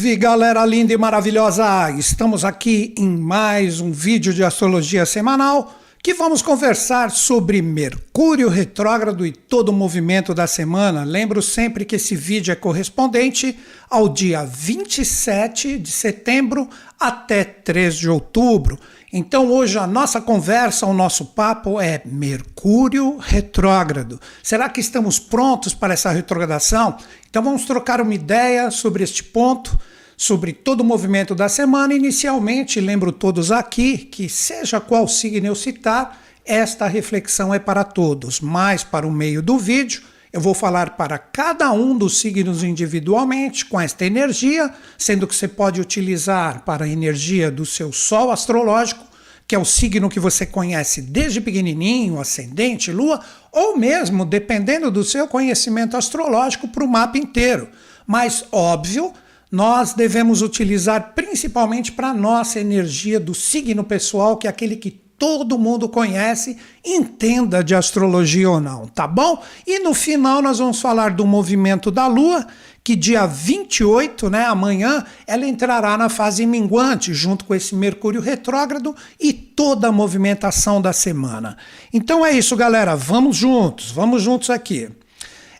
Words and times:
Salve 0.00 0.16
galera 0.16 0.64
linda 0.64 0.94
e 0.94 0.96
maravilhosa! 0.96 1.90
Estamos 1.90 2.42
aqui 2.42 2.94
em 2.96 3.18
mais 3.18 3.82
um 3.82 3.92
vídeo 3.92 4.32
de 4.32 4.42
astrologia 4.42 5.04
semanal 5.04 5.74
que 6.02 6.14
vamos 6.14 6.40
conversar 6.40 7.10
sobre 7.10 7.60
Mercúrio 7.60 8.48
retrógrado 8.48 9.26
e 9.26 9.30
todo 9.30 9.68
o 9.68 9.74
movimento 9.74 10.32
da 10.32 10.46
semana. 10.46 11.04
Lembro 11.04 11.42
sempre 11.42 11.84
que 11.84 11.96
esse 11.96 12.16
vídeo 12.16 12.50
é 12.50 12.54
correspondente 12.54 13.58
ao 13.90 14.08
dia 14.08 14.42
27 14.42 15.78
de 15.78 15.90
setembro 15.90 16.66
até 16.98 17.44
3 17.44 17.94
de 17.94 18.08
outubro. 18.08 18.78
Então 19.12 19.50
hoje 19.50 19.76
a 19.76 19.88
nossa 19.88 20.20
conversa, 20.20 20.86
o 20.86 20.94
nosso 20.94 21.26
papo 21.26 21.80
é 21.80 22.00
Mercúrio 22.04 23.16
retrógrado. 23.18 24.20
Será 24.40 24.68
que 24.68 24.80
estamos 24.80 25.18
prontos 25.18 25.74
para 25.74 25.94
essa 25.94 26.10
retrogradação? 26.10 26.96
Então 27.28 27.42
vamos 27.42 27.64
trocar 27.64 28.00
uma 28.00 28.14
ideia 28.14 28.70
sobre 28.70 29.02
este 29.02 29.24
ponto 29.24 29.78
sobre 30.16 30.52
todo 30.52 30.82
o 30.82 30.84
movimento 30.84 31.34
da 31.34 31.48
semana. 31.48 31.94
Inicialmente, 31.94 32.78
lembro 32.78 33.10
todos 33.10 33.50
aqui 33.50 33.96
que, 33.96 34.28
seja 34.28 34.78
qual 34.78 35.08
signo 35.08 35.46
eu 35.46 35.54
citar, 35.54 36.22
esta 36.44 36.86
reflexão 36.86 37.54
é 37.54 37.58
para 37.58 37.84
todos, 37.84 38.38
mas 38.38 38.84
para 38.84 39.06
o 39.06 39.10
meio 39.10 39.40
do 39.40 39.56
vídeo. 39.56 40.02
Eu 40.30 40.40
vou 40.40 40.52
falar 40.52 40.90
para 40.90 41.16
cada 41.16 41.72
um 41.72 41.96
dos 41.96 42.18
signos 42.20 42.62
individualmente 42.62 43.64
com 43.64 43.80
esta 43.80 44.04
energia, 44.04 44.70
sendo 44.98 45.26
que 45.26 45.34
você 45.34 45.48
pode 45.48 45.80
utilizar 45.80 46.64
para 46.66 46.84
a 46.84 46.88
energia 46.88 47.50
do 47.50 47.64
seu 47.64 47.90
Sol 47.90 48.30
astrológico, 48.30 49.04
que 49.50 49.54
é 49.56 49.58
o 49.58 49.64
signo 49.64 50.08
que 50.08 50.20
você 50.20 50.46
conhece 50.46 51.02
desde 51.02 51.40
pequenininho, 51.40 52.20
ascendente, 52.20 52.92
lua, 52.92 53.18
ou 53.50 53.76
mesmo, 53.76 54.24
dependendo 54.24 54.92
do 54.92 55.02
seu 55.02 55.26
conhecimento 55.26 55.96
astrológico, 55.96 56.68
para 56.68 56.84
o 56.84 56.88
mapa 56.88 57.18
inteiro. 57.18 57.68
Mas, 58.06 58.44
óbvio, 58.52 59.12
nós 59.50 59.92
devemos 59.92 60.40
utilizar 60.40 61.14
principalmente 61.16 61.90
para 61.90 62.10
a 62.10 62.14
nossa 62.14 62.60
energia 62.60 63.18
do 63.18 63.34
signo 63.34 63.82
pessoal, 63.82 64.36
que 64.36 64.46
é 64.46 64.50
aquele 64.50 64.76
que 64.76 64.92
todo 65.18 65.58
mundo 65.58 65.88
conhece, 65.88 66.56
entenda 66.84 67.62
de 67.62 67.74
astrologia 67.74 68.48
ou 68.48 68.60
não, 68.60 68.86
tá 68.86 69.06
bom? 69.06 69.42
E 69.66 69.80
no 69.80 69.92
final 69.94 70.40
nós 70.40 70.60
vamos 70.60 70.80
falar 70.80 71.10
do 71.10 71.26
movimento 71.26 71.90
da 71.90 72.06
Lua, 72.06 72.46
que 72.82 72.96
dia 72.96 73.26
28, 73.26 74.30
né, 74.30 74.44
amanhã, 74.46 75.04
ela 75.26 75.46
entrará 75.46 75.96
na 75.98 76.08
fase 76.08 76.46
minguante, 76.46 77.12
junto 77.12 77.44
com 77.44 77.54
esse 77.54 77.74
Mercúrio 77.74 78.20
retrógrado 78.20 78.96
e 79.18 79.32
toda 79.32 79.88
a 79.88 79.92
movimentação 79.92 80.80
da 80.80 80.92
semana. 80.92 81.56
Então 81.92 82.24
é 82.24 82.32
isso, 82.32 82.56
galera, 82.56 82.96
vamos 82.96 83.36
juntos, 83.36 83.90
vamos 83.90 84.22
juntos 84.22 84.50
aqui. 84.50 84.88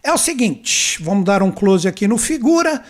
É 0.02 0.12
o 0.12 0.18
seguinte, 0.18 1.02
vamos 1.02 1.24
dar 1.24 1.42
um 1.42 1.50
close 1.50 1.86
aqui 1.86 2.08
no 2.08 2.16
figura. 2.16 2.82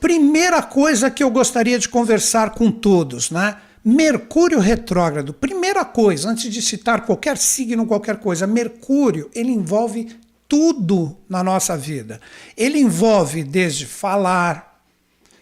Primeira 0.00 0.62
coisa 0.62 1.10
que 1.10 1.22
eu 1.22 1.30
gostaria 1.30 1.78
de 1.78 1.88
conversar 1.88 2.50
com 2.50 2.70
todos, 2.70 3.30
né? 3.30 3.56
Mercúrio 3.84 4.60
retrógrado. 4.60 5.34
Primeira 5.34 5.84
coisa, 5.84 6.28
antes 6.28 6.52
de 6.52 6.62
citar 6.62 7.04
qualquer 7.04 7.36
signo, 7.36 7.84
qualquer 7.84 8.18
coisa, 8.18 8.46
Mercúrio, 8.46 9.28
ele 9.34 9.50
envolve 9.50 10.08
tudo 10.52 11.16
na 11.30 11.42
nossa 11.42 11.78
vida. 11.78 12.20
Ele 12.54 12.78
envolve 12.78 13.42
desde 13.42 13.86
falar, 13.86 14.82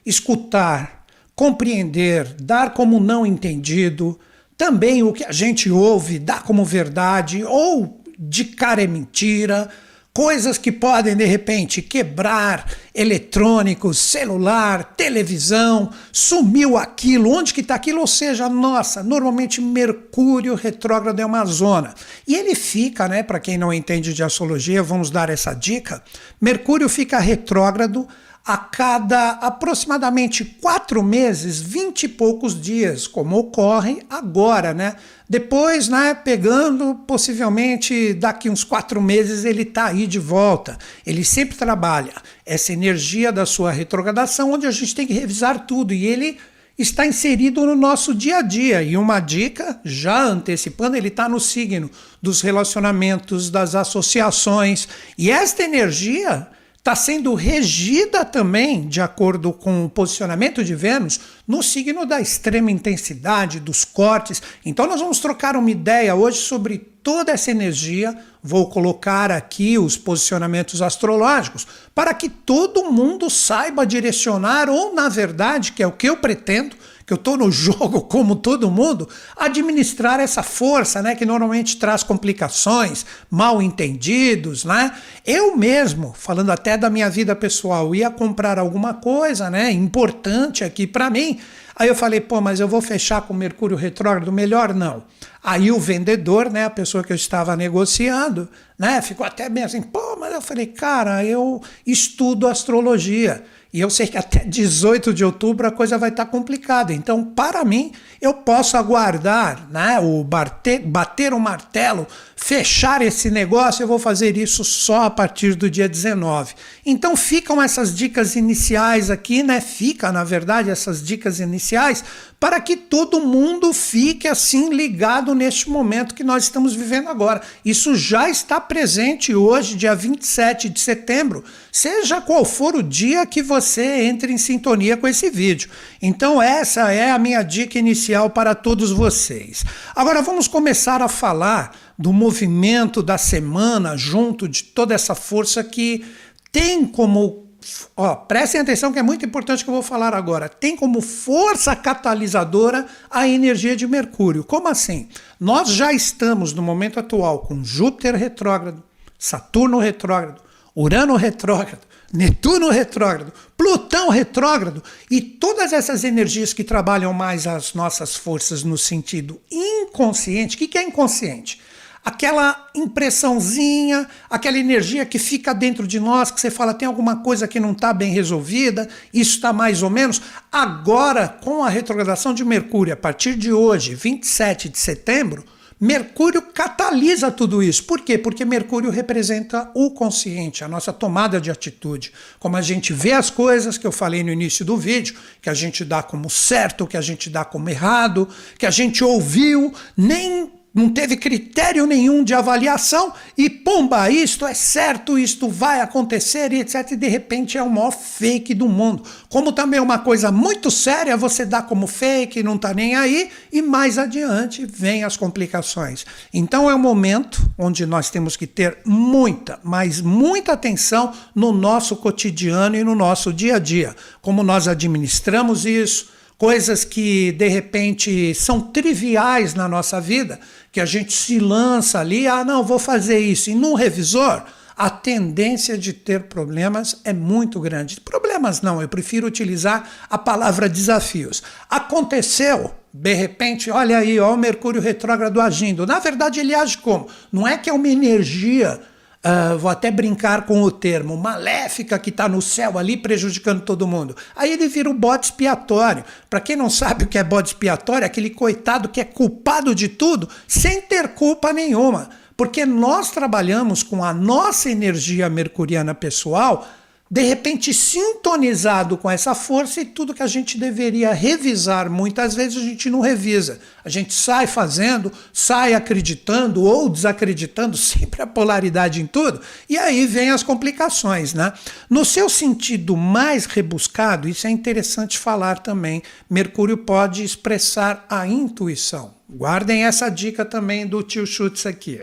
escutar, 0.06 1.04
compreender, 1.34 2.32
dar 2.40 2.74
como 2.74 3.00
não 3.00 3.26
entendido, 3.26 4.16
também 4.56 5.02
o 5.02 5.12
que 5.12 5.24
a 5.24 5.32
gente 5.32 5.68
ouve, 5.68 6.20
dar 6.20 6.44
como 6.44 6.64
verdade 6.64 7.42
ou 7.42 8.00
de 8.16 8.44
cara 8.44 8.84
é 8.84 8.86
mentira 8.86 9.68
coisas 10.12 10.58
que 10.58 10.72
podem 10.72 11.16
de 11.16 11.24
repente 11.24 11.80
quebrar 11.80 12.66
eletrônicos, 12.94 13.98
celular, 13.98 14.94
televisão, 14.96 15.90
sumiu 16.12 16.76
aquilo, 16.76 17.30
onde 17.30 17.54
que 17.54 17.60
está 17.60 17.76
aquilo? 17.76 18.00
Ou 18.00 18.06
seja, 18.06 18.48
nossa, 18.48 19.02
normalmente 19.02 19.60
Mercúrio 19.60 20.54
retrógrado 20.54 21.20
é 21.20 21.26
uma 21.26 21.44
zona. 21.44 21.94
E 22.26 22.34
ele 22.34 22.54
fica, 22.54 23.08
né, 23.08 23.22
para 23.22 23.40
quem 23.40 23.56
não 23.56 23.72
entende 23.72 24.12
de 24.12 24.22
astrologia, 24.22 24.82
vamos 24.82 25.10
dar 25.10 25.30
essa 25.30 25.54
dica, 25.54 26.02
Mercúrio 26.40 26.88
fica 26.88 27.18
retrógrado 27.18 28.06
a 28.44 28.56
cada 28.56 29.32
aproximadamente 29.32 30.44
quatro 30.44 31.02
meses, 31.02 31.60
vinte 31.60 32.04
e 32.04 32.08
poucos 32.08 32.58
dias, 32.60 33.06
como 33.06 33.36
ocorre 33.36 34.02
agora, 34.08 34.72
né? 34.72 34.96
Depois, 35.28 35.88
né, 35.88 36.14
pegando, 36.14 36.94
possivelmente 37.06 38.14
daqui 38.14 38.50
uns 38.50 38.64
quatro 38.64 39.00
meses 39.00 39.44
ele 39.44 39.62
está 39.62 39.86
aí 39.86 40.06
de 40.06 40.18
volta. 40.18 40.76
Ele 41.06 41.24
sempre 41.24 41.56
trabalha 41.56 42.14
essa 42.44 42.72
energia 42.72 43.30
da 43.30 43.46
sua 43.46 43.70
retrogradação, 43.70 44.52
onde 44.52 44.66
a 44.66 44.70
gente 44.70 44.94
tem 44.94 45.06
que 45.06 45.12
revisar 45.12 45.66
tudo 45.66 45.94
e 45.94 46.04
ele 46.06 46.38
está 46.76 47.06
inserido 47.06 47.64
no 47.66 47.76
nosso 47.76 48.14
dia 48.14 48.38
a 48.38 48.42
dia. 48.42 48.82
E 48.82 48.96
uma 48.96 49.20
dica, 49.20 49.78
já 49.84 50.24
antecipando, 50.24 50.96
ele 50.96 51.08
está 51.08 51.28
no 51.28 51.38
signo 51.38 51.90
dos 52.20 52.40
relacionamentos, 52.40 53.50
das 53.50 53.74
associações. 53.74 54.88
E 55.16 55.30
esta 55.30 55.62
energia 55.62 56.48
está 56.80 56.96
sendo 56.96 57.34
regida 57.34 58.24
também, 58.24 58.88
de 58.88 59.02
acordo 59.02 59.52
com 59.52 59.84
o 59.84 59.90
posicionamento 59.90 60.64
de 60.64 60.74
Vênus, 60.74 61.20
no 61.46 61.62
signo 61.62 62.06
da 62.06 62.22
extrema 62.22 62.70
intensidade, 62.70 63.60
dos 63.60 63.84
cortes. 63.84 64.42
Então, 64.64 64.86
nós 64.86 64.98
vamos 64.98 65.18
trocar 65.18 65.56
uma 65.56 65.70
ideia 65.70 66.14
hoje 66.14 66.38
sobre 66.38 66.78
toda 66.78 67.32
essa 67.32 67.50
energia. 67.50 68.16
Vou 68.42 68.70
colocar 68.70 69.30
aqui 69.30 69.78
os 69.78 69.98
posicionamentos 69.98 70.80
astrológicos 70.80 71.66
para 71.94 72.14
que 72.14 72.30
todo 72.30 72.90
mundo 72.90 73.28
saiba 73.28 73.84
direcionar, 73.84 74.70
ou 74.70 74.94
na 74.94 75.10
verdade, 75.10 75.72
que 75.72 75.82
é 75.82 75.86
o 75.86 75.92
que 75.92 76.08
eu 76.08 76.16
pretendo, 76.16 76.74
que 77.10 77.14
eu 77.14 77.16
estou 77.16 77.36
no 77.36 77.50
jogo 77.50 78.02
como 78.02 78.36
todo 78.36 78.70
mundo, 78.70 79.08
administrar 79.36 80.20
essa 80.20 80.44
força, 80.44 81.02
né, 81.02 81.16
que 81.16 81.26
normalmente 81.26 81.76
traz 81.76 82.04
complicações, 82.04 83.04
mal 83.28 83.60
entendidos, 83.60 84.64
né? 84.64 84.92
Eu 85.26 85.56
mesmo, 85.56 86.14
falando 86.16 86.50
até 86.50 86.76
da 86.76 86.88
minha 86.88 87.10
vida 87.10 87.34
pessoal, 87.34 87.92
ia 87.96 88.10
comprar 88.10 88.60
alguma 88.60 88.94
coisa, 88.94 89.50
né, 89.50 89.72
importante 89.72 90.62
aqui 90.62 90.86
para 90.86 91.10
mim. 91.10 91.40
Aí 91.74 91.88
eu 91.88 91.96
falei, 91.96 92.20
pô, 92.20 92.40
mas 92.40 92.60
eu 92.60 92.68
vou 92.68 92.80
fechar 92.80 93.22
com 93.22 93.34
Mercúrio 93.34 93.76
retrógrado, 93.76 94.30
melhor 94.30 94.72
não. 94.72 95.02
Aí 95.42 95.72
o 95.72 95.80
vendedor, 95.80 96.48
né, 96.48 96.66
a 96.66 96.70
pessoa 96.70 97.02
que 97.02 97.12
eu 97.12 97.16
estava 97.16 97.56
negociando, 97.56 98.48
né, 98.78 99.02
ficou 99.02 99.26
até 99.26 99.48
bem 99.48 99.64
assim, 99.64 99.82
pô, 99.82 100.16
mas 100.16 100.32
eu 100.32 100.40
falei, 100.40 100.66
cara, 100.66 101.24
eu 101.24 101.60
estudo 101.84 102.46
astrologia. 102.46 103.42
E 103.72 103.80
eu 103.80 103.88
sei 103.88 104.08
que 104.08 104.18
até 104.18 104.40
18 104.40 105.14
de 105.14 105.24
outubro 105.24 105.66
a 105.66 105.70
coisa 105.70 105.96
vai 105.96 106.08
estar 106.08 106.24
tá 106.24 106.30
complicada. 106.30 106.92
Então, 106.92 107.24
para 107.24 107.64
mim, 107.64 107.92
eu 108.20 108.34
posso 108.34 108.76
aguardar, 108.76 109.68
né, 109.70 110.00
o 110.00 110.24
bater, 110.24 110.80
bater 110.80 111.32
o 111.32 111.38
martelo, 111.38 112.04
fechar 112.34 113.00
esse 113.00 113.30
negócio, 113.30 113.84
eu 113.84 113.86
vou 113.86 113.98
fazer 113.98 114.36
isso 114.36 114.64
só 114.64 115.04
a 115.04 115.10
partir 115.10 115.54
do 115.54 115.70
dia 115.70 115.88
19. 115.88 116.54
Então, 116.84 117.16
ficam 117.16 117.62
essas 117.62 117.94
dicas 117.94 118.34
iniciais 118.34 119.08
aqui, 119.08 119.42
né? 119.42 119.60
Fica, 119.60 120.10
na 120.10 120.24
verdade, 120.24 120.68
essas 120.68 121.00
dicas 121.00 121.38
iniciais 121.38 122.02
para 122.40 122.58
que 122.58 122.74
todo 122.74 123.20
mundo 123.20 123.70
fique 123.74 124.26
assim 124.26 124.70
ligado 124.70 125.34
neste 125.34 125.68
momento 125.68 126.14
que 126.14 126.24
nós 126.24 126.44
estamos 126.44 126.74
vivendo 126.74 127.08
agora. 127.08 127.42
Isso 127.62 127.94
já 127.94 128.30
está 128.30 128.58
presente 128.58 129.34
hoje, 129.34 129.76
dia 129.76 129.94
27 129.94 130.70
de 130.70 130.80
setembro, 130.80 131.44
seja 131.72 132.20
qual 132.20 132.44
for 132.44 132.74
o 132.74 132.82
dia 132.82 133.26
que 133.26 133.42
você 133.42 134.02
entre 134.02 134.32
em 134.32 134.38
sintonia 134.38 134.96
com 134.96 135.06
esse 135.06 135.30
vídeo. 135.30 135.70
Então, 136.00 136.40
essa 136.40 136.92
é 136.92 137.10
a 137.10 137.18
minha 137.18 137.42
dica 137.42 137.78
inicial 137.78 138.30
para 138.30 138.54
todos 138.54 138.90
vocês. 138.90 139.64
Agora, 139.94 140.22
vamos 140.22 140.48
começar 140.48 141.02
a 141.02 141.08
falar 141.08 141.76
do 141.98 142.12
movimento 142.12 143.02
da 143.02 143.18
semana 143.18 143.96
junto 143.96 144.48
de 144.48 144.64
toda 144.64 144.94
essa 144.94 145.14
força 145.14 145.62
que 145.62 146.04
tem 146.50 146.86
como 146.86 147.50
ó, 147.96 148.14
prestem 148.14 148.60
atenção 148.60 148.92
que 148.92 148.98
é 148.98 149.02
muito 149.02 149.24
importante 149.24 149.62
que 149.62 149.70
eu 149.70 149.74
vou 149.74 149.82
falar 149.82 150.14
agora. 150.14 150.48
Tem 150.48 150.76
como 150.76 151.00
força 151.00 151.76
catalisadora 151.76 152.86
a 153.10 153.28
energia 153.28 153.76
de 153.76 153.86
Mercúrio. 153.86 154.44
Como 154.44 154.68
assim? 154.68 155.08
Nós 155.38 155.70
já 155.70 155.92
estamos 155.92 156.52
no 156.52 156.62
momento 156.62 156.98
atual 156.98 157.40
com 157.40 157.62
Júpiter 157.62 158.14
retrógrado, 158.14 158.82
Saturno 159.18 159.78
retrógrado, 159.78 160.40
Urano 160.76 161.16
retrógrado, 161.16 161.86
Netuno 162.12 162.70
retrógrado, 162.70 163.32
Plutão 163.56 164.08
retrógrado 164.08 164.82
e 165.10 165.20
todas 165.20 165.72
essas 165.72 166.02
energias 166.02 166.52
que 166.52 166.64
trabalham 166.64 167.12
mais 167.12 167.46
as 167.46 167.74
nossas 167.74 168.16
forças 168.16 168.64
no 168.64 168.76
sentido 168.76 169.40
inconsciente. 169.50 170.56
O 170.56 170.58
que 170.58 170.78
é 170.78 170.82
inconsciente? 170.82 171.60
aquela 172.04 172.68
impressãozinha, 172.74 174.08
aquela 174.28 174.58
energia 174.58 175.04
que 175.04 175.18
fica 175.18 175.54
dentro 175.54 175.86
de 175.86 176.00
nós, 176.00 176.30
que 176.30 176.40
você 176.40 176.50
fala, 176.50 176.74
tem 176.74 176.88
alguma 176.88 177.16
coisa 177.16 177.46
que 177.46 177.60
não 177.60 177.72
está 177.72 177.92
bem 177.92 178.12
resolvida, 178.12 178.88
isso 179.12 179.36
está 179.36 179.52
mais 179.52 179.82
ou 179.82 179.90
menos. 179.90 180.20
Agora, 180.50 181.28
com 181.28 181.62
a 181.62 181.68
retrogradação 181.68 182.32
de 182.32 182.44
Mercúrio, 182.44 182.94
a 182.94 182.96
partir 182.96 183.34
de 183.34 183.52
hoje, 183.52 183.94
27 183.94 184.68
de 184.68 184.78
setembro, 184.78 185.44
Mercúrio 185.80 186.42
catalisa 186.42 187.30
tudo 187.30 187.62
isso. 187.62 187.84
Por 187.84 188.02
quê? 188.02 188.18
Porque 188.18 188.44
Mercúrio 188.44 188.90
representa 188.90 189.70
o 189.74 189.90
consciente, 189.92 190.62
a 190.62 190.68
nossa 190.68 190.92
tomada 190.92 191.40
de 191.40 191.50
atitude. 191.50 192.12
Como 192.38 192.54
a 192.56 192.60
gente 192.60 192.92
vê 192.92 193.12
as 193.12 193.30
coisas 193.30 193.78
que 193.78 193.86
eu 193.86 193.92
falei 193.92 194.22
no 194.22 194.30
início 194.30 194.62
do 194.62 194.76
vídeo, 194.76 195.16
que 195.40 195.48
a 195.48 195.54
gente 195.54 195.82
dá 195.82 196.02
como 196.02 196.28
certo, 196.28 196.86
que 196.86 196.98
a 196.98 197.00
gente 197.00 197.30
dá 197.30 197.46
como 197.46 197.70
errado, 197.70 198.28
que 198.58 198.66
a 198.66 198.70
gente 198.70 199.02
ouviu, 199.02 199.72
nem 199.96 200.52
não 200.72 200.88
teve 200.88 201.16
critério 201.16 201.84
nenhum 201.84 202.22
de 202.22 202.32
avaliação 202.32 203.12
e 203.36 203.50
pumba, 203.50 204.08
isto 204.08 204.46
é 204.46 204.54
certo, 204.54 205.18
isto 205.18 205.48
vai 205.48 205.80
acontecer 205.80 206.52
e 206.52 206.60
etc. 206.60 206.92
E 206.92 206.96
de 206.96 207.08
repente 207.08 207.58
é 207.58 207.62
o 207.62 207.68
maior 207.68 207.90
fake 207.90 208.54
do 208.54 208.68
mundo. 208.68 209.02
Como 209.28 209.50
também 209.50 209.78
é 209.78 209.82
uma 209.82 209.98
coisa 209.98 210.30
muito 210.30 210.70
séria, 210.70 211.16
você 211.16 211.44
dá 211.44 211.60
como 211.60 211.88
fake, 211.88 212.42
não 212.42 212.54
está 212.54 212.72
nem 212.72 212.94
aí, 212.94 213.30
e 213.52 213.60
mais 213.60 213.98
adiante 213.98 214.64
vem 214.64 215.02
as 215.02 215.16
complicações. 215.16 216.06
Então 216.32 216.70
é 216.70 216.74
um 216.74 216.78
momento 216.78 217.42
onde 217.58 217.84
nós 217.84 218.08
temos 218.08 218.36
que 218.36 218.46
ter 218.46 218.78
muita, 218.84 219.58
mas 219.64 220.00
muita 220.00 220.52
atenção 220.52 221.12
no 221.34 221.52
nosso 221.52 221.96
cotidiano 221.96 222.76
e 222.76 222.84
no 222.84 222.94
nosso 222.94 223.32
dia 223.32 223.56
a 223.56 223.58
dia. 223.58 223.96
Como 224.22 224.44
nós 224.44 224.68
administramos 224.68 225.66
isso 225.66 226.19
coisas 226.40 226.86
que 226.86 227.32
de 227.32 227.48
repente 227.48 228.34
são 228.34 228.62
triviais 228.62 229.52
na 229.52 229.68
nossa 229.68 230.00
vida, 230.00 230.40
que 230.72 230.80
a 230.80 230.86
gente 230.86 231.12
se 231.12 231.38
lança 231.38 232.00
ali, 232.00 232.26
ah, 232.26 232.42
não, 232.42 232.64
vou 232.64 232.78
fazer 232.78 233.18
isso, 233.18 233.50
e 233.50 233.54
num 233.54 233.74
revisor, 233.74 234.42
a 234.74 234.88
tendência 234.88 235.76
de 235.76 235.92
ter 235.92 236.22
problemas 236.22 237.02
é 237.04 237.12
muito 237.12 237.60
grande. 237.60 238.00
Problemas 238.00 238.62
não, 238.62 238.80
eu 238.80 238.88
prefiro 238.88 239.26
utilizar 239.26 239.86
a 240.08 240.16
palavra 240.16 240.66
desafios. 240.66 241.42
Aconteceu, 241.68 242.74
de 242.90 243.12
repente, 243.12 243.70
olha 243.70 243.98
aí, 243.98 244.18
ó, 244.18 244.32
o 244.32 244.38
Mercúrio 244.38 244.80
retrógrado 244.80 245.42
agindo. 245.42 245.86
Na 245.86 245.98
verdade, 245.98 246.40
ele 246.40 246.54
age 246.54 246.78
como? 246.78 247.06
Não 247.30 247.46
é 247.46 247.58
que 247.58 247.68
é 247.68 247.72
uma 247.74 247.88
energia 247.88 248.80
Uh, 249.22 249.58
vou 249.58 249.70
até 249.70 249.90
brincar 249.90 250.46
com 250.46 250.62
o 250.62 250.70
termo, 250.70 251.14
maléfica 251.14 251.98
que 251.98 252.08
está 252.08 252.26
no 252.26 252.40
céu 252.40 252.78
ali 252.78 252.96
prejudicando 252.96 253.60
todo 253.60 253.86
mundo. 253.86 254.16
Aí 254.34 254.50
ele 254.50 254.66
vira 254.66 254.88
um 254.88 254.96
bode 254.96 255.26
expiatório. 255.26 256.04
Para 256.30 256.40
quem 256.40 256.56
não 256.56 256.70
sabe 256.70 257.04
o 257.04 257.06
que 257.06 257.18
é 257.18 257.24
bode 257.24 257.48
expiatório, 257.48 258.04
é 258.04 258.06
aquele 258.06 258.30
coitado 258.30 258.88
que 258.88 258.98
é 258.98 259.04
culpado 259.04 259.74
de 259.74 259.88
tudo 259.88 260.26
sem 260.48 260.80
ter 260.80 261.08
culpa 261.08 261.52
nenhuma. 261.52 262.08
Porque 262.34 262.64
nós 262.64 263.10
trabalhamos 263.10 263.82
com 263.82 264.02
a 264.02 264.14
nossa 264.14 264.70
energia 264.70 265.28
mercuriana 265.28 265.94
pessoal 265.94 266.66
de 267.10 267.22
repente 267.22 267.74
sintonizado 267.74 268.96
com 268.96 269.10
essa 269.10 269.34
força 269.34 269.80
e 269.80 269.84
tudo 269.84 270.14
que 270.14 270.22
a 270.22 270.28
gente 270.28 270.56
deveria 270.56 271.12
revisar, 271.12 271.90
muitas 271.90 272.36
vezes 272.36 272.56
a 272.56 272.64
gente 272.64 272.88
não 272.88 273.00
revisa. 273.00 273.58
A 273.84 273.88
gente 273.88 274.14
sai 274.14 274.46
fazendo, 274.46 275.10
sai 275.32 275.74
acreditando 275.74 276.62
ou 276.62 276.88
desacreditando, 276.88 277.74
sempre 277.76 278.22
a 278.22 278.26
polaridade 278.28 279.02
em 279.02 279.06
tudo, 279.08 279.40
e 279.68 279.76
aí 279.76 280.06
vem 280.06 280.30
as 280.30 280.44
complicações, 280.44 281.34
né? 281.34 281.52
No 281.88 282.04
seu 282.04 282.28
sentido 282.28 282.96
mais 282.96 283.44
rebuscado, 283.44 284.28
isso 284.28 284.46
é 284.46 284.50
interessante 284.50 285.18
falar 285.18 285.58
também, 285.58 286.04
Mercúrio 286.28 286.76
pode 286.76 287.24
expressar 287.24 288.06
a 288.08 288.24
intuição. 288.24 289.18
Guardem 289.28 289.84
essa 289.84 290.08
dica 290.08 290.44
também 290.44 290.86
do 290.86 291.02
tio 291.02 291.26
Schutz 291.26 291.66
aqui. 291.66 292.00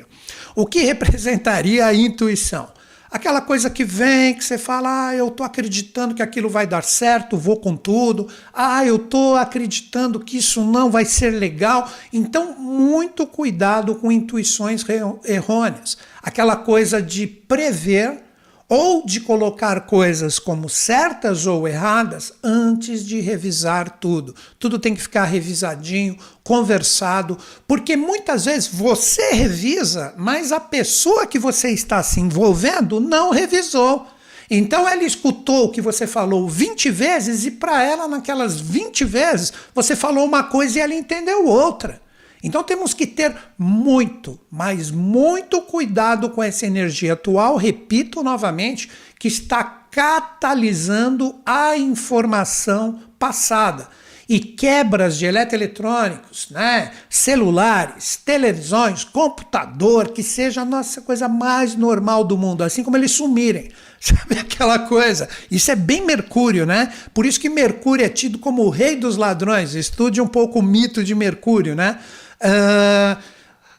O 0.54 0.65
que 0.65 0.80
representaria 0.80 1.86
a 1.86 1.94
intuição? 1.94 2.75
Aquela 3.09 3.39
coisa 3.39 3.69
que 3.69 3.86
vem, 3.86 4.33
que 4.33 4.44
você 4.44 4.57
fala, 4.57 5.07
ah, 5.07 5.15
eu 5.15 5.30
estou 5.30 5.45
acreditando 5.45 6.13
que 6.13 6.21
aquilo 6.21 6.50
vai 6.50 6.68
dar 6.68 6.83
certo, 6.83 7.38
vou 7.38 7.57
com 7.57 7.75
tudo. 7.75 8.27
Ah, 8.54 8.86
eu 8.86 8.98
estou 8.98 9.38
acreditando 9.38 10.19
que 10.19 10.38
isso 10.38 10.63
não 10.63 10.92
vai 10.92 11.06
ser 11.06 11.31
legal. 11.31 11.89
Então, 12.12 12.59
muito 12.59 13.25
cuidado 13.25 13.95
com 13.95 14.12
intuições 14.12 14.86
errôneas. 15.25 15.98
Aquela 16.21 16.57
coisa 16.57 17.01
de 17.01 17.25
prever 17.25 18.26
ou 18.69 19.06
de 19.06 19.22
colocar 19.22 19.81
coisas 19.81 20.40
como 20.40 20.68
certas 20.68 21.48
ou 21.48 21.68
erradas 21.68 22.34
antes 22.44 23.06
de 23.06 23.22
revisar 23.22 23.98
tudo. 24.00 24.36
Tudo 24.60 24.78
tem 24.78 24.94
que 24.94 25.02
ficar 25.02 25.24
revisadinho, 25.24 26.18
conversado, 26.44 27.38
porque 27.66 27.96
muitas 27.96 28.46
vezes 28.46 28.68
você 28.68 29.31
revisa, 29.31 30.14
mas 30.18 30.52
a 30.52 30.60
pessoa 30.60 31.25
que 31.25 31.40
você 31.40 31.69
está 31.69 32.04
se 32.04 32.19
envolvendo 32.19 33.00
não 33.00 33.31
revisou. 33.31 34.06
Então 34.50 34.88
ela 34.88 35.04
escutou 35.04 35.66
o 35.66 35.72
que 35.72 35.81
você 35.81 36.06
falou 36.06 36.48
20 36.48 36.90
vezes 36.90 37.46
e 37.46 37.52
para 37.52 37.84
ela, 37.84 38.08
naquelas 38.08 38.60
20 38.60 39.04
vezes, 39.06 39.54
você 39.74 39.96
falou 39.96 40.25
uma 40.25 40.44
coisa 40.44 40.78
e 40.78 40.81
ela 40.81 40.94
entendeu 40.94 41.46
outra. 41.46 42.02
Então 42.44 42.63
temos 42.63 42.94
que 42.94 43.07
ter 43.07 43.36
muito, 43.57 44.39
mas 44.50 44.92
muito 44.92 45.62
cuidado 45.62 46.30
com 46.30 46.44
essa 46.44 46.66
energia 46.66 47.13
atual, 47.13 47.56
repito 47.56 48.24
novamente, 48.24 48.89
que 49.19 49.28
está 49.28 49.63
catalisando 49.63 51.36
a 51.45 51.75
informação 51.75 53.00
passada. 53.18 53.88
E 54.30 54.39
quebras 54.39 55.18
de 55.18 55.25
eletroeletrônicos, 55.25 56.50
né? 56.51 56.92
celulares, 57.10 58.18
televisões, 58.18 59.06
computador, 59.06 60.10
que 60.10 60.22
seja 60.22 60.62
a 60.62 60.66
nossa 60.66 61.01
coisa 61.01 61.30
mais 61.30 61.75
normal 61.75 62.25
do 62.25 62.38
mundo, 62.38 62.62
assim 62.62 62.83
como 62.83 62.98
eles 62.98 63.12
sumirem. 63.12 63.72
Sabe 64.00 64.38
aquela 64.38 64.80
coisa? 64.80 65.30
Isso 65.50 65.72
é 65.72 65.75
bem 65.75 66.06
Mercúrio, 66.06 66.66
né? 66.66 66.92
Por 67.13 67.25
isso 67.25 67.40
que 67.40 67.50
Mercúrio 67.50 68.06
é 68.06 68.10
tido 68.10 68.38
como 68.38 68.63
o 68.63 68.69
rei 68.69 68.98
dos 68.98 69.16
ladrões. 69.16 69.74
Estude 69.75 70.19
um 70.19 70.28
pouco 70.28 70.60
o 70.60 70.63
mito 70.63 71.06
de 71.06 71.16
Mercúrio, 71.16 71.74
né? 71.74 71.98
Uh, 72.42 73.22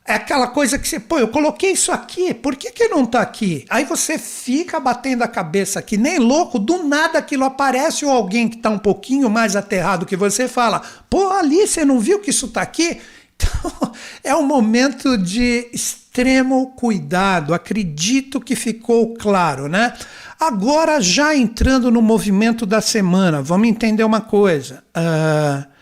é 0.08 0.14
aquela 0.14 0.46
coisa 0.46 0.78
que 0.78 0.88
você, 0.88 0.98
pô, 0.98 1.18
eu 1.18 1.28
coloquei 1.28 1.72
isso 1.72 1.92
aqui, 1.92 2.32
por 2.32 2.56
que, 2.56 2.70
que 2.70 2.88
não 2.88 3.04
está 3.04 3.20
aqui? 3.20 3.66
Aí 3.68 3.84
você 3.84 4.16
fica 4.16 4.80
batendo 4.80 5.22
a 5.22 5.28
cabeça 5.28 5.78
aqui, 5.80 5.98
nem 5.98 6.18
louco, 6.18 6.58
do 6.58 6.82
nada 6.82 7.18
aquilo 7.18 7.44
aparece 7.44 8.06
ou 8.06 8.10
alguém 8.10 8.48
que 8.48 8.56
está 8.56 8.70
um 8.70 8.78
pouquinho 8.78 9.28
mais 9.28 9.54
aterrado 9.54 10.06
que 10.06 10.16
você 10.16 10.48
fala, 10.48 10.80
pô, 11.10 11.28
ali 11.28 11.66
você 11.66 11.84
não 11.84 12.00
viu 12.00 12.20
que 12.20 12.30
isso 12.30 12.46
está 12.46 12.62
aqui? 12.62 12.98
Então, 13.36 13.92
é 14.24 14.34
um 14.34 14.46
momento 14.46 15.18
de 15.18 15.68
extremo 15.74 16.72
cuidado, 16.74 17.52
acredito 17.52 18.40
que 18.40 18.56
ficou 18.56 19.12
claro, 19.12 19.68
né? 19.68 19.92
Agora, 20.40 21.02
já 21.02 21.36
entrando 21.36 21.90
no 21.90 22.00
movimento 22.00 22.64
da 22.64 22.80
semana, 22.80 23.42
vamos 23.42 23.68
entender 23.68 24.04
uma 24.04 24.22
coisa. 24.22 24.82
Uh, 24.96 25.77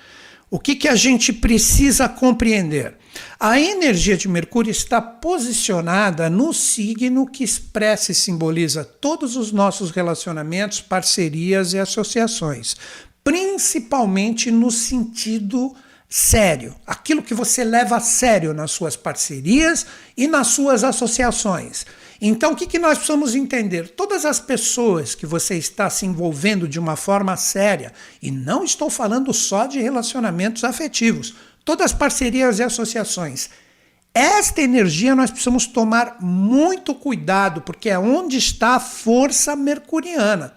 o 0.56 0.58
que, 0.58 0.74
que 0.74 0.88
a 0.88 0.96
gente 0.96 1.34
precisa 1.34 2.08
compreender? 2.08 2.96
A 3.38 3.60
energia 3.60 4.16
de 4.16 4.26
Mercúrio 4.26 4.70
está 4.70 5.02
posicionada 5.02 6.30
no 6.30 6.50
signo 6.54 7.26
que 7.26 7.44
expressa 7.44 8.10
e 8.10 8.14
simboliza 8.14 8.82
todos 8.82 9.36
os 9.36 9.52
nossos 9.52 9.90
relacionamentos, 9.90 10.80
parcerias 10.80 11.74
e 11.74 11.78
associações, 11.78 12.74
principalmente 13.22 14.50
no 14.50 14.70
sentido 14.70 15.76
sério, 16.08 16.74
aquilo 16.86 17.22
que 17.22 17.34
você 17.34 17.64
leva 17.64 17.96
a 17.96 18.00
sério 18.00 18.54
nas 18.54 18.70
suas 18.70 18.96
parcerias 18.96 19.86
e 20.16 20.26
nas 20.26 20.48
suas 20.48 20.84
associações. 20.84 21.84
Então, 22.20 22.52
o 22.52 22.56
que, 22.56 22.66
que 22.66 22.78
nós 22.78 22.98
precisamos 22.98 23.34
entender? 23.34 23.90
Todas 23.90 24.24
as 24.24 24.40
pessoas 24.40 25.14
que 25.14 25.26
você 25.26 25.56
está 25.56 25.90
se 25.90 26.06
envolvendo 26.06 26.66
de 26.66 26.78
uma 26.78 26.96
forma 26.96 27.36
séria, 27.36 27.92
e 28.22 28.30
não 28.30 28.64
estou 28.64 28.88
falando 28.88 29.32
só 29.34 29.66
de 29.66 29.80
relacionamentos 29.80 30.64
afetivos, 30.64 31.34
todas 31.64 31.86
as 31.86 31.92
parcerias 31.92 32.58
e 32.58 32.62
associações, 32.62 33.50
esta 34.14 34.62
energia 34.62 35.14
nós 35.14 35.30
precisamos 35.30 35.66
tomar 35.66 36.16
muito 36.22 36.94
cuidado, 36.94 37.60
porque 37.60 37.90
é 37.90 37.98
onde 37.98 38.38
está 38.38 38.76
a 38.76 38.80
força 38.80 39.54
mercuriana. 39.54 40.54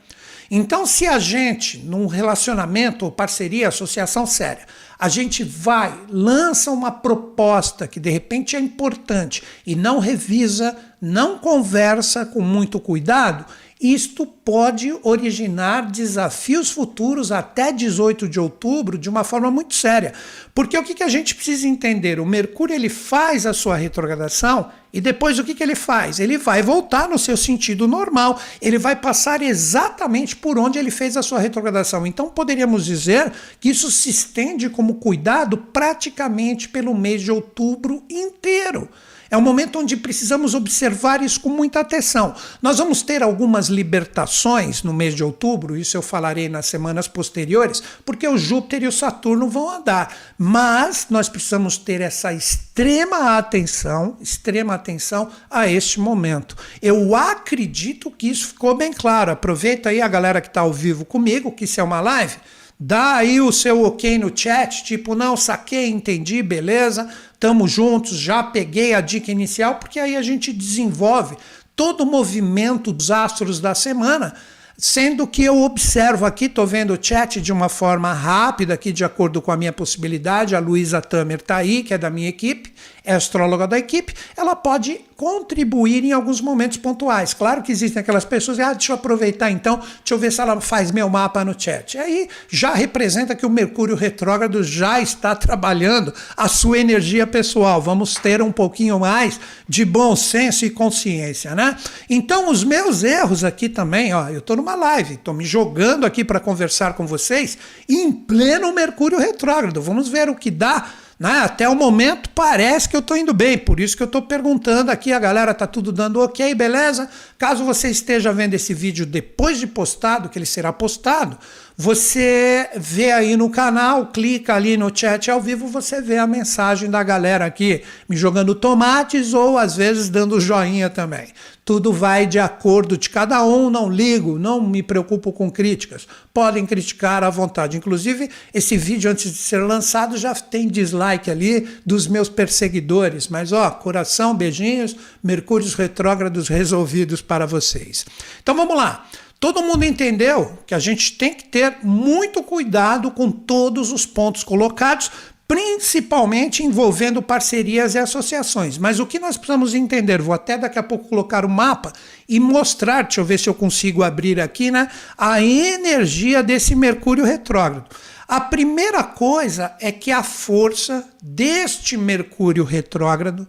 Então, 0.50 0.86
se 0.86 1.06
a 1.06 1.20
gente, 1.20 1.78
num 1.80 2.08
relacionamento 2.08 3.04
ou 3.06 3.12
parceria, 3.12 3.68
associação 3.68 4.26
séria, 4.26 4.66
a 5.00 5.08
gente 5.08 5.46
vai, 5.46 5.98
lança 6.10 6.70
uma 6.72 6.92
proposta 6.92 7.88
que 7.88 8.02
de 8.02 8.10
repente 8.10 8.58
é 8.58 8.60
importante 8.60 9.42
e 9.66 9.74
não 9.74 9.98
revisa, 9.98 10.76
não 11.00 11.40
conversa 11.40 12.26
com 12.26 12.42
muito 12.42 12.82
cuidado, 12.82 13.46
isto 13.80 14.26
pode 14.26 14.94
originar 15.04 15.90
desafios 15.90 16.70
futuros 16.70 17.32
até 17.32 17.72
18 17.72 18.28
de 18.28 18.38
outubro 18.38 18.98
de 18.98 19.10
uma 19.10 19.24
forma 19.24 19.50
muito 19.50 19.74
séria. 19.74 20.14
Porque 20.54 20.78
o 20.78 20.84
que, 20.84 21.02
a 21.02 21.08
gente 21.08 21.34
precisa 21.34 21.66
entender? 21.66 22.20
O 22.20 22.26
Mercúrio 22.26 22.76
ele 22.76 22.90
faz 22.90 23.46
a 23.46 23.54
sua 23.54 23.78
retrogradação 23.78 24.70
e 24.92 25.00
depois 25.00 25.40
o 25.40 25.46
que 25.46 25.64
ele 25.64 25.76
faz? 25.76 26.20
Ele 26.20 26.38
vai 26.38 26.62
voltar 26.62 27.08
no 27.08 27.18
seu 27.18 27.38
sentido 27.38 27.88
normal, 27.88 28.38
ele 28.62 28.78
vai 28.78 28.98
passar 28.98 29.42
exatamente 29.42 30.36
por 30.36 30.60
onde 30.60 30.78
ele 30.78 30.92
fez 30.92 31.16
a 31.16 31.24
sua 31.24 31.40
retrogradação. 31.40 32.06
Então 32.06 32.28
poderíamos 32.28 32.84
dizer 32.84 33.32
que 33.62 33.70
isso 33.70 33.90
se 33.90 34.10
estende 34.10 34.70
como 34.70 34.96
cuidado 34.96 35.56
praticamente 35.58 36.68
pelo 36.68 36.94
mês 36.94 37.22
de 37.22 37.32
outubro 37.32 38.04
inteiro. 38.10 38.90
É 39.32 39.38
um 39.38 39.42
momento 39.42 39.80
onde 39.80 39.96
precisamos 39.96 40.56
observar 40.56 41.22
isso 41.22 41.40
com 41.40 41.50
muita 41.50 41.80
atenção. 41.82 42.34
Nós 42.62 42.80
vamos 42.80 43.04
ter 43.04 43.22
algumas 43.22 43.68
libertações 43.68 44.82
no 44.82 44.92
mês 44.92 45.14
de 45.14 45.24
outubro, 45.24 45.78
isso 45.78 45.96
eu 45.96 46.02
falarei 46.02 46.50
nas 46.50 46.66
semanas 46.66 47.08
posteriores, 47.08 47.84
porque 48.04 48.28
o 48.28 48.38
Júpiter 48.38 48.84
e 48.84 48.88
o 48.88 48.92
Saturno 48.92 49.48
vão 49.48 49.70
andar. 49.70 50.16
Mas 50.38 51.08
nós 51.10 51.30
precisamos 51.30 51.78
ter 51.78 52.02
essa 52.02 52.34
extrema 52.34 53.38
atenção, 53.38 54.18
extrema 54.20 54.74
atenção 54.74 55.30
a 55.50 55.68
este 55.68 56.00
momento. 56.00 56.58
Eu 56.82 57.16
acredito 57.16 58.10
que 58.10 58.30
isso 58.30 58.48
ficou 58.48 58.76
bem 58.76 58.92
claro. 58.92 59.32
Aproveita 59.32 59.90
aí 59.90 60.02
a 60.02 60.08
galera 60.08 60.42
que 60.42 60.48
está 60.48 60.62
ao 60.62 60.74
vivo 60.74 61.06
comigo, 61.06 61.52
que 61.52 61.66
isso 61.66 61.80
é 61.80 61.84
uma 61.84 62.02
live. 62.02 62.38
Dá 62.80 63.16
aí 63.16 63.42
o 63.42 63.52
seu 63.52 63.84
ok 63.84 64.18
no 64.18 64.32
chat, 64.34 64.86
tipo, 64.86 65.14
não, 65.14 65.36
saquei, 65.36 65.90
entendi, 65.90 66.42
beleza, 66.42 67.10
tamo 67.38 67.68
juntos, 67.68 68.18
já 68.18 68.42
peguei 68.42 68.94
a 68.94 69.02
dica 69.02 69.32
inicial, 69.32 69.76
porque 69.76 70.00
aí 70.00 70.16
a 70.16 70.22
gente 70.22 70.54
desenvolve 70.54 71.36
todo 71.76 72.02
o 72.02 72.06
movimento 72.06 72.94
dos 72.94 73.12
astros 73.12 73.60
da 73.60 73.76
semana 73.76 74.34
Sendo 74.82 75.28
que 75.28 75.44
eu 75.44 75.62
observo 75.62 76.26
aqui, 76.26 76.46
estou 76.46 76.66
vendo 76.66 76.94
o 76.94 76.98
chat 77.02 77.42
de 77.42 77.52
uma 77.52 77.68
forma 77.68 78.14
rápida, 78.14 78.76
aqui 78.76 78.94
de 78.94 79.04
acordo 79.04 79.42
com 79.42 79.52
a 79.52 79.58
minha 79.58 79.74
possibilidade. 79.74 80.56
A 80.56 80.60
Luísa 80.60 81.02
Tamer 81.02 81.40
está 81.40 81.58
aí, 81.58 81.84
que 81.84 81.94
é 81.94 81.98
da 81.98 82.10
minha 82.10 82.30
equipe, 82.30 82.74
é 83.10 83.16
astróloga 83.16 83.68
da 83.68 83.78
equipe. 83.78 84.14
Ela 84.38 84.56
pode 84.56 85.02
contribuir 85.18 86.06
em 86.06 86.12
alguns 86.12 86.40
momentos 86.40 86.78
pontuais. 86.78 87.34
Claro 87.34 87.64
que 87.64 87.72
existem 87.72 88.00
aquelas 88.00 88.24
pessoas, 88.24 88.60
ah, 88.60 88.72
deixa 88.72 88.92
eu 88.92 88.96
aproveitar 88.96 89.50
então, 89.50 89.78
deixa 89.78 90.14
eu 90.14 90.18
ver 90.20 90.32
se 90.32 90.40
ela 90.40 90.62
faz 90.62 90.92
meu 90.92 91.10
mapa 91.10 91.44
no 91.44 91.60
chat. 91.60 91.98
Aí 91.98 92.30
já 92.48 92.74
representa 92.74 93.36
que 93.36 93.46
o 93.46 93.50
Mercúrio 93.50 93.96
retrógrado 93.96 94.64
já 94.64 95.02
está 95.02 95.36
trabalhando 95.36 96.14
a 96.38 96.48
sua 96.48 96.78
energia 96.78 97.26
pessoal. 97.26 97.82
Vamos 97.82 98.14
ter 98.14 98.44
um 98.44 98.52
pouquinho 98.52 99.00
mais 99.00 99.40
de 99.68 99.84
bom 99.84 100.16
senso 100.16 100.64
e 100.66 100.70
consciência, 100.70 101.56
né? 101.56 101.76
Então, 102.08 102.50
os 102.50 102.64
meus 102.64 103.04
erros 103.04 103.44
aqui 103.44 103.68
também, 103.68 104.14
ó, 104.14 104.30
eu 104.30 104.40
estou 104.40 104.56
numa 104.56 104.76
live, 104.76 105.16
estou 105.16 105.34
me 105.34 105.46
jogando 105.46 106.06
aqui 106.06 106.24
para 106.24 106.40
conversar 106.40 106.94
com 106.94 107.08
vocês 107.08 107.58
em 107.90 108.12
pleno 108.12 108.72
Mercúrio 108.72 109.18
retrógrado. 109.18 109.82
Vamos 109.82 110.08
ver 110.08 110.30
o 110.30 110.36
que 110.36 110.52
dá 110.52 110.88
né? 111.20 111.40
Até 111.40 111.68
o 111.68 111.76
momento 111.76 112.30
parece 112.30 112.88
que 112.88 112.96
eu 112.96 113.02
estou 113.02 113.18
indo 113.18 113.34
bem, 113.34 113.58
por 113.58 113.80
isso 113.80 113.98
que 113.98 114.02
eu 114.02 114.06
estou 114.06 114.22
perguntando 114.22 114.90
aqui, 114.90 115.12
a 115.12 115.20
galera 115.20 115.54
tá 115.54 115.68
tudo 115.68 115.92
dando 115.92 116.22
ok, 116.22 116.56
beleza? 116.56 117.10
Caso 117.38 117.66
você 117.66 117.90
esteja 117.90 118.32
vendo 118.32 118.54
esse 118.54 118.74
vídeo 118.74 119.06
depois 119.06 119.60
de 119.60 119.68
postado, 119.68 120.30
que 120.30 120.40
ele 120.40 120.46
será 120.46 120.72
postado, 120.72 121.38
você 121.82 122.72
vê 122.76 123.10
aí 123.10 123.38
no 123.38 123.50
canal, 123.50 124.08
clica 124.08 124.54
ali 124.54 124.76
no 124.76 124.92
chat 124.94 125.32
ao 125.32 125.40
vivo, 125.40 125.66
você 125.70 126.02
vê 126.02 126.18
a 126.18 126.28
mensagem 126.28 126.90
da 126.90 127.02
galera 127.02 127.46
aqui 127.46 127.84
me 128.10 128.18
jogando 128.18 128.54
tomates 128.54 129.34
ou 129.34 129.58
às 129.58 129.78
vezes 129.78 130.10
dando 130.10 130.42
joinha 130.42 130.90
também. 130.90 131.30
Tudo 131.64 131.94
vai 131.94 132.28
de 132.28 132.38
acordo 132.38 132.98
de 132.98 133.10
cada 133.10 133.46
um, 133.46 133.70
não 133.70 133.90
ligo, 133.90 134.38
não 134.38 134.60
me 134.60 134.84
preocupo 134.84 135.32
com 135.32 135.50
críticas. 135.50 136.06
Podem 136.34 136.66
criticar 136.66 137.24
à 137.24 137.30
vontade. 137.30 137.78
Inclusive, 137.78 138.30
esse 138.54 138.76
vídeo 138.76 139.10
antes 139.10 139.32
de 139.32 139.38
ser 139.38 139.60
lançado 139.60 140.18
já 140.18 140.36
tem 140.36 140.68
dislike 140.68 141.32
ali 141.32 141.66
dos 141.86 142.08
meus 142.08 142.28
perseguidores, 142.28 143.30
mas 143.30 143.54
ó, 143.54 143.70
coração, 143.72 144.36
beijinhos, 144.36 144.98
mercúrios 145.24 145.76
retrógrados 145.76 146.50
resolvidos 146.50 147.22
para 147.22 147.46
vocês. 147.46 148.06
Então 148.42 148.54
vamos 148.54 148.76
lá. 148.76 149.06
Todo 149.40 149.64
mundo 149.64 149.86
entendeu 149.86 150.60
que 150.68 150.76
a 150.76 150.80
gente 150.80 151.14
tem 151.14 151.34
que 151.34 151.46
ter 151.46 151.78
muito 151.82 152.44
cuidado 152.44 153.10
com 153.10 153.32
todos 153.32 153.92
os 153.92 154.06
pontos 154.06 154.44
colocados, 154.44 155.10
principalmente 155.48 156.62
envolvendo 156.62 157.22
parcerias 157.22 157.96
e 157.96 157.98
associações. 157.98 158.78
Mas 158.78 159.00
o 159.00 159.08
que 159.08 159.18
nós 159.18 159.38
precisamos 159.38 159.74
entender, 159.74 160.22
vou 160.22 160.34
até 160.34 160.58
daqui 160.58 160.78
a 160.78 160.84
pouco 160.84 161.08
colocar 161.08 161.46
o 161.46 161.50
mapa 161.50 161.94
e 162.28 162.40
mostrar, 162.40 163.04
deixa 163.04 163.22
eu 163.22 163.26
ver 163.26 163.40
se 163.40 163.50
eu 163.50 163.54
consigo 163.54 164.04
abrir 164.04 164.42
aqui, 164.42 164.70
né, 164.70 164.90
a 165.18 165.42
energia 165.42 166.44
desse 166.44 166.76
Mercúrio 166.76 167.24
retrógrado. 167.24 167.86
A 168.28 168.42
primeira 168.42 169.04
coisa 169.04 169.74
é 169.80 169.92
que 169.92 170.12
a 170.12 170.22
força 170.22 171.08
deste 171.24 171.98
Mercúrio 171.98 172.64
retrógrado, 172.64 173.48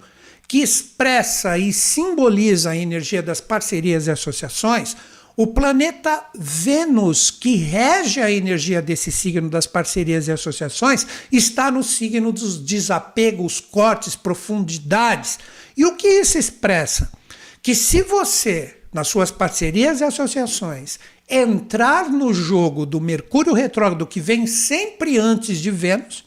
que 0.48 0.58
expressa 0.58 1.58
e 1.58 1.72
simboliza 1.72 2.70
a 2.70 2.76
energia 2.76 3.22
das 3.22 3.40
parcerias 3.40 4.06
e 4.06 4.10
associações, 4.10 4.96
o 5.42 5.46
planeta 5.46 6.22
Vênus, 6.34 7.30
que 7.30 7.56
rege 7.56 8.20
a 8.20 8.30
energia 8.30 8.82
desse 8.82 9.10
signo 9.10 9.48
das 9.48 9.66
parcerias 9.66 10.28
e 10.28 10.32
associações, 10.32 11.06
está 11.32 11.70
no 11.70 11.82
signo 11.82 12.30
dos 12.30 12.58
desapegos, 12.58 13.58
cortes, 13.58 14.14
profundidades. 14.14 15.38
E 15.74 15.86
o 15.86 15.96
que 15.96 16.06
isso 16.06 16.36
expressa? 16.36 17.10
Que 17.62 17.74
se 17.74 18.02
você, 18.02 18.80
nas 18.92 19.08
suas 19.08 19.30
parcerias 19.30 20.02
e 20.02 20.04
associações, 20.04 21.00
entrar 21.26 22.10
no 22.10 22.34
jogo 22.34 22.84
do 22.84 23.00
Mercúrio 23.00 23.54
retrógrado 23.54 24.06
que 24.06 24.20
vem 24.20 24.46
sempre 24.46 25.16
antes 25.16 25.56
de 25.56 25.70
Vênus, 25.70 26.22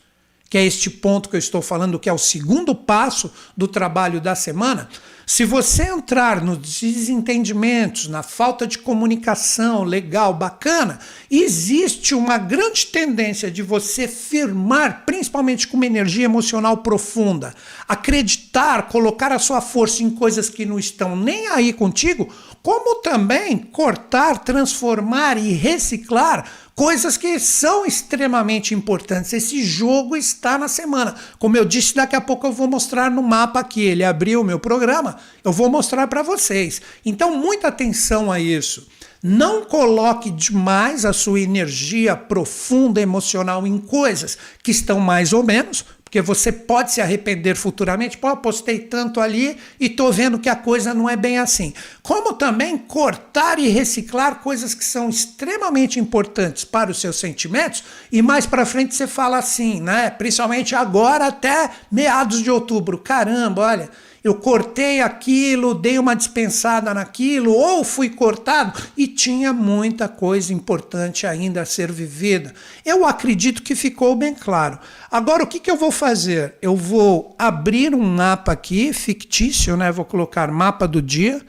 que 0.49 0.57
é 0.57 0.65
este 0.65 0.89
ponto 0.89 1.29
que 1.29 1.35
eu 1.35 1.39
estou 1.39 1.61
falando, 1.61 1.99
que 1.99 2.09
é 2.09 2.13
o 2.13 2.17
segundo 2.17 2.73
passo 2.73 3.31
do 3.55 3.67
trabalho 3.67 4.19
da 4.19 4.33
semana, 4.33 4.89
se 5.25 5.45
você 5.45 5.83
entrar 5.83 6.43
nos 6.43 6.57
desentendimentos, 6.57 8.07
na 8.07 8.21
falta 8.21 8.67
de 8.67 8.77
comunicação 8.77 9.83
legal, 9.83 10.33
bacana, 10.33 10.99
existe 11.31 12.13
uma 12.13 12.37
grande 12.37 12.87
tendência 12.87 13.49
de 13.49 13.61
você 13.61 14.05
firmar, 14.07 15.03
principalmente 15.05 15.67
com 15.67 15.77
uma 15.77 15.85
energia 15.85 16.25
emocional 16.25 16.77
profunda, 16.77 17.53
acreditar, 17.87 18.89
colocar 18.89 19.31
a 19.31 19.39
sua 19.39 19.61
força 19.61 20.03
em 20.03 20.09
coisas 20.09 20.49
que 20.49 20.65
não 20.65 20.77
estão 20.77 21.15
nem 21.15 21.47
aí 21.47 21.71
contigo, 21.71 22.27
como 22.61 23.01
também 23.01 23.57
cortar, 23.57 24.39
transformar 24.39 25.37
e 25.37 25.53
reciclar 25.53 26.45
coisas 26.75 27.17
que 27.17 27.39
são 27.39 27.85
extremamente 27.85 28.73
importantes. 28.73 29.33
Esse 29.33 29.63
jogo 29.63 30.15
está 30.15 30.57
na 30.57 30.67
semana. 30.67 31.15
Como 31.39 31.57
eu 31.57 31.65
disse, 31.65 31.95
daqui 31.95 32.15
a 32.15 32.21
pouco 32.21 32.47
eu 32.47 32.51
vou 32.51 32.67
mostrar 32.67 33.11
no 33.11 33.21
mapa 33.21 33.59
aqui. 33.59 33.81
Ele 33.81 34.03
abriu 34.03 34.41
o 34.41 34.43
meu 34.43 34.59
programa, 34.59 35.17
eu 35.43 35.51
vou 35.51 35.69
mostrar 35.69 36.07
para 36.07 36.23
vocês. 36.23 36.81
Então, 37.05 37.37
muita 37.37 37.67
atenção 37.67 38.31
a 38.31 38.39
isso. 38.39 38.87
Não 39.25 39.63
coloque 39.63 40.29
demais 40.29 41.05
a 41.05 41.13
sua 41.13 41.39
energia 41.39 42.13
profunda 42.13 42.99
emocional 42.99 43.65
em 43.65 43.77
coisas 43.77 44.37
que 44.61 44.71
estão 44.71 44.99
mais 44.99 45.31
ou 45.31 45.41
menos, 45.41 45.85
porque 46.03 46.21
você 46.21 46.51
pode 46.51 46.91
se 46.91 46.99
arrepender 46.99 47.55
futuramente. 47.55 48.17
Pô, 48.17 48.35
postei 48.35 48.79
tanto 48.79 49.21
ali 49.21 49.57
e 49.79 49.89
tô 49.89 50.11
vendo 50.11 50.37
que 50.37 50.49
a 50.49 50.57
coisa 50.57 50.93
não 50.93 51.09
é 51.09 51.15
bem 51.15 51.39
assim. 51.39 51.73
Como 52.03 52.33
também 52.33 52.77
cortar 52.77 53.57
e 53.57 53.69
reciclar 53.69 54.41
coisas 54.41 54.73
que 54.75 54.83
são 54.83 55.07
extremamente 55.07 56.01
importantes 56.01 56.65
para 56.65 56.91
os 56.91 56.99
seus 56.99 57.15
sentimentos 57.15 57.81
e 58.11 58.21
mais 58.21 58.45
para 58.45 58.65
frente 58.65 58.93
você 58.93 59.07
fala 59.07 59.37
assim, 59.37 59.79
né? 59.79 60.09
Principalmente 60.09 60.75
agora 60.75 61.27
até 61.27 61.69
meados 61.89 62.43
de 62.43 62.51
outubro. 62.51 62.97
Caramba, 62.97 63.61
olha, 63.61 63.89
eu 64.21 64.35
cortei 64.35 64.99
aquilo, 64.99 65.73
dei 65.73 65.97
uma 65.97 66.13
dispensada 66.13 66.93
naquilo, 66.93 67.53
ou 67.53 67.85
fui 67.85 68.09
cortado 68.09 68.81
e 68.97 69.07
tinha 69.07 69.53
muita 69.53 70.09
coisa 70.09 70.53
importante 70.53 71.25
ainda 71.25 71.61
a 71.61 71.65
ser 71.65 71.89
vivida. 71.89 72.53
Eu 72.85 73.05
acredito 73.05 73.63
que 73.63 73.75
ficou 73.75 74.13
bem 74.13 74.35
claro. 74.35 74.77
Agora, 75.09 75.45
o 75.45 75.47
que, 75.47 75.57
que 75.57 75.71
eu 75.71 75.77
vou 75.77 75.91
fazer? 75.91 76.55
Eu 76.61 76.75
vou 76.75 77.33
abrir 77.39 77.95
um 77.95 78.03
mapa 78.03 78.51
aqui, 78.51 78.91
fictício, 78.91 79.77
né? 79.77 79.89
Vou 79.89 80.03
colocar 80.03 80.51
mapa 80.51 80.85
do 80.85 81.01
dia. 81.01 81.41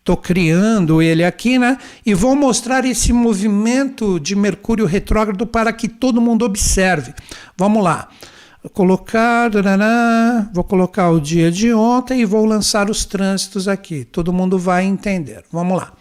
Estou 0.00 0.16
criando 0.16 1.02
ele 1.02 1.22
aqui, 1.22 1.58
né? 1.58 1.76
E 2.04 2.14
vou 2.14 2.34
mostrar 2.34 2.84
esse 2.86 3.12
movimento 3.12 4.18
de 4.18 4.34
Mercúrio 4.34 4.86
retrógrado 4.86 5.46
para 5.46 5.72
que 5.72 5.88
todo 5.88 6.22
mundo 6.22 6.44
observe. 6.44 7.14
Vamos 7.56 7.84
lá. 7.84 8.08
Vou 8.62 8.70
colocar, 8.70 9.50
vou 10.52 10.64
colocar 10.64 11.10
o 11.10 11.20
dia 11.20 11.50
de 11.50 11.72
ontem 11.72 12.20
e 12.22 12.24
vou 12.24 12.44
lançar 12.44 12.90
os 12.90 13.04
trânsitos 13.04 13.68
aqui. 13.68 14.04
Todo 14.04 14.32
mundo 14.32 14.58
vai 14.58 14.84
entender. 14.84 15.44
Vamos 15.52 15.78
lá. 15.78 15.92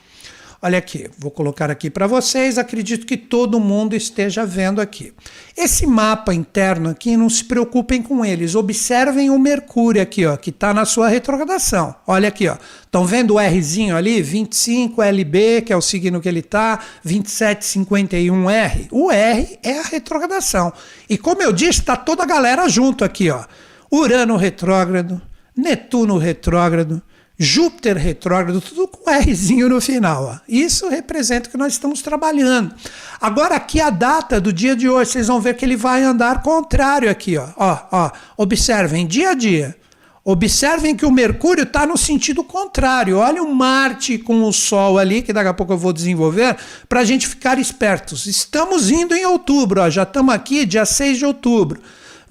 Olha 0.61 0.77
aqui, 0.77 1.09
vou 1.17 1.31
colocar 1.31 1.71
aqui 1.71 1.89
para 1.89 2.05
vocês, 2.05 2.57
acredito 2.57 3.05
que 3.05 3.15
todo 3.15 3.61
mundo 3.61 3.95
esteja 3.95 4.45
vendo 4.45 4.81
aqui. 4.81 5.13
Esse 5.55 5.87
mapa 5.87 6.33
interno 6.33 6.89
aqui, 6.89 7.15
não 7.15 7.29
se 7.29 7.45
preocupem 7.45 8.01
com 8.01 8.25
eles, 8.25 8.55
observem 8.55 9.29
o 9.29 9.39
Mercúrio 9.39 10.01
aqui, 10.01 10.25
ó, 10.25 10.35
que 10.35 10.49
está 10.49 10.73
na 10.73 10.83
sua 10.83 11.07
retrogradação. 11.07 11.95
Olha 12.05 12.27
aqui, 12.27 12.49
ó. 12.49 12.57
Estão 12.83 13.05
vendo 13.05 13.35
o 13.35 13.39
Rzinho 13.39 13.95
ali? 13.95 14.21
25 14.21 15.01
LB, 15.01 15.61
que 15.61 15.71
é 15.71 15.77
o 15.77 15.81
signo 15.81 16.19
que 16.19 16.27
ele 16.27 16.41
está, 16.41 16.79
2751R. 17.07 18.89
O 18.91 19.09
R 19.09 19.59
é 19.63 19.79
a 19.79 19.83
retrogradação. 19.83 20.73
E 21.09 21.17
como 21.17 21.41
eu 21.41 21.53
disse, 21.53 21.79
está 21.79 21.95
toda 21.95 22.23
a 22.23 22.27
galera 22.27 22.67
junto 22.67 23.05
aqui, 23.05 23.29
ó. 23.29 23.45
Urano 23.89 24.35
retrógrado, 24.35 25.21
Netuno 25.55 26.17
retrógrado, 26.17 27.01
Júpiter 27.41 27.96
retrógrado, 27.96 28.60
tudo 28.60 28.86
com 28.86 29.10
Rzinho 29.10 29.69
no 29.69 29.79
final. 29.79 30.24
Ó. 30.25 30.39
Isso 30.46 30.89
representa 30.89 31.48
o 31.48 31.51
que 31.51 31.58
nós 31.58 31.72
estamos 31.72 32.01
trabalhando. 32.01 32.75
Agora, 33.22 33.55
aqui 33.55 33.79
a 33.79 33.89
data 33.89 34.41
do 34.41 34.51
dia 34.51 34.75
de 34.75 34.89
hoje, 34.89 35.12
vocês 35.12 35.27
vão 35.27 35.39
ver 35.39 35.55
que 35.55 35.63
ele 35.63 35.77
vai 35.77 36.03
andar 36.03 36.43
contrário 36.43 37.10
aqui. 37.10 37.38
Ó. 37.38 37.48
Ó, 37.55 37.77
ó. 37.93 38.12
Observem, 38.36 39.08
dia 39.08 39.29
a 39.29 39.34
dia. 39.34 39.77
Observem 40.25 40.93
que 40.93 41.05
o 41.05 41.12
Mercúrio 41.12 41.63
está 41.63 41.88
no 41.88 41.98
sentido 41.98 42.43
contrário. 42.43 43.17
Olha 43.17 43.41
o 43.41 43.55
Marte 43.55 44.17
com 44.17 44.43
o 44.43 44.51
Sol 44.51 45.00
ali, 45.00 45.22
que 45.22 45.31
daqui 45.31 45.48
a 45.48 45.53
pouco 45.53 45.72
eu 45.72 45.77
vou 45.77 45.93
desenvolver, 45.93 46.58
para 46.89 47.00
a 47.00 47.05
gente 47.05 47.25
ficar 47.25 47.58
espertos. 47.58 48.25
Estamos 48.25 48.91
indo 48.91 49.15
em 49.15 49.25
outubro, 49.25 49.81
ó, 49.81 49.89
já 49.89 50.03
estamos 50.03 50.36
aqui, 50.36 50.65
dia 50.65 50.86
6 50.86 51.19
de 51.19 51.25
outubro. 51.25 51.81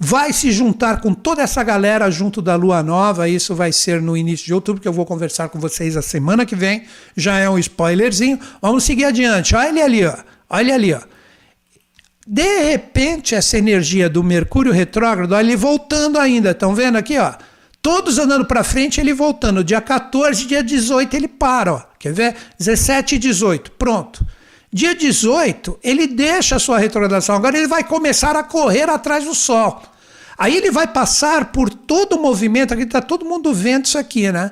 Vai 0.01 0.31
se 0.31 0.49
juntar 0.51 1.01
com 1.01 1.13
toda 1.13 1.41
essa 1.41 1.61
galera 1.61 2.09
junto 2.09 2.41
da 2.41 2.55
Lua 2.55 2.81
Nova. 2.81 3.27
Isso 3.27 3.53
vai 3.53 3.73
ser 3.73 4.01
no 4.01 4.15
início 4.15 4.45
de 4.45 4.53
outubro, 4.53 4.81
que 4.81 4.87
eu 4.87 4.93
vou 4.93 5.05
conversar 5.05 5.49
com 5.49 5.59
vocês 5.59 5.97
a 5.97 6.01
semana 6.01 6.45
que 6.45 6.55
vem. 6.55 6.85
Já 7.17 7.37
é 7.37 7.49
um 7.49 7.59
spoilerzinho. 7.59 8.39
Vamos 8.61 8.85
seguir 8.85 9.03
adiante. 9.03 9.53
Olha 9.53 9.67
ele 9.67 9.81
ali, 9.81 10.05
ó. 10.05 10.15
Olha 10.49 10.73
ali, 10.73 10.93
ó. 10.93 11.01
De 12.25 12.69
repente, 12.69 13.35
essa 13.35 13.57
energia 13.57 14.09
do 14.09 14.23
Mercúrio 14.23 14.71
retrógrado, 14.71 15.33
olha 15.33 15.45
ele 15.45 15.57
voltando 15.57 16.17
ainda. 16.17 16.51
Estão 16.51 16.73
vendo 16.73 16.95
aqui, 16.95 17.17
ó? 17.17 17.33
Todos 17.81 18.17
andando 18.17 18.45
para 18.45 18.63
frente, 18.63 19.01
ele 19.01 19.13
voltando. 19.13 19.63
Dia 19.63 19.81
14, 19.81 20.45
dia 20.45 20.63
18, 20.63 21.13
ele 21.15 21.27
para. 21.27 21.73
Ó. 21.73 21.81
Quer 21.99 22.13
ver? 22.13 22.35
17 22.57 23.15
e 23.15 23.19
18. 23.19 23.71
Pronto. 23.71 24.25
Dia 24.71 24.93
18, 24.93 25.79
ele 25.83 26.05
deixa 26.05 26.55
a 26.55 26.59
sua 26.59 26.77
retrogradação. 26.77 27.35
Agora 27.35 27.57
ele 27.57 27.67
vai 27.67 27.83
começar 27.83 28.35
a 28.35 28.43
correr 28.43 28.87
atrás 28.89 29.25
do 29.25 29.33
Sol. 29.33 29.81
Aí 30.37 30.55
ele 30.55 30.69
vai 30.69 30.87
passar 30.87 31.51
por 31.51 31.69
todo 31.69 32.15
o 32.15 32.21
movimento. 32.21 32.73
Aqui 32.73 32.83
está 32.83 33.01
todo 33.01 33.25
mundo 33.25 33.53
vendo 33.53 33.85
isso 33.85 33.97
aqui, 33.97 34.31
né? 34.31 34.51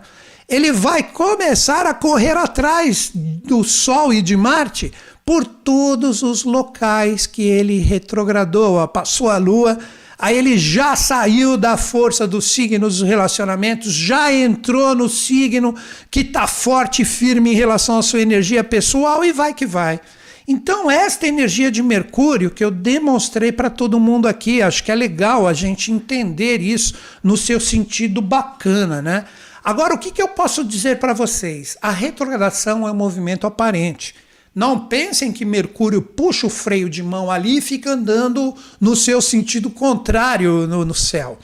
Ele 0.50 0.71
vai 0.71 1.03
começar 1.03 1.86
a 1.86 1.93
correr 1.93 2.36
atrás 2.36 3.12
do 3.13 3.63
Sol 3.63 4.12
e 4.12 4.21
de 4.21 4.36
Marte 4.36 4.91
por 5.24 5.45
todos 5.45 6.24
os 6.24 6.43
locais 6.43 7.27
que 7.27 7.43
ele 7.43 7.79
retrogradou. 7.79 8.88
Passou 8.88 9.29
a 9.29 9.38
Lua 9.38 9.77
Aí 10.19 10.36
ele 10.36 10.57
já 10.57 10.95
saiu 10.95 11.57
da 11.57 11.77
força 11.77 12.27
dos 12.27 12.45
signos 12.51 13.00
dos 13.00 13.07
relacionamentos, 13.07 13.93
já 13.93 14.33
entrou 14.33 14.95
no 14.95 15.07
signo 15.07 15.75
que 16.09 16.21
está 16.21 16.47
forte 16.47 17.03
e 17.03 17.05
firme 17.05 17.51
em 17.51 17.55
relação 17.55 18.00
à 18.00 18.01
sua 18.01 18.21
energia 18.21 18.63
pessoal 18.63 19.24
e 19.24 19.31
vai 19.31 19.53
que 19.53 19.65
vai. 19.65 20.00
Então, 20.47 20.89
esta 20.89 21.27
energia 21.27 21.69
de 21.69 21.83
Mercúrio 21.83 22.50
que 22.50 22.63
eu 22.63 22.71
demonstrei 22.71 23.51
para 23.51 23.69
todo 23.69 24.00
mundo 24.00 24.27
aqui, 24.27 24.62
acho 24.62 24.83
que 24.83 24.91
é 24.91 24.95
legal 24.95 25.45
a 25.45 25.53
gente 25.53 25.91
entender 25.91 26.62
isso 26.62 26.95
no 27.21 27.36
seu 27.36 27.59
sentido 27.59 28.21
bacana, 28.21 29.01
né? 29.01 29.25
Agora, 29.63 29.93
o 29.93 29.97
que, 29.97 30.12
que 30.12 30.21
eu 30.21 30.29
posso 30.29 30.63
dizer 30.63 30.97
para 30.97 31.13
vocês? 31.13 31.77
A 31.81 31.91
retrogradação 31.91 32.88
é 32.88 32.91
um 32.91 32.95
movimento 32.95 33.45
aparente. 33.45 34.15
Não 34.58 34.88
pensem 34.88 35.32
que 35.32 35.46
Mercúrio 35.46 36.02
puxa 36.02 36.48
o 36.48 36.50
freio 36.50 36.90
de 36.90 37.04
mão 37.04 37.30
ali 37.30 37.60
e 37.60 37.62
fica 37.62 37.92
andando 37.92 38.56
no 38.82 38.96
seu 38.96 39.22
sentido 39.22 39.70
contrário 39.70 40.66
no, 40.66 40.84
no 40.84 40.96
céu. 40.96 41.38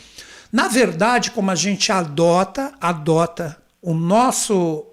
Na 0.51 0.67
verdade, 0.67 1.29
como 1.29 1.51
a 1.51 1.55
gente 1.55 1.91
adota, 1.91 2.73
adota 2.81 3.55
o 3.79 3.93
nosso, 3.93 4.83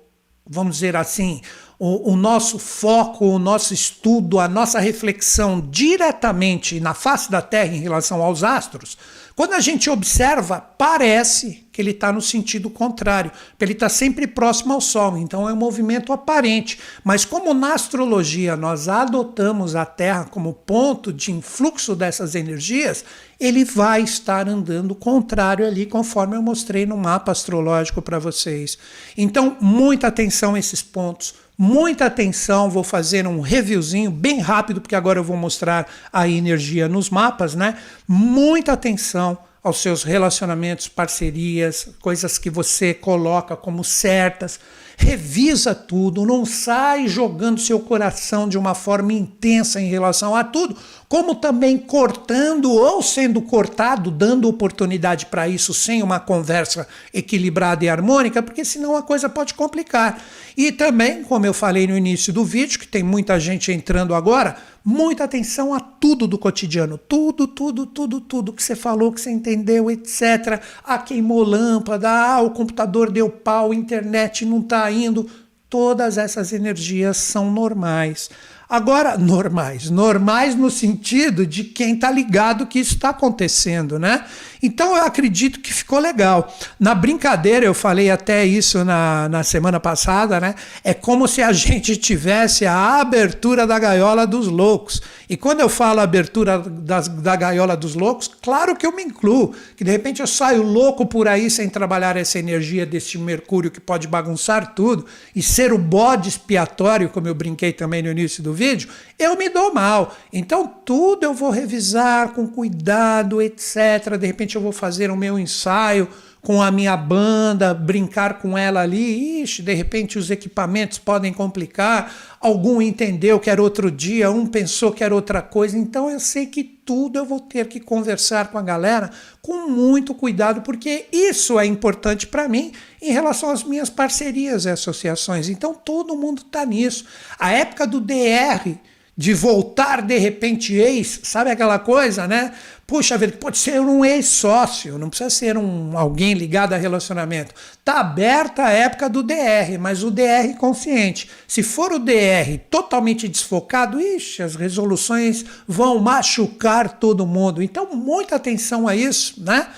vamos 0.46 0.74
dizer 0.74 0.96
assim, 0.96 1.40
o, 1.82 2.12
o, 2.12 2.16
nosso 2.16 2.58
foco, 2.58 3.24
o 3.24 3.38
nosso 3.38 3.72
estudo, 3.72 4.38
a 4.38 4.46
nossa 4.46 4.78
reflexão 4.78 5.66
diretamente 5.70 6.78
na 6.78 6.92
face 6.92 7.30
da 7.30 7.40
Terra 7.40 7.74
em 7.74 7.80
relação 7.80 8.20
aos 8.20 8.44
astros, 8.44 8.98
quando 9.34 9.54
a 9.54 9.60
gente 9.60 9.88
observa, 9.88 10.60
parece 10.60 11.66
que 11.72 11.80
ele 11.80 11.92
está 11.92 12.12
no 12.12 12.20
sentido 12.20 12.68
contrário, 12.68 13.30
porque 13.30 13.64
ele 13.64 13.72
está 13.72 13.88
sempre 13.88 14.26
próximo 14.26 14.74
ao 14.74 14.82
Sol, 14.82 15.16
então 15.16 15.48
é 15.48 15.54
um 15.54 15.56
movimento 15.56 16.12
aparente. 16.12 16.78
Mas 17.02 17.24
como 17.24 17.54
na 17.54 17.72
astrologia 17.72 18.54
nós 18.54 18.86
adotamos 18.86 19.74
a 19.74 19.86
Terra 19.86 20.26
como 20.26 20.52
ponto 20.52 21.10
de 21.10 21.32
influxo 21.32 21.96
dessas 21.96 22.34
energias, 22.34 23.02
ele 23.38 23.64
vai 23.64 24.02
estar 24.02 24.46
andando 24.46 24.94
contrário 24.94 25.66
ali, 25.66 25.86
conforme 25.86 26.36
eu 26.36 26.42
mostrei 26.42 26.84
no 26.84 26.98
mapa 26.98 27.32
astrológico 27.32 28.02
para 28.02 28.18
vocês. 28.18 28.76
Então, 29.16 29.56
muita 29.58 30.08
atenção 30.08 30.54
a 30.54 30.58
esses 30.58 30.82
pontos 30.82 31.34
muita 31.60 32.06
atenção, 32.06 32.70
vou 32.70 32.82
fazer 32.82 33.26
um 33.26 33.42
reviewzinho 33.42 34.10
bem 34.10 34.40
rápido, 34.40 34.80
porque 34.80 34.94
agora 34.94 35.18
eu 35.18 35.24
vou 35.24 35.36
mostrar 35.36 35.86
a 36.10 36.26
energia 36.26 36.88
nos 36.88 37.10
mapas, 37.10 37.54
né? 37.54 37.76
Muita 38.08 38.72
atenção 38.72 39.36
aos 39.62 39.76
seus 39.82 40.02
relacionamentos, 40.02 40.88
parcerias, 40.88 41.90
coisas 42.00 42.38
que 42.38 42.48
você 42.48 42.94
coloca 42.94 43.54
como 43.54 43.84
certas. 43.84 44.58
Revisa 44.96 45.74
tudo, 45.74 46.24
não 46.24 46.46
sai 46.46 47.06
jogando 47.06 47.60
seu 47.60 47.78
coração 47.78 48.48
de 48.48 48.56
uma 48.56 48.74
forma 48.74 49.12
intensa 49.12 49.82
em 49.82 49.88
relação 49.90 50.34
a 50.34 50.42
tudo, 50.42 50.74
como 51.10 51.34
também 51.34 51.76
cortando 51.76 52.70
ou 52.70 53.02
sendo 53.02 53.42
cortado, 53.42 54.12
dando 54.12 54.48
oportunidade 54.48 55.26
para 55.26 55.48
isso 55.48 55.74
sem 55.74 56.04
uma 56.04 56.20
conversa 56.20 56.86
equilibrada 57.12 57.84
e 57.84 57.88
harmônica, 57.88 58.40
porque 58.40 58.64
senão 58.64 58.94
a 58.94 59.02
coisa 59.02 59.28
pode 59.28 59.54
complicar. 59.54 60.22
E 60.56 60.70
também, 60.70 61.24
como 61.24 61.44
eu 61.44 61.52
falei 61.52 61.88
no 61.88 61.98
início 61.98 62.32
do 62.32 62.44
vídeo, 62.44 62.78
que 62.78 62.86
tem 62.86 63.02
muita 63.02 63.40
gente 63.40 63.72
entrando 63.72 64.14
agora, 64.14 64.56
muita 64.84 65.24
atenção 65.24 65.74
a 65.74 65.80
tudo 65.80 66.28
do 66.28 66.38
cotidiano, 66.38 66.96
tudo, 66.96 67.48
tudo, 67.48 67.86
tudo, 67.86 68.20
tudo 68.20 68.52
que 68.52 68.62
você 68.62 68.76
falou, 68.76 69.12
que 69.12 69.20
você 69.20 69.32
entendeu, 69.32 69.90
etc. 69.90 70.62
Ah, 70.84 70.98
queimou 70.98 71.42
lâmpada, 71.42 72.08
ah, 72.08 72.40
o 72.40 72.50
computador 72.50 73.10
deu 73.10 73.28
pau, 73.28 73.72
a 73.72 73.74
internet 73.74 74.46
não 74.46 74.60
está 74.60 74.88
indo. 74.92 75.28
Todas 75.68 76.18
essas 76.18 76.52
energias 76.52 77.16
são 77.16 77.50
normais. 77.50 78.30
Agora, 78.70 79.18
normais, 79.18 79.90
normais 79.90 80.54
no 80.54 80.70
sentido 80.70 81.44
de 81.44 81.64
quem 81.64 81.94
está 81.94 82.08
ligado 82.08 82.68
que 82.68 82.78
isso 82.78 82.94
está 82.94 83.08
acontecendo, 83.08 83.98
né? 83.98 84.24
Então 84.62 84.96
eu 84.96 85.04
acredito 85.04 85.60
que 85.60 85.72
ficou 85.72 85.98
legal. 85.98 86.54
Na 86.78 86.94
brincadeira, 86.94 87.64
eu 87.64 87.74
falei 87.74 88.10
até 88.10 88.44
isso 88.44 88.84
na, 88.84 89.28
na 89.28 89.42
semana 89.42 89.80
passada, 89.80 90.40
né? 90.40 90.54
É 90.84 90.92
como 90.92 91.26
se 91.26 91.42
a 91.42 91.52
gente 91.52 91.96
tivesse 91.96 92.66
a 92.66 93.00
abertura 93.00 93.66
da 93.66 93.78
gaiola 93.78 94.26
dos 94.26 94.46
loucos. 94.46 95.00
E 95.28 95.36
quando 95.36 95.60
eu 95.60 95.68
falo 95.68 96.00
abertura 96.00 96.58
das, 96.58 97.06
da 97.06 97.36
gaiola 97.36 97.76
dos 97.76 97.94
loucos, 97.94 98.28
claro 98.28 98.74
que 98.74 98.84
eu 98.84 98.94
me 98.94 99.02
incluo, 99.02 99.54
que 99.76 99.84
de 99.84 99.90
repente 99.90 100.20
eu 100.20 100.26
saio 100.26 100.62
louco 100.62 101.06
por 101.06 101.28
aí 101.28 101.48
sem 101.48 101.68
trabalhar 101.68 102.16
essa 102.16 102.38
energia 102.38 102.84
deste 102.84 103.16
Mercúrio 103.16 103.70
que 103.70 103.80
pode 103.80 104.08
bagunçar 104.08 104.74
tudo 104.74 105.06
e 105.34 105.42
ser 105.42 105.72
o 105.72 105.78
bode 105.78 106.28
expiatório, 106.28 107.08
como 107.08 107.28
eu 107.28 107.34
brinquei 107.34 107.72
também 107.72 108.02
no 108.02 108.10
início 108.10 108.42
do 108.42 108.52
vídeo, 108.52 108.88
eu 109.18 109.36
me 109.36 109.48
dou 109.48 109.72
mal. 109.72 110.16
Então 110.32 110.66
tudo 110.66 111.24
eu 111.24 111.32
vou 111.32 111.50
revisar 111.50 112.30
com 112.30 112.46
cuidado, 112.46 113.40
etc. 113.40 114.16
De 114.18 114.26
repente 114.26 114.49
eu 114.56 114.62
vou 114.62 114.72
fazer 114.72 115.10
o 115.10 115.16
meu 115.16 115.38
ensaio 115.38 116.08
com 116.42 116.62
a 116.62 116.70
minha 116.70 116.96
banda, 116.96 117.74
brincar 117.74 118.38
com 118.38 118.56
ela 118.56 118.80
ali, 118.80 119.42
ixi, 119.42 119.62
de 119.62 119.74
repente 119.74 120.18
os 120.18 120.30
equipamentos 120.30 120.98
podem 120.98 121.32
complicar, 121.32 122.12
algum 122.40 122.80
entendeu 122.80 123.38
que 123.38 123.50
era 123.50 123.62
outro 123.62 123.90
dia, 123.90 124.30
um 124.30 124.46
pensou 124.46 124.90
que 124.90 125.04
era 125.04 125.14
outra 125.14 125.42
coisa, 125.42 125.76
então 125.76 126.08
eu 126.08 126.18
sei 126.18 126.46
que 126.46 126.64
tudo 126.64 127.18
eu 127.18 127.26
vou 127.26 127.40
ter 127.40 127.68
que 127.68 127.78
conversar 127.78 128.48
com 128.48 128.56
a 128.56 128.62
galera 128.62 129.10
com 129.42 129.68
muito 129.68 130.14
cuidado, 130.14 130.62
porque 130.62 131.06
isso 131.12 131.58
é 131.58 131.66
importante 131.66 132.26
para 132.26 132.48
mim 132.48 132.72
em 133.02 133.12
relação 133.12 133.50
às 133.50 133.62
minhas 133.62 133.90
parcerias 133.90 134.64
e 134.64 134.70
associações. 134.70 135.48
Então 135.48 135.74
todo 135.74 136.16
mundo 136.16 136.42
está 136.42 136.64
nisso. 136.64 137.04
A 137.38 137.52
época 137.52 137.86
do 137.86 138.00
DR, 138.00 138.76
de 139.16 139.34
voltar 139.34 140.02
de 140.02 140.18
repente 140.18 140.74
ex, 140.74 141.20
sabe 141.22 141.50
aquela 141.50 141.78
coisa, 141.78 142.26
né? 142.26 142.52
Puxa 142.90 143.16
vida, 143.16 143.36
pode 143.36 143.56
ser 143.56 143.80
um 143.80 144.04
ex-sócio, 144.04 144.98
não 144.98 145.08
precisa 145.08 145.30
ser 145.30 145.56
um 145.56 145.96
alguém 145.96 146.34
ligado 146.34 146.72
a 146.72 146.76
relacionamento. 146.76 147.54
Tá 147.84 148.00
aberta 148.00 148.64
a 148.64 148.70
época 148.70 149.08
do 149.08 149.22
DR, 149.22 149.78
mas 149.78 150.02
o 150.02 150.10
DR 150.10 150.56
consciente. 150.58 151.30
Se 151.46 151.62
for 151.62 151.92
o 151.92 152.00
DR 152.00 152.58
totalmente 152.68 153.28
desfocado, 153.28 154.00
ixi, 154.00 154.42
as 154.42 154.56
resoluções 154.56 155.44
vão 155.68 156.00
machucar 156.00 156.98
todo 156.98 157.24
mundo. 157.24 157.62
Então, 157.62 157.94
muita 157.94 158.34
atenção 158.34 158.88
a 158.88 158.96
isso, 158.96 159.40
né? 159.40 159.68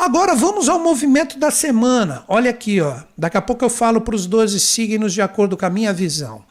Agora 0.00 0.34
vamos 0.34 0.66
ao 0.66 0.82
movimento 0.82 1.38
da 1.38 1.50
semana. 1.50 2.24
Olha 2.26 2.48
aqui, 2.50 2.80
ó. 2.80 3.00
Daqui 3.18 3.36
a 3.36 3.42
pouco 3.42 3.66
eu 3.66 3.68
falo 3.68 4.00
para 4.00 4.14
os 4.14 4.24
12 4.24 4.58
signos 4.58 5.12
de 5.12 5.20
acordo 5.20 5.58
com 5.58 5.66
a 5.66 5.68
minha 5.68 5.92
visão. 5.92 6.42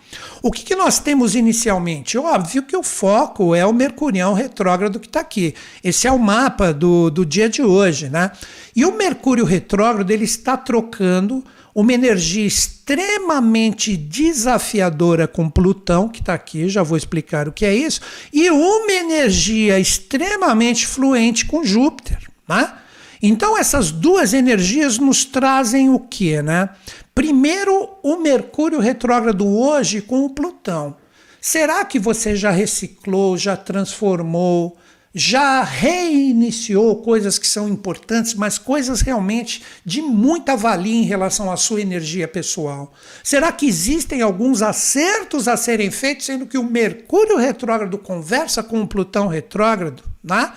O 0.43 0.51
que, 0.51 0.63
que 0.63 0.75
nós 0.75 0.99
temos 0.99 1.33
inicialmente? 1.33 2.15
Óbvio 2.15 2.61
que 2.61 2.77
o 2.77 2.83
foco 2.83 3.55
é 3.55 3.65
o 3.65 3.73
Mercurião 3.73 4.35
retrógrado 4.35 4.99
que 4.99 5.07
está 5.07 5.21
aqui. 5.21 5.55
Esse 5.83 6.05
é 6.05 6.11
o 6.11 6.19
mapa 6.19 6.71
do, 6.71 7.09
do 7.09 7.25
dia 7.25 7.49
de 7.49 7.63
hoje, 7.63 8.07
né? 8.07 8.29
E 8.75 8.85
o 8.85 8.95
Mercúrio 8.95 9.45
retrógrado 9.45 10.11
ele 10.11 10.25
está 10.25 10.55
trocando 10.55 11.43
uma 11.73 11.91
energia 11.91 12.45
extremamente 12.45 13.97
desafiadora 13.97 15.27
com 15.27 15.49
Plutão, 15.49 16.07
que 16.07 16.19
está 16.19 16.35
aqui, 16.35 16.69
já 16.69 16.83
vou 16.83 16.95
explicar 16.99 17.47
o 17.47 17.51
que 17.51 17.65
é 17.65 17.73
isso, 17.73 17.99
e 18.31 18.47
uma 18.51 18.91
energia 18.91 19.79
extremamente 19.79 20.85
fluente 20.85 21.47
com 21.47 21.63
Júpiter, 21.63 22.19
né? 22.47 22.73
Então 23.21 23.57
essas 23.57 23.91
duas 23.91 24.33
energias 24.33 24.97
nos 24.97 25.25
trazem 25.25 25.89
o 25.89 25.99
que, 25.99 26.41
né? 26.41 26.69
Primeiro, 27.13 27.89
o 28.01 28.17
Mercúrio 28.17 28.79
retrógrado 28.79 29.45
hoje 29.45 30.01
com 30.01 30.23
o 30.23 30.29
Plutão. 30.29 30.95
Será 31.41 31.83
que 31.85 31.99
você 31.99 32.35
já 32.35 32.51
reciclou, 32.51 33.37
já 33.37 33.55
transformou, 33.55 34.77
já 35.13 35.63
reiniciou 35.63 36.97
coisas 36.97 37.39
que 37.39 37.47
são 37.47 37.67
importantes, 37.67 38.35
mas 38.35 38.57
coisas 38.57 39.01
realmente 39.01 39.63
de 39.83 40.01
muita 40.01 40.55
valia 40.55 40.95
em 40.95 41.05
relação 41.05 41.51
à 41.51 41.57
sua 41.57 41.81
energia 41.81 42.27
pessoal? 42.27 42.93
Será 43.23 43.51
que 43.51 43.65
existem 43.65 44.21
alguns 44.21 44.61
acertos 44.61 45.47
a 45.47 45.57
serem 45.57 45.89
feitos, 45.89 46.25
sendo 46.25 46.45
que 46.45 46.57
o 46.57 46.63
Mercúrio 46.63 47.37
retrógrado 47.37 47.97
conversa 47.97 48.61
com 48.61 48.81
o 48.81 48.87
Plutão 48.87 49.27
retrógrado? 49.27 50.03
Né? 50.23 50.51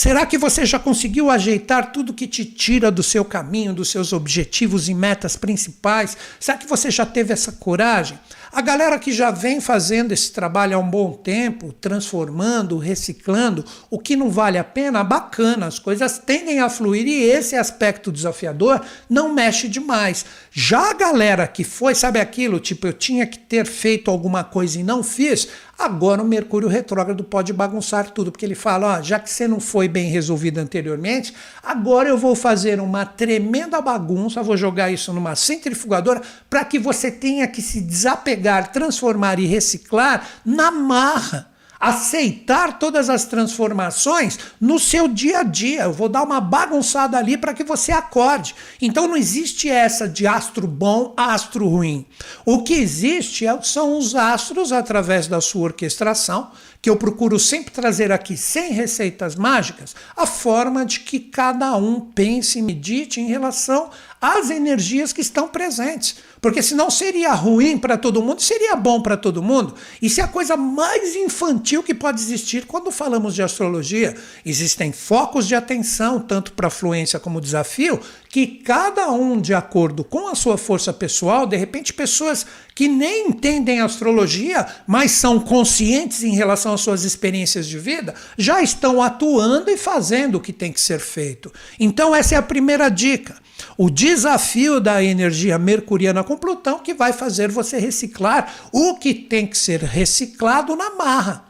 Será 0.00 0.24
que 0.24 0.38
você 0.38 0.64
já 0.64 0.78
conseguiu 0.78 1.28
ajeitar 1.28 1.90
tudo 1.90 2.14
que 2.14 2.28
te 2.28 2.44
tira 2.44 2.88
do 2.88 3.02
seu 3.02 3.24
caminho, 3.24 3.74
dos 3.74 3.90
seus 3.90 4.12
objetivos 4.12 4.88
e 4.88 4.94
metas 4.94 5.34
principais? 5.34 6.16
Será 6.38 6.56
que 6.56 6.68
você 6.68 6.88
já 6.88 7.04
teve 7.04 7.32
essa 7.32 7.50
coragem? 7.50 8.16
A 8.52 8.60
galera 8.60 8.96
que 8.96 9.12
já 9.12 9.32
vem 9.32 9.60
fazendo 9.60 10.12
esse 10.12 10.30
trabalho 10.30 10.76
há 10.76 10.78
um 10.78 10.88
bom 10.88 11.14
tempo, 11.14 11.72
transformando, 11.72 12.78
reciclando, 12.78 13.64
o 13.90 13.98
que 13.98 14.14
não 14.14 14.30
vale 14.30 14.56
a 14.56 14.62
pena, 14.62 15.02
bacana, 15.02 15.66
as 15.66 15.80
coisas 15.80 16.16
tendem 16.16 16.60
a 16.60 16.70
fluir 16.70 17.08
e 17.08 17.24
esse 17.24 17.56
aspecto 17.56 18.12
desafiador 18.12 18.80
não 19.10 19.34
mexe 19.34 19.66
demais. 19.66 20.24
Já 20.60 20.90
a 20.90 20.94
galera 20.94 21.46
que 21.46 21.62
foi, 21.62 21.94
sabe 21.94 22.18
aquilo, 22.18 22.58
tipo, 22.58 22.88
eu 22.88 22.92
tinha 22.92 23.24
que 23.26 23.38
ter 23.38 23.64
feito 23.64 24.10
alguma 24.10 24.42
coisa 24.42 24.80
e 24.80 24.82
não 24.82 25.04
fiz, 25.04 25.46
agora 25.78 26.20
o 26.20 26.26
Mercúrio 26.26 26.68
retrógrado 26.68 27.22
pode 27.22 27.52
bagunçar 27.52 28.10
tudo, 28.10 28.32
porque 28.32 28.44
ele 28.44 28.56
fala, 28.56 28.98
ó, 28.98 29.02
já 29.02 29.20
que 29.20 29.30
você 29.30 29.46
não 29.46 29.60
foi 29.60 29.86
bem 29.86 30.10
resolvido 30.10 30.58
anteriormente, 30.58 31.32
agora 31.62 32.08
eu 32.08 32.18
vou 32.18 32.34
fazer 32.34 32.80
uma 32.80 33.06
tremenda 33.06 33.80
bagunça, 33.80 34.42
vou 34.42 34.56
jogar 34.56 34.90
isso 34.90 35.12
numa 35.12 35.36
centrifugadora 35.36 36.22
para 36.50 36.64
que 36.64 36.78
você 36.78 37.10
tenha 37.10 37.46
que 37.46 37.62
se 37.62 37.80
desapegar 37.80 38.38
pegar, 38.38 38.72
transformar 38.72 39.38
e 39.38 39.46
reciclar 39.46 40.26
na 40.44 40.70
marra 40.70 41.50
aceitar 41.80 42.78
todas 42.78 43.08
as 43.08 43.24
transformações 43.24 44.38
no 44.60 44.78
seu 44.78 45.06
dia 45.06 45.40
a 45.40 45.42
dia. 45.42 45.82
Eu 45.82 45.92
vou 45.92 46.08
dar 46.08 46.22
uma 46.22 46.40
bagunçada 46.40 47.16
ali 47.16 47.36
para 47.36 47.54
que 47.54 47.62
você 47.62 47.92
acorde. 47.92 48.54
Então 48.80 49.06
não 49.06 49.16
existe 49.16 49.68
essa 49.68 50.08
de 50.08 50.26
astro 50.26 50.66
bom, 50.66 51.14
astro 51.16 51.68
ruim. 51.68 52.04
O 52.44 52.62
que 52.62 52.74
existe 52.74 53.46
é, 53.46 53.62
são 53.62 53.98
os 53.98 54.14
astros 54.14 54.72
através 54.72 55.26
da 55.26 55.40
sua 55.40 55.64
orquestração, 55.64 56.50
que 56.80 56.88
eu 56.88 56.96
procuro 56.96 57.38
sempre 57.38 57.72
trazer 57.72 58.12
aqui 58.12 58.36
sem 58.36 58.72
receitas 58.72 59.34
mágicas, 59.34 59.94
a 60.16 60.26
forma 60.26 60.84
de 60.84 61.00
que 61.00 61.18
cada 61.18 61.76
um 61.76 62.00
pense 62.00 62.58
e 62.58 62.62
medite 62.62 63.20
em 63.20 63.26
relação 63.26 63.90
às 64.20 64.50
energias 64.50 65.12
que 65.12 65.20
estão 65.20 65.48
presentes. 65.48 66.16
Porque 66.40 66.62
senão 66.62 66.90
seria 66.90 67.32
ruim 67.32 67.76
para 67.76 67.96
todo 67.96 68.22
mundo, 68.22 68.40
seria 68.40 68.76
bom 68.76 69.00
para 69.02 69.16
todo 69.16 69.42
mundo. 69.42 69.74
Isso 70.00 70.20
é 70.20 70.24
a 70.24 70.28
coisa 70.28 70.56
mais 70.56 71.16
infantil 71.16 71.82
que 71.82 71.94
pode 71.94 72.20
existir 72.20 72.66
quando 72.66 72.90
falamos 72.90 73.34
de 73.34 73.42
astrologia. 73.42 74.14
Existem 74.44 74.92
focos 74.92 75.46
de 75.48 75.54
atenção, 75.54 76.20
tanto 76.20 76.52
para 76.52 76.70
fluência 76.70 77.18
como 77.18 77.40
desafio, 77.40 78.00
que 78.28 78.46
cada 78.46 79.10
um, 79.10 79.40
de 79.40 79.54
acordo 79.54 80.04
com 80.04 80.28
a 80.28 80.34
sua 80.34 80.58
força 80.58 80.92
pessoal, 80.92 81.46
de 81.46 81.56
repente, 81.56 81.92
pessoas 81.92 82.46
que 82.74 82.86
nem 82.86 83.28
entendem 83.28 83.80
astrologia, 83.80 84.66
mas 84.86 85.12
são 85.12 85.40
conscientes 85.40 86.22
em 86.22 86.34
relação 86.34 86.74
às 86.74 86.80
suas 86.80 87.04
experiências 87.04 87.66
de 87.66 87.78
vida, 87.78 88.14
já 88.36 88.62
estão 88.62 89.02
atuando 89.02 89.70
e 89.70 89.76
fazendo 89.76 90.36
o 90.36 90.40
que 90.40 90.52
tem 90.52 90.72
que 90.72 90.80
ser 90.80 91.00
feito. 91.00 91.52
Então, 91.80 92.14
essa 92.14 92.34
é 92.34 92.38
a 92.38 92.42
primeira 92.42 92.88
dica. 92.88 93.36
O 93.80 93.88
desafio 93.88 94.80
da 94.80 95.04
energia 95.04 95.56
mercuriana 95.56 96.24
com 96.24 96.36
Plutão 96.36 96.80
que 96.80 96.92
vai 96.92 97.12
fazer 97.12 97.48
você 97.48 97.78
reciclar 97.78 98.52
o 98.72 98.96
que 98.96 99.14
tem 99.14 99.46
que 99.46 99.56
ser 99.56 99.84
reciclado 99.84 100.74
na 100.74 100.96
marra. 100.96 101.44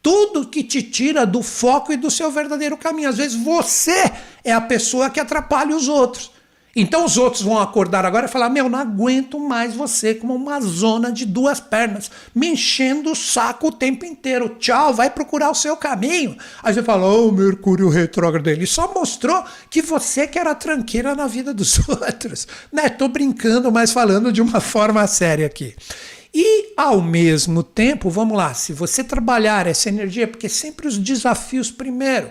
Tudo 0.00 0.46
que 0.46 0.62
te 0.62 0.80
tira 0.80 1.26
do 1.26 1.42
foco 1.42 1.92
e 1.92 1.96
do 1.96 2.08
seu 2.08 2.30
verdadeiro 2.30 2.76
caminho. 2.76 3.08
Às 3.08 3.16
vezes 3.16 3.36
você 3.36 4.12
é 4.44 4.52
a 4.52 4.60
pessoa 4.60 5.10
que 5.10 5.18
atrapalha 5.18 5.74
os 5.74 5.88
outros. 5.88 6.30
Então 6.74 7.04
os 7.04 7.18
outros 7.18 7.42
vão 7.42 7.58
acordar 7.58 8.04
agora 8.06 8.26
e 8.26 8.30
falar: 8.30 8.48
Meu, 8.48 8.68
não 8.68 8.78
aguento 8.78 9.38
mais 9.38 9.74
você 9.74 10.14
como 10.14 10.34
uma 10.34 10.60
zona 10.60 11.12
de 11.12 11.26
duas 11.26 11.60
pernas, 11.60 12.10
me 12.34 12.48
enchendo 12.48 13.12
o 13.12 13.16
saco 13.16 13.68
o 13.68 13.72
tempo 13.72 14.06
inteiro. 14.06 14.56
Tchau, 14.58 14.94
vai 14.94 15.10
procurar 15.10 15.50
o 15.50 15.54
seu 15.54 15.76
caminho. 15.76 16.36
Aí 16.62 16.72
você 16.72 16.82
fala: 16.82 17.06
Ô, 17.06 17.28
oh, 17.28 17.32
Mercúrio 17.32 17.88
retrógrado. 17.88 18.48
Ele 18.48 18.66
só 18.66 18.92
mostrou 18.94 19.44
que 19.68 19.82
você 19.82 20.26
que 20.26 20.38
era 20.38 20.54
tranqueira 20.54 21.14
na 21.14 21.26
vida 21.26 21.52
dos 21.52 21.78
outros. 21.88 22.48
Né? 22.72 22.88
Tô 22.88 23.08
brincando, 23.08 23.70
mas 23.70 23.92
falando 23.92 24.32
de 24.32 24.40
uma 24.40 24.60
forma 24.60 25.06
séria 25.06 25.46
aqui. 25.46 25.74
E, 26.34 26.72
ao 26.78 27.02
mesmo 27.02 27.62
tempo, 27.62 28.08
vamos 28.08 28.38
lá, 28.38 28.54
se 28.54 28.72
você 28.72 29.04
trabalhar 29.04 29.66
essa 29.66 29.90
energia, 29.90 30.26
porque 30.26 30.48
sempre 30.48 30.88
os 30.88 30.96
desafios 30.96 31.70
primeiro. 31.70 32.30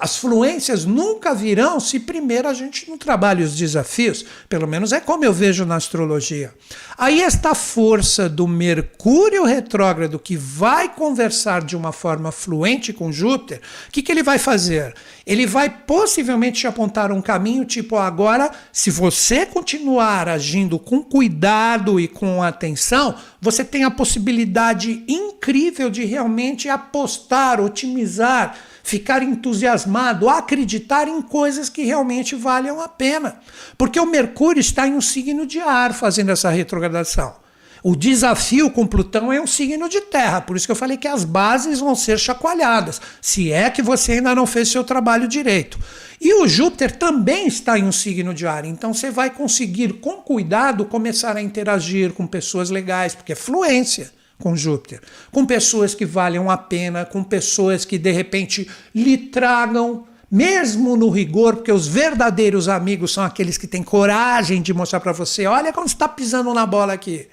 As 0.00 0.16
fluências 0.16 0.86
nunca 0.86 1.34
virão 1.34 1.78
se 1.78 2.00
primeiro 2.00 2.48
a 2.48 2.54
gente 2.54 2.88
não 2.88 2.96
trabalha 2.96 3.44
os 3.44 3.54
desafios. 3.54 4.24
Pelo 4.48 4.66
menos 4.66 4.92
é 4.92 4.98
como 4.98 5.26
eu 5.26 5.32
vejo 5.32 5.66
na 5.66 5.76
astrologia. 5.76 6.54
Aí 6.96 7.20
esta 7.20 7.54
força 7.54 8.26
do 8.26 8.48
Mercúrio 8.48 9.44
retrógrado 9.44 10.18
que 10.18 10.38
vai 10.38 10.88
conversar 10.88 11.62
de 11.62 11.76
uma 11.76 11.92
forma 11.92 12.32
fluente 12.32 12.94
com 12.94 13.12
Júpiter, 13.12 13.60
o 13.88 13.90
que, 13.90 14.02
que 14.02 14.10
ele 14.10 14.22
vai 14.22 14.38
fazer? 14.38 14.94
Ele 15.26 15.46
vai 15.46 15.68
possivelmente 15.68 16.60
te 16.60 16.66
apontar 16.66 17.12
um 17.12 17.20
caminho 17.20 17.66
tipo 17.66 17.96
agora, 17.96 18.50
se 18.72 18.90
você 18.90 19.44
continuar 19.44 20.28
agindo 20.28 20.78
com 20.78 21.02
cuidado 21.02 22.00
e 22.00 22.08
com 22.08 22.42
atenção, 22.42 23.14
você 23.40 23.64
tem 23.64 23.84
a 23.84 23.90
possibilidade 23.90 25.04
incrível 25.08 25.90
de 25.90 26.04
realmente 26.04 26.68
apostar, 26.68 27.60
otimizar 27.60 28.56
ficar 28.82 29.22
entusiasmado, 29.22 30.28
acreditar 30.28 31.06
em 31.06 31.22
coisas 31.22 31.68
que 31.68 31.84
realmente 31.84 32.34
valham 32.34 32.80
a 32.80 32.88
pena. 32.88 33.38
Porque 33.76 34.00
o 34.00 34.06
Mercúrio 34.06 34.60
está 34.60 34.86
em 34.86 34.94
um 34.94 35.00
signo 35.00 35.46
de 35.46 35.60
ar 35.60 35.92
fazendo 35.92 36.30
essa 36.30 36.50
retrogradação. 36.50 37.39
O 37.82 37.96
desafio 37.96 38.70
com 38.70 38.86
Plutão 38.86 39.32
é 39.32 39.40
um 39.40 39.46
signo 39.46 39.88
de 39.88 40.02
terra, 40.02 40.40
por 40.40 40.56
isso 40.56 40.66
que 40.66 40.72
eu 40.72 40.76
falei 40.76 40.98
que 40.98 41.08
as 41.08 41.24
bases 41.24 41.80
vão 41.80 41.94
ser 41.94 42.18
chacoalhadas, 42.18 43.00
se 43.22 43.50
é 43.50 43.70
que 43.70 43.80
você 43.80 44.12
ainda 44.12 44.34
não 44.34 44.46
fez 44.46 44.68
seu 44.68 44.84
trabalho 44.84 45.26
direito. 45.26 45.78
E 46.20 46.34
o 46.34 46.46
Júpiter 46.46 46.94
também 46.94 47.46
está 47.46 47.78
em 47.78 47.84
um 47.84 47.92
signo 47.92 48.34
de 48.34 48.46
ar, 48.46 48.66
então 48.66 48.92
você 48.92 49.10
vai 49.10 49.30
conseguir, 49.30 49.94
com 49.94 50.16
cuidado, 50.16 50.84
começar 50.84 51.36
a 51.36 51.42
interagir 51.42 52.12
com 52.12 52.26
pessoas 52.26 52.68
legais, 52.68 53.14
porque 53.14 53.32
é 53.32 53.36
fluência 53.36 54.12
com 54.38 54.54
Júpiter, 54.54 55.00
com 55.32 55.46
pessoas 55.46 55.94
que 55.94 56.04
valham 56.04 56.50
a 56.50 56.58
pena, 56.58 57.06
com 57.06 57.24
pessoas 57.24 57.86
que 57.86 57.96
de 57.96 58.10
repente 58.10 58.68
lhe 58.94 59.16
tragam, 59.16 60.04
mesmo 60.30 60.96
no 60.96 61.08
rigor, 61.08 61.56
porque 61.56 61.72
os 61.72 61.88
verdadeiros 61.88 62.68
amigos 62.68 63.12
são 63.12 63.24
aqueles 63.24 63.56
que 63.58 63.66
têm 63.66 63.82
coragem 63.82 64.60
de 64.60 64.72
mostrar 64.72 65.00
para 65.00 65.12
você: 65.12 65.46
olha 65.46 65.72
como 65.72 65.86
está 65.86 66.06
pisando 66.06 66.52
na 66.54 66.66
bola 66.66 66.92
aqui. 66.92 67.26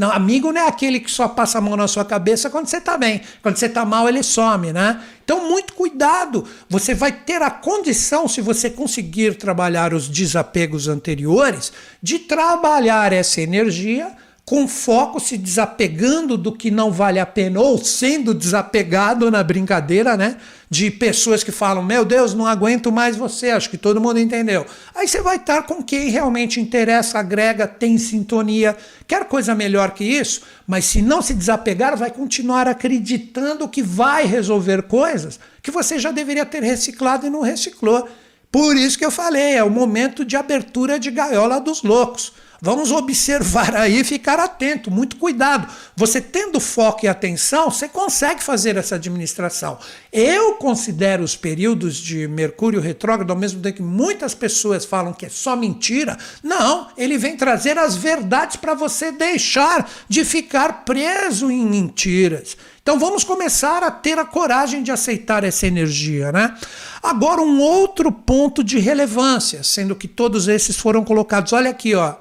Não, 0.00 0.10
amigo 0.10 0.50
não 0.50 0.62
é 0.62 0.66
aquele 0.66 0.98
que 0.98 1.10
só 1.10 1.28
passa 1.28 1.58
a 1.58 1.60
mão 1.60 1.76
na 1.76 1.86
sua 1.86 2.06
cabeça 2.06 2.48
quando 2.48 2.68
você 2.68 2.78
está 2.78 2.96
bem. 2.96 3.20
Quando 3.42 3.58
você 3.58 3.66
está 3.66 3.84
mal, 3.84 4.08
ele 4.08 4.22
some, 4.22 4.72
né? 4.72 4.98
Então, 5.22 5.50
muito 5.50 5.74
cuidado. 5.74 6.42
Você 6.70 6.94
vai 6.94 7.12
ter 7.12 7.42
a 7.42 7.50
condição, 7.50 8.26
se 8.26 8.40
você 8.40 8.70
conseguir 8.70 9.34
trabalhar 9.34 9.92
os 9.92 10.08
desapegos 10.08 10.88
anteriores, 10.88 11.70
de 12.02 12.18
trabalhar 12.18 13.12
essa 13.12 13.42
energia 13.42 14.10
com 14.44 14.66
foco 14.66 15.20
se 15.20 15.38
desapegando 15.38 16.36
do 16.36 16.50
que 16.50 16.70
não 16.70 16.90
vale 16.90 17.20
a 17.20 17.26
pena, 17.26 17.60
ou 17.60 17.78
sendo 17.78 18.34
desapegado 18.34 19.30
na 19.30 19.42
brincadeira, 19.42 20.16
né? 20.16 20.36
De 20.68 20.90
pessoas 20.90 21.44
que 21.44 21.52
falam: 21.52 21.82
Meu 21.82 22.04
Deus, 22.04 22.34
não 22.34 22.46
aguento 22.46 22.90
mais 22.90 23.16
você, 23.16 23.50
acho 23.50 23.70
que 23.70 23.78
todo 23.78 24.00
mundo 24.00 24.18
entendeu. 24.18 24.66
Aí 24.94 25.06
você 25.06 25.20
vai 25.20 25.36
estar 25.36 25.62
com 25.62 25.82
quem 25.82 26.08
realmente 26.10 26.60
interessa, 26.60 27.18
agrega, 27.18 27.66
tem 27.66 27.96
sintonia, 27.98 28.76
quer 29.06 29.24
coisa 29.26 29.54
melhor 29.54 29.92
que 29.92 30.04
isso, 30.04 30.42
mas 30.66 30.84
se 30.84 31.00
não 31.00 31.22
se 31.22 31.34
desapegar, 31.34 31.96
vai 31.96 32.10
continuar 32.10 32.66
acreditando 32.66 33.68
que 33.68 33.82
vai 33.82 34.26
resolver 34.26 34.82
coisas 34.82 35.38
que 35.62 35.70
você 35.70 35.98
já 35.98 36.10
deveria 36.10 36.44
ter 36.44 36.62
reciclado 36.62 37.26
e 37.26 37.30
não 37.30 37.42
reciclou. 37.42 38.08
Por 38.50 38.76
isso 38.76 38.98
que 38.98 39.04
eu 39.04 39.10
falei, 39.12 39.54
é 39.54 39.62
o 39.62 39.70
momento 39.70 40.24
de 40.24 40.36
abertura 40.36 40.98
de 40.98 41.10
gaiola 41.10 41.60
dos 41.60 41.82
loucos. 41.82 42.32
Vamos 42.62 42.92
observar 42.92 43.74
aí 43.74 44.00
e 44.00 44.04
ficar 44.04 44.38
atento, 44.38 44.90
muito 44.90 45.16
cuidado. 45.16 45.66
Você 45.96 46.20
tendo 46.20 46.60
foco 46.60 47.06
e 47.06 47.08
atenção, 47.08 47.70
você 47.70 47.88
consegue 47.88 48.42
fazer 48.42 48.76
essa 48.76 48.96
administração. 48.96 49.78
Eu 50.12 50.54
considero 50.54 51.22
os 51.22 51.34
períodos 51.34 51.96
de 51.96 52.28
Mercúrio 52.28 52.80
retrógrado, 52.80 53.30
ao 53.30 53.36
mesmo 53.36 53.62
tempo 53.62 53.76
que 53.76 53.82
muitas 53.82 54.34
pessoas 54.34 54.84
falam 54.84 55.14
que 55.14 55.24
é 55.24 55.30
só 55.30 55.56
mentira. 55.56 56.18
Não, 56.42 56.88
ele 56.98 57.16
vem 57.16 57.34
trazer 57.34 57.78
as 57.78 57.96
verdades 57.96 58.56
para 58.56 58.74
você 58.74 59.10
deixar 59.10 59.90
de 60.06 60.22
ficar 60.22 60.84
preso 60.84 61.50
em 61.50 61.64
mentiras. 61.64 62.58
Então 62.82 62.98
vamos 62.98 63.24
começar 63.24 63.82
a 63.82 63.90
ter 63.90 64.18
a 64.18 64.24
coragem 64.24 64.82
de 64.82 64.90
aceitar 64.90 65.44
essa 65.44 65.66
energia, 65.66 66.30
né? 66.30 66.54
Agora 67.02 67.40
um 67.40 67.60
outro 67.60 68.12
ponto 68.12 68.62
de 68.62 68.78
relevância, 68.78 69.62
sendo 69.62 69.94
que 69.96 70.08
todos 70.08 70.48
esses 70.48 70.76
foram 70.76 71.02
colocados. 71.04 71.52
Olha 71.52 71.70
aqui, 71.70 71.94
ó. 71.94 72.16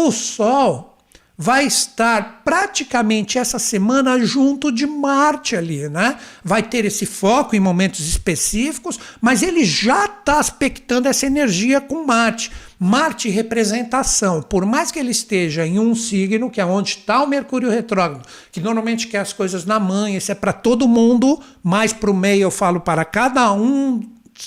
O 0.00 0.12
Sol 0.12 0.96
vai 1.36 1.66
estar 1.66 2.42
praticamente 2.44 3.36
essa 3.36 3.58
semana 3.58 4.16
junto 4.24 4.70
de 4.70 4.86
Marte 4.86 5.56
ali, 5.56 5.88
né? 5.88 6.16
Vai 6.44 6.62
ter 6.62 6.84
esse 6.84 7.04
foco 7.04 7.56
em 7.56 7.60
momentos 7.60 8.06
específicos, 8.08 8.96
mas 9.20 9.42
ele 9.42 9.64
já 9.64 10.04
está 10.04 10.38
aspectando 10.38 11.06
essa 11.06 11.26
energia 11.26 11.80
com 11.80 12.06
Marte. 12.06 12.52
Marte 12.78 13.28
representação, 13.28 14.40
por 14.40 14.64
mais 14.64 14.92
que 14.92 15.00
ele 15.00 15.10
esteja 15.10 15.66
em 15.66 15.80
um 15.80 15.96
signo, 15.96 16.48
que 16.48 16.60
é 16.60 16.64
onde 16.64 16.90
está 16.90 17.20
o 17.20 17.26
Mercúrio 17.26 17.68
retrógrado, 17.68 18.24
que 18.52 18.60
normalmente 18.60 19.08
quer 19.08 19.18
as 19.18 19.32
coisas 19.32 19.64
na 19.64 19.80
mão, 19.80 20.06
isso 20.06 20.30
é 20.30 20.34
para 20.36 20.52
todo 20.52 20.86
mundo, 20.86 21.40
mais 21.60 21.92
para 21.92 22.10
o 22.10 22.14
meio 22.14 22.42
eu 22.42 22.52
falo 22.52 22.78
para 22.78 23.04
cada 23.04 23.52
um 23.52 24.00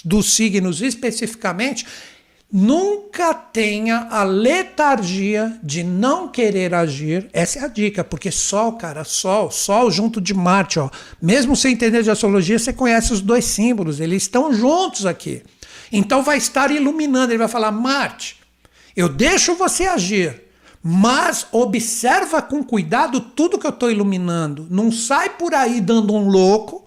dos 0.05 0.33
signos 0.33 0.81
especificamente, 0.81 1.85
Nunca 2.51 3.33
tenha 3.33 4.07
a 4.11 4.23
letargia 4.23 5.57
de 5.63 5.83
não 5.83 6.27
querer 6.27 6.73
agir. 6.73 7.29
Essa 7.31 7.59
é 7.59 7.63
a 7.63 7.67
dica, 7.69 8.03
porque 8.03 8.29
Sol, 8.29 8.73
cara, 8.73 9.05
Sol, 9.05 9.49
Sol 9.49 9.89
junto 9.89 10.19
de 10.19 10.33
Marte, 10.33 10.77
ó. 10.77 10.89
Mesmo 11.21 11.55
sem 11.55 11.71
entender 11.71 12.03
de 12.03 12.11
astrologia, 12.11 12.59
você 12.59 12.73
conhece 12.73 13.13
os 13.13 13.21
dois 13.21 13.45
símbolos, 13.45 14.01
eles 14.01 14.23
estão 14.23 14.53
juntos 14.53 15.05
aqui. 15.05 15.43
Então 15.93 16.23
vai 16.23 16.37
estar 16.37 16.71
iluminando, 16.71 17.31
ele 17.31 17.37
vai 17.37 17.47
falar: 17.47 17.71
Marte, 17.71 18.37
eu 18.97 19.07
deixo 19.07 19.55
você 19.55 19.85
agir, 19.85 20.41
mas 20.83 21.47
observa 21.53 22.41
com 22.41 22.61
cuidado 22.61 23.21
tudo 23.21 23.57
que 23.57 23.65
eu 23.65 23.71
estou 23.71 23.89
iluminando. 23.89 24.67
Não 24.69 24.91
sai 24.91 25.29
por 25.29 25.53
aí 25.53 25.79
dando 25.79 26.13
um 26.13 26.27
louco 26.27 26.85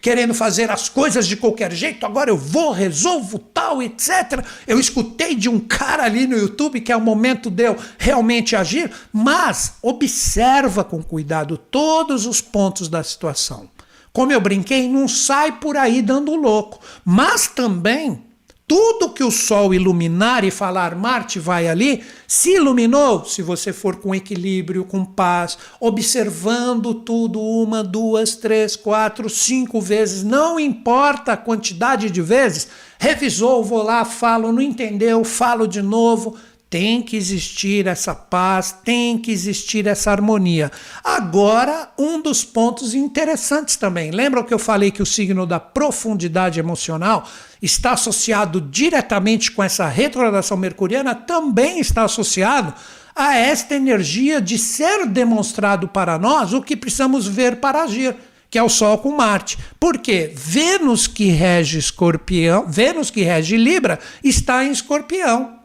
querendo 0.00 0.34
fazer 0.34 0.70
as 0.70 0.88
coisas 0.88 1.26
de 1.26 1.36
qualquer 1.36 1.72
jeito, 1.72 2.04
agora 2.04 2.30
eu 2.30 2.36
vou, 2.36 2.72
resolvo 2.72 3.38
tal, 3.38 3.82
etc. 3.82 4.44
Eu 4.66 4.78
escutei 4.78 5.34
de 5.34 5.48
um 5.48 5.58
cara 5.58 6.04
ali 6.04 6.26
no 6.26 6.36
YouTube 6.36 6.80
que 6.80 6.92
é 6.92 6.96
o 6.96 7.00
momento 7.00 7.50
de 7.50 7.64
eu 7.64 7.76
realmente 7.98 8.54
agir, 8.54 8.90
mas 9.12 9.74
observa 9.82 10.84
com 10.84 11.02
cuidado 11.02 11.56
todos 11.56 12.26
os 12.26 12.40
pontos 12.40 12.88
da 12.88 13.02
situação. 13.02 13.68
Como 14.12 14.32
eu 14.32 14.40
brinquei, 14.40 14.88
não 14.88 15.06
sai 15.06 15.52
por 15.52 15.76
aí 15.76 16.02
dando 16.02 16.34
louco, 16.34 16.80
mas 17.04 17.46
também 17.46 18.27
tudo 18.68 19.08
que 19.08 19.24
o 19.24 19.30
Sol 19.30 19.72
iluminar 19.72 20.44
e 20.44 20.50
falar 20.50 20.94
Marte 20.94 21.38
vai 21.38 21.66
ali, 21.66 22.04
se 22.26 22.56
iluminou, 22.56 23.24
se 23.24 23.40
você 23.40 23.72
for 23.72 23.96
com 23.96 24.14
equilíbrio, 24.14 24.84
com 24.84 25.06
paz, 25.06 25.56
observando 25.80 26.92
tudo 26.92 27.40
uma, 27.40 27.82
duas, 27.82 28.36
três, 28.36 28.76
quatro, 28.76 29.30
cinco 29.30 29.80
vezes, 29.80 30.22
não 30.22 30.60
importa 30.60 31.32
a 31.32 31.36
quantidade 31.38 32.10
de 32.10 32.20
vezes, 32.20 32.68
revisou, 32.98 33.64
vou 33.64 33.82
lá, 33.82 34.04
falo, 34.04 34.52
não 34.52 34.60
entendeu, 34.60 35.24
falo 35.24 35.66
de 35.66 35.80
novo, 35.80 36.36
tem 36.70 37.00
que 37.00 37.16
existir 37.16 37.86
essa 37.86 38.14
paz, 38.14 38.72
tem 38.84 39.16
que 39.16 39.30
existir 39.30 39.86
essa 39.86 40.10
harmonia. 40.10 40.70
Agora, 41.02 41.90
um 41.98 42.20
dos 42.20 42.44
pontos 42.44 42.94
interessantes 42.94 43.76
também. 43.76 44.10
Lembra 44.10 44.44
que 44.44 44.52
eu 44.52 44.58
falei 44.58 44.90
que 44.90 45.02
o 45.02 45.06
signo 45.06 45.46
da 45.46 45.58
profundidade 45.58 46.60
emocional 46.60 47.26
está 47.62 47.92
associado 47.92 48.60
diretamente 48.60 49.50
com 49.50 49.62
essa 49.62 49.88
retrogradação 49.88 50.56
mercuriana? 50.56 51.14
Também 51.14 51.80
está 51.80 52.04
associado 52.04 52.74
a 53.16 53.34
esta 53.34 53.74
energia 53.74 54.40
de 54.40 54.58
ser 54.58 55.06
demonstrado 55.06 55.88
para 55.88 56.18
nós 56.18 56.52
o 56.52 56.62
que 56.62 56.76
precisamos 56.76 57.26
ver 57.26 57.56
para 57.56 57.82
agir 57.82 58.14
que 58.50 58.56
é 58.56 58.62
o 58.62 58.68
Sol 58.68 58.96
com 58.98 59.12
Marte. 59.12 59.58
Porque 59.78 60.32
Vênus 60.34 61.06
que 61.06 61.26
rege 61.26 61.78
Escorpião, 61.78 62.66
Vênus 62.66 63.10
que 63.10 63.22
rege 63.22 63.58
Libra, 63.58 63.98
está 64.24 64.64
em 64.64 64.70
Escorpião. 64.70 65.57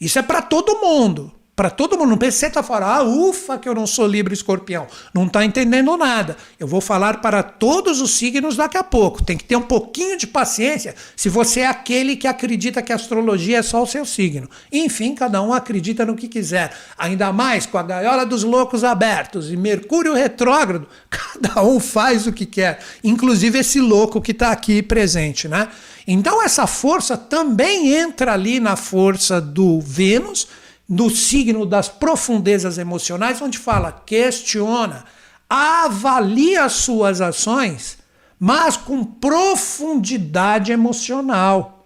Isso 0.00 0.18
é 0.18 0.22
para 0.22 0.42
todo 0.42 0.80
mundo. 0.80 1.32
Para 1.58 1.70
todo 1.70 1.98
mundo. 1.98 2.10
Não 2.10 2.16
pense 2.16 2.36
que 2.36 2.40
você 2.40 2.46
está 2.46 2.62
falando, 2.62 2.88
ah, 2.88 3.02
ufa, 3.02 3.58
que 3.58 3.68
eu 3.68 3.74
não 3.74 3.84
sou 3.84 4.06
Libra 4.06 4.32
escorpião. 4.32 4.86
Não 5.12 5.26
está 5.26 5.44
entendendo 5.44 5.96
nada. 5.96 6.36
Eu 6.56 6.68
vou 6.68 6.80
falar 6.80 7.20
para 7.20 7.42
todos 7.42 8.00
os 8.00 8.12
signos 8.12 8.54
daqui 8.54 8.78
a 8.78 8.84
pouco. 8.84 9.24
Tem 9.24 9.36
que 9.36 9.42
ter 9.42 9.56
um 9.56 9.62
pouquinho 9.62 10.16
de 10.16 10.24
paciência 10.24 10.94
se 11.16 11.28
você 11.28 11.62
é 11.62 11.66
aquele 11.66 12.14
que 12.14 12.28
acredita 12.28 12.80
que 12.80 12.92
a 12.92 12.94
astrologia 12.94 13.58
é 13.58 13.62
só 13.62 13.82
o 13.82 13.88
seu 13.88 14.04
signo. 14.04 14.48
Enfim, 14.70 15.16
cada 15.16 15.42
um 15.42 15.52
acredita 15.52 16.06
no 16.06 16.14
que 16.14 16.28
quiser. 16.28 16.72
Ainda 16.96 17.32
mais 17.32 17.66
com 17.66 17.76
a 17.76 17.82
gaiola 17.82 18.24
dos 18.24 18.44
loucos 18.44 18.84
abertos 18.84 19.50
e 19.50 19.56
Mercúrio 19.56 20.14
retrógrado, 20.14 20.86
cada 21.10 21.64
um 21.64 21.80
faz 21.80 22.28
o 22.28 22.32
que 22.32 22.46
quer. 22.46 22.78
Inclusive 23.02 23.58
esse 23.58 23.80
louco 23.80 24.20
que 24.20 24.30
está 24.30 24.52
aqui 24.52 24.80
presente, 24.80 25.48
né? 25.48 25.66
Então 26.10 26.42
essa 26.42 26.66
força 26.66 27.18
também 27.18 27.92
entra 27.92 28.32
ali 28.32 28.58
na 28.58 28.76
força 28.76 29.42
do 29.42 29.78
Vênus 29.78 30.48
no 30.88 31.10
signo 31.10 31.66
das 31.66 31.86
profundezas 31.90 32.78
emocionais, 32.78 33.42
onde 33.42 33.58
fala, 33.58 33.92
questiona, 34.06 35.04
avalia 35.50 36.64
as 36.64 36.72
suas 36.72 37.20
ações, 37.20 37.98
mas 38.40 38.74
com 38.74 39.04
profundidade 39.04 40.72
emocional. 40.72 41.84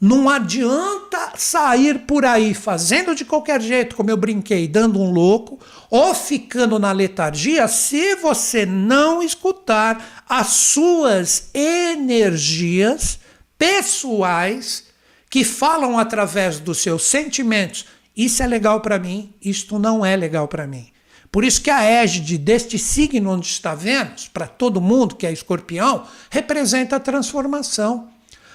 Não 0.00 0.28
adianta 0.28 1.34
sair 1.36 2.00
por 2.00 2.24
aí 2.24 2.52
fazendo 2.52 3.14
de 3.14 3.24
qualquer 3.24 3.62
jeito, 3.62 3.94
como 3.94 4.10
eu 4.10 4.16
brinquei, 4.16 4.66
dando 4.66 5.00
um 5.00 5.12
louco, 5.12 5.56
ou 5.88 6.12
ficando 6.12 6.80
na 6.80 6.90
letargia, 6.90 7.68
se 7.68 8.16
você 8.16 8.66
não 8.66 9.22
escutar 9.22 10.24
as 10.28 10.48
suas 10.48 11.48
energias 11.54 13.20
pessoais 13.58 14.84
que 15.28 15.44
falam 15.44 15.98
através 15.98 16.60
dos 16.60 16.78
seus 16.78 17.04
sentimentos, 17.04 17.86
isso 18.16 18.42
é 18.42 18.46
legal 18.46 18.80
para 18.80 18.98
mim, 18.98 19.34
isto 19.42 19.78
não 19.78 20.04
é 20.04 20.16
legal 20.16 20.48
para 20.48 20.66
mim. 20.66 20.90
Por 21.30 21.44
isso 21.44 21.60
que 21.60 21.70
a 21.70 21.82
égide 21.82 22.38
deste 22.38 22.78
signo 22.78 23.30
onde 23.30 23.46
está 23.46 23.74
Vênus, 23.74 24.28
para 24.28 24.46
todo 24.46 24.80
mundo 24.80 25.16
que 25.16 25.26
é 25.26 25.32
escorpião, 25.32 26.06
representa 26.30 26.96
a 26.96 27.00
transformação. 27.00 28.08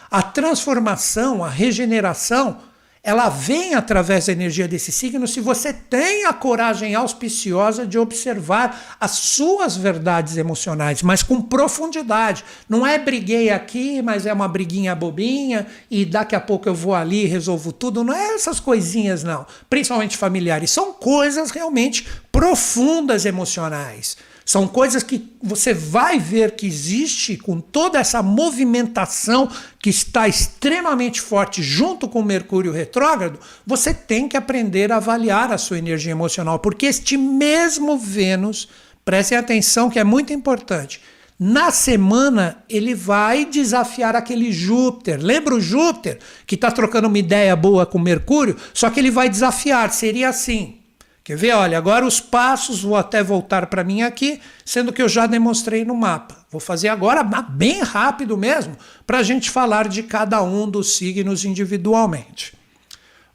A 0.10 0.24
transformação, 0.24 1.44
a 1.44 1.50
regeneração, 1.50 2.58
ela 3.04 3.30
vem 3.30 3.74
através 3.74 4.28
da 4.28 4.32
energia 4.32 4.68
desse 4.68 4.92
signo 4.92 5.28
se 5.28 5.42
você 5.42 5.74
tem 5.74 6.26
a 6.26 6.34
coragem 6.34 6.94
auspiciosa 6.94 7.86
de 7.86 7.98
observar 7.98 8.96
as 9.00 9.12
suas 9.12 9.76
verdades 9.76 10.38
emocionais, 10.38 11.02
mas 11.02 11.24
com 11.24 11.42
profundidade. 11.42 12.46
Não 12.70 12.86
é 12.86 13.00
briguei 13.00 13.50
aqui, 13.50 14.04
mas 14.04 14.28
é 14.28 14.34
uma 14.34 14.48
briguinha 14.48 14.94
bobinha 14.94 15.66
e 15.90 16.06
daqui 16.06 16.36
a 16.36 16.40
pouco 16.40 16.70
eu 16.70 16.76
vou 16.76 16.94
ali 16.94 17.24
e 17.24 17.28
resolvo 17.28 17.72
tudo. 17.72 18.04
Não 18.04 18.14
é 18.14 18.36
essas 18.36 18.60
coisinhas, 18.60 19.24
não. 19.24 19.48
Principalmente 19.68 20.16
familiares. 20.16 20.70
São 20.70 20.94
coisas 20.94 21.50
realmente 21.50 22.08
profundas 22.32 23.26
emocionais. 23.26 24.16
São 24.45 24.67
coisas 24.67 25.04
que 25.04 25.32
você 25.41 25.73
vai 25.73 26.19
ver 26.19 26.56
que 26.56 26.65
existe 26.65 27.38
com 27.38 27.60
toda 27.60 27.99
essa 27.99 28.21
movimentação 28.23 29.49
que 29.80 29.89
está 29.89 30.27
extremamente 30.27 31.21
forte 31.21 31.62
junto 31.62 32.08
com 32.08 32.19
o 32.19 32.25
Mercúrio 32.25 32.71
retrógrado. 32.71 33.39
Você 33.65 33.93
tem 33.93 34.27
que 34.27 34.36
aprender 34.36 34.91
a 34.91 34.97
avaliar 34.97 35.51
a 35.51 35.58
sua 35.58 35.77
energia 35.77 36.12
emocional, 36.12 36.60
porque 36.60 36.88
este 36.88 37.17
mesmo 37.17 37.97
Vênus, 37.97 38.67
prestem 39.06 39.38
atenção 39.38 39.89
que 39.89 39.99
é 39.99 40.04
muito 40.04 40.34
importante. 40.34 41.01
Na 41.39 41.71
semana, 41.71 42.63
ele 42.69 42.93
vai 42.93 43.45
desafiar 43.45 44.15
aquele 44.15 44.51
Júpiter. 44.51 45.19
Lembra 45.19 45.56
o 45.56 45.60
Júpiter 45.60 46.19
que 46.45 46.54
está 46.54 46.69
trocando 46.69 47.08
uma 47.08 47.17
ideia 47.17 47.56
boa 47.56 47.84
com 47.84 47.97
Mercúrio? 47.97 48.56
Só 48.73 48.91
que 48.91 48.99
ele 48.99 49.10
vai 49.10 49.27
desafiar. 49.27 49.91
Seria 49.91 50.30
assim: 50.30 50.81
Quer 51.23 51.38
ver? 51.38 51.53
Olha, 51.53 51.77
agora 51.77 52.05
os 52.05 52.19
passos, 52.19 52.81
vou 52.81 52.95
até 52.95 53.21
voltar 53.23 53.67
para 53.67 53.84
mim 53.84 54.01
aqui, 54.01 54.41
sendo 54.65 54.91
que 54.91 55.01
eu 55.01 55.07
já 55.07 55.27
demonstrei 55.27 55.86
no 55.86 55.95
mapa. 55.95 56.45
Vou 56.49 56.60
fazer 56.60 56.88
agora 56.88 57.23
bem 57.23 57.81
rápido 57.84 58.36
mesmo, 58.36 58.75
para 59.05 59.19
a 59.19 59.23
gente 59.23 59.49
falar 59.49 59.88
de 59.88 60.01
cada 60.03 60.41
um 60.41 60.69
dos 60.69 60.95
signos 60.95 61.45
individualmente. 61.45 62.53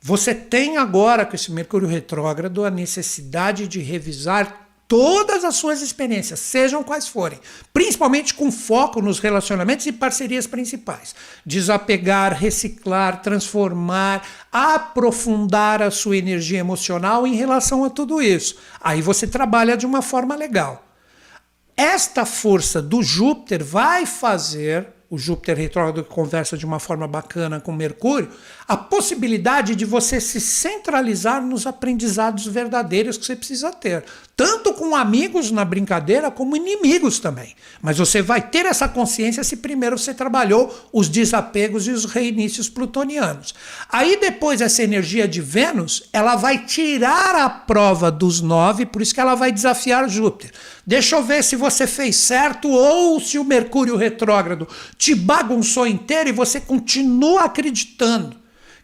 Você 0.00 0.34
tem 0.34 0.76
agora, 0.76 1.24
com 1.24 1.34
esse 1.34 1.50
Mercúrio 1.50 1.88
retrógrado, 1.88 2.64
a 2.64 2.70
necessidade 2.70 3.66
de 3.66 3.80
revisar 3.80 4.65
todas 4.88 5.44
as 5.44 5.56
suas 5.56 5.82
experiências, 5.82 6.40
sejam 6.40 6.82
quais 6.82 7.08
forem, 7.08 7.40
principalmente 7.72 8.34
com 8.34 8.50
foco 8.52 9.02
nos 9.02 9.18
relacionamentos 9.18 9.86
e 9.86 9.92
parcerias 9.92 10.46
principais. 10.46 11.14
Desapegar, 11.44 12.34
reciclar, 12.34 13.22
transformar, 13.22 14.26
aprofundar 14.52 15.82
a 15.82 15.90
sua 15.90 16.16
energia 16.16 16.58
emocional 16.58 17.26
em 17.26 17.34
relação 17.34 17.84
a 17.84 17.90
tudo 17.90 18.22
isso. 18.22 18.56
Aí 18.80 19.02
você 19.02 19.26
trabalha 19.26 19.76
de 19.76 19.86
uma 19.86 20.02
forma 20.02 20.34
legal. 20.34 20.84
Esta 21.76 22.24
força 22.24 22.80
do 22.80 23.02
Júpiter 23.02 23.62
vai 23.62 24.06
fazer 24.06 24.95
o 25.08 25.16
Júpiter 25.16 25.56
retrógrado 25.56 26.02
que 26.02 26.10
conversa 26.10 26.56
de 26.56 26.66
uma 26.66 26.80
forma 26.80 27.06
bacana 27.06 27.60
com 27.60 27.72
Mercúrio, 27.72 28.28
a 28.66 28.76
possibilidade 28.76 29.76
de 29.76 29.84
você 29.84 30.20
se 30.20 30.40
centralizar 30.40 31.40
nos 31.40 31.66
aprendizados 31.66 32.46
verdadeiros 32.46 33.16
que 33.16 33.24
você 33.24 33.36
precisa 33.36 33.70
ter, 33.70 34.04
tanto 34.36 34.74
com 34.74 34.96
amigos 34.96 35.52
na 35.52 35.64
brincadeira 35.64 36.30
como 36.30 36.56
inimigos 36.56 37.20
também. 37.20 37.54
Mas 37.80 37.98
você 37.98 38.20
vai 38.20 38.40
ter 38.40 38.66
essa 38.66 38.88
consciência 38.88 39.44
se 39.44 39.56
primeiro 39.56 39.96
você 39.96 40.12
trabalhou 40.12 40.74
os 40.92 41.08
desapegos 41.08 41.86
e 41.86 41.92
os 41.92 42.04
reinícios 42.04 42.68
plutonianos. 42.68 43.54
Aí 43.88 44.18
depois 44.20 44.60
essa 44.60 44.82
energia 44.82 45.28
de 45.28 45.40
Vênus, 45.40 46.08
ela 46.12 46.34
vai 46.34 46.64
tirar 46.66 47.36
a 47.36 47.48
prova 47.48 48.10
dos 48.10 48.40
nove, 48.40 48.84
por 48.84 49.00
isso 49.00 49.14
que 49.14 49.20
ela 49.20 49.36
vai 49.36 49.52
desafiar 49.52 50.08
Júpiter. 50.08 50.50
Deixa 50.84 51.16
eu 51.16 51.22
ver 51.22 51.42
se 51.42 51.56
você 51.56 51.86
fez 51.86 52.16
certo 52.16 52.68
ou 52.68 53.20
se 53.20 53.38
o 53.38 53.44
Mercúrio 53.44 53.96
retrógrado 53.96 54.68
te 54.98 55.14
bagunçou 55.14 55.86
inteiro 55.86 56.28
e 56.28 56.32
você 56.32 56.60
continua 56.60 57.44
acreditando 57.44 58.36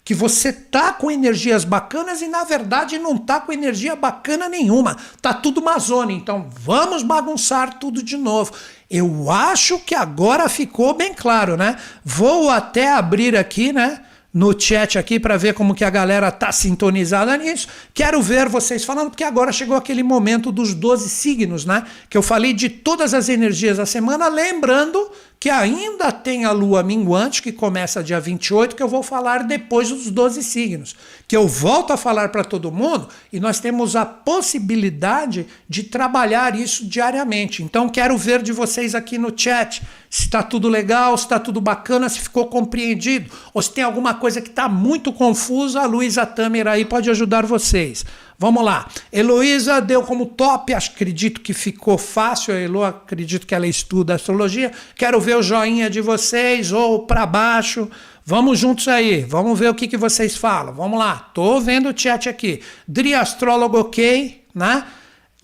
que 0.05 0.15
você 0.15 0.53
tá 0.53 0.93
com 0.93 1.11
energias 1.11 1.65
bacanas 1.65 2.23
e 2.23 2.29
na 2.29 2.43
verdade 2.45 2.99
não 2.99 3.17
tá 3.17 3.41
com 3.41 3.53
energia 3.53 3.95
bacana 3.95 4.49
nenhuma. 4.49 4.97
Tá 5.21 5.33
tudo 5.33 5.61
uma 5.61 5.79
zona, 5.79 6.13
então 6.13 6.49
vamos 6.51 7.03
bagunçar 7.03 7.79
tudo 7.79 8.03
de 8.03 8.17
novo. 8.17 8.53
Eu 8.91 9.31
acho 9.31 9.79
que 9.79 9.95
agora 9.95 10.49
ficou 10.49 10.95
bem 10.95 11.15
claro, 11.15 11.57
né? 11.57 11.77
Vou 12.05 12.51
até 12.51 12.93
abrir 12.93 13.37
aqui, 13.37 13.73
né? 13.73 14.01
no 14.35 14.59
chat 14.59 14.99
aqui 14.99 15.21
para 15.21 15.37
ver 15.37 15.53
como 15.53 15.75
que 15.75 15.85
a 15.85 15.91
galera 15.91 16.31
tá 16.31 16.51
sintonizada 16.51 17.37
nisso. 17.37 17.69
Quero 17.93 18.23
ver 18.23 18.49
vocês 18.49 18.83
falando, 18.83 19.11
porque 19.11 19.25
agora 19.25 19.53
chegou 19.53 19.77
aquele 19.77 20.03
momento 20.03 20.51
dos 20.51 20.73
12 20.73 21.11
signos, 21.11 21.67
né? 21.67 21.85
Que 22.09 22.17
eu 22.17 22.23
falei 22.23 22.55
de 22.55 22.71
todas 22.71 23.13
as 23.13 23.29
energias 23.29 23.77
da 23.77 23.85
semana, 23.85 24.29
lembrando 24.29 25.11
que 25.43 25.51
ainda 25.51 26.13
tem 26.13 26.45
a 26.45 26.53
lua 26.53 26.85
minguante, 26.85 27.43
que 27.43 27.51
começa 27.51 28.01
dia 28.01 28.21
28, 28.21 28.77
que 28.77 28.83
eu 28.83 28.87
vou 28.87 29.03
falar 29.03 29.43
depois 29.43 29.89
dos 29.89 30.09
12 30.09 30.41
signos, 30.41 30.95
que 31.27 31.37
eu 31.37 31.49
volto 31.49 31.93
a 31.93 31.97
falar 31.97 32.29
para 32.29 32.45
todo 32.45 32.71
mundo 32.71 33.09
e 33.33 33.41
nós 33.41 33.59
temos 33.59 33.97
a 33.97 34.07
possibilidade 34.07 35.49
de 35.69 35.83
trabalhar 35.83 36.55
isso 36.55 36.87
diariamente. 36.87 37.61
Então 37.61 37.89
quero 37.89 38.17
ver 38.17 38.41
de 38.41 38.53
vocês 38.53 38.95
aqui 38.95 39.19
no 39.19 39.37
chat 39.37 39.83
se 40.09 40.27
está 40.27 40.45
tudo 40.45 40.69
legal, 40.69 41.19
se 41.19 41.25
está 41.25 41.41
tudo 41.41 41.61
bacana, 41.61 42.09
se 42.09 42.21
ficou 42.21 42.47
compreendido, 42.47 43.29
ou 43.53 43.61
se 43.61 43.73
tem 43.73 43.83
alguma 43.83 44.15
coisa 44.15 44.41
que 44.41 44.51
está 44.51 44.69
muito 44.69 45.13
confusa, 45.13 45.81
a 45.81 45.87
Luísa 45.87 46.25
Tamer 46.25 46.69
aí 46.69 46.85
pode 46.85 47.11
ajudar 47.11 47.45
vocês. 47.47 48.05
Vamos 48.43 48.65
lá. 48.65 48.89
Heloísa 49.13 49.81
deu 49.81 50.03
como 50.03 50.27
top, 50.27 50.75
acredito 50.75 51.41
que 51.41 51.55
ficou 51.55 51.97
fácil. 51.97 52.53
A 52.53 52.59
Elo, 52.59 52.83
acredito 52.83 53.47
que 53.47 53.55
ela 53.55 53.69
estuda 53.69 54.17
astrologia. 54.17 54.73
Quero 54.97 55.21
ver 55.21 55.37
o 55.37 55.43
joinha 55.45 55.89
de 55.89 56.01
vocês 56.01 56.73
ou 56.73 57.07
para 57.07 57.25
baixo. 57.25 57.89
Vamos 58.27 58.59
juntos 58.59 58.89
aí, 58.89 59.23
vamos 59.23 59.57
ver 59.57 59.71
o 59.71 59.75
que, 59.77 59.87
que 59.87 59.97
vocês 59.97 60.37
falam. 60.37 60.75
Vamos 60.75 60.99
lá, 60.99 61.31
tô 61.33 61.61
vendo 61.61 61.89
o 61.89 61.97
chat 61.97 62.29
aqui. 62.29 62.61
Dri 62.87 63.15
Astrólogo, 63.15 63.79
ok, 63.79 64.43
né? 64.53 64.87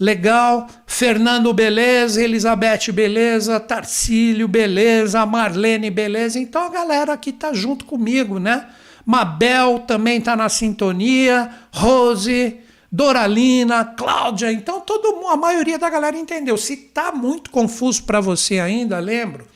Legal. 0.00 0.66
Fernando, 0.84 1.52
beleza. 1.52 2.20
Elizabeth, 2.20 2.90
beleza. 2.92 3.60
Tarcílio, 3.60 4.48
beleza. 4.48 5.24
Marlene, 5.24 5.88
beleza. 5.88 6.40
Então 6.40 6.64
a 6.64 6.68
galera 6.68 7.12
aqui 7.12 7.30
tá 7.30 7.52
junto 7.52 7.84
comigo, 7.84 8.40
né? 8.40 8.66
Mabel 9.06 9.84
também 9.86 10.20
tá 10.20 10.34
na 10.34 10.48
sintonia. 10.48 11.48
Rose. 11.72 12.66
Doralina, 12.90 13.84
Cláudia, 13.84 14.50
então 14.50 14.80
todo 14.80 15.26
a 15.28 15.36
maioria 15.36 15.78
da 15.78 15.90
galera 15.90 16.16
entendeu. 16.16 16.56
Se 16.56 16.76
tá 16.76 17.12
muito 17.12 17.50
confuso 17.50 18.02
para 18.04 18.20
você 18.20 18.58
ainda, 18.58 18.98
lembro, 18.98 19.46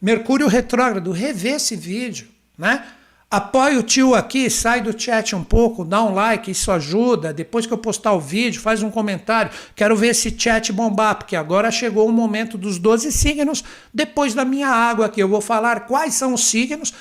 Mercúrio 0.00 0.48
retrógrado, 0.48 1.12
revê 1.12 1.50
esse 1.50 1.76
vídeo, 1.76 2.28
né? 2.56 2.82
Apoie 3.30 3.76
o 3.76 3.82
tio 3.82 4.14
aqui, 4.14 4.50
sai 4.50 4.80
do 4.80 4.98
chat 4.98 5.36
um 5.36 5.44
pouco, 5.44 5.84
dá 5.84 6.02
um 6.02 6.12
like, 6.12 6.50
isso 6.50 6.72
ajuda. 6.72 7.32
Depois 7.32 7.64
que 7.64 7.72
eu 7.72 7.78
postar 7.78 8.12
o 8.12 8.18
vídeo, 8.18 8.60
faz 8.60 8.82
um 8.82 8.90
comentário. 8.90 9.52
Quero 9.76 9.94
ver 9.94 10.08
esse 10.08 10.34
chat 10.36 10.72
bombar, 10.72 11.14
porque 11.14 11.36
agora 11.36 11.70
chegou 11.70 12.08
o 12.08 12.12
momento 12.12 12.58
dos 12.58 12.76
12 12.76 13.12
signos. 13.12 13.62
Depois 13.94 14.34
da 14.34 14.44
minha 14.44 14.66
água 14.66 15.06
aqui, 15.06 15.22
eu 15.22 15.28
vou 15.28 15.40
falar 15.40 15.86
quais 15.86 16.14
são 16.14 16.34
os 16.34 16.44
signos 16.46 16.92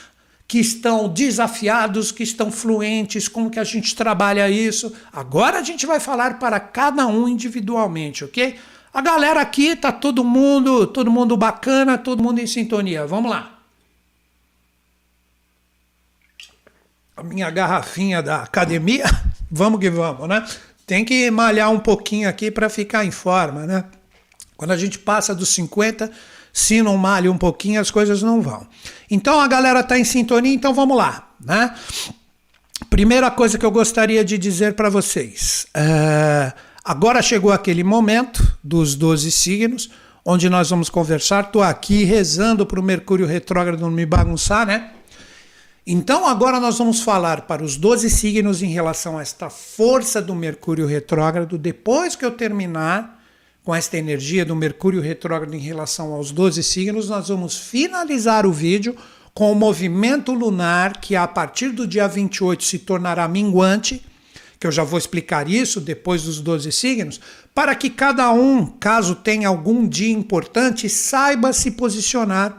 que 0.50 0.58
estão 0.58 1.08
desafiados, 1.08 2.12
que 2.12 2.24
estão 2.24 2.52
fluentes, 2.52 3.28
como 3.28 3.52
que 3.52 3.60
a 3.60 3.64
gente 3.64 3.96
trabalha 3.96 4.50
isso. 4.50 4.92
Agora 5.14 5.60
a 5.60 5.62
gente 5.62 5.86
vai 5.86 6.00
falar 6.00 6.40
para 6.40 6.60
cada 6.60 7.06
um 7.06 7.28
individualmente, 7.28 8.26
ok? 8.26 8.58
A 8.92 9.00
galera 9.00 9.42
aqui 9.42 9.76
tá 9.76 9.92
todo 9.92 10.24
mundo, 10.24 10.88
todo 10.88 11.12
mundo 11.12 11.38
bacana, 11.38 12.00
todo 12.00 12.24
mundo 12.24 12.40
em 12.40 12.48
sintonia. 12.48 13.06
Vamos 13.06 13.30
lá. 13.30 13.60
A 17.16 17.22
minha 17.22 17.52
garrafinha 17.52 18.24
da 18.24 18.42
academia, 18.42 19.06
vamos 19.52 19.80
que 19.80 19.92
vamos, 19.92 20.28
né? 20.28 20.44
Tem 20.84 21.06
que 21.06 21.30
malhar 21.30 21.70
um 21.70 21.80
pouquinho 21.80 22.28
aqui 22.28 22.50
para 22.50 22.70
ficar 22.70 23.06
em 23.06 23.12
forma, 23.12 23.68
né? 23.68 23.86
Quando 24.58 24.72
a 24.72 24.78
gente 24.78 24.98
passa 24.98 25.36
dos 25.36 25.50
50, 25.50 26.12
se 26.54 26.82
não 26.82 26.98
malha 26.98 27.32
um 27.32 27.38
pouquinho, 27.38 27.80
as 27.80 27.92
coisas 27.92 28.22
não 28.22 28.42
vão. 28.42 28.66
Então 29.10 29.40
a 29.40 29.48
galera 29.48 29.80
está 29.82 29.98
em 29.98 30.04
sintonia, 30.04 30.54
então 30.54 30.74
vamos 30.74 30.98
lá, 30.98 31.30
né? 31.44 31.74
Primeira 32.90 33.30
coisa 33.30 33.58
que 33.58 33.66
eu 33.66 33.72
gostaria 33.72 34.24
de 34.24 34.38
dizer 34.38 34.74
para 34.74 34.90
vocês. 34.90 35.68
É, 35.74 36.54
agora 36.84 37.22
chegou 37.22 37.52
aquele 37.52 37.84
momento 37.84 38.58
dos 38.64 38.96
12 38.96 39.32
signos, 39.32 39.90
onde 40.26 40.50
nós 40.50 40.70
vamos 40.70 40.90
conversar. 40.90 41.46
Estou 41.46 41.62
aqui 41.62 42.04
rezando 42.04 42.66
para 42.66 42.80
o 42.80 42.84
Mercúrio 42.84 43.26
retrógrado 43.26 43.82
não 43.82 43.92
me 43.92 44.06
bagunçar, 44.06 44.66
né? 44.66 44.92
Então 45.86 46.28
agora 46.28 46.60
nós 46.60 46.78
vamos 46.78 47.02
falar 47.02 47.42
para 47.42 47.64
os 47.64 47.76
12 47.76 48.10
signos 48.10 48.62
em 48.62 48.72
relação 48.72 49.18
a 49.18 49.22
esta 49.22 49.50
força 49.50 50.22
do 50.22 50.36
Mercúrio 50.36 50.86
retrógrado. 50.86 51.58
Depois 51.58 52.16
que 52.16 52.24
eu 52.24 52.32
terminar 52.32 53.19
com 53.70 53.76
esta 53.76 54.00
energia 54.00 54.44
do 54.44 54.56
Mercúrio 54.56 55.00
retrógrado 55.00 55.54
em 55.54 55.60
relação 55.60 56.12
aos 56.12 56.32
12 56.32 56.64
signos, 56.64 57.08
nós 57.08 57.28
vamos 57.28 57.56
finalizar 57.56 58.44
o 58.48 58.52
vídeo 58.52 58.96
com 59.32 59.52
o 59.52 59.56
movimento 59.56 60.34
lunar, 60.34 61.00
que 61.00 61.16
a 61.16 61.28
partir 61.28 61.70
do 61.70 61.86
dia 61.86 62.08
28 62.08 62.64
se 62.64 62.80
tornará 62.80 63.28
minguante, 63.28 64.04
que 64.60 64.66
eu 64.66 64.72
já 64.72 64.84
vou 64.84 64.98
explicar 64.98 65.48
isso 65.48 65.80
depois 65.80 66.24
dos 66.24 66.42
12 66.42 66.72
signos, 66.72 67.22
para 67.54 67.76
que 67.76 67.92
cada 67.92 68.32
um, 68.32 68.66
caso 68.66 69.14
tenha 69.14 69.48
algum 69.48 69.88
dia 69.88 70.14
importante, 70.14 70.90
saiba 70.90 71.54
se 71.54 71.70
posicionar 71.70 72.58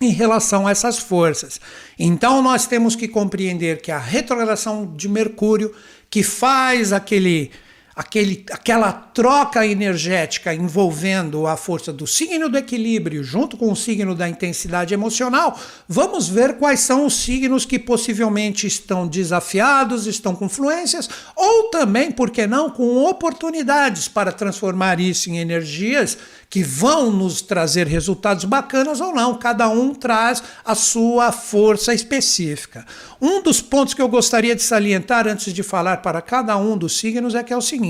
em 0.00 0.10
relação 0.10 0.66
a 0.66 0.70
essas 0.70 0.98
forças. 0.98 1.60
Então 1.98 2.40
nós 2.40 2.66
temos 2.66 2.96
que 2.96 3.06
compreender 3.06 3.82
que 3.82 3.92
a 3.92 3.98
retrogradação 3.98 4.90
de 4.96 5.06
Mercúrio, 5.06 5.70
que 6.08 6.22
faz 6.22 6.94
aquele 6.94 7.50
aquele, 7.94 8.44
aquela 8.50 8.92
troca 8.92 9.66
energética 9.66 10.54
envolvendo 10.54 11.46
a 11.46 11.56
força 11.56 11.92
do 11.92 12.06
signo 12.06 12.48
do 12.48 12.56
equilíbrio 12.56 13.22
junto 13.22 13.56
com 13.56 13.70
o 13.70 13.76
signo 13.76 14.14
da 14.14 14.28
intensidade 14.28 14.94
emocional, 14.94 15.58
vamos 15.88 16.28
ver 16.28 16.56
quais 16.56 16.80
são 16.80 17.04
os 17.04 17.14
signos 17.22 17.64
que 17.64 17.78
possivelmente 17.78 18.66
estão 18.66 19.06
desafiados, 19.06 20.06
estão 20.06 20.34
com 20.34 20.48
fluências, 20.48 21.08
ou 21.34 21.64
também, 21.64 22.10
por 22.10 22.30
que 22.30 22.46
não, 22.46 22.70
com 22.70 23.04
oportunidades 23.04 24.08
para 24.08 24.32
transformar 24.32 25.00
isso 25.00 25.30
em 25.30 25.38
energias 25.38 26.16
que 26.50 26.64
vão 26.64 27.12
nos 27.12 27.40
trazer 27.40 27.86
resultados 27.86 28.44
bacanas 28.44 29.00
ou 29.00 29.14
não. 29.14 29.36
Cada 29.36 29.68
um 29.68 29.94
traz 29.94 30.42
a 30.64 30.74
sua 30.74 31.30
força 31.30 31.94
específica. 31.94 32.84
Um 33.20 33.40
dos 33.40 33.62
pontos 33.62 33.94
que 33.94 34.02
eu 34.02 34.08
gostaria 34.08 34.56
de 34.56 34.62
salientar 34.62 35.28
antes 35.28 35.54
de 35.54 35.62
falar 35.62 35.98
para 35.98 36.20
cada 36.20 36.56
um 36.56 36.76
dos 36.76 36.98
signos 36.98 37.36
é 37.36 37.44
que 37.44 37.52
é 37.52 37.56
o 37.56 37.62
seguinte: 37.62 37.80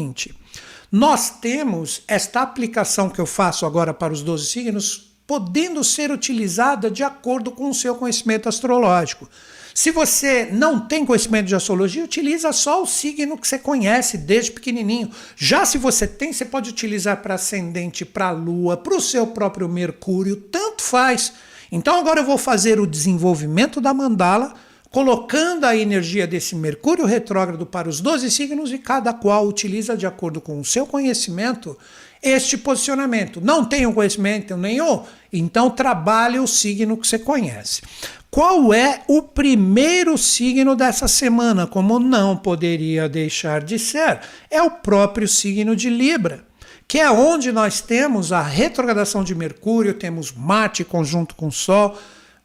nós 0.90 1.30
temos 1.30 2.02
esta 2.08 2.42
aplicação 2.42 3.08
que 3.08 3.20
eu 3.20 3.26
faço 3.26 3.64
agora 3.64 3.94
para 3.94 4.12
os 4.12 4.22
12 4.22 4.46
signos 4.46 5.10
podendo 5.26 5.84
ser 5.84 6.10
utilizada 6.10 6.90
de 6.90 7.04
acordo 7.04 7.52
com 7.52 7.70
o 7.70 7.74
seu 7.74 7.94
conhecimento 7.94 8.48
astrológico. 8.48 9.28
Se 9.72 9.92
você 9.92 10.48
não 10.50 10.80
tem 10.80 11.06
conhecimento 11.06 11.46
de 11.46 11.54
astrologia, 11.54 12.04
utiliza 12.04 12.52
só 12.52 12.82
o 12.82 12.86
signo 12.86 13.38
que 13.38 13.46
você 13.46 13.56
conhece 13.56 14.18
desde 14.18 14.50
pequenininho. 14.50 15.08
Já 15.36 15.64
se 15.64 15.78
você 15.78 16.08
tem, 16.08 16.32
você 16.32 16.44
pode 16.44 16.70
utilizar 16.70 17.22
para 17.22 17.36
ascendente, 17.36 18.04
para 18.04 18.32
lua, 18.32 18.76
para 18.76 18.96
o 18.96 19.00
seu 19.00 19.28
próprio 19.28 19.68
Mercúrio, 19.68 20.34
tanto 20.34 20.82
faz. 20.82 21.32
Então 21.70 22.00
agora 22.00 22.20
eu 22.20 22.26
vou 22.26 22.36
fazer 22.36 22.80
o 22.80 22.86
desenvolvimento 22.86 23.80
da 23.80 23.94
mandala, 23.94 24.54
colocando 24.90 25.64
a 25.64 25.76
energia 25.76 26.26
desse 26.26 26.56
Mercúrio 26.56 27.06
retrógrado 27.06 27.64
para 27.64 27.88
os 27.88 28.00
12 28.00 28.30
signos 28.30 28.72
e 28.72 28.78
cada 28.78 29.12
qual 29.12 29.46
utiliza 29.46 29.96
de 29.96 30.06
acordo 30.06 30.40
com 30.40 30.58
o 30.58 30.64
seu 30.64 30.84
conhecimento 30.84 31.78
este 32.22 32.58
posicionamento. 32.58 33.40
Não 33.40 33.64
tenho 33.64 33.92
conhecimento 33.92 34.56
nenhum, 34.56 35.04
então 35.32 35.70
trabalhe 35.70 36.38
o 36.38 36.46
signo 36.46 36.96
que 36.96 37.06
você 37.06 37.18
conhece. 37.18 37.82
Qual 38.30 38.72
é 38.74 39.02
o 39.08 39.22
primeiro 39.22 40.16
signo 40.18 40.76
dessa 40.76 41.08
semana? 41.08 41.66
Como 41.66 41.98
não 41.98 42.36
poderia 42.36 43.08
deixar 43.08 43.62
de 43.62 43.78
ser, 43.78 44.20
é 44.50 44.62
o 44.62 44.70
próprio 44.70 45.26
signo 45.26 45.74
de 45.74 45.88
Libra, 45.88 46.44
que 46.86 46.98
é 46.98 47.10
onde 47.10 47.50
nós 47.50 47.80
temos 47.80 48.32
a 48.32 48.42
retrogradação 48.42 49.24
de 49.24 49.34
Mercúrio, 49.34 49.94
temos 49.94 50.32
Marte 50.32 50.84
conjunto 50.84 51.34
com 51.34 51.50
Sol, 51.50 51.96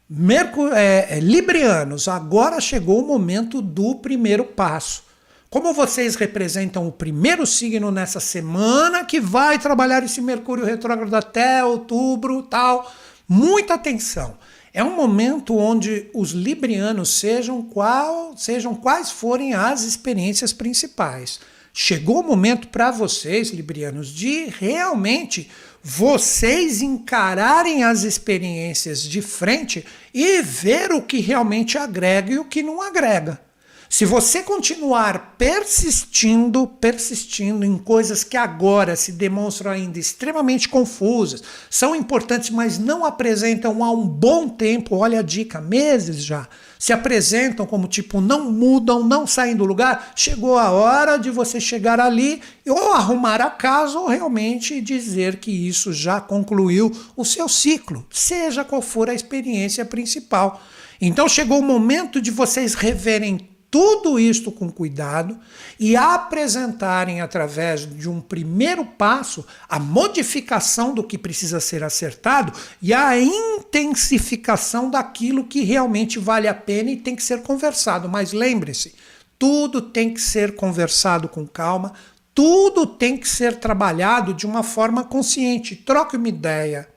Mercur 0.08 0.72
é, 0.72 1.16
é, 1.16 1.20
Librianos, 1.20 2.06
agora 2.06 2.60
chegou 2.60 3.02
o 3.02 3.06
momento 3.06 3.60
do 3.60 3.96
primeiro 3.96 4.44
passo. 4.44 5.02
Como 5.50 5.74
vocês 5.74 6.14
representam 6.14 6.86
o 6.86 6.92
primeiro 6.92 7.44
signo 7.44 7.90
nessa 7.90 8.20
semana 8.20 9.04
que 9.04 9.20
vai 9.20 9.58
trabalhar 9.58 10.04
esse 10.04 10.20
Mercúrio 10.20 10.64
retrógrado 10.64 11.12
até 11.12 11.64
outubro, 11.64 12.42
tal, 12.44 12.88
muita 13.28 13.74
atenção. 13.74 14.38
É 14.72 14.84
um 14.84 14.94
momento 14.94 15.56
onde 15.56 16.08
os 16.14 16.30
librianos 16.30 17.08
sejam 17.08 17.60
qual, 17.62 18.36
sejam 18.36 18.76
quais 18.76 19.10
forem 19.10 19.54
as 19.54 19.82
experiências 19.82 20.52
principais. 20.52 21.40
Chegou 21.72 22.20
o 22.20 22.26
momento 22.26 22.68
para 22.68 22.92
vocês, 22.92 23.50
librianos, 23.50 24.08
de 24.08 24.46
realmente 24.46 25.50
vocês 25.88 26.82
encararem 26.82 27.84
as 27.84 28.02
experiências 28.02 29.00
de 29.00 29.22
frente 29.22 29.86
e 30.12 30.42
ver 30.42 30.90
o 30.90 31.00
que 31.00 31.20
realmente 31.20 31.78
agrega 31.78 32.32
e 32.32 32.38
o 32.40 32.44
que 32.44 32.60
não 32.60 32.82
agrega. 32.82 33.40
Se 33.88 34.04
você 34.04 34.42
continuar 34.42 35.36
persistindo, 35.38 36.66
persistindo 36.66 37.64
em 37.64 37.78
coisas 37.78 38.24
que 38.24 38.36
agora 38.36 38.96
se 38.96 39.12
demonstram 39.12 39.70
ainda 39.70 39.96
extremamente 39.96 40.68
confusas, 40.68 41.40
são 41.70 41.94
importantes, 41.94 42.50
mas 42.50 42.80
não 42.80 43.04
apresentam 43.04 43.84
há 43.84 43.90
um 43.92 44.08
bom 44.08 44.48
tempo, 44.48 44.96
olha 44.96 45.20
a 45.20 45.22
dica, 45.22 45.60
meses 45.60 46.16
já, 46.24 46.48
se 46.78 46.92
apresentam 46.92 47.66
como 47.66 47.88
tipo 47.88 48.20
não 48.20 48.50
mudam, 48.50 49.02
não 49.02 49.26
saem 49.26 49.56
do 49.56 49.64
lugar, 49.64 50.12
chegou 50.14 50.58
a 50.58 50.70
hora 50.70 51.16
de 51.16 51.30
você 51.30 51.60
chegar 51.60 52.00
ali 52.00 52.40
ou 52.66 52.92
arrumar 52.92 53.40
a 53.40 53.50
casa 53.50 53.98
ou 53.98 54.08
realmente 54.08 54.80
dizer 54.80 55.36
que 55.36 55.50
isso 55.50 55.92
já 55.92 56.20
concluiu 56.20 56.92
o 57.16 57.24
seu 57.24 57.48
ciclo, 57.48 58.06
seja 58.10 58.64
qual 58.64 58.82
for 58.82 59.08
a 59.08 59.14
experiência 59.14 59.84
principal. 59.84 60.60
Então 61.00 61.28
chegou 61.28 61.58
o 61.58 61.62
momento 61.62 62.20
de 62.20 62.30
vocês 62.30 62.74
reverem 62.74 63.55
tudo 63.76 64.18
isto 64.18 64.50
com 64.50 64.70
cuidado 64.70 65.38
e 65.78 65.94
apresentarem 65.94 67.20
através 67.20 67.86
de 67.86 68.08
um 68.08 68.22
primeiro 68.22 68.86
passo 68.86 69.44
a 69.68 69.78
modificação 69.78 70.94
do 70.94 71.04
que 71.04 71.18
precisa 71.18 71.60
ser 71.60 71.84
acertado 71.84 72.54
e 72.80 72.94
a 72.94 73.20
intensificação 73.20 74.88
daquilo 74.88 75.44
que 75.44 75.60
realmente 75.62 76.18
vale 76.18 76.48
a 76.48 76.54
pena 76.54 76.90
e 76.90 76.96
tem 76.96 77.14
que 77.14 77.22
ser 77.22 77.42
conversado. 77.42 78.08
Mas 78.08 78.32
lembre-se, 78.32 78.94
tudo 79.38 79.82
tem 79.82 80.14
que 80.14 80.22
ser 80.22 80.56
conversado 80.56 81.28
com 81.28 81.46
calma, 81.46 81.92
tudo 82.34 82.86
tem 82.86 83.14
que 83.14 83.28
ser 83.28 83.56
trabalhado 83.56 84.32
de 84.32 84.46
uma 84.46 84.62
forma 84.62 85.04
consciente. 85.04 85.76
Troque 85.76 86.16
uma 86.16 86.28
ideia, 86.28 86.88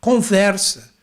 conversa 0.00 0.93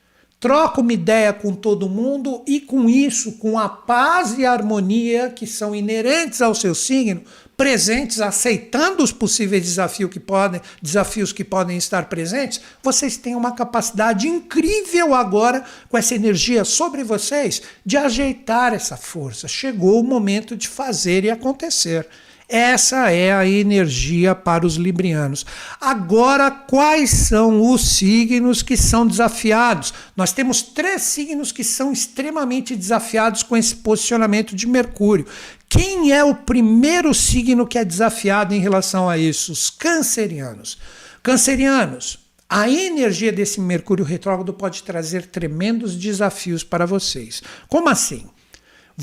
troca 0.41 0.81
uma 0.81 0.91
ideia 0.91 1.31
com 1.31 1.53
todo 1.53 1.87
mundo 1.87 2.41
e 2.47 2.59
com 2.59 2.89
isso, 2.89 3.33
com 3.33 3.59
a 3.59 3.69
paz 3.69 4.35
e 4.39 4.43
a 4.43 4.51
harmonia 4.51 5.29
que 5.29 5.45
são 5.45 5.75
inerentes 5.75 6.41
ao 6.41 6.55
seu 6.55 6.73
signo, 6.73 7.21
presentes, 7.55 8.19
aceitando 8.19 9.03
os 9.03 9.11
possíveis 9.11 9.61
desafios 9.61 10.09
que 10.09 10.19
podem, 10.19 10.59
desafios 10.81 11.31
que 11.31 11.43
podem 11.43 11.77
estar 11.77 12.09
presentes, 12.09 12.59
vocês 12.81 13.17
têm 13.17 13.35
uma 13.35 13.51
capacidade 13.51 14.27
incrível 14.27 15.13
agora 15.13 15.63
com 15.87 15.95
essa 15.95 16.15
energia 16.15 16.65
sobre 16.65 17.03
vocês 17.03 17.61
de 17.85 17.95
ajeitar 17.95 18.73
essa 18.73 18.97
força. 18.97 19.47
Chegou 19.47 20.01
o 20.01 20.03
momento 20.03 20.57
de 20.57 20.67
fazer 20.67 21.23
e 21.23 21.29
acontecer. 21.29 22.07
Essa 22.53 23.09
é 23.09 23.33
a 23.33 23.47
energia 23.47 24.35
para 24.35 24.65
os 24.65 24.75
librianos. 24.75 25.45
Agora, 25.79 26.51
quais 26.51 27.09
são 27.09 27.71
os 27.71 27.95
signos 27.95 28.61
que 28.61 28.75
são 28.75 29.07
desafiados? 29.07 29.93
Nós 30.17 30.33
temos 30.33 30.61
três 30.61 31.03
signos 31.03 31.53
que 31.53 31.63
são 31.63 31.93
extremamente 31.93 32.75
desafiados 32.75 33.41
com 33.41 33.55
esse 33.55 33.77
posicionamento 33.77 34.53
de 34.53 34.67
Mercúrio. 34.67 35.25
Quem 35.69 36.11
é 36.11 36.25
o 36.25 36.35
primeiro 36.35 37.13
signo 37.13 37.65
que 37.65 37.77
é 37.77 37.85
desafiado 37.85 38.53
em 38.53 38.59
relação 38.59 39.09
a 39.09 39.17
isso? 39.17 39.53
Os 39.53 39.69
cancerianos. 39.69 40.77
Cancerianos, 41.23 42.19
a 42.49 42.69
energia 42.69 43.31
desse 43.31 43.61
Mercúrio 43.61 44.03
retrógrado 44.03 44.53
pode 44.53 44.83
trazer 44.83 45.27
tremendos 45.27 45.95
desafios 45.95 46.65
para 46.65 46.85
vocês. 46.85 47.41
Como 47.69 47.87
assim? 47.87 48.27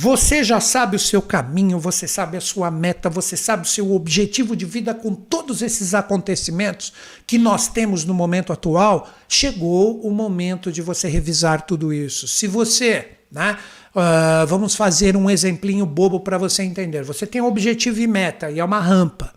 Você 0.00 0.44
já 0.44 0.60
sabe 0.60 0.94
o 0.94 0.98
seu 0.98 1.20
caminho, 1.20 1.76
você 1.76 2.06
sabe 2.06 2.36
a 2.36 2.40
sua 2.40 2.70
meta, 2.70 3.10
você 3.10 3.36
sabe 3.36 3.64
o 3.64 3.68
seu 3.68 3.92
objetivo 3.92 4.54
de 4.54 4.64
vida 4.64 4.94
com 4.94 5.12
todos 5.12 5.60
esses 5.60 5.92
acontecimentos 5.92 6.92
que 7.26 7.36
nós 7.36 7.66
temos 7.66 8.04
no 8.04 8.14
momento 8.14 8.52
atual. 8.52 9.10
Chegou 9.28 10.00
o 10.00 10.12
momento 10.12 10.70
de 10.70 10.80
você 10.80 11.08
revisar 11.08 11.62
tudo 11.62 11.92
isso. 11.92 12.28
Se 12.28 12.46
você, 12.46 13.08
né, 13.28 13.58
uh, 13.92 14.46
vamos 14.46 14.76
fazer 14.76 15.16
um 15.16 15.28
exemplinho 15.28 15.84
bobo 15.84 16.20
para 16.20 16.38
você 16.38 16.62
entender. 16.62 17.02
Você 17.02 17.26
tem 17.26 17.42
um 17.42 17.48
objetivo 17.48 17.98
e 17.98 18.06
meta 18.06 18.52
e 18.52 18.60
é 18.60 18.64
uma 18.64 18.78
rampa. 18.78 19.34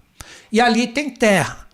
E 0.51 0.61
ali 0.61 0.85
tem 0.85 1.09
terra. 1.09 1.67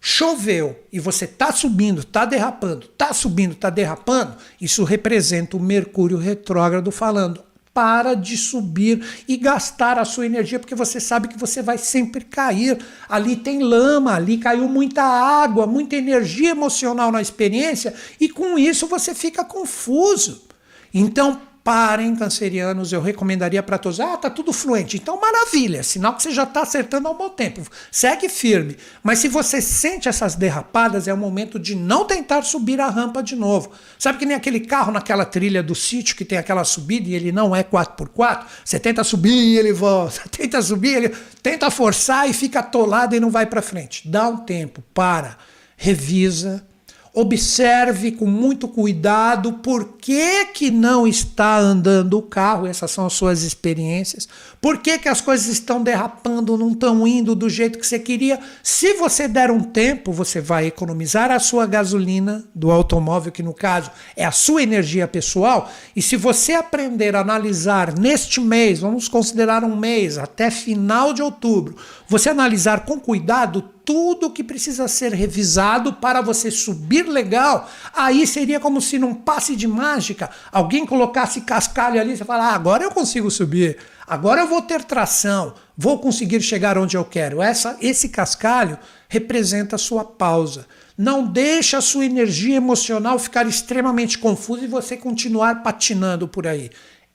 Choveu 0.00 0.82
e 0.90 0.98
você 0.98 1.26
está 1.26 1.52
subindo, 1.52 2.00
está 2.00 2.24
derrapando, 2.24 2.86
está 2.86 3.12
subindo, 3.12 3.52
está 3.52 3.68
derrapando. 3.68 4.34
Isso 4.58 4.82
representa 4.82 5.58
o 5.58 5.60
Mercúrio 5.60 6.16
retrógrado 6.16 6.90
falando: 6.90 7.49
para 7.72 8.14
de 8.14 8.36
subir 8.36 9.02
e 9.28 9.36
gastar 9.36 9.98
a 9.98 10.04
sua 10.04 10.26
energia, 10.26 10.58
porque 10.58 10.74
você 10.74 11.00
sabe 11.00 11.28
que 11.28 11.38
você 11.38 11.62
vai 11.62 11.78
sempre 11.78 12.24
cair. 12.24 12.78
Ali 13.08 13.36
tem 13.36 13.62
lama, 13.62 14.14
ali 14.14 14.38
caiu 14.38 14.68
muita 14.68 15.02
água, 15.02 15.66
muita 15.66 15.96
energia 15.96 16.50
emocional 16.50 17.12
na 17.12 17.22
experiência, 17.22 17.94
e 18.20 18.28
com 18.28 18.58
isso 18.58 18.86
você 18.86 19.14
fica 19.14 19.44
confuso. 19.44 20.48
Então, 20.92 21.40
Parem, 21.70 22.16
cancerianos, 22.16 22.92
eu 22.92 23.00
recomendaria 23.00 23.62
para 23.62 23.78
todos. 23.78 24.00
Ah, 24.00 24.16
tá 24.16 24.28
tudo 24.28 24.52
fluente. 24.52 24.96
Então, 24.96 25.20
maravilha, 25.20 25.84
sinal 25.84 26.16
que 26.16 26.24
você 26.24 26.32
já 26.32 26.42
está 26.42 26.62
acertando 26.62 27.06
ao 27.06 27.16
bom 27.16 27.28
tempo. 27.28 27.62
Segue 27.92 28.28
firme. 28.28 28.76
Mas 29.04 29.20
se 29.20 29.28
você 29.28 29.62
sente 29.62 30.08
essas 30.08 30.34
derrapadas, 30.34 31.06
é 31.06 31.14
o 31.14 31.16
momento 31.16 31.60
de 31.60 31.76
não 31.76 32.04
tentar 32.04 32.42
subir 32.42 32.80
a 32.80 32.90
rampa 32.90 33.22
de 33.22 33.36
novo. 33.36 33.70
Sabe 34.00 34.18
que 34.18 34.26
nem 34.26 34.36
aquele 34.36 34.58
carro 34.58 34.90
naquela 34.90 35.24
trilha 35.24 35.62
do 35.62 35.76
sítio 35.76 36.16
que 36.16 36.24
tem 36.24 36.38
aquela 36.38 36.64
subida 36.64 37.08
e 37.08 37.14
ele 37.14 37.30
não 37.30 37.54
é 37.54 37.62
4x4? 37.62 38.46
Você 38.64 38.80
tenta 38.80 39.04
subir 39.04 39.30
e 39.30 39.56
ele 39.56 39.72
volta. 39.72 40.22
Tenta 40.36 40.60
subir, 40.60 40.96
ele 40.96 41.14
tenta 41.40 41.70
forçar 41.70 42.28
e 42.28 42.32
fica 42.32 42.58
atolado 42.58 43.14
e 43.14 43.20
não 43.20 43.30
vai 43.30 43.46
para 43.46 43.62
frente. 43.62 44.08
Dá 44.08 44.28
um 44.28 44.38
tempo, 44.38 44.82
para, 44.92 45.38
revisa 45.76 46.66
Observe 47.12 48.12
com 48.12 48.26
muito 48.26 48.68
cuidado 48.68 49.54
por 49.54 49.96
que, 49.98 50.46
que 50.46 50.70
não 50.70 51.06
está 51.06 51.58
andando 51.58 52.16
o 52.16 52.22
carro, 52.22 52.66
essas 52.66 52.90
são 52.90 53.06
as 53.06 53.12
suas 53.12 53.42
experiências. 53.42 54.28
Por 54.60 54.78
que, 54.78 54.98
que 54.98 55.08
as 55.08 55.22
coisas 55.22 55.46
estão 55.46 55.82
derrapando, 55.82 56.58
não 56.58 56.72
estão 56.72 57.06
indo 57.06 57.34
do 57.34 57.48
jeito 57.48 57.78
que 57.78 57.86
você 57.86 57.98
queria? 57.98 58.38
Se 58.62 58.92
você 58.92 59.26
der 59.26 59.50
um 59.50 59.62
tempo, 59.62 60.12
você 60.12 60.38
vai 60.38 60.66
economizar 60.66 61.30
a 61.30 61.38
sua 61.38 61.64
gasolina 61.64 62.44
do 62.54 62.70
automóvel, 62.70 63.32
que 63.32 63.42
no 63.42 63.54
caso 63.54 63.90
é 64.14 64.22
a 64.22 64.30
sua 64.30 64.62
energia 64.62 65.08
pessoal. 65.08 65.70
E 65.96 66.02
se 66.02 66.14
você 66.14 66.52
aprender 66.52 67.16
a 67.16 67.20
analisar 67.20 67.98
neste 67.98 68.38
mês, 68.38 68.80
vamos 68.80 69.08
considerar 69.08 69.64
um 69.64 69.74
mês, 69.74 70.18
até 70.18 70.50
final 70.50 71.14
de 71.14 71.22
outubro, 71.22 71.76
você 72.06 72.28
analisar 72.28 72.84
com 72.84 73.00
cuidado 73.00 73.62
tudo 73.82 74.30
que 74.30 74.44
precisa 74.44 74.86
ser 74.86 75.12
revisado 75.12 75.94
para 75.94 76.20
você 76.20 76.50
subir 76.50 77.08
legal, 77.08 77.68
aí 77.92 78.26
seria 78.26 78.60
como 78.60 78.80
se 78.80 78.98
num 78.98 79.14
passe 79.14 79.56
de 79.56 79.66
mágica 79.66 80.30
alguém 80.52 80.86
colocasse 80.86 81.40
cascalho 81.40 82.00
ali 82.00 82.12
e 82.12 82.16
você 82.16 82.24
falar: 82.24 82.50
ah, 82.50 82.54
agora 82.54 82.84
eu 82.84 82.90
consigo 82.90 83.30
subir, 83.30 83.78
agora 84.10 84.42
eu 84.42 84.48
vou 84.48 84.60
ter 84.60 84.84
tração, 84.84 85.54
vou 85.76 85.98
conseguir 85.98 86.40
chegar 86.42 86.76
onde 86.76 86.96
eu 86.96 87.04
quero. 87.04 87.40
Essa, 87.40 87.76
esse 87.80 88.08
cascalho 88.08 88.78
representa 89.08 89.76
a 89.76 89.78
sua 89.78 90.04
pausa. 90.04 90.66
Não 90.98 91.26
deixa 91.26 91.78
a 91.78 91.80
sua 91.80 92.04
energia 92.04 92.56
emocional 92.56 93.18
ficar 93.18 93.46
extremamente 93.46 94.18
confusa 94.18 94.64
e 94.64 94.68
você 94.68 94.96
continuar 94.96 95.62
patinando 95.62 96.28
por 96.28 96.46
aí 96.46 96.70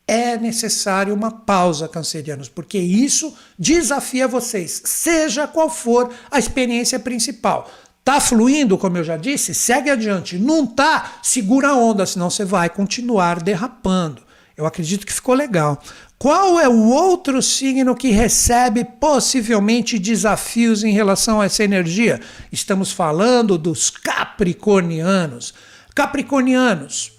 é 0.07 0.37
necessário 0.37 1.13
uma 1.13 1.31
pausa, 1.31 1.87
cancerianos, 1.87 2.47
porque 2.47 2.77
isso 2.77 3.33
desafia 3.57 4.27
vocês, 4.27 4.83
seja 4.85 5.47
qual 5.47 5.69
for 5.69 6.13
a 6.29 6.37
experiência 6.37 6.99
principal. 6.99 7.69
Tá 8.03 8.19
fluindo, 8.19 8.77
como 8.77 8.97
eu 8.99 9.03
já 9.03 9.17
disse, 9.17 9.55
segue 9.55 9.89
adiante. 9.89 10.37
Não 10.37 10.67
tá, 10.67 11.13
segura 11.23 11.69
a 11.69 11.75
onda, 11.75 12.05
senão 12.05 12.29
você 12.29 12.45
vai 12.45 12.69
continuar 12.69 13.41
derrapando. 13.41 14.21
Eu 14.55 14.65
acredito 14.65 15.07
que 15.07 15.13
ficou 15.13 15.33
legal. 15.33 15.81
Qual 16.17 16.59
é 16.59 16.67
o 16.67 16.85
outro 16.85 17.41
signo 17.41 17.95
que 17.95 18.09
recebe 18.09 18.85
possivelmente 18.85 19.99
desafios 19.99 20.83
em 20.83 20.91
relação 20.91 21.41
a 21.41 21.45
essa 21.45 21.63
energia? 21.63 22.21
Estamos 22.51 22.91
falando 22.91 23.57
dos 23.57 23.89
capricornianos. 23.89 25.53
Capricornianos, 25.93 27.11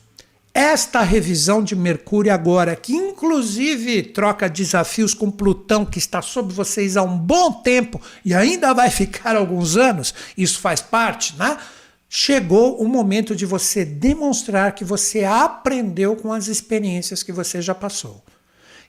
esta 0.53 1.03
revisão 1.03 1.63
de 1.63 1.77
Mercúrio 1.77 2.33
agora, 2.33 2.75
que 2.75 2.95
inclusive 2.95 4.03
troca 4.03 4.49
desafios 4.49 5.13
com 5.13 5.31
Plutão, 5.31 5.85
que 5.85 5.99
está 5.99 6.23
sob 6.23 6.53
vocês 6.53 6.97
há 6.97 7.03
um 7.03 7.19
bom 7.19 7.53
tempo 7.53 8.01
e 8.25 8.33
ainda 8.33 8.73
vai 8.73 8.89
ficar 8.89 9.37
alguns 9.37 9.77
anos, 9.77 10.15
isso 10.37 10.59
faz 10.59 10.81
parte, 10.81 11.37
né? 11.37 11.59
chegou 12.09 12.81
o 12.81 12.89
momento 12.89 13.37
de 13.37 13.45
você 13.45 13.85
demonstrar 13.85 14.75
que 14.75 14.85
você 14.85 15.25
aprendeu 15.25 16.17
com 16.17 16.33
as 16.33 16.49
experiências 16.49 17.23
que 17.23 17.33
você 17.33 17.61
já 17.61 17.75
passou. 17.75 18.25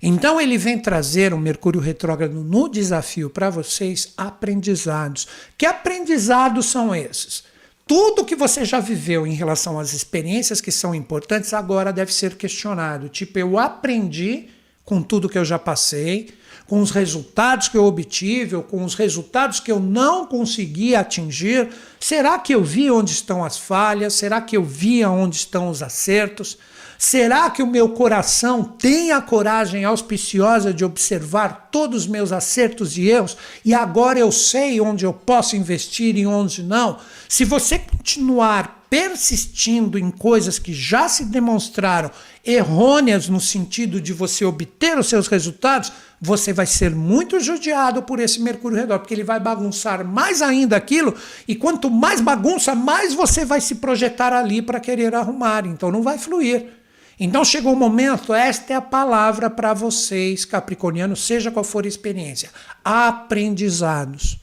Então 0.01 0.39
ele 0.39 0.57
vem 0.57 0.79
trazer 0.79 1.33
o 1.33 1.39
Mercúrio 1.39 1.81
retrógrado 1.81 2.33
no 2.33 2.69
desafio 2.69 3.29
para 3.29 3.49
vocês 3.49 4.13
aprendizados. 4.15 5.27
Que 5.57 5.65
aprendizados 5.65 6.67
são 6.67 6.93
esses? 6.95 7.43
Tudo 7.87 8.25
que 8.25 8.35
você 8.35 8.65
já 8.65 8.79
viveu 8.79 9.25
em 9.25 9.33
relação 9.33 9.79
às 9.79 9.93
experiências 9.93 10.59
que 10.59 10.71
são 10.71 10.93
importantes 10.93 11.53
agora 11.53 11.93
deve 11.93 12.13
ser 12.13 12.35
questionado. 12.35 13.07
Tipo, 13.07 13.39
eu 13.39 13.57
aprendi 13.57 14.49
com 14.83 15.01
tudo 15.01 15.27
que 15.27 15.37
eu 15.37 15.43
já 15.43 15.59
passei, 15.59 16.29
com 16.65 16.81
os 16.81 16.91
resultados 16.91 17.67
que 17.67 17.77
eu 17.77 17.85
obtive, 17.85 18.55
ou 18.55 18.63
com 18.63 18.83
os 18.83 18.93
resultados 18.93 19.59
que 19.59 19.71
eu 19.71 19.79
não 19.79 20.25
consegui 20.25 20.95
atingir? 20.95 21.69
Será 21.99 22.37
que 22.39 22.53
eu 22.53 22.63
vi 22.63 22.91
onde 22.91 23.11
estão 23.11 23.43
as 23.43 23.57
falhas? 23.57 24.13
Será 24.13 24.41
que 24.41 24.55
eu 24.55 24.63
vi 24.63 25.03
onde 25.05 25.37
estão 25.37 25.69
os 25.69 25.81
acertos? 25.81 26.57
Será 26.97 27.49
que 27.49 27.61
o 27.61 27.67
meu 27.67 27.89
coração 27.89 28.63
tem 28.63 29.11
a 29.11 29.21
coragem 29.21 29.85
auspiciosa 29.85 30.73
de 30.73 30.83
observar 30.83 31.69
todos 31.71 32.03
os 32.03 32.07
meus 32.07 32.31
acertos 32.31 32.97
e 32.97 33.07
erros 33.07 33.37
e 33.63 33.73
agora 33.73 34.17
eu 34.17 34.31
sei 34.31 34.81
onde 34.81 35.05
eu 35.05 35.13
posso 35.13 35.55
investir 35.55 36.17
e 36.17 36.25
onde 36.25 36.63
não? 36.63 36.97
Se 37.29 37.45
você 37.45 37.77
continuar 37.77 38.77
persistindo 38.89 39.99
em 39.99 40.09
coisas 40.09 40.57
que 40.57 40.73
já 40.73 41.09
se 41.09 41.25
demonstraram 41.25 42.09
errôneas 42.43 43.27
no 43.27 43.41
sentido 43.41 43.99
de 43.99 44.13
você 44.13 44.45
obter 44.45 44.97
os 44.97 45.09
seus 45.09 45.27
resultados, 45.27 45.91
você 46.21 46.53
vai 46.53 46.65
ser 46.65 46.95
muito 46.95 47.39
judiado 47.39 48.01
por 48.01 48.19
esse 48.19 48.41
Mercúrio 48.41 48.77
redor, 48.77 48.99
porque 48.99 49.13
ele 49.13 49.23
vai 49.25 49.39
bagunçar 49.39 50.05
mais 50.05 50.41
ainda 50.41 50.77
aquilo, 50.77 51.13
e 51.47 51.53
quanto 51.55 51.91
mais 51.91 52.21
bagunça, 52.21 52.73
mais 52.73 53.13
você 53.13 53.43
vai 53.43 53.59
se 53.59 53.75
projetar 53.75 54.31
ali 54.31 54.61
para 54.61 54.79
querer 54.79 55.13
arrumar, 55.13 55.65
então 55.65 55.91
não 55.91 56.01
vai 56.01 56.17
fluir. 56.17 56.76
Então 57.19 57.43
chegou 57.43 57.73
o 57.73 57.75
momento, 57.75 58.33
esta 58.33 58.73
é 58.73 58.75
a 58.75 58.81
palavra 58.81 59.49
para 59.49 59.73
vocês, 59.73 60.45
capricornianos, 60.45 61.25
seja 61.25 61.49
qual 61.49 61.63
for 61.63 61.85
a 61.85 61.87
experiência: 61.87 62.49
aprendizados. 62.83 64.39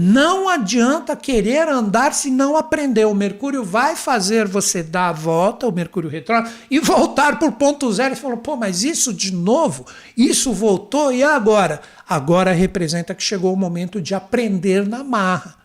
Não 0.00 0.48
adianta 0.48 1.16
querer 1.16 1.68
andar 1.68 2.14
se 2.14 2.30
não 2.30 2.56
aprender. 2.56 3.04
O 3.04 3.14
Mercúrio 3.14 3.64
vai 3.64 3.96
fazer 3.96 4.46
você 4.46 4.80
dar 4.80 5.08
a 5.08 5.12
volta, 5.12 5.66
o 5.66 5.72
Mercúrio 5.72 6.08
retrógrado, 6.08 6.54
e 6.70 6.78
voltar 6.78 7.40
por 7.40 7.50
ponto 7.50 7.92
zero. 7.92 8.14
Você 8.14 8.22
falou, 8.22 8.36
pô, 8.36 8.56
mas 8.56 8.84
isso 8.84 9.12
de 9.12 9.32
novo? 9.32 9.84
Isso 10.16 10.52
voltou 10.52 11.12
e 11.12 11.24
agora? 11.24 11.80
Agora 12.08 12.52
representa 12.52 13.12
que 13.12 13.24
chegou 13.24 13.52
o 13.52 13.56
momento 13.56 14.00
de 14.00 14.14
aprender 14.14 14.86
na 14.86 15.02
marra. 15.02 15.56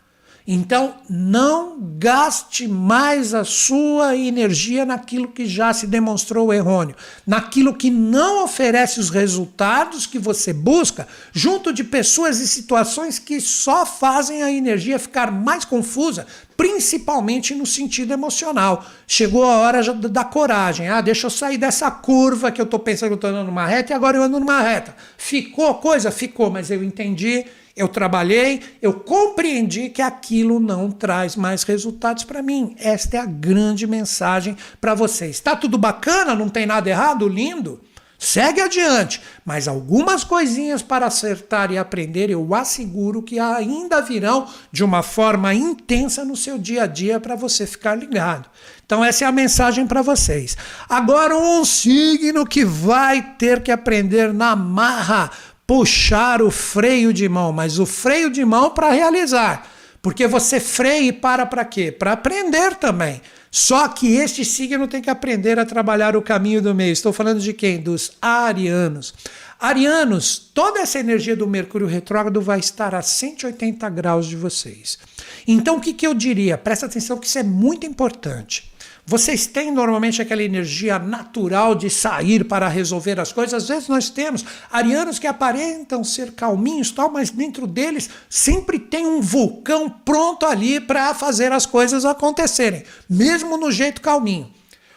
Então, 0.45 0.95
não 1.09 1.77
gaste 1.97 2.67
mais 2.67 3.33
a 3.33 3.45
sua 3.45 4.17
energia 4.17 4.85
naquilo 4.85 5.29
que 5.29 5.45
já 5.45 5.71
se 5.71 5.87
demonstrou 5.87 6.53
errôneo, 6.53 6.97
naquilo 7.25 7.73
que 7.73 7.89
não 7.89 8.43
oferece 8.43 8.99
os 8.99 9.09
resultados 9.09 10.05
que 10.05 10.19
você 10.19 10.51
busca, 10.51 11.07
junto 11.31 11.71
de 11.71 11.81
pessoas 11.81 12.41
e 12.41 12.47
situações 12.47 13.19
que 13.19 13.39
só 13.39 13.85
fazem 13.85 14.43
a 14.43 14.51
energia 14.51 14.99
ficar 14.99 15.31
mais 15.31 15.63
confusa, 15.63 16.27
principalmente 16.57 17.55
no 17.55 17.65
sentido 17.65 18.11
emocional. 18.11 18.85
Chegou 19.07 19.45
a 19.45 19.59
hora 19.59 19.81
da 19.93 20.25
coragem. 20.25 20.89
Ah, 20.89 20.99
deixa 20.99 21.27
eu 21.27 21.31
sair 21.31 21.57
dessa 21.57 21.89
curva 21.89 22.51
que 22.51 22.59
eu 22.59 22.65
estou 22.65 22.79
pensando 22.79 23.09
que 23.09 23.13
eu 23.13 23.15
estou 23.15 23.29
andando 23.29 23.47
numa 23.47 23.65
reta 23.65 23.93
e 23.93 23.95
agora 23.95 24.17
eu 24.17 24.23
ando 24.23 24.41
numa 24.41 24.59
reta. 24.59 24.93
Ficou 25.17 25.75
coisa? 25.75 26.11
Ficou, 26.11 26.49
mas 26.49 26.69
eu 26.69 26.83
entendi 26.83 27.45
eu 27.75 27.87
trabalhei, 27.87 28.61
eu 28.81 28.93
compreendi 28.93 29.89
que 29.89 30.01
aquilo 30.01 30.59
não 30.59 30.91
traz 30.91 31.35
mais 31.35 31.63
resultados 31.63 32.23
para 32.23 32.43
mim. 32.43 32.75
Esta 32.79 33.17
é 33.17 33.19
a 33.19 33.25
grande 33.25 33.87
mensagem 33.87 34.55
para 34.79 34.93
vocês. 34.93 35.31
Está 35.31 35.55
tudo 35.55 35.77
bacana? 35.77 36.35
Não 36.35 36.49
tem 36.49 36.65
nada 36.65 36.89
errado? 36.89 37.27
Lindo? 37.27 37.81
Segue 38.23 38.61
adiante, 38.61 39.21
mas 39.43 39.67
algumas 39.67 40.23
coisinhas 40.23 40.81
para 40.81 41.07
acertar 41.07 41.73
e 41.73 41.77
aprender 41.77 42.29
eu 42.29 42.55
asseguro 42.55 43.21
que 43.21 43.37
ainda 43.37 44.01
virão 44.01 44.47
de 44.71 44.81
uma 44.81 45.03
forma 45.03 45.53
intensa 45.53 46.23
no 46.23 46.33
seu 46.33 46.57
dia 46.57 46.83
a 46.83 46.87
dia 46.87 47.19
para 47.19 47.35
você 47.35 47.67
ficar 47.67 47.95
ligado. 47.95 48.49
Então, 48.85 49.03
essa 49.03 49.25
é 49.25 49.27
a 49.27 49.31
mensagem 49.31 49.85
para 49.85 50.01
vocês. 50.01 50.55
Agora, 50.87 51.35
um 51.35 51.65
signo 51.65 52.45
que 52.45 52.63
vai 52.63 53.21
ter 53.37 53.61
que 53.61 53.71
aprender 53.71 54.33
na 54.33 54.55
marra 54.55 55.29
puxar 55.65 56.41
o 56.41 56.51
freio 56.51 57.13
de 57.13 57.27
mão, 57.27 57.51
mas 57.51 57.79
o 57.79 57.85
freio 57.85 58.29
de 58.29 58.43
mão 58.43 58.71
para 58.71 58.91
realizar. 58.91 59.67
Porque 60.01 60.27
você 60.27 60.59
freia 60.59 61.07
e 61.07 61.13
para 61.13 61.45
para 61.45 61.63
quê? 61.63 61.91
Para 61.91 62.11
aprender 62.11 62.75
também. 62.75 63.21
Só 63.49 63.87
que 63.87 64.15
este 64.15 64.43
signo 64.43 64.87
tem 64.87 65.01
que 65.01 65.09
aprender 65.09 65.57
a 65.59 65.65
trabalhar 65.65 66.17
o 66.17 66.21
caminho 66.21 66.61
do 66.61 66.75
meio. 66.75 66.91
Estou 66.91 67.13
falando 67.13 67.39
de 67.39 67.53
quem? 67.53 67.79
Dos 67.79 68.11
arianos. 68.21 69.13
Arianos, 69.59 70.37
toda 70.53 70.81
essa 70.81 70.99
energia 70.99 71.37
do 71.37 71.47
Mercúrio 71.47 71.87
retrógrado 71.87 72.41
vai 72.41 72.59
estar 72.59 72.93
a 72.93 73.01
180 73.01 73.87
graus 73.89 74.25
de 74.25 74.35
vocês. 74.35 74.99
Então, 75.47 75.77
o 75.77 75.79
que, 75.79 75.93
que 75.93 76.05
eu 76.05 76.13
diria? 76.13 76.57
Presta 76.57 76.87
atenção 76.87 77.17
que 77.17 77.27
isso 77.27 77.39
é 77.39 77.43
muito 77.43 77.85
importante. 77.85 78.72
Vocês 79.05 79.45
têm 79.45 79.69
normalmente 79.69 80.21
aquela 80.21 80.41
energia 80.41 80.97
natural 80.97 81.75
de 81.75 81.89
sair 81.89 82.45
para 82.45 82.69
resolver 82.69 83.19
as 83.19 83.33
coisas? 83.33 83.63
Às 83.63 83.67
vezes 83.67 83.89
nós 83.89 84.09
temos 84.09 84.45
arianos 84.71 85.19
que 85.19 85.27
aparentam 85.27 86.05
ser 86.05 86.31
calminhos, 86.31 86.89
tal, 86.89 87.11
mas 87.11 87.29
dentro 87.29 87.67
deles 87.67 88.09
sempre 88.29 88.79
tem 88.79 89.05
um 89.05 89.19
vulcão 89.19 89.89
pronto 89.89 90.45
ali 90.45 90.79
para 90.79 91.13
fazer 91.13 91.51
as 91.51 91.65
coisas 91.65 92.05
acontecerem, 92.05 92.83
mesmo 93.09 93.57
no 93.57 93.71
jeito 93.71 94.01
calminho. 94.01 94.49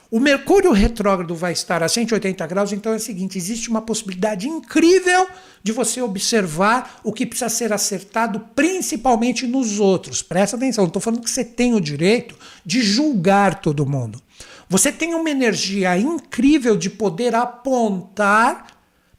O 0.08 0.20
Mercúrio 0.20 0.70
retrógrado 0.70 1.34
vai 1.34 1.52
estar 1.52 1.82
a 1.82 1.88
180 1.88 2.46
graus, 2.46 2.72
então 2.72 2.92
é 2.92 2.96
o 2.96 3.00
seguinte: 3.00 3.36
existe 3.36 3.68
uma 3.68 3.82
possibilidade 3.82 4.48
incrível 4.48 5.28
de 5.62 5.72
você 5.72 6.00
observar 6.00 7.00
o 7.02 7.12
que 7.12 7.26
precisa 7.26 7.48
ser 7.48 7.72
acertado, 7.72 8.40
principalmente 8.54 9.46
nos 9.46 9.80
outros. 9.80 10.22
Presta 10.22 10.56
atenção, 10.56 10.84
não 10.84 10.88
estou 10.88 11.02
falando 11.02 11.22
que 11.22 11.30
você 11.30 11.44
tem 11.44 11.74
o 11.74 11.80
direito 11.80 12.36
de 12.64 12.82
julgar 12.82 13.60
todo 13.60 13.84
mundo. 13.84 14.22
Você 14.68 14.92
tem 14.92 15.14
uma 15.14 15.30
energia 15.30 15.98
incrível 15.98 16.76
de 16.76 16.90
poder 16.90 17.34
apontar 17.34 18.66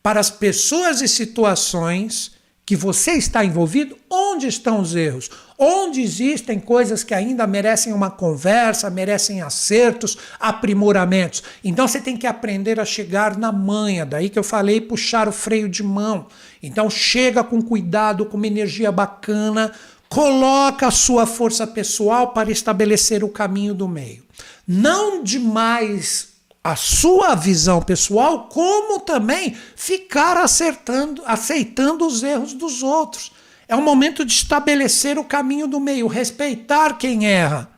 para 0.02 0.22
as 0.22 0.30
pessoas 0.30 1.02
e 1.02 1.08
situações 1.08 2.32
que 2.66 2.76
você 2.76 3.12
está 3.14 3.44
envolvido, 3.44 3.98
onde 4.10 4.48
estão 4.48 4.82
os 4.82 4.94
erros? 4.94 5.30
Onde 5.60 6.02
existem 6.02 6.60
coisas 6.60 7.04
que 7.04 7.16
ainda 7.16 7.48
merecem 7.48 7.92
uma 7.92 8.12
conversa, 8.12 8.92
merecem 8.92 9.42
acertos, 9.42 10.16
aprimoramentos. 10.40 11.42
Então 11.64 11.88
você 11.88 12.00
tem 12.00 12.16
que 12.16 12.28
aprender 12.28 12.80
a 12.80 12.86
chegar 12.86 13.36
na 13.36 13.52
manha, 13.52 14.06
daí 14.06 14.30
que 14.30 14.38
eu 14.38 14.44
falei 14.44 14.80
puxar 14.80 15.28
o 15.28 15.32
freio 15.32 15.68
de 15.68 15.82
mão. 15.82 16.28
Então 16.62 16.92
chega 16.92 17.44
com 17.44 17.60
cuidado, 17.60 18.26
com 18.26 18.38
uma 18.38 18.46
energia 18.46 18.92
bacana, 18.92 19.72
coloca 20.08 20.88
a 20.88 20.92
sua 20.92 21.26
força 21.26 21.66
pessoal 21.66 22.34
para 22.34 22.52
estabelecer 22.52 23.24
o 23.24 23.30
caminho 23.30 23.74
do 23.74 23.88
meio. 23.88 24.24
Não 24.68 25.24
demais 25.24 26.38
a 26.64 26.76
sua 26.76 27.34
visão 27.34 27.82
pessoal, 27.82 28.48
como 28.50 29.00
também 29.00 29.56
ficar 29.76 30.38
acertando, 30.38 31.24
aceitando 31.26 32.06
os 32.06 32.22
erros 32.22 32.54
dos 32.54 32.84
outros. 32.84 33.32
É 33.68 33.76
o 33.76 33.82
momento 33.82 34.24
de 34.24 34.32
estabelecer 34.32 35.18
o 35.18 35.24
caminho 35.24 35.68
do 35.68 35.80
meio, 35.80 36.08
respeitar 36.08 36.98
quem 36.98 37.28
erra. 37.28 37.70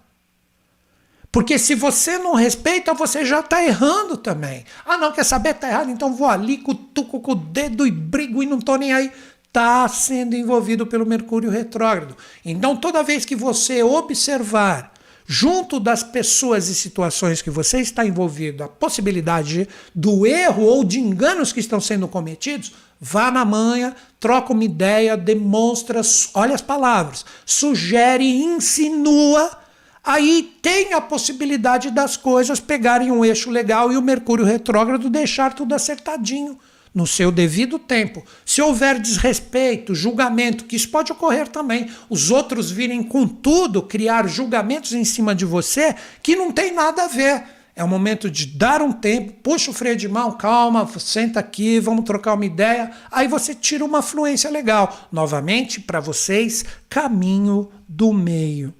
Porque 1.31 1.59
se 1.59 1.75
você 1.75 2.17
não 2.17 2.33
respeita, 2.33 2.93
você 2.93 3.23
já 3.23 3.39
está 3.39 3.63
errando 3.63 4.17
também. 4.17 4.65
Ah, 4.85 4.97
não, 4.97 5.11
quer 5.11 5.23
saber? 5.23 5.51
Está 5.51 5.69
errado, 5.69 5.91
então 5.91 6.13
vou 6.15 6.27
ali, 6.27 6.57
cutuco 6.57 7.19
com 7.19 7.31
o 7.31 7.35
dedo 7.35 7.85
e 7.85 7.91
brigo 7.91 8.41
e 8.41 8.47
não 8.47 8.57
estou 8.57 8.77
nem 8.77 8.93
aí. 8.93 9.11
Está 9.47 9.87
sendo 9.87 10.35
envolvido 10.35 10.85
pelo 10.87 11.05
Mercúrio 11.05 11.49
retrógrado. 11.49 12.15
Então, 12.43 12.75
toda 12.75 13.03
vez 13.03 13.25
que 13.25 13.35
você 13.35 13.83
observar 13.83 14.91
junto 15.25 15.79
das 15.79 16.01
pessoas 16.01 16.69
e 16.69 16.75
situações 16.75 17.39
que 17.39 17.51
você 17.51 17.79
está 17.79 18.03
envolvido, 18.03 18.63
a 18.63 18.67
possibilidade 18.67 19.67
do 19.93 20.25
erro 20.25 20.63
ou 20.63 20.83
de 20.83 20.99
enganos 20.99 21.53
que 21.53 21.59
estão 21.59 21.79
sendo 21.79 22.07
cometidos, 22.07 22.73
vá 22.99 23.31
na 23.31 23.45
manha, 23.45 23.95
troca 24.19 24.51
uma 24.51 24.63
ideia, 24.63 25.15
demonstra, 25.15 26.01
olha 26.33 26.55
as 26.55 26.61
palavras, 26.61 27.25
sugere, 27.45 28.25
insinua. 28.25 29.57
Aí 30.03 30.57
tem 30.61 30.93
a 30.93 31.01
possibilidade 31.01 31.91
das 31.91 32.17
coisas 32.17 32.59
pegarem 32.59 33.11
um 33.11 33.23
eixo 33.23 33.49
legal 33.49 33.91
e 33.91 33.97
o 33.97 34.01
Mercúrio 34.01 34.45
retrógrado 34.45 35.09
deixar 35.09 35.53
tudo 35.53 35.75
acertadinho 35.75 36.57
no 36.93 37.05
seu 37.05 37.31
devido 37.31 37.77
tempo. 37.77 38.23
Se 38.45 38.61
houver 38.61 38.99
desrespeito, 38.99 39.93
julgamento, 39.93 40.65
que 40.65 40.75
isso 40.75 40.89
pode 40.89 41.11
ocorrer 41.11 41.47
também, 41.47 41.89
os 42.09 42.31
outros 42.31 42.71
virem 42.71 43.03
com 43.03 43.27
tudo 43.27 43.81
criar 43.81 44.27
julgamentos 44.27 44.93
em 44.93 45.05
cima 45.05 45.35
de 45.35 45.45
você 45.45 45.95
que 46.23 46.35
não 46.35 46.51
tem 46.51 46.73
nada 46.73 47.03
a 47.03 47.07
ver. 47.07 47.43
É 47.79 47.83
o 47.83 47.87
momento 47.87 48.29
de 48.29 48.45
dar 48.45 48.81
um 48.81 48.91
tempo, 48.91 49.31
puxa 49.41 49.71
o 49.71 49.73
freio 49.73 49.95
de 49.95 50.05
mão, 50.05 50.33
calma, 50.33 50.85
senta 50.99 51.39
aqui, 51.39 51.79
vamos 51.79 52.03
trocar 52.03 52.33
uma 52.33 52.45
ideia. 52.45 52.91
Aí 53.09 53.25
você 53.25 53.55
tira 53.55 53.85
uma 53.85 54.01
fluência 54.01 54.49
legal. 54.49 55.07
Novamente, 55.09 55.79
para 55.79 56.01
vocês, 56.01 56.65
caminho 56.89 57.71
do 57.87 58.11
meio. 58.11 58.73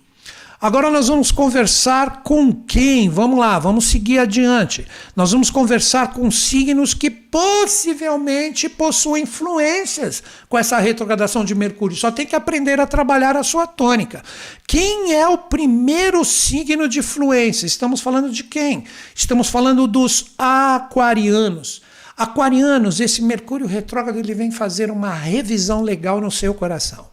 Agora 0.62 0.92
nós 0.92 1.08
vamos 1.08 1.32
conversar 1.32 2.22
com 2.22 2.52
quem? 2.52 3.08
Vamos 3.08 3.40
lá, 3.40 3.58
vamos 3.58 3.86
seguir 3.86 4.20
adiante. 4.20 4.86
Nós 5.16 5.32
vamos 5.32 5.50
conversar 5.50 6.12
com 6.12 6.30
signos 6.30 6.94
que 6.94 7.10
possivelmente 7.10 8.68
possuem 8.68 9.24
influências 9.24 10.22
com 10.50 10.58
essa 10.58 10.78
retrogradação 10.78 11.46
de 11.46 11.56
Mercúrio. 11.56 11.96
Só 11.96 12.12
tem 12.12 12.26
que 12.26 12.36
aprender 12.36 12.78
a 12.78 12.86
trabalhar 12.86 13.38
a 13.38 13.44
sua 13.44 13.66
tônica. 13.66 14.22
Quem 14.68 15.14
é 15.14 15.26
o 15.30 15.38
primeiro 15.38 16.26
signo 16.26 16.90
de 16.90 17.00
influência? 17.00 17.66
Estamos 17.66 18.02
falando 18.02 18.30
de 18.30 18.44
quem? 18.44 18.84
Estamos 19.16 19.50
falando 19.50 19.88
dos 19.88 20.34
aquarianos. 20.38 21.82
Aquarianos, 22.18 23.00
esse 23.00 23.22
Mercúrio 23.22 23.66
retrógrado 23.66 24.20
ele 24.20 24.34
vem 24.34 24.52
fazer 24.52 24.92
uma 24.92 25.14
revisão 25.14 25.82
legal 25.82 26.20
no 26.20 26.30
seu 26.30 26.54
coração. 26.54 27.09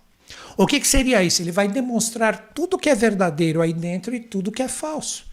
O 0.57 0.67
que, 0.67 0.81
que 0.81 0.89
seria 0.89 1.23
isso? 1.23 1.43
Ele 1.43 1.53
vai 1.53 1.69
demonstrar 1.69 2.53
tudo 2.55 2.79
que 2.79 2.89
é 2.89 2.95
verdadeiro 2.95 3.61
aí 3.61 3.73
dentro 3.75 4.15
e 4.15 4.21
tudo 4.21 4.51
que 4.51 4.63
é 4.63 4.69
falso. 4.69 5.25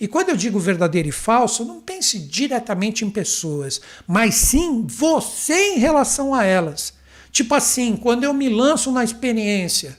E 0.00 0.06
quando 0.06 0.28
eu 0.28 0.36
digo 0.36 0.60
verdadeiro 0.60 1.08
e 1.08 1.12
falso, 1.12 1.64
não 1.64 1.80
pense 1.80 2.18
diretamente 2.18 3.04
em 3.04 3.10
pessoas, 3.10 3.80
mas 4.06 4.34
sim 4.34 4.84
você 4.86 5.74
em 5.74 5.78
relação 5.78 6.34
a 6.34 6.44
elas. 6.44 6.92
Tipo 7.32 7.54
assim, 7.54 7.96
quando 7.96 8.24
eu 8.24 8.32
me 8.32 8.48
lanço 8.48 8.92
na 8.92 9.02
experiência, 9.02 9.98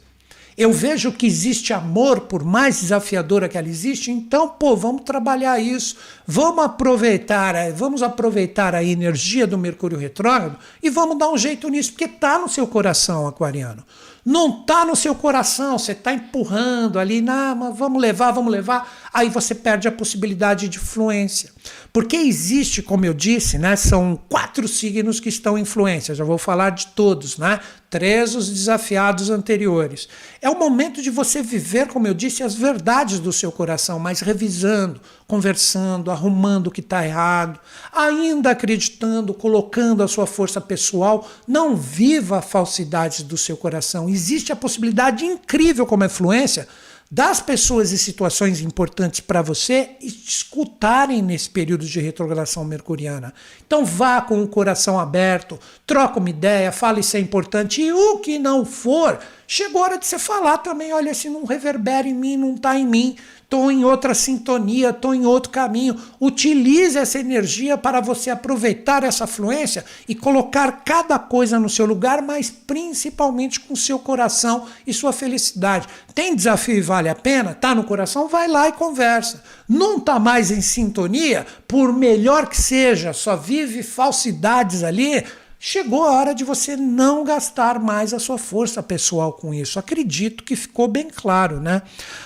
eu 0.60 0.72
vejo 0.72 1.12
que 1.12 1.26
existe 1.26 1.74
amor, 1.74 2.22
por 2.22 2.44
mais 2.44 2.82
desafiadora 2.82 3.48
que 3.48 3.58
ela 3.58 3.68
existe, 3.68 4.12
então, 4.12 4.48
pô, 4.50 4.76
vamos 4.76 5.04
trabalhar 5.04 5.60
isso, 5.60 5.96
vamos 6.28 6.64
aproveitar, 6.64 7.56
vamos 7.72 8.04
aproveitar 8.04 8.76
a 8.76 8.84
energia 8.84 9.48
do 9.48 9.58
Mercúrio 9.58 9.98
retrógrado 9.98 10.58
e 10.84 10.90
vamos 10.90 11.18
dar 11.18 11.30
um 11.30 11.38
jeito 11.38 11.70
nisso, 11.70 11.92
porque 11.92 12.06
está 12.06 12.38
no 12.38 12.50
seu 12.50 12.68
coração, 12.68 13.26
aquariano. 13.26 13.84
Não 14.26 14.62
está 14.62 14.86
no 14.86 14.96
seu 14.96 15.16
coração, 15.16 15.78
você 15.78 15.94
está 15.94 16.14
empurrando 16.14 17.00
ali, 17.00 17.22
não, 17.22 17.56
mas 17.56 17.78
vamos 17.78 18.02
levar, 18.02 18.32
vamos 18.32 18.52
levar. 18.52 19.10
Aí 19.14 19.30
você 19.30 19.56
perde 19.56 19.88
a 19.88 19.92
possibilidade 19.92 20.68
de 20.68 20.78
fluência. 20.78 21.52
Porque 21.92 22.16
existe, 22.16 22.82
como 22.82 23.06
eu 23.06 23.14
disse, 23.14 23.58
né, 23.58 23.76
são 23.76 24.20
quatro 24.30 24.68
signos 24.68 25.20
que 25.20 25.30
estão 25.30 25.58
em 25.58 25.62
influência. 25.62 26.16
Já 26.16 26.24
vou 26.24 26.38
falar 26.38 26.72
de 26.72 26.88
todos, 26.88 27.38
né? 27.38 27.60
Três 27.90 28.36
os 28.36 28.48
desafiados 28.50 29.32
anteriores. 29.32 30.08
É 30.40 30.48
o 30.48 30.60
momento 30.60 31.02
de 31.02 31.10
você 31.10 31.42
viver, 31.42 31.88
como 31.88 32.06
eu 32.06 32.14
disse, 32.14 32.44
as 32.44 32.54
verdades 32.54 33.20
do 33.20 33.34
seu 33.34 33.52
coração, 33.52 33.98
mas 33.98 34.20
revisando, 34.20 35.02
conversando, 35.28 36.12
arrumando 36.12 36.68
o 36.68 36.72
que 36.72 36.82
está 36.82 37.04
errado, 37.04 37.60
ainda 37.92 38.52
acreditando, 38.52 39.34
colocando 39.34 40.04
a 40.04 40.08
sua 40.08 40.28
força 40.28 40.62
pessoal. 40.62 41.28
Não 41.48 41.76
viva 41.76 42.44
falsidades 42.44 43.24
do 43.24 43.38
seu 43.38 43.58
coração. 43.58 44.08
Existe 44.08 44.52
a 44.52 44.56
possibilidade 44.56 45.26
incrível 45.26 45.86
como 45.88 46.06
influência 46.06 46.68
das 47.12 47.42
pessoas 47.42 47.92
e 47.92 47.98
situações 47.98 48.62
importantes 48.62 49.20
para 49.20 49.42
você 49.42 49.96
escutarem 50.00 51.24
nesse 51.24 51.50
período 51.50 51.84
de 51.84 52.00
retrogradação 52.00 52.64
mercuriana. 52.64 53.34
Então 53.66 53.84
vá 53.84 54.22
com 54.22 54.44
o 54.44 54.48
coração 54.48 55.00
aberto, 55.00 55.60
troca 55.88 56.20
uma 56.20 56.30
ideia, 56.30 56.72
fale 56.72 57.02
se 57.02 57.18
é 57.18 57.20
importante 57.20 57.82
e 57.82 57.92
o 57.92 58.20
que 58.20 58.38
não 58.38 58.64
for, 58.64 59.18
chegou 59.48 59.82
a 59.82 59.86
hora 59.86 59.98
de 59.98 60.06
você 60.06 60.20
falar 60.20 60.60
também, 60.60 60.94
olha, 60.94 61.14
se 61.16 61.30
não 61.30 61.46
reverbera 61.46 62.08
em 62.08 62.14
mim, 62.14 62.38
não 62.38 62.54
está 62.54 62.78
em 62.78 62.86
mim, 62.86 63.16
estou 63.50 63.72
em 63.72 63.84
outra 63.84 64.14
sintonia, 64.14 64.92
estou 64.92 65.16
em 65.16 65.26
outro 65.26 65.52
caminho. 65.52 66.00
Utilize 66.22 66.96
essa 66.96 67.18
energia 67.18 67.76
para 67.76 68.00
você 68.00 68.30
aproveitar 68.30 69.04
essa 69.04 69.26
fluência 69.26 69.84
e 70.08 70.14
colocar 70.14 70.84
cada 70.86 71.18
coisa 71.18 71.60
no 71.60 71.68
seu 71.68 71.88
lugar, 71.88 72.22
mas 72.22 72.52
principalmente 72.52 73.60
com 73.60 73.76
seu 73.76 73.98
coração 73.98 74.68
e 74.86 74.94
sua 74.94 75.12
felicidade. 75.12 75.88
Tem 76.14 76.36
desafio 76.36 76.76
e 76.76 76.82
vale 76.82 77.10
a 77.10 77.16
pena? 77.16 77.56
Tá 77.56 77.74
no 77.74 77.84
coração? 77.84 78.28
Vai 78.28 78.48
lá 78.48 78.70
e 78.70 78.74
conversa. 78.74 79.44
Não 79.68 80.00
tá 80.00 80.20
mais 80.20 80.52
em 80.52 80.62
sintonia? 80.62 81.44
Por 81.68 81.92
melhor 81.92 82.48
que 82.48 82.62
seja, 82.62 83.14
só 83.14 83.36
vive 83.36 83.82
falsidades 83.82 84.84
ali 84.84 85.26
chegou 85.60 86.04
a 86.06 86.12
hora 86.12 86.34
de 86.34 86.46
você 86.46 86.78
não 86.78 87.26
gastar 87.26 87.80
mais 87.80 88.14
a 88.14 88.20
sua 88.20 88.38
força 88.38 88.82
pessoal 88.82 89.34
com 89.34 89.54
isso. 89.54 89.78
Acredito 89.78 90.44
que 90.44 90.56
ficou 90.56 90.88
bem 90.88 91.10
claro, 91.14 91.60
né? 91.60 91.82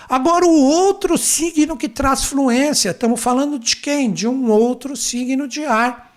Agora, 0.08 0.46
o 0.46 0.54
outro 0.54 1.18
signo 1.18 1.76
que 1.76 1.90
traz 1.90 2.24
fluência, 2.26 2.92
estamos 2.92 3.20
falando 3.20 3.58
de 3.58 3.76
quem? 3.76 4.12
De 4.12 4.28
um 4.28 4.52
outro 4.52 4.96
signo 4.96 5.48
de 5.48 5.66
ar. 5.66 6.14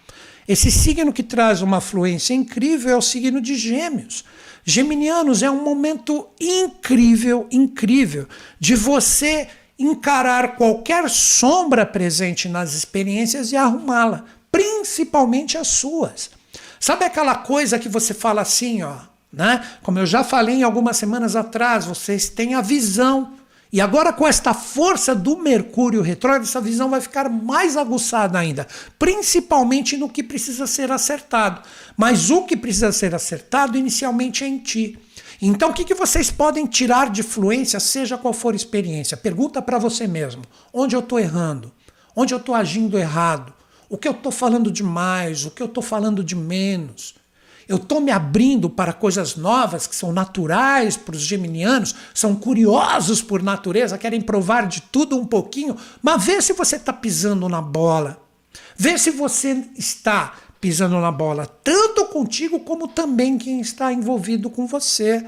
Esse 0.46 0.70
signo 0.70 1.12
que 1.12 1.22
traz 1.22 1.62
uma 1.62 1.80
fluência 1.80 2.34
incrível 2.34 2.92
é 2.92 2.96
o 2.96 3.02
signo 3.02 3.40
de 3.40 3.56
Gêmeos. 3.56 4.22
Geminianos 4.62 5.42
é 5.42 5.50
um 5.50 5.64
momento 5.64 6.28
incrível, 6.40 7.46
incrível 7.50 8.28
de 8.60 8.76
você 8.76 9.48
encarar 9.78 10.56
qualquer 10.56 11.08
sombra 11.08 11.86
presente 11.86 12.48
nas 12.48 12.74
experiências 12.74 13.52
e 13.52 13.56
arrumá-la, 13.56 14.24
principalmente 14.50 15.56
as 15.56 15.68
suas. 15.68 16.35
Sabe 16.78 17.04
aquela 17.04 17.34
coisa 17.34 17.78
que 17.78 17.88
você 17.88 18.12
fala 18.14 18.42
assim, 18.42 18.82
ó, 18.82 18.96
né? 19.32 19.64
Como 19.82 19.98
eu 19.98 20.06
já 20.06 20.22
falei 20.22 20.56
em 20.56 20.62
algumas 20.62 20.96
semanas 20.96 21.36
atrás, 21.36 21.84
vocês 21.84 22.28
têm 22.28 22.54
a 22.54 22.60
visão. 22.60 23.34
E 23.72 23.80
agora, 23.80 24.12
com 24.12 24.26
esta 24.26 24.54
força 24.54 25.14
do 25.14 25.36
Mercúrio 25.36 26.00
retrógrado, 26.00 26.44
essa 26.44 26.60
visão 26.60 26.88
vai 26.88 27.00
ficar 27.00 27.28
mais 27.28 27.76
aguçada 27.76 28.38
ainda, 28.38 28.66
principalmente 28.98 29.96
no 29.96 30.08
que 30.08 30.22
precisa 30.22 30.66
ser 30.66 30.90
acertado. 30.92 31.60
Mas 31.96 32.30
o 32.30 32.44
que 32.44 32.56
precisa 32.56 32.92
ser 32.92 33.14
acertado 33.14 33.76
inicialmente 33.76 34.44
é 34.44 34.46
em 34.46 34.58
ti. 34.58 34.98
Então, 35.42 35.70
o 35.70 35.74
que, 35.74 35.84
que 35.84 35.94
vocês 35.94 36.30
podem 36.30 36.64
tirar 36.64 37.10
de 37.10 37.22
fluência, 37.22 37.78
seja 37.78 38.16
qual 38.16 38.32
for 38.32 38.54
a 38.54 38.56
experiência? 38.56 39.16
Pergunta 39.16 39.60
para 39.60 39.78
você 39.78 40.06
mesmo: 40.06 40.42
onde 40.72 40.96
eu 40.96 41.00
estou 41.00 41.18
errando? 41.18 41.72
Onde 42.14 42.32
eu 42.32 42.38
estou 42.38 42.54
agindo 42.54 42.96
errado? 42.96 43.52
O 43.88 43.96
que 43.96 44.08
eu 44.08 44.12
estou 44.12 44.32
falando 44.32 44.70
demais, 44.70 45.44
o 45.44 45.50
que 45.50 45.62
eu 45.62 45.66
estou 45.66 45.82
falando 45.82 46.24
de 46.24 46.34
menos. 46.34 47.14
Eu 47.68 47.78
estou 47.78 48.00
me 48.00 48.12
abrindo 48.12 48.70
para 48.70 48.92
coisas 48.92 49.34
novas 49.34 49.86
que 49.86 49.96
são 49.96 50.12
naturais 50.12 50.96
para 50.96 51.16
os 51.16 51.22
geminianos, 51.22 51.94
são 52.14 52.34
curiosos 52.36 53.20
por 53.20 53.42
natureza, 53.42 53.98
querem 53.98 54.20
provar 54.20 54.68
de 54.68 54.82
tudo 54.82 55.18
um 55.18 55.26
pouquinho, 55.26 55.76
mas 56.00 56.24
vê 56.24 56.40
se 56.40 56.52
você 56.52 56.76
está 56.76 56.92
pisando 56.92 57.48
na 57.48 57.60
bola. 57.60 58.22
Vê 58.76 58.96
se 58.96 59.10
você 59.10 59.64
está 59.76 60.34
pisando 60.60 61.00
na 61.00 61.10
bola, 61.10 61.46
tanto 61.46 62.06
contigo 62.06 62.60
como 62.60 62.88
também 62.88 63.36
quem 63.36 63.60
está 63.60 63.92
envolvido 63.92 64.48
com 64.48 64.66
você. 64.66 65.24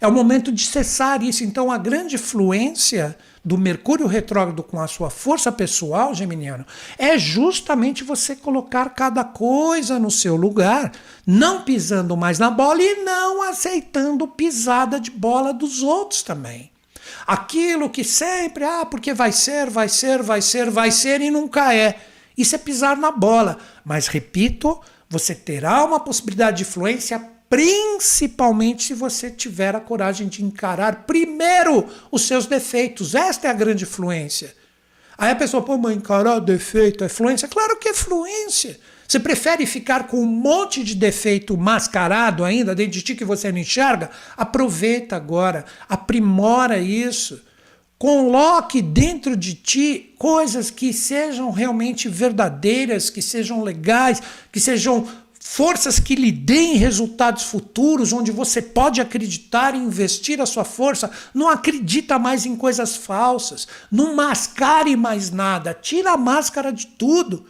É 0.00 0.06
o 0.06 0.12
momento 0.12 0.52
de 0.52 0.64
cessar 0.64 1.22
isso. 1.22 1.42
Então, 1.42 1.72
a 1.72 1.78
grande 1.78 2.16
fluência 2.16 3.18
do 3.44 3.56
Mercúrio 3.56 4.06
retrógrado 4.06 4.62
com 4.62 4.80
a 4.80 4.86
sua 4.86 5.10
força 5.10 5.50
pessoal, 5.50 6.14
Geminiano, 6.14 6.66
é 6.98 7.18
justamente 7.18 8.04
você 8.04 8.34
colocar 8.34 8.90
cada 8.90 9.24
coisa 9.24 9.98
no 9.98 10.10
seu 10.10 10.36
lugar, 10.36 10.92
não 11.26 11.62
pisando 11.62 12.16
mais 12.16 12.38
na 12.38 12.50
bola 12.50 12.82
e 12.82 13.02
não 13.04 13.42
aceitando 13.42 14.28
pisada 14.28 15.00
de 15.00 15.10
bola 15.10 15.52
dos 15.52 15.82
outros 15.82 16.22
também. 16.22 16.70
Aquilo 17.26 17.90
que 17.90 18.04
sempre, 18.04 18.64
ah, 18.64 18.86
porque 18.86 19.12
vai 19.14 19.32
ser, 19.32 19.70
vai 19.70 19.88
ser, 19.88 20.22
vai 20.22 20.42
ser, 20.42 20.70
vai 20.70 20.90
ser 20.90 21.20
e 21.20 21.30
nunca 21.30 21.74
é. 21.74 21.98
Isso 22.36 22.54
é 22.54 22.58
pisar 22.58 22.96
na 22.96 23.10
bola. 23.10 23.58
Mas 23.84 24.06
repito, 24.06 24.80
você 25.08 25.34
terá 25.34 25.84
uma 25.84 26.00
possibilidade 26.00 26.58
de 26.58 26.62
influência 26.62 27.37
principalmente 27.48 28.82
se 28.82 28.94
você 28.94 29.30
tiver 29.30 29.74
a 29.74 29.80
coragem 29.80 30.28
de 30.28 30.44
encarar 30.44 31.04
primeiro 31.06 31.86
os 32.10 32.22
seus 32.22 32.46
defeitos. 32.46 33.14
Esta 33.14 33.48
é 33.48 33.50
a 33.50 33.54
grande 33.54 33.86
fluência. 33.86 34.54
Aí 35.16 35.32
a 35.32 35.36
pessoa, 35.36 35.62
pô, 35.62 35.76
mas 35.76 35.96
encarar 35.96 36.38
defeito 36.38 37.02
é 37.02 37.08
fluência? 37.08 37.48
Claro 37.48 37.76
que 37.78 37.88
é 37.88 37.94
fluência. 37.94 38.78
Você 39.08 39.18
prefere 39.18 39.64
ficar 39.64 40.06
com 40.06 40.18
um 40.18 40.26
monte 40.26 40.84
de 40.84 40.94
defeito 40.94 41.56
mascarado 41.56 42.44
ainda 42.44 42.74
dentro 42.74 42.92
de 42.92 43.02
ti 43.02 43.14
que 43.14 43.24
você 43.24 43.50
não 43.50 43.58
enxerga? 43.58 44.10
Aproveita 44.36 45.16
agora, 45.16 45.64
aprimora 45.88 46.78
isso. 46.78 47.40
Coloque 47.98 48.80
dentro 48.80 49.36
de 49.36 49.54
ti 49.54 50.14
coisas 50.18 50.70
que 50.70 50.92
sejam 50.92 51.50
realmente 51.50 52.08
verdadeiras, 52.08 53.10
que 53.10 53.22
sejam 53.22 53.64
legais, 53.64 54.22
que 54.52 54.60
sejam 54.60 55.08
forças 55.50 55.98
que 55.98 56.14
lhe 56.14 56.30
deem 56.30 56.76
resultados 56.76 57.44
futuros, 57.44 58.12
onde 58.12 58.30
você 58.30 58.60
pode 58.60 59.00
acreditar 59.00 59.74
e 59.74 59.78
investir 59.78 60.42
a 60.42 60.46
sua 60.46 60.62
força. 60.62 61.10
Não 61.32 61.48
acredita 61.48 62.18
mais 62.18 62.44
em 62.44 62.54
coisas 62.54 62.96
falsas, 62.96 63.66
não 63.90 64.14
mascare 64.14 64.94
mais 64.94 65.30
nada, 65.30 65.72
tira 65.72 66.12
a 66.12 66.16
máscara 66.18 66.70
de 66.70 66.86
tudo, 66.86 67.46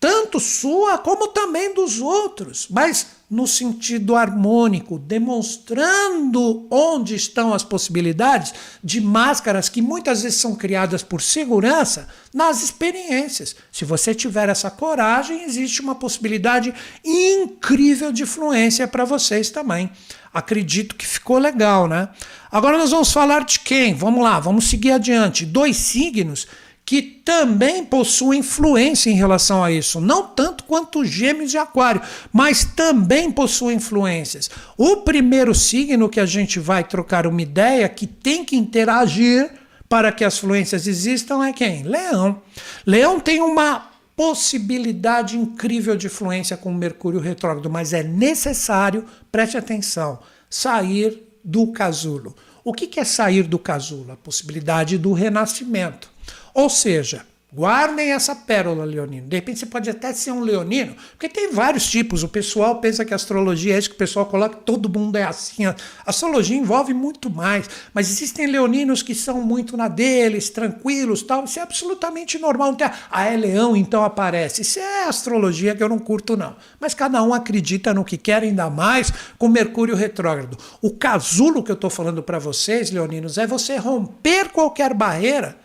tanto 0.00 0.40
sua 0.40 0.96
como 0.96 1.28
também 1.28 1.74
dos 1.74 2.00
outros. 2.00 2.66
Mas 2.70 3.08
no 3.30 3.46
sentido 3.46 4.14
harmônico, 4.14 4.98
demonstrando 4.98 6.66
onde 6.70 7.14
estão 7.14 7.54
as 7.54 7.62
possibilidades 7.62 8.52
de 8.82 9.00
máscaras 9.00 9.68
que 9.68 9.80
muitas 9.80 10.22
vezes 10.22 10.38
são 10.38 10.54
criadas 10.54 11.02
por 11.02 11.22
segurança 11.22 12.08
nas 12.32 12.62
experiências. 12.62 13.56
Se 13.72 13.84
você 13.84 14.14
tiver 14.14 14.48
essa 14.48 14.70
coragem, 14.70 15.44
existe 15.44 15.80
uma 15.80 15.94
possibilidade 15.94 16.74
incrível 17.04 18.12
de 18.12 18.26
fluência 18.26 18.86
para 18.86 19.04
vocês 19.04 19.50
também. 19.50 19.90
Acredito 20.32 20.94
que 20.94 21.06
ficou 21.06 21.38
legal, 21.38 21.86
né? 21.86 22.08
Agora 22.50 22.76
nós 22.76 22.90
vamos 22.90 23.12
falar 23.12 23.44
de 23.44 23.60
quem? 23.60 23.94
Vamos 23.94 24.22
lá, 24.22 24.38
vamos 24.38 24.68
seguir 24.68 24.92
adiante. 24.92 25.46
Dois 25.46 25.76
signos 25.76 26.46
que 26.84 27.00
também 27.00 27.84
possuem 27.84 28.40
influência 28.40 29.08
em 29.10 29.14
relação 29.14 29.64
a 29.64 29.72
isso, 29.72 30.00
não 30.00 30.26
tanto 30.26 30.64
quanto 30.64 31.04
Gêmeos 31.04 31.54
e 31.54 31.58
Aquário, 31.58 32.02
mas 32.32 32.64
também 32.64 33.30
possuem 33.30 33.78
influências. 33.78 34.50
O 34.76 34.98
primeiro 34.98 35.54
signo 35.54 36.08
que 36.08 36.20
a 36.20 36.26
gente 36.26 36.60
vai 36.60 36.84
trocar 36.84 37.26
uma 37.26 37.40
ideia 37.40 37.88
que 37.88 38.06
tem 38.06 38.44
que 38.44 38.56
interagir 38.56 39.50
para 39.88 40.12
que 40.12 40.24
as 40.24 40.38
fluências 40.38 40.86
existam 40.86 41.44
é 41.44 41.52
quem? 41.52 41.82
Leão. 41.84 42.42
Leão 42.84 43.18
tem 43.18 43.40
uma 43.40 43.90
possibilidade 44.16 45.36
incrível 45.36 45.96
de 45.96 46.08
fluência 46.08 46.56
com 46.56 46.72
Mercúrio 46.72 47.18
retrógrado, 47.18 47.70
mas 47.70 47.92
é 47.92 48.02
necessário, 48.02 49.04
preste 49.32 49.56
atenção, 49.56 50.18
sair 50.48 51.22
do 51.42 51.72
casulo. 51.72 52.34
O 52.62 52.72
que 52.72 52.98
é 52.98 53.04
sair 53.04 53.42
do 53.42 53.58
casulo? 53.58 54.12
A 54.12 54.16
possibilidade 54.16 54.96
do 54.96 55.12
renascimento. 55.12 56.13
Ou 56.54 56.70
seja, 56.70 57.26
Guardem 57.54 58.10
essa 58.10 58.34
pérola, 58.34 58.84
Leonino. 58.84 59.28
De 59.28 59.36
repente 59.36 59.60
você 59.60 59.66
pode 59.66 59.88
até 59.88 60.12
ser 60.12 60.32
um 60.32 60.40
leonino, 60.40 60.96
porque 61.12 61.28
tem 61.28 61.52
vários 61.52 61.88
tipos. 61.88 62.24
O 62.24 62.28
pessoal 62.28 62.80
pensa 62.80 63.04
que 63.04 63.14
astrologia 63.14 63.76
é 63.76 63.78
isso 63.78 63.90
que 63.90 63.94
o 63.94 63.98
pessoal 63.98 64.26
coloca, 64.26 64.56
todo 64.56 64.88
mundo 64.88 65.14
é 65.14 65.22
assim. 65.22 65.64
A 65.64 65.76
astrologia 66.04 66.56
envolve 66.56 66.92
muito 66.92 67.30
mais, 67.30 67.70
mas 67.92 68.10
existem 68.10 68.48
leoninos 68.48 69.04
que 69.04 69.14
são 69.14 69.40
muito 69.40 69.76
na 69.76 69.86
deles, 69.86 70.50
tranquilos, 70.50 71.22
tal. 71.22 71.44
Isso 71.44 71.60
é 71.60 71.62
absolutamente 71.62 72.40
normal. 72.40 72.76
Ah, 73.08 73.24
é 73.26 73.36
leão, 73.36 73.76
então 73.76 74.02
aparece. 74.02 74.62
Isso 74.62 74.80
é 74.80 75.04
astrologia 75.04 75.76
que 75.76 75.82
eu 75.82 75.88
não 75.88 76.00
curto, 76.00 76.36
não. 76.36 76.56
Mas 76.80 76.92
cada 76.92 77.22
um 77.22 77.32
acredita 77.32 77.94
no 77.94 78.04
que 78.04 78.16
quer, 78.16 78.42
ainda 78.42 78.68
mais 78.68 79.12
com 79.38 79.46
Mercúrio 79.46 79.94
retrógrado. 79.94 80.58
O 80.82 80.90
casulo 80.90 81.62
que 81.62 81.70
eu 81.70 81.76
estou 81.76 81.88
falando 81.88 82.20
para 82.20 82.40
vocês, 82.40 82.90
leoninos, 82.90 83.38
é 83.38 83.46
você 83.46 83.76
romper 83.76 84.48
qualquer 84.48 84.92
barreira 84.92 85.62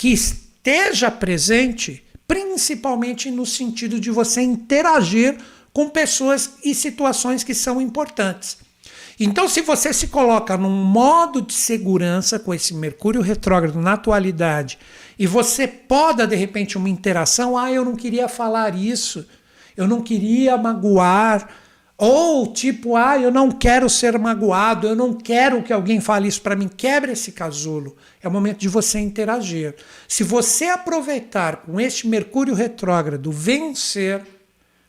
que 0.00 0.14
esteja 0.14 1.10
presente, 1.10 2.02
principalmente 2.26 3.30
no 3.30 3.44
sentido 3.44 4.00
de 4.00 4.10
você 4.10 4.40
interagir 4.40 5.36
com 5.74 5.90
pessoas 5.90 6.52
e 6.64 6.74
situações 6.74 7.44
que 7.44 7.52
são 7.52 7.82
importantes. 7.82 8.56
Então, 9.20 9.46
se 9.46 9.60
você 9.60 9.92
se 9.92 10.06
coloca 10.06 10.56
num 10.56 10.70
modo 10.70 11.42
de 11.42 11.52
segurança 11.52 12.38
com 12.38 12.54
esse 12.54 12.72
Mercúrio 12.72 13.20
retrógrado 13.20 13.78
na 13.78 13.92
atualidade 13.92 14.78
e 15.18 15.26
você 15.26 15.68
poda 15.68 16.26
de 16.26 16.34
repente 16.34 16.78
uma 16.78 16.88
interação, 16.88 17.58
ah, 17.58 17.70
eu 17.70 17.84
não 17.84 17.94
queria 17.94 18.26
falar 18.26 18.74
isso, 18.74 19.26
eu 19.76 19.86
não 19.86 20.00
queria 20.00 20.56
magoar, 20.56 21.46
ou 22.02 22.46
tipo, 22.46 22.96
ah, 22.96 23.18
eu 23.18 23.30
não 23.30 23.50
quero 23.50 23.86
ser 23.90 24.18
magoado, 24.18 24.88
eu 24.88 24.96
não 24.96 25.12
quero 25.12 25.62
que 25.62 25.70
alguém 25.70 26.00
fale 26.00 26.28
isso 26.28 26.40
para 26.40 26.56
mim. 26.56 26.66
Quebra 26.66 27.12
esse 27.12 27.30
casulo. 27.30 27.94
É 28.22 28.26
o 28.26 28.30
momento 28.30 28.56
de 28.56 28.68
você 28.68 28.98
interagir. 28.98 29.74
Se 30.08 30.24
você 30.24 30.64
aproveitar 30.64 31.56
com 31.58 31.78
este 31.78 32.08
Mercúrio 32.08 32.54
retrógrado, 32.54 33.30
vencer 33.30 34.22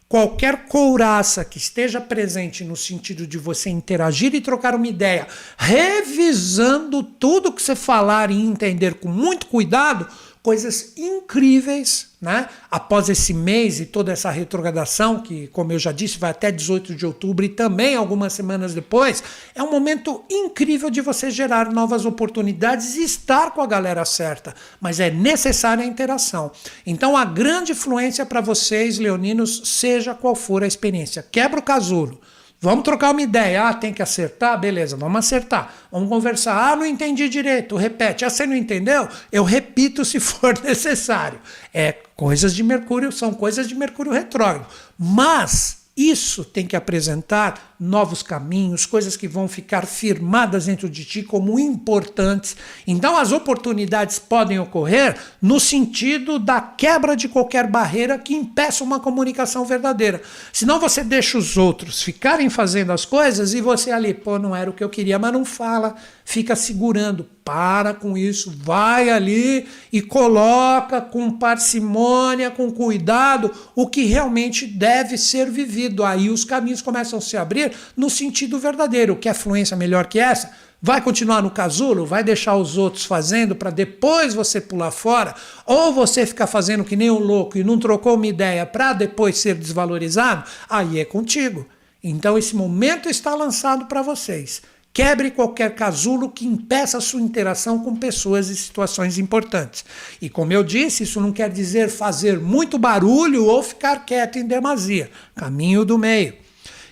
qualquer 0.07 0.67
couraça 0.67 1.43
que 1.43 1.57
esteja 1.57 1.99
presente 1.99 2.63
no 2.63 2.77
sentido 2.77 3.27
de 3.27 3.37
você 3.37 3.69
interagir 3.69 4.33
e 4.33 4.39
trocar 4.39 4.73
uma 4.73 4.87
ideia, 4.87 5.27
revisando 5.57 7.03
tudo 7.03 7.51
que 7.51 7.61
você 7.61 7.75
falar 7.75 8.31
e 8.31 8.39
entender 8.39 8.93
com 8.93 9.09
muito 9.09 9.47
cuidado, 9.47 10.07
coisas 10.43 10.93
incríveis, 10.97 12.07
né? 12.19 12.49
Após 12.69 13.09
esse 13.09 13.33
mês 13.33 13.79
e 13.79 13.85
toda 13.85 14.11
essa 14.11 14.29
retrogradação, 14.31 15.19
que, 15.19 15.47
como 15.47 15.71
eu 15.71 15.79
já 15.79 15.91
disse, 15.91 16.17
vai 16.17 16.31
até 16.31 16.51
18 16.51 16.95
de 16.95 17.05
outubro 17.05 17.45
e 17.45 17.49
também 17.49 17.95
algumas 17.95 18.33
semanas 18.33 18.73
depois, 18.73 19.23
é 19.53 19.61
um 19.61 19.69
momento 19.69 20.23
incrível 20.29 20.89
de 20.89 20.99
você 20.99 21.29
gerar 21.29 21.71
novas 21.71 22.05
oportunidades 22.05 22.95
e 22.95 23.03
estar 23.03 23.51
com 23.51 23.61
a 23.61 23.67
galera 23.67 24.03
certa. 24.03 24.55
Mas 24.79 24.99
é 24.99 25.11
necessária 25.11 25.83
a 25.83 25.87
interação. 25.87 26.51
Então, 26.85 27.15
a 27.15 27.23
grande 27.23 27.73
influência 27.73 28.25
para 28.25 28.41
vocês, 28.41 28.97
leoninos, 28.97 29.61
seja 29.65 30.15
qual 30.15 30.35
for 30.35 30.63
a 30.63 30.67
experiência. 30.67 31.25
Quebra 31.31 31.59
o 31.59 31.63
casulo. 31.63 32.19
Vamos 32.63 32.83
trocar 32.83 33.09
uma 33.09 33.23
ideia. 33.23 33.67
Ah, 33.67 33.73
tem 33.73 33.91
que 33.91 34.03
acertar? 34.03 34.59
Beleza, 34.59 34.95
vamos 34.95 35.17
acertar. 35.17 35.73
Vamos 35.91 36.07
conversar. 36.07 36.55
Ah, 36.55 36.75
não 36.75 36.85
entendi 36.85 37.27
direito. 37.27 37.75
Repete. 37.75 38.23
Ah, 38.23 38.29
você 38.29 38.45
não 38.45 38.55
entendeu? 38.55 39.09
Eu 39.31 39.43
repito 39.43 40.05
se 40.05 40.19
for 40.19 40.53
necessário. 40.61 41.39
É 41.73 41.91
coisas 42.15 42.53
de 42.53 42.61
Mercúrio, 42.61 43.11
são 43.11 43.33
coisas 43.33 43.67
de 43.67 43.73
Mercúrio 43.73 44.11
retrógrado. 44.11 44.67
Mas 44.95 45.79
isso 45.97 46.45
tem 46.45 46.67
que 46.67 46.75
apresentar 46.75 47.70
novos 47.81 48.21
caminhos, 48.21 48.85
coisas 48.85 49.17
que 49.17 49.27
vão 49.27 49.47
ficar 49.47 49.87
firmadas 49.87 50.67
dentro 50.67 50.87
de 50.87 51.03
ti 51.03 51.23
como 51.23 51.57
importantes. 51.57 52.55
Então, 52.85 53.17
as 53.17 53.31
oportunidades 53.31 54.19
podem 54.19 54.59
ocorrer 54.59 55.17
no 55.41 55.59
sentido 55.59 56.37
da 56.37 56.61
quebra 56.61 57.15
de 57.15 57.27
qualquer 57.27 57.65
barreira 57.65 58.19
que 58.19 58.35
impeça 58.35 58.83
uma 58.83 58.99
comunicação 58.99 59.65
verdadeira. 59.65 60.21
Senão, 60.53 60.79
você 60.79 61.03
deixa 61.03 61.39
os 61.39 61.57
outros 61.57 62.03
ficarem 62.03 62.51
fazendo 62.51 62.91
as 62.91 63.03
coisas 63.03 63.55
e 63.55 63.61
você 63.61 63.89
ali, 63.89 64.13
pô, 64.13 64.37
não 64.37 64.55
era 64.55 64.69
o 64.69 64.73
que 64.73 64.83
eu 64.83 64.89
queria, 64.89 65.17
mas 65.17 65.33
não 65.33 65.43
fala, 65.43 65.95
fica 66.23 66.55
segurando. 66.55 67.27
Para 67.43 67.95
com 67.95 68.15
isso, 68.15 68.53
vai 68.55 69.09
ali 69.09 69.67
e 69.91 69.99
coloca 69.99 71.01
com 71.01 71.31
parcimônia, 71.31 72.51
com 72.51 72.71
cuidado, 72.71 73.51
o 73.75 73.87
que 73.87 74.05
realmente 74.05 74.67
deve 74.67 75.17
ser 75.17 75.49
vivido. 75.49 76.03
Aí 76.03 76.29
os 76.29 76.45
caminhos 76.45 76.83
começam 76.83 77.17
a 77.17 77.21
se 77.21 77.35
abrir 77.35 77.70
no 77.95 78.09
sentido 78.09 78.59
verdadeiro. 78.59 79.15
Quer 79.15 79.33
fluência 79.33 79.75
melhor 79.77 80.07
que 80.07 80.19
essa? 80.19 80.51
Vai 80.81 80.99
continuar 80.99 81.43
no 81.43 81.51
casulo? 81.51 82.07
Vai 82.07 82.23
deixar 82.23 82.55
os 82.55 82.75
outros 82.75 83.05
fazendo 83.05 83.55
para 83.55 83.69
depois 83.69 84.33
você 84.33 84.59
pular 84.59 84.89
fora? 84.89 85.35
Ou 85.65 85.93
você 85.93 86.25
ficar 86.25 86.47
fazendo 86.47 86.83
que 86.83 86.95
nem 86.95 87.11
um 87.11 87.19
louco 87.19 87.57
e 87.57 87.63
não 87.63 87.77
trocou 87.77 88.15
uma 88.15 88.25
ideia 88.25 88.65
para 88.65 88.93
depois 88.93 89.37
ser 89.37 89.53
desvalorizado? 89.53 90.49
Aí 90.67 90.99
é 90.99 91.05
contigo. 91.05 91.67
Então 92.03 92.35
esse 92.35 92.55
momento 92.55 93.07
está 93.07 93.35
lançado 93.35 93.85
para 93.85 94.01
vocês. 94.01 94.63
Quebre 94.93 95.31
qualquer 95.31 95.73
casulo 95.73 96.29
que 96.29 96.45
impeça 96.45 96.97
a 96.97 97.01
sua 97.01 97.21
interação 97.21 97.79
com 97.79 97.95
pessoas 97.95 98.49
e 98.49 98.55
situações 98.57 99.17
importantes. 99.17 99.85
E 100.21 100.29
como 100.29 100.51
eu 100.51 100.63
disse, 100.63 101.03
isso 101.03 101.21
não 101.21 101.31
quer 101.31 101.49
dizer 101.49 101.89
fazer 101.89 102.39
muito 102.39 102.77
barulho 102.77 103.45
ou 103.45 103.63
ficar 103.63 104.03
quieto 104.03 104.37
em 104.37 104.45
demasia. 104.45 105.09
Caminho 105.35 105.85
do 105.85 105.97
meio. 105.97 106.33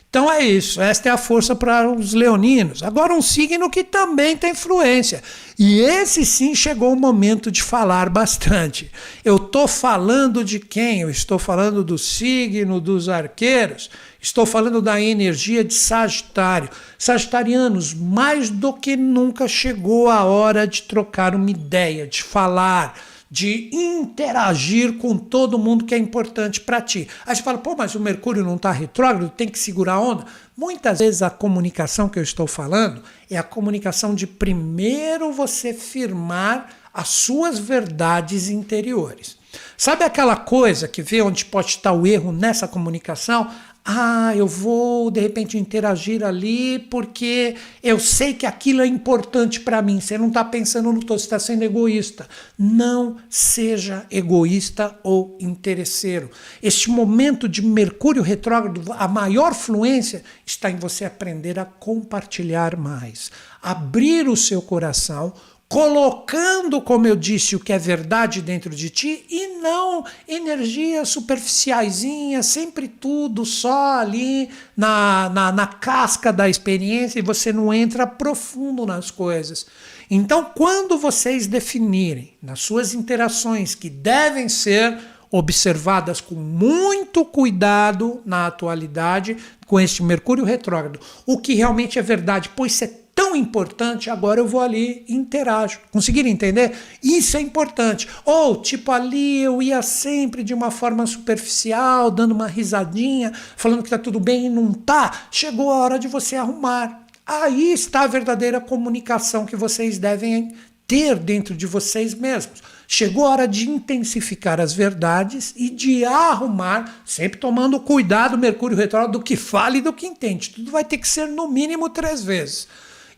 Então 0.09 0.31
é 0.31 0.43
isso, 0.43 0.81
esta 0.81 1.07
é 1.07 1.11
a 1.11 1.17
força 1.17 1.55
para 1.55 1.87
os 1.87 2.15
leoninos. 2.15 2.81
Agora, 2.81 3.13
um 3.13 3.21
signo 3.21 3.69
que 3.69 3.83
também 3.83 4.35
tem 4.35 4.51
influência. 4.51 5.21
E 5.57 5.81
esse 5.81 6.25
sim 6.25 6.55
chegou 6.55 6.93
o 6.93 6.99
momento 6.99 7.51
de 7.51 7.61
falar 7.61 8.09
bastante. 8.09 8.91
Eu 9.23 9.35
estou 9.35 9.67
falando 9.67 10.43
de 10.43 10.59
quem? 10.59 11.01
Eu 11.01 11.11
estou 11.11 11.37
falando 11.37 11.83
do 11.83 11.95
signo 11.95 12.81
dos 12.81 13.07
arqueiros. 13.07 13.91
Estou 14.19 14.47
falando 14.47 14.81
da 14.81 14.99
energia 14.99 15.63
de 15.63 15.75
Sagitário. 15.75 16.71
Sagitarianos, 16.97 17.93
mais 17.93 18.49
do 18.49 18.73
que 18.73 18.97
nunca 18.97 19.47
chegou 19.47 20.09
a 20.09 20.23
hora 20.23 20.65
de 20.65 20.81
trocar 20.81 21.35
uma 21.35 21.51
ideia, 21.51 22.07
de 22.07 22.23
falar 22.23 22.99
de 23.29 23.69
interagir 23.71 24.97
com 24.97 25.15
todo 25.17 25.59
mundo 25.59 25.85
que 25.85 25.93
é 25.93 25.97
importante 25.97 26.61
para 26.61 26.81
ti. 26.81 27.07
Aí 27.25 27.35
você 27.35 27.43
fala, 27.43 27.59
pô, 27.59 27.75
mas 27.77 27.93
o 27.93 27.99
Mercúrio 27.99 28.43
não 28.43 28.55
está 28.55 28.71
retrógrado, 28.71 29.29
tem 29.29 29.47
que 29.47 29.59
segurar 29.59 29.93
a 29.93 29.99
onda. 29.99 30.25
Muitas 30.57 30.99
vezes 30.99 31.21
a 31.21 31.29
comunicação 31.29 32.09
que 32.09 32.17
eu 32.17 32.23
estou 32.23 32.47
falando 32.47 33.03
é 33.29 33.37
a 33.37 33.43
comunicação 33.43 34.15
de 34.15 34.25
primeiro 34.25 35.31
você 35.31 35.73
firmar 35.73 36.69
as 36.93 37.09
suas 37.09 37.59
verdades 37.59 38.49
interiores. 38.49 39.37
Sabe 39.77 40.03
aquela 40.03 40.35
coisa 40.35 40.87
que 40.87 41.01
vê 41.01 41.21
onde 41.21 41.45
pode 41.45 41.69
estar 41.69 41.93
o 41.93 42.05
erro 42.05 42.31
nessa 42.31 42.67
comunicação? 42.67 43.49
Ah, 43.83 44.35
eu 44.35 44.45
vou 44.45 45.09
de 45.09 45.19
repente 45.19 45.57
interagir 45.57 46.23
ali 46.23 46.77
porque 46.77 47.55
eu 47.81 47.99
sei 47.99 48.33
que 48.33 48.45
aquilo 48.45 48.81
é 48.81 48.85
importante 48.85 49.59
para 49.59 49.81
mim. 49.81 49.99
Você 49.99 50.17
não 50.17 50.27
está 50.27 50.43
pensando 50.43 50.91
no 50.91 50.99
todo, 50.99 51.17
você 51.17 51.25
está 51.25 51.39
sendo 51.39 51.63
egoísta. 51.63 52.27
Não 52.57 53.17
seja 53.29 54.05
egoísta 54.11 54.97
ou 55.03 55.37
interesseiro. 55.39 56.29
Este 56.61 56.89
momento 56.89 57.47
de 57.47 57.63
Mercúrio 57.63 58.21
retrógrado, 58.21 58.81
a 58.93 59.07
maior 59.07 59.53
fluência 59.53 60.23
está 60.45 60.69
em 60.69 60.75
você 60.75 61.05
aprender 61.05 61.57
a 61.57 61.65
compartilhar 61.65 62.75
mais, 62.75 63.31
abrir 63.61 64.27
o 64.27 64.37
seu 64.37 64.61
coração 64.61 65.33
colocando, 65.69 66.81
como 66.81 67.05
eu 67.05 67.15
disse, 67.15 67.55
o 67.55 67.59
que 67.59 67.71
é 67.71 67.77
verdade 67.77 68.41
dentro 68.41 68.71
de 68.71 68.89
ti 68.89 69.23
e 69.29 69.59
não 69.61 70.03
energias 70.27 71.09
superficiaisinhas, 71.09 72.47
sempre 72.47 72.87
tudo 72.87 73.45
só 73.45 73.99
ali 73.99 74.49
na, 74.75 75.29
na, 75.29 75.51
na 75.51 75.67
casca 75.67 76.33
da 76.33 76.49
experiência 76.49 77.19
e 77.19 77.21
você 77.21 77.53
não 77.53 77.71
entra 77.71 78.07
profundo 78.07 78.83
nas 78.83 79.11
coisas. 79.11 79.67
Então, 80.09 80.43
quando 80.55 80.97
vocês 80.97 81.45
definirem 81.45 82.33
nas 82.41 82.61
suas 82.61 82.95
interações 82.95 83.75
que 83.75 83.91
devem 83.91 84.49
ser 84.49 84.97
observadas 85.31 86.19
com 86.19 86.33
muito 86.33 87.23
cuidado 87.23 88.23
na 88.25 88.47
atualidade, 88.47 89.37
com 89.67 89.79
este 89.79 90.01
Mercúrio 90.01 90.43
retrógrado, 90.43 90.99
o 91.27 91.37
que 91.37 91.53
realmente 91.53 91.99
é 91.99 92.01
verdade, 92.01 92.49
pois 92.55 92.81
é 92.81 92.87
tão 93.19 93.35
importante, 93.35 94.09
agora 94.09 94.39
eu 94.39 94.47
vou 94.47 94.61
ali 94.61 95.03
e 95.05 95.13
interajo. 95.13 95.81
Conseguiram 95.91 96.29
entender? 96.29 96.71
Isso 97.03 97.35
é 97.35 97.41
importante. 97.41 98.07
Ou, 98.23 98.61
tipo, 98.61 98.93
ali 98.93 99.41
eu 99.41 99.61
ia 99.61 99.81
sempre 99.81 100.41
de 100.41 100.53
uma 100.53 100.71
forma 100.71 101.05
superficial, 101.05 102.09
dando 102.09 102.31
uma 102.31 102.47
risadinha, 102.47 103.33
falando 103.57 103.83
que 103.83 103.89
tá 103.89 103.97
tudo 103.97 104.21
bem 104.21 104.45
e 104.45 104.49
não 104.49 104.71
tá. 104.71 105.23
Chegou 105.29 105.69
a 105.69 105.79
hora 105.79 105.99
de 105.99 106.07
você 106.07 106.37
arrumar. 106.37 107.07
Aí 107.27 107.73
está 107.73 108.03
a 108.03 108.07
verdadeira 108.07 108.61
comunicação 108.61 109.45
que 109.45 109.57
vocês 109.57 109.97
devem 109.97 110.55
ter 110.87 111.17
dentro 111.17 111.53
de 111.53 111.67
vocês 111.67 112.13
mesmos. 112.13 112.63
Chegou 112.87 113.25
a 113.25 113.31
hora 113.31 113.47
de 113.49 113.69
intensificar 113.69 114.61
as 114.61 114.71
verdades 114.71 115.53
e 115.57 115.69
de 115.69 116.05
arrumar, 116.05 117.01
sempre 117.03 117.37
tomando 117.37 117.81
cuidado, 117.81 118.37
Mercúrio 118.37 118.77
retrógrado, 118.77 119.11
do 119.11 119.21
que 119.21 119.35
fala 119.35 119.75
e 119.75 119.81
do 119.81 119.91
que 119.91 120.07
entende. 120.07 120.51
Tudo 120.51 120.71
vai 120.71 120.85
ter 120.85 120.97
que 120.97 121.07
ser 121.07 121.27
no 121.27 121.49
mínimo 121.49 121.89
três 121.89 122.23
vezes. 122.23 122.65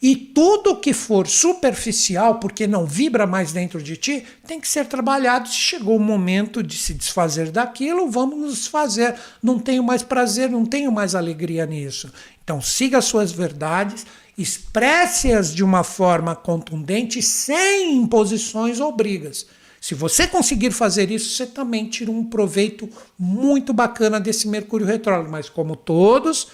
E 0.02 0.16
tudo 0.16 0.78
que 0.78 0.93
for 0.93 1.28
superficial, 1.28 2.39
porque 2.39 2.66
não 2.66 2.88
vibra 2.88 3.28
mais 3.28 3.52
dentro 3.52 3.80
de 3.84 3.95
ti, 3.95 4.24
tem 4.47 4.60
que 4.60 4.68
ser 4.68 4.88
trabalhado. 4.88 5.47
Se 5.47 5.56
chegou 5.56 5.97
o 5.97 5.99
momento 5.99 6.64
de 6.64 6.76
se 6.76 6.95
desfazer 6.95 7.52
daquilo, 7.52 8.10
vamos 8.10 8.39
nos 8.39 8.56
desfazer. 8.56 9.14
Não 9.43 9.60
tenho 9.60 9.84
mais 9.84 10.02
prazer, 10.02 10.49
não 10.49 10.66
tenho 10.66 10.91
mais 10.91 11.14
alegria 11.14 11.68
nisso. 11.68 12.12
Então 12.43 12.60
siga 12.60 12.97
as 12.97 13.06
suas 13.06 13.32
verdades, 13.32 14.06
expresse-as 14.36 15.54
de 15.54 15.64
uma 15.64 15.84
forma 15.84 16.36
contundente, 16.36 17.22
sem 17.22 17.95
imposições 17.95 18.80
ou 18.80 18.91
brigas. 18.91 19.45
Se 19.80 19.93
você 19.93 20.28
conseguir 20.28 20.72
fazer 20.72 21.12
isso, 21.12 21.36
você 21.36 21.45
também 21.45 21.86
tira 21.86 22.10
um 22.10 22.24
proveito 22.24 22.89
muito 23.18 23.72
bacana 23.72 24.20
desse 24.20 24.47
Mercúrio 24.47 24.86
retrógrado. 24.86 25.30
Mas, 25.30 25.47
como 25.47 25.76
todos, 25.76 26.47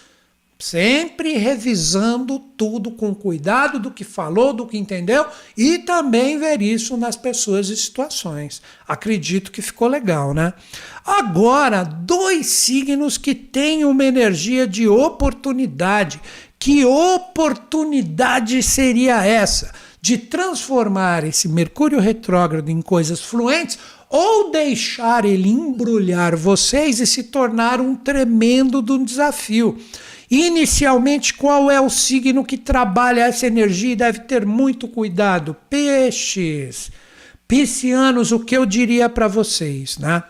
sempre 0.59 1.33
revisando 1.37 2.39
tudo 2.39 2.91
com 2.91 3.13
cuidado 3.13 3.79
do 3.79 3.91
que 3.91 4.03
falou, 4.03 4.53
do 4.53 4.65
que 4.65 4.77
entendeu 4.77 5.25
e 5.55 5.79
também 5.79 6.39
ver 6.39 6.61
isso 6.61 6.97
nas 6.97 7.15
pessoas 7.15 7.69
e 7.69 7.77
situações. 7.77 8.61
Acredito 8.87 9.51
que 9.51 9.61
ficou 9.61 9.87
legal, 9.87 10.33
né? 10.33 10.53
Agora, 11.05 11.83
dois 11.83 12.47
signos 12.47 13.17
que 13.17 13.35
têm 13.35 13.85
uma 13.85 14.03
energia 14.03 14.67
de 14.67 14.87
oportunidade. 14.87 16.19
Que 16.59 16.83
oportunidade 16.85 18.63
seria 18.63 19.23
essa? 19.23 19.71
de 19.99 20.17
transformar 20.17 21.25
esse 21.25 21.49
Mercúrio 21.49 21.99
retrógrado 21.99 22.69
em 22.69 22.81
coisas 22.81 23.19
fluentes 23.19 23.77
ou 24.09 24.51
deixar 24.51 25.25
ele 25.25 25.49
embrulhar 25.49 26.33
vocês 26.35 27.01
e 27.01 27.07
se 27.07 27.23
tornar 27.23 27.81
um 27.81 27.93
tremendo 27.93 28.81
de 28.81 28.93
um 28.93 29.03
desafio. 29.03 29.77
Inicialmente, 30.29 31.33
qual 31.33 31.71
é 31.71 31.79
o 31.79 31.89
signo 31.89 32.43
que 32.43 32.57
trabalha 32.57 33.21
essa 33.21 33.47
energia 33.47 33.93
e 33.93 33.95
deve 33.95 34.19
ter 34.19 34.45
muito 34.45 34.87
cuidado? 34.87 35.55
Peixes. 35.69 36.91
Piscianos, 37.47 38.33
o 38.33 38.39
que 38.41 38.57
eu 38.57 38.65
diria 38.65 39.07
para 39.07 39.27
vocês, 39.27 39.97
né? 39.97 40.21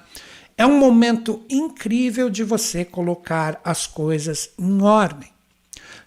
É 0.56 0.66
um 0.66 0.78
momento 0.78 1.44
incrível 1.50 2.30
de 2.30 2.44
você 2.44 2.86
colocar 2.86 3.60
as 3.64 3.88
coisas 3.88 4.52
em 4.58 4.82
ordem. 4.82 5.37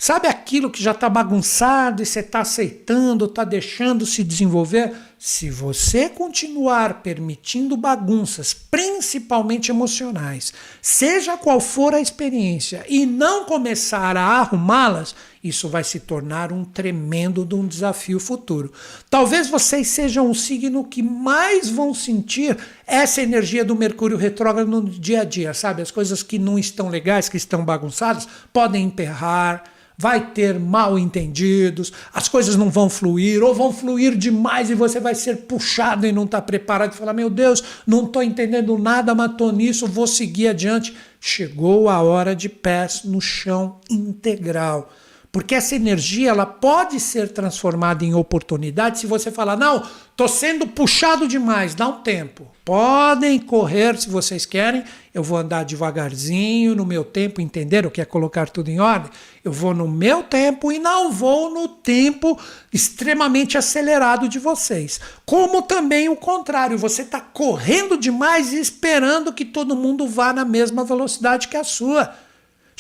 Sabe 0.03 0.28
aquilo 0.28 0.70
que 0.70 0.82
já 0.82 0.92
está 0.92 1.11
bagunçado 1.11 2.03
e 2.03 2.07
você 2.07 2.20
está 2.20 2.40
aceitando, 2.40 3.26
está 3.26 3.44
deixando 3.44 4.07
se 4.07 4.24
desenvolver? 4.24 4.94
Se 5.18 5.51
você 5.51 6.09
continuar 6.09 7.03
permitindo 7.03 7.76
bagunças, 7.76 8.55
principalmente 8.55 9.70
emocionais, 9.70 10.55
seja 10.80 11.36
qual 11.36 11.61
for 11.61 11.94
a 11.94 12.01
experiência, 12.01 12.82
e 12.88 13.05
não 13.05 13.44
começar 13.44 14.16
a 14.16 14.22
arrumá-las, 14.22 15.14
isso 15.44 15.68
vai 15.68 15.84
se 15.84 16.01
tornar 16.01 16.51
um 16.51 16.64
tremendo 16.64 17.44
de 17.44 17.55
um 17.55 17.66
desafio 17.66 18.18
futuro. 18.18 18.72
Talvez 19.11 19.51
vocês 19.51 19.88
sejam 19.88 20.30
o 20.30 20.34
signo 20.34 20.82
que 20.82 21.03
mais 21.03 21.68
vão 21.68 21.92
sentir 21.92 22.57
essa 22.86 23.20
energia 23.20 23.66
do 23.66 23.76
Mercúrio 23.76 24.16
retrógrado 24.16 24.66
no 24.66 24.82
dia 24.82 25.20
a 25.20 25.24
dia, 25.24 25.53
sabe? 25.53 25.82
As 25.82 25.90
coisas 25.90 26.22
que 26.22 26.38
não 26.38 26.59
estão 26.59 26.88
legais, 26.88 27.28
que 27.28 27.36
estão 27.36 27.66
bagunçadas, 27.66 28.26
podem 28.51 28.84
emperrar 28.84 29.62
vai 30.01 30.30
ter 30.30 30.59
mal 30.59 30.98
entendidos, 30.98 31.92
as 32.11 32.26
coisas 32.26 32.57
não 32.57 32.70
vão 32.70 32.88
fluir, 32.88 33.42
ou 33.42 33.55
vão 33.55 33.70
fluir 33.70 34.16
demais 34.16 34.70
e 34.70 34.74
você 34.74 34.98
vai 34.98 35.14
ser 35.14 35.42
puxado 35.42 36.07
e 36.07 36.12
não 36.12 36.24
está 36.24 36.40
preparado 36.40 36.94
e 36.94 36.96
falar: 36.96 37.12
Meu 37.12 37.28
Deus, 37.28 37.62
não 37.86 38.07
estou 38.07 38.22
entendendo 38.22 38.78
nada, 38.78 39.14
mas 39.14 39.32
estou 39.32 39.53
nisso, 39.53 39.86
vou 39.86 40.07
seguir 40.07 40.48
adiante. 40.48 40.96
Chegou 41.20 41.90
a 41.90 42.01
hora 42.01 42.34
de 42.34 42.48
pés 42.48 43.03
no 43.05 43.20
chão 43.20 43.78
integral. 43.90 44.90
Porque 45.32 45.54
essa 45.54 45.76
energia 45.76 46.30
ela 46.30 46.44
pode 46.44 46.98
ser 46.98 47.28
transformada 47.28 48.04
em 48.04 48.14
oportunidade 48.14 48.98
se 48.98 49.06
você 49.06 49.30
falar: 49.30 49.56
não, 49.56 49.86
estou 50.10 50.26
sendo 50.26 50.66
puxado 50.66 51.28
demais, 51.28 51.72
dá 51.72 51.86
um 51.86 52.00
tempo. 52.00 52.48
Podem 52.64 53.38
correr 53.38 53.96
se 53.96 54.10
vocês 54.10 54.44
querem, 54.44 54.84
eu 55.14 55.22
vou 55.22 55.38
andar 55.38 55.64
devagarzinho, 55.64 56.74
no 56.74 56.84
meu 56.84 57.04
tempo, 57.04 57.40
entender 57.40 57.86
o 57.86 57.90
que 57.90 58.00
é 58.00 58.04
colocar 58.04 58.48
tudo 58.48 58.70
em 58.70 58.80
ordem? 58.80 59.10
Eu 59.44 59.52
vou 59.52 59.72
no 59.72 59.88
meu 59.88 60.22
tempo 60.24 60.70
e 60.70 60.78
não 60.78 61.12
vou 61.12 61.52
no 61.52 61.68
tempo 61.68 62.38
extremamente 62.72 63.56
acelerado 63.56 64.28
de 64.28 64.38
vocês. 64.38 65.00
Como 65.24 65.62
também 65.62 66.08
o 66.08 66.16
contrário, 66.16 66.76
você 66.76 67.02
está 67.02 67.20
correndo 67.20 67.96
demais 67.96 68.52
e 68.52 68.60
esperando 68.60 69.32
que 69.32 69.44
todo 69.44 69.76
mundo 69.76 70.08
vá 70.08 70.32
na 70.32 70.44
mesma 70.44 70.84
velocidade 70.84 71.48
que 71.48 71.56
a 71.56 71.64
sua. 71.64 72.14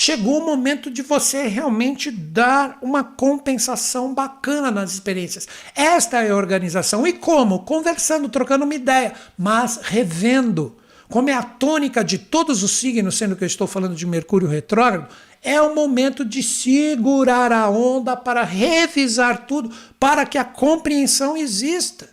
Chegou 0.02 0.38
o 0.38 0.46
momento 0.46 0.90
de 0.90 1.02
você 1.02 1.46
realmente 1.46 2.10
dar 2.10 2.78
uma 2.80 3.04
compensação 3.04 4.14
bacana 4.14 4.70
nas 4.70 4.94
experiências. 4.94 5.46
Esta 5.74 6.22
é 6.22 6.30
a 6.30 6.36
organização. 6.36 7.06
E 7.06 7.12
como? 7.12 7.64
Conversando, 7.64 8.26
trocando 8.30 8.64
uma 8.64 8.74
ideia, 8.74 9.12
mas 9.36 9.78
revendo. 9.82 10.74
Como 11.10 11.28
é 11.28 11.34
a 11.34 11.42
tônica 11.42 12.02
de 12.02 12.16
todos 12.16 12.62
os 12.62 12.78
signos, 12.78 13.18
sendo 13.18 13.36
que 13.36 13.44
eu 13.44 13.46
estou 13.46 13.66
falando 13.66 13.94
de 13.94 14.06
Mercúrio 14.06 14.48
retrógrado, 14.48 15.06
é 15.42 15.60
o 15.60 15.74
momento 15.74 16.24
de 16.24 16.42
segurar 16.42 17.52
a 17.52 17.68
onda 17.68 18.16
para 18.16 18.42
revisar 18.42 19.44
tudo, 19.44 19.70
para 19.98 20.24
que 20.24 20.38
a 20.38 20.44
compreensão 20.44 21.36
exista. 21.36 22.08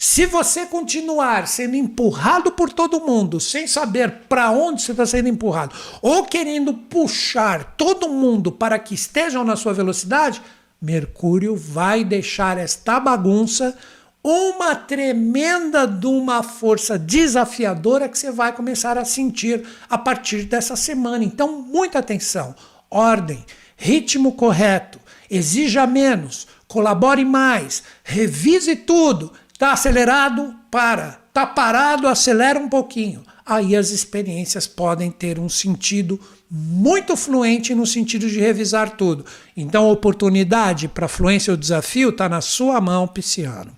Se 0.00 0.26
você 0.26 0.64
continuar 0.64 1.48
sendo 1.48 1.74
empurrado 1.74 2.52
por 2.52 2.72
todo 2.72 3.00
mundo, 3.00 3.40
sem 3.40 3.66
saber 3.66 4.26
para 4.28 4.48
onde 4.52 4.80
você 4.80 4.92
está 4.92 5.04
sendo 5.04 5.28
empurrado, 5.28 5.74
ou 6.00 6.24
querendo 6.24 6.72
puxar 6.72 7.74
todo 7.76 8.08
mundo 8.08 8.52
para 8.52 8.78
que 8.78 8.94
estejam 8.94 9.42
na 9.42 9.56
sua 9.56 9.72
velocidade, 9.72 10.40
Mercúrio 10.80 11.56
vai 11.56 12.04
deixar 12.04 12.58
esta 12.58 13.00
bagunça 13.00 13.76
uma 14.22 14.76
tremenda 14.76 15.84
de 15.84 16.06
uma 16.06 16.44
força 16.44 16.96
desafiadora 16.96 18.08
que 18.08 18.16
você 18.16 18.30
vai 18.30 18.52
começar 18.52 18.96
a 18.96 19.04
sentir 19.04 19.66
a 19.90 19.98
partir 19.98 20.44
dessa 20.44 20.76
semana. 20.76 21.24
Então, 21.24 21.60
muita 21.60 21.98
atenção, 21.98 22.54
ordem, 22.88 23.44
ritmo 23.76 24.32
correto, 24.32 25.00
exija 25.28 25.88
menos, 25.88 26.46
colabore 26.68 27.24
mais, 27.24 27.82
revise 28.04 28.76
tudo 28.76 29.32
Está 29.58 29.72
acelerado? 29.72 30.54
Para. 30.70 31.18
Está 31.26 31.44
parado? 31.44 32.06
Acelera 32.06 32.60
um 32.60 32.68
pouquinho. 32.68 33.24
Aí 33.44 33.74
as 33.74 33.90
experiências 33.90 34.68
podem 34.68 35.10
ter 35.10 35.36
um 35.36 35.48
sentido 35.48 36.20
muito 36.48 37.16
fluente 37.16 37.74
no 37.74 37.84
sentido 37.84 38.28
de 38.28 38.38
revisar 38.38 38.90
tudo. 38.90 39.26
Então, 39.56 39.86
a 39.86 39.90
oportunidade 39.90 40.86
para 40.86 41.08
fluência 41.08 41.50
ou 41.50 41.56
desafio 41.56 42.10
está 42.10 42.28
na 42.28 42.40
sua 42.40 42.80
mão, 42.80 43.08
pisciano. 43.08 43.76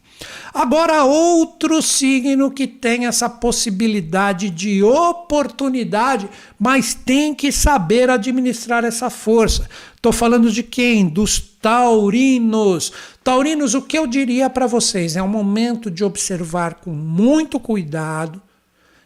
Agora, 0.53 1.05
outro 1.05 1.81
signo 1.81 2.51
que 2.51 2.66
tem 2.66 3.07
essa 3.07 3.29
possibilidade 3.29 4.51
de 4.51 4.83
oportunidade, 4.83 6.29
mas 6.59 6.93
tem 6.93 7.35
que 7.35 7.53
saber 7.53 8.11
administrar 8.11 8.85
essa 8.85 9.09
força. 9.09 9.68
Estou 9.95 10.12
falando 10.12 10.51
de 10.51 10.62
quem? 10.62 11.09
Dos 11.09 11.39
taurinos. 11.39 12.93
Taurinos, 13.23 13.75
o 13.75 13.83
que 13.83 13.99
eu 13.99 14.07
diria 14.07 14.51
para 14.51 14.66
vocês? 14.66 15.16
É 15.16 15.23
um 15.23 15.29
momento 15.29 15.91
de 15.91 16.03
observar 16.03 16.75
com 16.75 16.91
muito 16.91 17.61
cuidado 17.61 18.43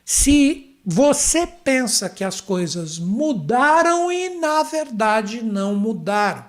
se 0.05 0.77
você 0.85 1.47
pensa 1.47 2.09
que 2.11 2.23
as 2.23 2.41
coisas 2.41 2.99
mudaram 2.99 4.13
e, 4.13 4.39
na 4.39 4.63
verdade, 4.63 5.43
não 5.43 5.75
mudaram. 5.75 6.45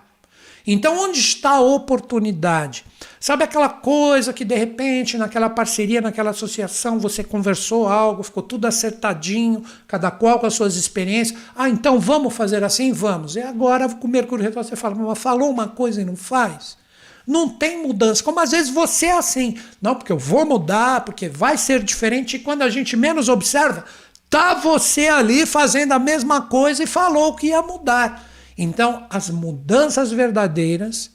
Então, 0.68 0.98
onde 0.98 1.20
está 1.20 1.52
a 1.52 1.62
oportunidade? 1.62 2.86
Sabe 3.26 3.44
aquela 3.44 3.70
coisa 3.70 4.32
que 4.32 4.46
de 4.46 4.54
repente, 4.54 5.18
naquela 5.18 5.50
parceria, 5.50 6.00
naquela 6.00 6.30
associação, 6.30 7.00
você 7.00 7.24
conversou 7.24 7.88
algo, 7.88 8.22
ficou 8.22 8.44
tudo 8.44 8.68
acertadinho, 8.68 9.64
cada 9.88 10.12
qual 10.12 10.38
com 10.38 10.46
as 10.46 10.54
suas 10.54 10.76
experiências. 10.76 11.36
Ah, 11.56 11.68
então 11.68 12.00
vamos 12.00 12.36
fazer 12.36 12.64
assim? 12.64 12.92
Vamos. 12.94 13.36
E 13.36 13.42
agora, 13.42 13.90
com 13.90 14.06
o 14.06 14.12
Mercúrio 14.12 14.44
Retrógrado, 14.44 14.70
você 14.70 14.76
fala, 14.76 14.94
mas 14.94 15.18
falou 15.18 15.50
uma 15.50 15.68
coisa 15.68 16.04
e 16.04 16.06
não 16.06 16.16
faz? 16.16 16.78
Não 17.26 17.50
tem 17.50 17.82
mudança. 17.82 18.24
Como 18.24 18.40
às 18.40 18.52
vezes 18.52 18.70
você 18.72 19.08
é 19.08 19.18
assim. 19.18 19.58
Não, 19.82 19.96
porque 19.96 20.12
eu 20.12 20.20
vou 20.20 20.46
mudar, 20.46 21.04
porque 21.04 21.28
vai 21.28 21.58
ser 21.58 21.82
diferente. 21.82 22.36
E 22.36 22.40
quando 22.42 22.62
a 22.62 22.70
gente 22.70 22.96
menos 22.96 23.28
observa, 23.28 23.86
tá 24.30 24.54
você 24.54 25.08
ali 25.08 25.48
fazendo 25.48 25.94
a 25.94 25.98
mesma 26.00 26.44
coisa 26.44 26.84
e 26.84 26.86
falou 26.86 27.36
que 27.36 27.48
ia 27.48 27.64
mudar. 27.64 28.24
Então, 28.56 29.08
as 29.10 29.32
mudanças 29.32 30.12
verdadeiras, 30.12 31.15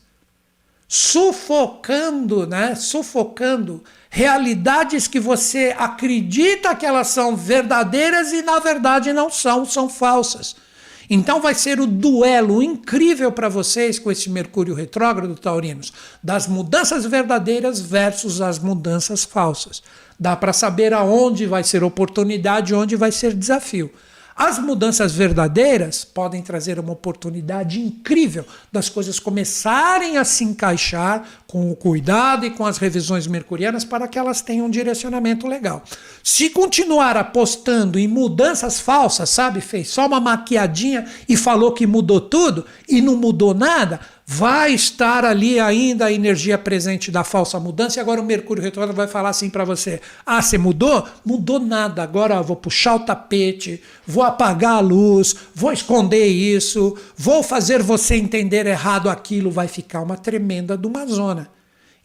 sufocando, 0.93 2.49
né? 2.49 2.74
Sufocando 2.74 3.80
realidades 4.11 5.07
que 5.07 5.20
você 5.20 5.72
acredita 5.78 6.74
que 6.74 6.84
elas 6.84 7.07
são 7.07 7.36
verdadeiras 7.36 8.32
e 8.32 8.43
na 8.43 8.59
verdade 8.59 9.12
não 9.12 9.30
são, 9.30 9.64
são 9.64 9.88
falsas. 9.88 10.57
Então 11.09 11.41
vai 11.41 11.55
ser 11.55 11.78
o 11.78 11.86
duelo 11.86 12.61
incrível 12.61 13.30
para 13.30 13.49
vocês 13.49 14.01
com 14.01 14.11
esse 14.11 14.28
Mercúrio 14.28 14.74
retrógrado, 14.74 15.36
taurinos, 15.36 15.93
das 16.20 16.49
mudanças 16.49 17.07
verdadeiras 17.07 17.80
versus 17.80 18.41
as 18.41 18.59
mudanças 18.59 19.22
falsas. 19.22 19.84
Dá 20.18 20.34
para 20.34 20.53
saber 20.53 20.93
aonde 20.93 21.47
vai 21.47 21.62
ser 21.62 21.84
oportunidade 21.84 22.74
onde 22.74 22.97
vai 22.97 23.12
ser 23.12 23.32
desafio. 23.32 23.93
As 24.43 24.59
mudanças 24.59 25.12
verdadeiras 25.12 26.03
podem 26.03 26.41
trazer 26.41 26.78
uma 26.78 26.95
oportunidade 26.95 27.78
incrível 27.78 28.47
das 28.72 28.88
coisas 28.88 29.20
começarem 29.20 30.16
a 30.16 30.24
se 30.24 30.45
encaixar 30.45 31.28
com 31.47 31.70
o 31.70 31.76
cuidado 31.76 32.47
e 32.47 32.51
com 32.51 32.64
as 32.64 32.78
revisões 32.78 33.26
mercurianas 33.26 33.84
para 33.84 34.09
que 34.09 34.18
elas 34.18 34.41
tenham 34.41 34.64
um 34.64 34.70
direcionamento 34.70 35.47
legal. 35.47 35.84
Se 36.24 36.49
continuar 36.49 37.18
apostando 37.18 37.99
em 37.99 38.09
mudanças 38.09 38.80
falsas, 38.80 39.28
sabe, 39.28 39.61
fez 39.61 39.91
só 39.91 40.07
uma 40.07 40.18
maquiadinha 40.18 41.05
e 41.28 41.36
falou 41.36 41.72
que 41.72 41.86
mudou 41.86 42.18
tudo 42.18 42.64
e 42.88 43.03
não 43.03 43.16
mudou 43.16 43.53
nada, 43.53 44.01
vai 44.32 44.72
estar 44.72 45.24
ali 45.24 45.58
ainda 45.58 46.04
a 46.04 46.12
energia 46.12 46.56
presente 46.56 47.10
da 47.10 47.24
falsa 47.24 47.58
mudança. 47.58 47.98
E 47.98 48.00
agora 48.00 48.20
o 48.20 48.24
Mercúrio 48.24 48.62
retrógrado 48.62 48.94
vai 48.94 49.08
falar 49.08 49.30
assim 49.30 49.50
para 49.50 49.64
você: 49.64 50.00
Ah, 50.24 50.40
você 50.40 50.56
mudou? 50.56 51.04
Mudou 51.24 51.58
nada. 51.58 52.04
Agora 52.04 52.40
vou 52.40 52.54
puxar 52.54 52.94
o 52.94 53.00
tapete, 53.00 53.82
vou 54.06 54.22
apagar 54.22 54.76
a 54.76 54.80
luz, 54.80 55.34
vou 55.52 55.72
esconder 55.72 56.26
isso, 56.26 56.96
vou 57.16 57.42
fazer 57.42 57.82
você 57.82 58.14
entender 58.14 58.66
errado 58.66 59.10
aquilo. 59.10 59.50
Vai 59.50 59.66
ficar 59.66 60.00
uma 60.00 60.16
tremenda 60.16 60.78
de 60.78 60.86
uma 60.86 61.04
zona. 61.06 61.50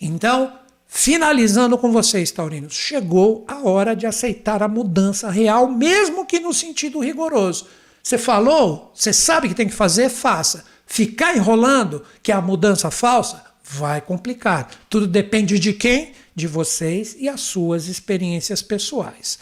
Então, 0.01 0.51
finalizando 0.87 1.77
com 1.77 1.91
vocês, 1.91 2.31
Taurinos, 2.31 2.73
chegou 2.73 3.45
a 3.47 3.69
hora 3.69 3.95
de 3.95 4.07
aceitar 4.07 4.63
a 4.63 4.67
mudança 4.67 5.29
real, 5.29 5.69
mesmo 5.69 6.25
que 6.25 6.39
no 6.39 6.55
sentido 6.55 6.99
rigoroso. 6.99 7.67
Você 8.01 8.17
falou, 8.17 8.91
você 8.95 9.13
sabe 9.13 9.47
que 9.47 9.53
tem 9.53 9.67
que 9.67 9.75
fazer, 9.75 10.09
faça. 10.09 10.65
Ficar 10.85 11.35
enrolando, 11.35 12.03
que 12.21 12.31
é 12.31 12.35
a 12.35 12.41
mudança 12.41 12.91
falsa, 12.91 13.43
vai 13.63 14.01
complicar. 14.01 14.69
Tudo 14.89 15.07
depende 15.07 15.57
de 15.59 15.73
quem? 15.73 16.11
De 16.35 16.47
vocês 16.47 17.15
e 17.19 17.27
as 17.27 17.41
suas 17.41 17.87
experiências 17.87 18.61
pessoais. 18.61 19.39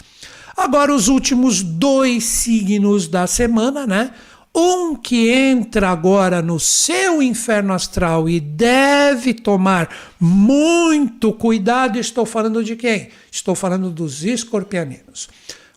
Agora, 0.56 0.94
os 0.94 1.08
últimos 1.08 1.62
dois 1.62 2.24
signos 2.24 3.08
da 3.08 3.26
semana, 3.28 3.88
né? 3.88 4.14
Um 4.56 4.96
que 4.96 5.30
entra 5.32 5.90
agora 5.90 6.40
no 6.40 6.60
seu 6.60 7.24
inferno 7.24 7.74
astral 7.74 8.30
e 8.30 8.40
deve 8.40 9.34
tomar 9.34 9.90
muito 10.20 11.34
cuidado, 11.34 11.98
estou 11.98 12.24
falando 12.24 12.64
de 12.64 12.76
quem? 12.76 13.10
Estou 13.32 13.56
falando 13.56 13.90
dos 13.90 14.24
escorpianinos. 14.24 15.28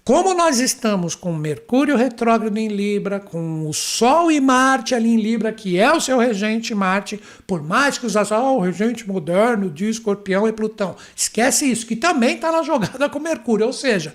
Como 0.07 0.35
nós 0.35 0.61
estamos 0.61 1.17
com 1.17 1.35
Mercúrio 1.35 1.97
retrógrado 1.97 2.57
em 2.57 2.69
Libra, 2.69 3.19
com 3.19 3.69
o 3.69 3.75
Sol 3.75 4.31
e 4.31 4.41
Marte 4.41 4.95
ali 4.95 5.09
em 5.09 5.21
Libra, 5.21 5.53
que 5.53 5.81
é 5.81 5.93
o 5.93 6.01
seu 6.01 6.17
regente 6.17 6.73
Marte, 6.77 7.21
por 7.45 7.61
mais 7.61 7.99
que 7.99 8.07
os 8.07 8.15
ah, 8.15 8.53
o 8.53 8.61
regente 8.61 9.05
moderno 9.05 9.69
de 9.69 9.89
Escorpião 9.89 10.47
e 10.47 10.53
Plutão, 10.53 10.95
esquece 11.17 11.69
isso, 11.69 11.85
que 11.85 11.97
também 11.97 12.37
está 12.37 12.53
na 12.53 12.63
jogada 12.63 13.09
com 13.09 13.19
Mercúrio, 13.19 13.67
ou 13.67 13.73
seja, 13.73 14.15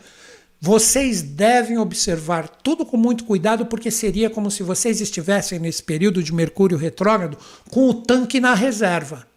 vocês 0.61 1.21
devem 1.21 1.77
observar 1.77 2.47
tudo 2.47 2.85
com 2.85 2.95
muito 2.95 3.25
cuidado, 3.25 3.65
porque 3.65 3.91
seria 3.91 4.29
como 4.29 4.49
se 4.49 4.63
vocês 4.63 5.01
estivessem 5.01 5.59
nesse 5.59 5.83
período 5.83 6.23
de 6.23 6.33
Mercúrio 6.33 6.77
retrógrado 6.77 7.37
com 7.69 7.89
o 7.89 7.93
tanque 7.93 8.39
na 8.39 8.53
reserva. 8.53 9.29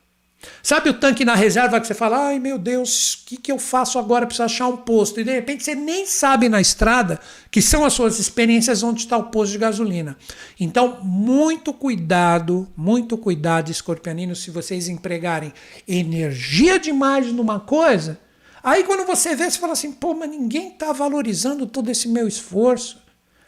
Sabe 0.63 0.91
o 0.91 0.95
tanque 0.95 1.25
na 1.25 1.35
reserva 1.35 1.81
que 1.81 1.87
você 1.87 1.95
fala, 1.95 2.29
ai 2.29 2.39
meu 2.39 2.59
Deus, 2.59 3.15
o 3.15 3.27
que, 3.27 3.37
que 3.37 3.53
eu 3.53 3.59
faço 3.59 3.99
agora? 3.99 4.27
Preciso 4.27 4.45
achar 4.45 4.69
um 4.69 4.79
posto. 4.79 5.21
E 5.21 5.25
de 5.25 5.33
repente 5.33 5.63
você 5.63 5.75
nem 5.75 6.07
sabe 6.07 6.49
na 6.49 6.61
estrada 6.61 7.21
que 7.51 7.61
são 7.61 7.85
as 7.85 7.93
suas 7.93 8.19
experiências 8.19 8.83
onde 8.83 9.01
está 9.01 9.17
o 9.17 9.25
posto 9.25 9.53
de 9.53 9.59
gasolina. 9.59 10.17
Então, 10.59 10.99
muito 11.03 11.73
cuidado, 11.73 12.67
muito 12.77 13.19
cuidado, 13.19 13.71
escorpianinos, 13.71 14.43
se 14.43 14.51
vocês 14.51 14.89
empregarem 14.89 15.53
energia 15.87 16.79
demais 16.79 17.31
numa 17.33 17.61
coisa. 17.61 18.19
Aí 18.63 18.83
quando 18.85 19.07
você 19.07 19.37
vê, 19.37 19.51
você 19.51 19.59
fala 19.59 19.75
assim, 19.75 19.93
pô, 19.93 20.15
mas 20.15 20.31
ninguém 20.31 20.69
está 20.69 20.91
valorizando 20.91 21.67
todo 21.67 21.91
esse 21.91 22.09
meu 22.09 22.27
esforço. 22.27 22.99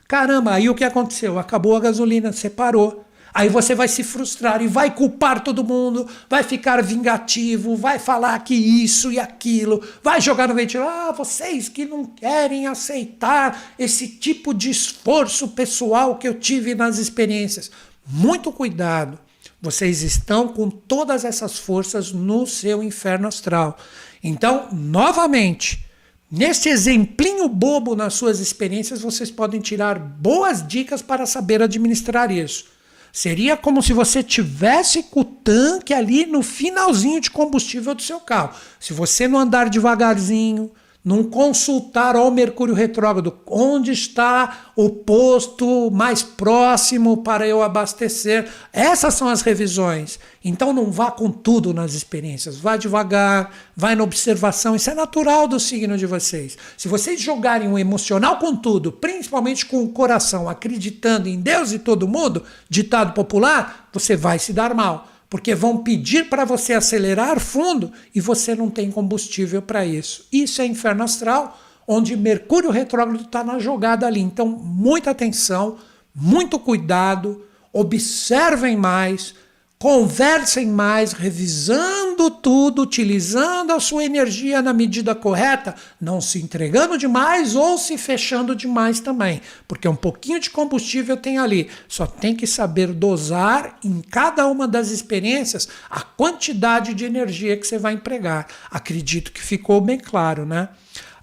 Caramba, 0.07 0.53
aí 0.53 0.69
o 0.69 0.75
que 0.75 0.85
aconteceu? 0.85 1.39
Acabou 1.39 1.75
a 1.75 1.81
gasolina, 1.81 2.31
você 2.31 2.51
parou. 2.51 3.06
Aí 3.37 3.51
você 3.51 3.75
vai 3.75 3.87
se 3.87 4.03
frustrar 4.03 4.63
e 4.63 4.67
vai 4.67 4.95
culpar 4.95 5.45
todo 5.45 5.63
mundo, 5.63 6.09
vai 6.27 6.43
ficar 6.43 6.83
vingativo, 6.83 7.77
vai 7.77 7.99
falar 7.99 8.39
que 8.39 8.55
isso 8.55 9.13
e 9.13 9.21
aquilo, 9.21 9.87
vai 10.03 10.23
jogar 10.23 10.49
no 10.49 10.55
ventilador. 10.55 10.91
Ah, 10.91 11.13
vocês 11.13 11.69
que 11.69 11.85
não 11.85 12.07
querem 12.07 12.67
aceitar 12.67 13.75
esse 13.79 14.09
tipo 14.09 14.55
de 14.55 14.71
esforço 14.71 15.49
pessoal 15.49 16.17
que 16.17 16.27
eu 16.27 16.41
tive 16.41 16.75
nas 16.75 16.97
experiências. 16.97 17.71
Muito 18.07 18.51
cuidado. 18.51 19.19
Vocês 19.61 20.01
estão 20.01 20.49
com 20.49 20.71
todas 20.71 21.23
essas 21.23 21.59
forças 21.59 22.13
no 22.13 22.47
seu 22.47 22.83
inferno 22.83 23.29
astral. 23.29 23.77
Então, 24.25 24.69
novamente, 24.73 25.85
nesse 26.33 26.71
exemplinho 26.71 27.51
bobo 27.51 27.95
nas 27.95 28.15
suas 28.15 28.41
experiências, 28.41 29.03
vocês 29.03 29.31
podem 29.31 29.61
tirar 29.61 29.99
boas 29.99 30.67
dicas 30.67 31.03
para 31.03 31.27
saber 31.27 31.61
administrar 31.61 32.33
isso. 32.33 32.75
Seria 33.17 33.57
como 33.57 33.83
se 33.83 33.95
você 33.95 34.23
tivesse 34.23 35.05
com 35.05 35.21
o 35.21 35.25
tanque 35.25 35.95
ali 35.95 36.27
no 36.27 36.43
finalzinho 36.43 37.19
de 37.19 37.31
combustível 37.31 37.95
do 37.95 38.03
seu 38.03 38.21
carro. 38.21 38.55
Se 38.79 38.93
você 38.93 39.27
não 39.27 39.39
andar 39.39 39.71
devagarzinho, 39.71 40.71
não 41.07 41.23
consultar 41.23 42.17
ao 42.17 42.33
Mercúrio 42.33 42.75
retrógrado 42.75 43.39
onde 43.47 43.93
está 43.93 44.73
o 44.75 44.91
posto 44.91 45.89
mais 45.89 46.21
próximo 46.21 47.19
para 47.19 47.47
eu 47.47 47.63
abastecer. 47.63 48.49
Essas 48.73 49.15
são 49.15 49.29
as 49.29 49.41
revisões. 49.41 50.19
Então 50.45 50.73
não 50.73 50.91
vá 50.91 51.13
com 51.13 51.31
tudo 51.31 51.73
nas 51.73 51.95
experiências, 51.95 52.59
vá 52.59 52.77
devagar, 52.77 53.53
vai 53.77 53.95
na 53.95 54.03
observação. 54.03 54.75
Isso 54.75 54.91
é 54.91 54.95
natural 54.95 55.47
do 55.47 55.61
signo 55.61 55.97
de 55.97 56.07
vocês. 56.07 56.59
Se 56.77 56.89
vocês 56.89 57.21
jogarem 57.21 57.71
o 57.71 57.79
emocional 57.79 58.41
com 58.41 58.57
tudo, 58.57 58.91
principalmente 58.91 59.65
com 59.65 59.85
o 59.85 59.91
coração, 59.91 60.49
acreditando 60.49 61.29
em 61.29 61.41
Deus 61.41 61.71
e 61.71 61.79
todo 61.79 62.09
mundo, 62.09 62.43
ditado 62.69 63.13
popular, 63.13 63.89
você 63.93 64.17
vai 64.17 64.41
se 64.41 64.53
dar 64.53 64.75
mal 64.75 65.07
porque 65.29 65.55
vão 65.55 65.79
pedir 65.79 66.29
para 66.29 66.45
você 66.45 66.73
acelerar 66.73 67.41
fundo 67.41 67.93
e 68.15 68.21
você 68.21 68.55
não 68.55 68.71
tem 68.71 68.91
combustível 68.91 69.61
para 69.61 69.85
isso. 69.85 70.27
Isso 70.33 70.63
é 70.63 70.67
inferno 70.67 71.03
astral, 71.03 71.59
onde 71.87 72.17
Mercúrio 72.17 72.71
retrógrado 72.71 73.23
está 73.23 73.43
na 73.43 73.59
jogada 73.59 74.07
ali. 74.07 74.21
Então, 74.21 74.47
muita 74.47 75.11
atenção, 75.11 75.79
muito 76.15 76.59
cuidado, 76.59 77.45
observem 77.73 78.77
mais 78.77 79.35
Conversem 79.79 80.69
mais, 80.69 81.13
revisando 81.13 82.31
tudo, 82.31 82.81
utilizando 82.81 83.73
a 83.73 83.79
sua 83.79 84.07
energia 84.07 84.63
na 84.63 84.73
medida 84.73 85.15
correta, 85.15 85.75
não 86.01 86.19
se 86.19 86.41
entregando 86.41 86.97
demais 86.97 87.55
ou 87.55 87.77
se 87.77 87.99
fechando 87.99 88.57
demais 88.57 89.01
também, 89.01 89.43
porque 89.69 89.87
um 89.87 89.95
pouquinho 89.95 90.41
de 90.41 90.49
combustível 90.49 91.15
tem 91.15 91.37
ali. 91.37 91.69
Só 91.87 92.07
tem 92.07 92.35
que 92.35 92.47
saber 92.47 92.87
dosar 92.95 93.79
em 93.85 94.01
cada 94.01 94.47
uma 94.47 94.67
das 94.67 94.91
experiências 94.91 95.69
a 95.91 96.01
quantidade 96.01 96.95
de 96.95 97.05
energia 97.05 97.55
que 97.55 97.67
você 97.67 97.79
vai 97.79 97.93
empregar. 97.93 98.47
Acredito 98.71 99.31
que 99.31 99.43
ficou 99.43 99.83
bem 99.83 99.99
claro, 99.99 100.47
né? 100.47 100.71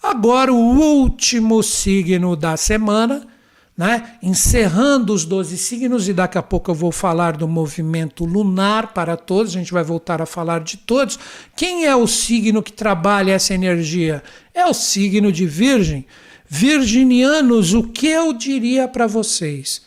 Agora, 0.01 0.53
o 0.53 0.57
último 0.57 1.63
signo 1.63 2.35
da 2.35 2.55
semana 2.55 3.32
né? 3.75 4.17
encerrando 4.21 5.13
os 5.13 5.25
12 5.25 5.57
signos, 5.57 6.07
e 6.07 6.13
daqui 6.13 6.37
a 6.37 6.41
pouco 6.43 6.71
eu 6.71 6.75
vou 6.75 6.91
falar 6.91 7.37
do 7.37 7.47
movimento 7.47 8.25
lunar 8.25 8.93
para 8.93 9.17
todos, 9.17 9.55
a 9.55 9.59
gente 9.59 9.73
vai 9.73 9.83
voltar 9.83 10.21
a 10.21 10.25
falar 10.25 10.61
de 10.61 10.77
todos. 10.77 11.17
Quem 11.55 11.85
é 11.85 11.95
o 11.95 12.07
signo 12.07 12.61
que 12.61 12.71
trabalha 12.71 13.33
essa 13.33 13.53
energia? 13.53 14.23
É 14.53 14.65
o 14.65 14.73
signo 14.73 15.31
de 15.31 15.45
Virgem. 15.45 16.05
Virginianos, 16.47 17.73
o 17.73 17.83
que 17.83 18.07
eu 18.07 18.31
diria 18.33 18.87
para 18.87 19.07
vocês? 19.07 19.83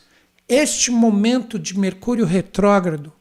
Este 0.48 0.90
momento 0.90 1.58
de 1.58 1.78
Mercúrio 1.78 2.24
retrógrado 2.24 3.12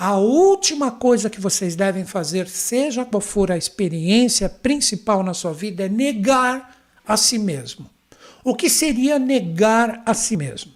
a 0.00 0.16
última 0.16 0.92
coisa 0.92 1.28
que 1.28 1.40
vocês 1.40 1.74
devem 1.74 2.04
fazer, 2.04 2.46
seja 2.46 3.04
qual 3.04 3.20
for 3.20 3.50
a 3.50 3.56
experiência 3.56 4.48
principal 4.48 5.24
na 5.24 5.34
sua 5.34 5.52
vida, 5.52 5.86
é 5.86 5.88
negar 5.88 6.76
a 7.04 7.16
si 7.16 7.36
mesmo. 7.36 7.90
O 8.44 8.54
que 8.54 8.70
seria 8.70 9.18
negar 9.18 10.02
a 10.06 10.14
si 10.14 10.36
mesmo? 10.36 10.72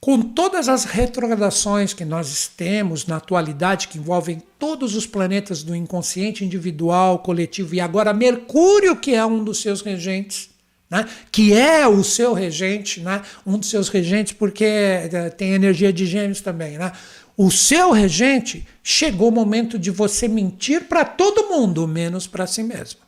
Com 0.00 0.20
todas 0.20 0.68
as 0.68 0.84
retrogradações 0.84 1.94
que 1.94 2.04
nós 2.04 2.50
temos 2.56 3.06
na 3.06 3.16
atualidade, 3.16 3.86
que 3.86 3.98
envolvem 3.98 4.42
todos 4.58 4.96
os 4.96 5.06
planetas 5.06 5.62
do 5.62 5.76
inconsciente 5.76 6.44
individual, 6.44 7.20
coletivo, 7.20 7.74
e 7.74 7.80
agora 7.80 8.12
Mercúrio, 8.12 8.96
que 8.96 9.14
é 9.14 9.24
um 9.24 9.44
dos 9.44 9.60
seus 9.60 9.80
regentes, 9.80 10.50
né? 10.90 11.08
que 11.30 11.52
é 11.52 11.86
o 11.86 12.02
seu 12.02 12.32
regente, 12.32 13.00
né? 13.00 13.22
um 13.46 13.56
dos 13.56 13.70
seus 13.70 13.88
regentes, 13.88 14.32
porque 14.32 14.64
eh, 14.64 15.30
tem 15.36 15.52
energia 15.52 15.92
de 15.92 16.04
gêmeos 16.04 16.40
também. 16.40 16.78
Né? 16.78 16.90
O 17.36 17.50
seu 17.50 17.92
regente, 17.92 18.66
chegou 18.82 19.28
o 19.28 19.32
momento 19.32 19.78
de 19.78 19.90
você 19.90 20.26
mentir 20.26 20.84
para 20.84 21.04
todo 21.04 21.48
mundo, 21.48 21.86
menos 21.86 22.26
para 22.26 22.46
si 22.46 22.62
mesmo. 22.62 23.01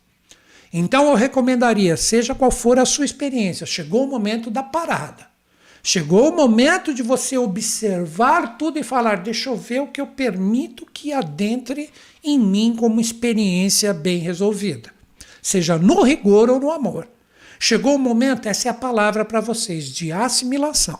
Então 0.76 1.08
eu 1.08 1.14
recomendaria, 1.14 1.96
seja 1.96 2.34
qual 2.34 2.50
for 2.50 2.80
a 2.80 2.84
sua 2.84 3.04
experiência, 3.04 3.64
chegou 3.64 4.02
o 4.02 4.08
momento 4.08 4.50
da 4.50 4.60
parada. 4.60 5.32
Chegou 5.84 6.30
o 6.30 6.34
momento 6.34 6.92
de 6.92 7.00
você 7.00 7.38
observar 7.38 8.58
tudo 8.58 8.76
e 8.76 8.82
falar: 8.82 9.18
deixa 9.18 9.50
eu 9.50 9.56
ver 9.56 9.82
o 9.82 9.86
que 9.86 10.00
eu 10.00 10.06
permito 10.08 10.84
que 10.92 11.12
adentre 11.12 11.90
em 12.24 12.40
mim 12.40 12.74
como 12.76 13.00
experiência 13.00 13.94
bem 13.94 14.18
resolvida, 14.18 14.90
seja 15.40 15.78
no 15.78 16.02
rigor 16.02 16.50
ou 16.50 16.58
no 16.58 16.72
amor. 16.72 17.06
Chegou 17.60 17.94
o 17.94 17.98
momento, 17.98 18.48
essa 18.48 18.66
é 18.66 18.70
a 18.72 18.74
palavra 18.74 19.24
para 19.24 19.40
vocês, 19.40 19.88
de 19.88 20.10
assimilação. 20.10 20.98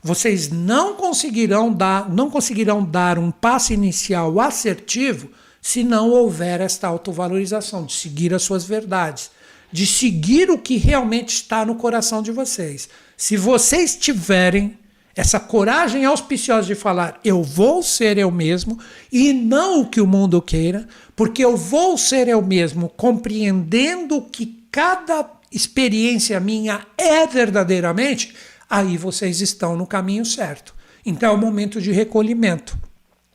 Vocês 0.00 0.50
não 0.50 0.94
conseguirão 0.94 1.72
dar, 1.72 2.08
não 2.08 2.30
conseguirão 2.30 2.84
dar 2.84 3.18
um 3.18 3.32
passo 3.32 3.72
inicial 3.72 4.38
assertivo 4.38 5.30
se 5.60 5.84
não 5.84 6.10
houver 6.10 6.60
esta 6.60 6.88
autovalorização, 6.88 7.84
de 7.84 7.92
seguir 7.92 8.32
as 8.34 8.42
suas 8.42 8.64
verdades, 8.64 9.30
de 9.72 9.86
seguir 9.86 10.50
o 10.50 10.58
que 10.58 10.76
realmente 10.76 11.34
está 11.34 11.64
no 11.64 11.74
coração 11.74 12.22
de 12.22 12.32
vocês. 12.32 12.88
Se 13.16 13.36
vocês 13.36 13.94
tiverem 13.96 14.78
essa 15.14 15.38
coragem 15.38 16.04
auspiciosa 16.04 16.66
de 16.66 16.74
falar, 16.74 17.20
eu 17.24 17.42
vou 17.42 17.82
ser 17.82 18.16
eu 18.16 18.30
mesmo 18.30 18.78
e 19.12 19.32
não 19.32 19.82
o 19.82 19.86
que 19.86 20.00
o 20.00 20.06
mundo 20.06 20.40
queira, 20.40 20.88
porque 21.14 21.44
eu 21.44 21.56
vou 21.56 21.98
ser 21.98 22.28
eu 22.28 22.40
mesmo, 22.40 22.88
compreendendo 22.88 24.22
que 24.22 24.64
cada 24.70 25.28
experiência 25.52 26.38
minha 26.40 26.86
é 26.96 27.26
verdadeiramente, 27.26 28.34
aí 28.68 28.96
vocês 28.96 29.40
estão 29.40 29.76
no 29.76 29.86
caminho 29.86 30.24
certo. 30.24 30.74
Então 31.04 31.32
é 31.32 31.34
o 31.34 31.38
momento 31.38 31.80
de 31.80 31.90
recolhimento, 31.90 32.78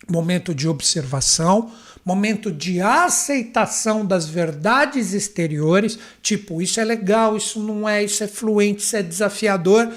momento 0.10 0.56
de 0.56 0.68
observação, 0.68 1.72
momento 2.06 2.52
de 2.52 2.80
aceitação 2.80 4.06
das 4.06 4.28
verdades 4.28 5.12
exteriores, 5.12 5.98
tipo, 6.22 6.62
isso 6.62 6.80
é 6.80 6.86
legal, 6.86 7.36
isso 7.36 7.60
não 7.60 7.90
é, 7.90 8.04
isso 8.04 8.24
é 8.24 8.28
fluente, 8.28 8.84
isso 8.84 8.96
é 8.96 9.02
desafiador. 9.02 9.92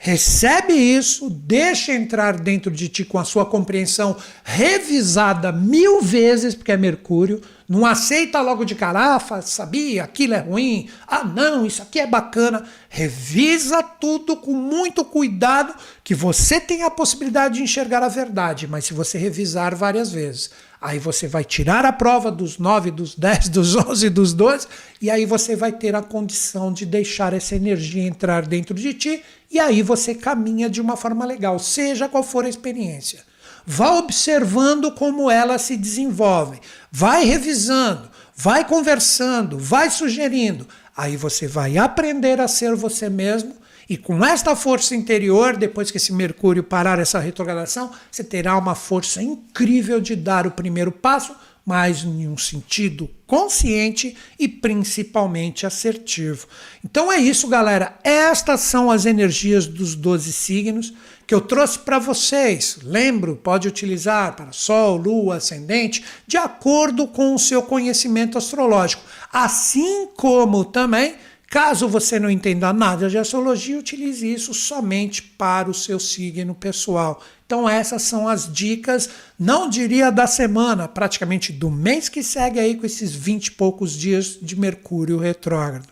Recebe 0.00 0.74
isso, 0.74 1.28
deixa 1.28 1.92
entrar 1.92 2.38
dentro 2.38 2.70
de 2.70 2.88
ti 2.88 3.04
com 3.04 3.18
a 3.18 3.24
sua 3.24 3.44
compreensão 3.44 4.16
revisada 4.44 5.50
mil 5.50 6.00
vezes, 6.00 6.54
porque 6.54 6.70
é 6.70 6.76
Mercúrio. 6.76 7.40
Não 7.68 7.84
aceita 7.84 8.40
logo 8.40 8.64
de 8.64 8.76
carafa, 8.76 9.42
sabia, 9.42 10.04
aquilo 10.04 10.34
é 10.34 10.38
ruim. 10.38 10.88
Ah, 11.06 11.24
não, 11.24 11.66
isso 11.66 11.82
aqui 11.82 11.98
é 11.98 12.06
bacana. 12.06 12.64
Revisa 12.88 13.82
tudo 13.82 14.36
com 14.36 14.54
muito 14.54 15.04
cuidado, 15.04 15.74
que 16.02 16.14
você 16.14 16.60
tem 16.60 16.84
a 16.84 16.90
possibilidade 16.90 17.56
de 17.56 17.62
enxergar 17.62 18.02
a 18.02 18.08
verdade, 18.08 18.68
mas 18.68 18.84
se 18.84 18.94
você 18.94 19.18
revisar 19.18 19.74
várias 19.74 20.12
vezes, 20.12 20.50
Aí 20.80 20.98
você 20.98 21.26
vai 21.26 21.44
tirar 21.44 21.84
a 21.84 21.92
prova 21.92 22.30
dos 22.30 22.58
9, 22.58 22.90
dos 22.90 23.14
10, 23.14 23.48
dos 23.50 23.74
11, 23.74 24.10
dos 24.10 24.32
12, 24.32 24.68
e 25.02 25.10
aí 25.10 25.26
você 25.26 25.56
vai 25.56 25.72
ter 25.72 25.94
a 25.94 26.02
condição 26.02 26.72
de 26.72 26.86
deixar 26.86 27.32
essa 27.32 27.56
energia 27.56 28.06
entrar 28.06 28.46
dentro 28.46 28.74
de 28.74 28.94
ti, 28.94 29.22
e 29.50 29.58
aí 29.58 29.82
você 29.82 30.14
caminha 30.14 30.70
de 30.70 30.80
uma 30.80 30.96
forma 30.96 31.24
legal, 31.24 31.58
seja 31.58 32.08
qual 32.08 32.22
for 32.22 32.44
a 32.44 32.48
experiência. 32.48 33.26
Vá 33.66 33.98
observando 33.98 34.92
como 34.92 35.30
ela 35.30 35.58
se 35.58 35.76
desenvolve, 35.76 36.60
vai 36.90 37.24
revisando, 37.24 38.08
vai 38.34 38.64
conversando, 38.64 39.58
vai 39.58 39.90
sugerindo. 39.90 40.66
Aí 40.96 41.16
você 41.16 41.46
vai 41.46 41.76
aprender 41.76 42.40
a 42.40 42.48
ser 42.48 42.74
você 42.74 43.10
mesmo 43.10 43.54
e 43.88 43.96
com 43.96 44.22
esta 44.22 44.54
força 44.54 44.94
interior, 44.94 45.56
depois 45.56 45.90
que 45.90 45.96
esse 45.96 46.12
Mercúrio 46.12 46.62
parar 46.62 46.98
essa 46.98 47.18
retrogradação, 47.18 47.90
você 48.10 48.22
terá 48.22 48.56
uma 48.56 48.74
força 48.74 49.22
incrível 49.22 49.98
de 49.98 50.14
dar 50.14 50.46
o 50.46 50.50
primeiro 50.50 50.92
passo, 50.92 51.34
mas 51.64 52.02
em 52.02 52.26
um 52.28 52.36
sentido 52.36 53.08
consciente 53.26 54.16
e 54.38 54.48
principalmente 54.48 55.66
assertivo. 55.66 56.46
Então 56.84 57.12
é 57.12 57.18
isso, 57.18 57.46
galera. 57.46 57.98
Estas 58.02 58.60
são 58.60 58.90
as 58.90 59.04
energias 59.06 59.66
dos 59.66 59.94
12 59.94 60.32
signos 60.32 60.94
que 61.26 61.34
eu 61.34 61.42
trouxe 61.42 61.78
para 61.78 61.98
vocês. 61.98 62.78
Lembro, 62.82 63.36
pode 63.36 63.68
utilizar 63.68 64.34
para 64.34 64.50
Sol, 64.50 64.96
Lua, 64.96 65.36
Ascendente, 65.36 66.02
de 66.26 66.38
acordo 66.38 67.06
com 67.06 67.34
o 67.34 67.38
seu 67.38 67.62
conhecimento 67.62 68.38
astrológico. 68.38 69.02
Assim 69.30 70.08
como 70.16 70.64
também 70.64 71.16
Caso 71.50 71.88
você 71.88 72.20
não 72.20 72.28
entenda 72.28 72.72
nada 72.74 73.08
de 73.08 73.16
astrologia, 73.16 73.78
utilize 73.78 74.30
isso 74.30 74.52
somente 74.52 75.22
para 75.22 75.70
o 75.70 75.74
seu 75.74 75.98
signo 75.98 76.54
pessoal. 76.54 77.22
Então, 77.46 77.66
essas 77.66 78.02
são 78.02 78.28
as 78.28 78.52
dicas, 78.52 79.08
não 79.38 79.70
diria 79.70 80.12
da 80.12 80.26
semana, 80.26 80.86
praticamente 80.86 81.50
do 81.50 81.70
mês 81.70 82.10
que 82.10 82.22
segue 82.22 82.60
aí 82.60 82.74
com 82.74 82.84
esses 82.84 83.14
20 83.14 83.46
e 83.46 83.50
poucos 83.52 83.92
dias 83.92 84.38
de 84.40 84.60
Mercúrio 84.60 85.16
retrógrado. 85.16 85.88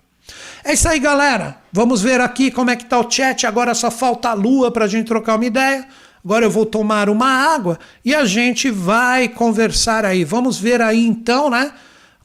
É 0.63 0.75
isso 0.75 0.87
aí, 0.87 0.99
galera. 0.99 1.57
Vamos 1.73 2.03
ver 2.03 2.21
aqui 2.21 2.51
como 2.51 2.71
é 2.71 2.77
que 2.77 2.85
tá 2.85 3.01
o 3.01 3.11
chat. 3.11 3.47
Agora 3.47 3.75
só 3.75 3.91
falta 3.91 4.29
a 4.29 4.35
lua 4.35 4.71
para 4.71 4.85
a 4.85 4.89
gente 4.89 5.07
trocar 5.07 5.37
uma 5.37 5.47
ideia. 5.47 5.89
Agora 6.23 6.45
eu 6.45 6.51
vou 6.51 6.67
tomar 6.67 7.09
uma 7.09 7.29
água 7.29 7.79
e 8.05 8.15
a 8.15 8.27
gente 8.27 8.69
vai 8.71 9.29
conversar 9.29 10.05
aí. 10.05 10.25
Vamos 10.25 10.59
ver 10.59 10.83
aí 10.83 11.07
então, 11.07 11.49
né? 11.49 11.73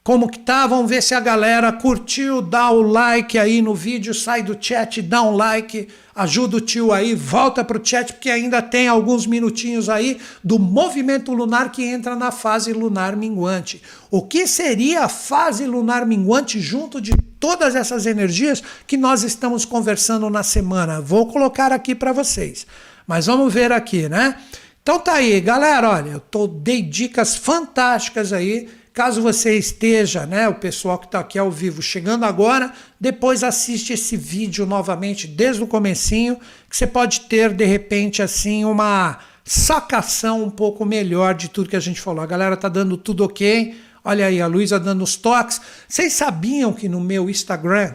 Como 0.03 0.27
que 0.27 0.39
tá? 0.39 0.65
Vamos 0.65 0.89
ver 0.89 1.03
se 1.03 1.13
a 1.13 1.19
galera 1.19 1.71
curtiu, 1.71 2.41
dá 2.41 2.71
o 2.71 2.81
like 2.81 3.37
aí 3.37 3.61
no 3.61 3.75
vídeo, 3.75 4.15
sai 4.15 4.41
do 4.41 4.57
chat, 4.59 4.99
dá 4.99 5.21
um 5.21 5.35
like, 5.35 5.89
ajuda 6.15 6.57
o 6.57 6.61
tio 6.61 6.91
aí, 6.91 7.13
volta 7.13 7.63
pro 7.63 7.79
chat 7.85 8.13
porque 8.13 8.31
ainda 8.31 8.63
tem 8.63 8.87
alguns 8.87 9.27
minutinhos 9.27 9.89
aí 9.89 10.19
do 10.43 10.57
movimento 10.57 11.31
lunar 11.33 11.71
que 11.71 11.83
entra 11.83 12.15
na 12.15 12.31
fase 12.31 12.73
lunar 12.73 13.15
minguante. 13.15 13.79
O 14.09 14.23
que 14.23 14.47
seria 14.47 15.03
a 15.03 15.09
fase 15.09 15.67
lunar 15.67 16.03
minguante 16.03 16.59
junto 16.59 16.99
de 16.99 17.11
todas 17.39 17.75
essas 17.75 18.07
energias 18.07 18.63
que 18.87 18.97
nós 18.97 19.21
estamos 19.21 19.65
conversando 19.65 20.31
na 20.31 20.41
semana? 20.41 20.99
Vou 20.99 21.27
colocar 21.27 21.71
aqui 21.71 21.93
para 21.93 22.11
vocês. 22.11 22.65
Mas 23.05 23.27
vamos 23.27 23.53
ver 23.53 23.71
aqui, 23.71 24.09
né? 24.09 24.35
Então 24.81 24.97
tá 24.97 25.13
aí, 25.13 25.39
galera, 25.39 25.91
olha, 25.91 26.09
eu 26.09 26.19
tô 26.19 26.47
dei 26.47 26.81
dicas 26.81 27.35
fantásticas 27.35 28.33
aí 28.33 28.67
Caso 28.93 29.21
você 29.21 29.57
esteja, 29.57 30.25
né, 30.25 30.49
o 30.49 30.55
pessoal 30.55 30.99
que 30.99 31.05
está 31.05 31.21
aqui 31.21 31.39
ao 31.39 31.49
vivo 31.49 31.81
chegando 31.81 32.25
agora, 32.25 32.73
depois 32.99 33.41
assiste 33.41 33.93
esse 33.93 34.17
vídeo 34.17 34.65
novamente 34.65 35.27
desde 35.27 35.63
o 35.63 35.67
comecinho, 35.67 36.37
que 36.69 36.75
você 36.75 36.85
pode 36.85 37.21
ter 37.21 37.53
de 37.53 37.63
repente 37.63 38.21
assim 38.21 38.65
uma 38.65 39.19
sacação 39.45 40.43
um 40.43 40.49
pouco 40.49 40.85
melhor 40.85 41.35
de 41.35 41.49
tudo 41.49 41.69
que 41.69 41.75
a 41.75 41.81
gente 41.81 42.01
falou. 42.01 42.21
A 42.21 42.27
galera 42.27 42.57
tá 42.57 42.67
dando 42.67 42.97
tudo 42.97 43.23
ok. 43.23 43.75
Olha 44.03 44.25
aí 44.25 44.41
a 44.41 44.47
Luísa 44.47 44.79
dando 44.79 45.03
os 45.03 45.15
toques. 45.15 45.61
Vocês 45.87 46.11
sabiam 46.13 46.73
que 46.73 46.89
no 46.89 46.99
meu 46.99 47.29
Instagram, 47.29 47.93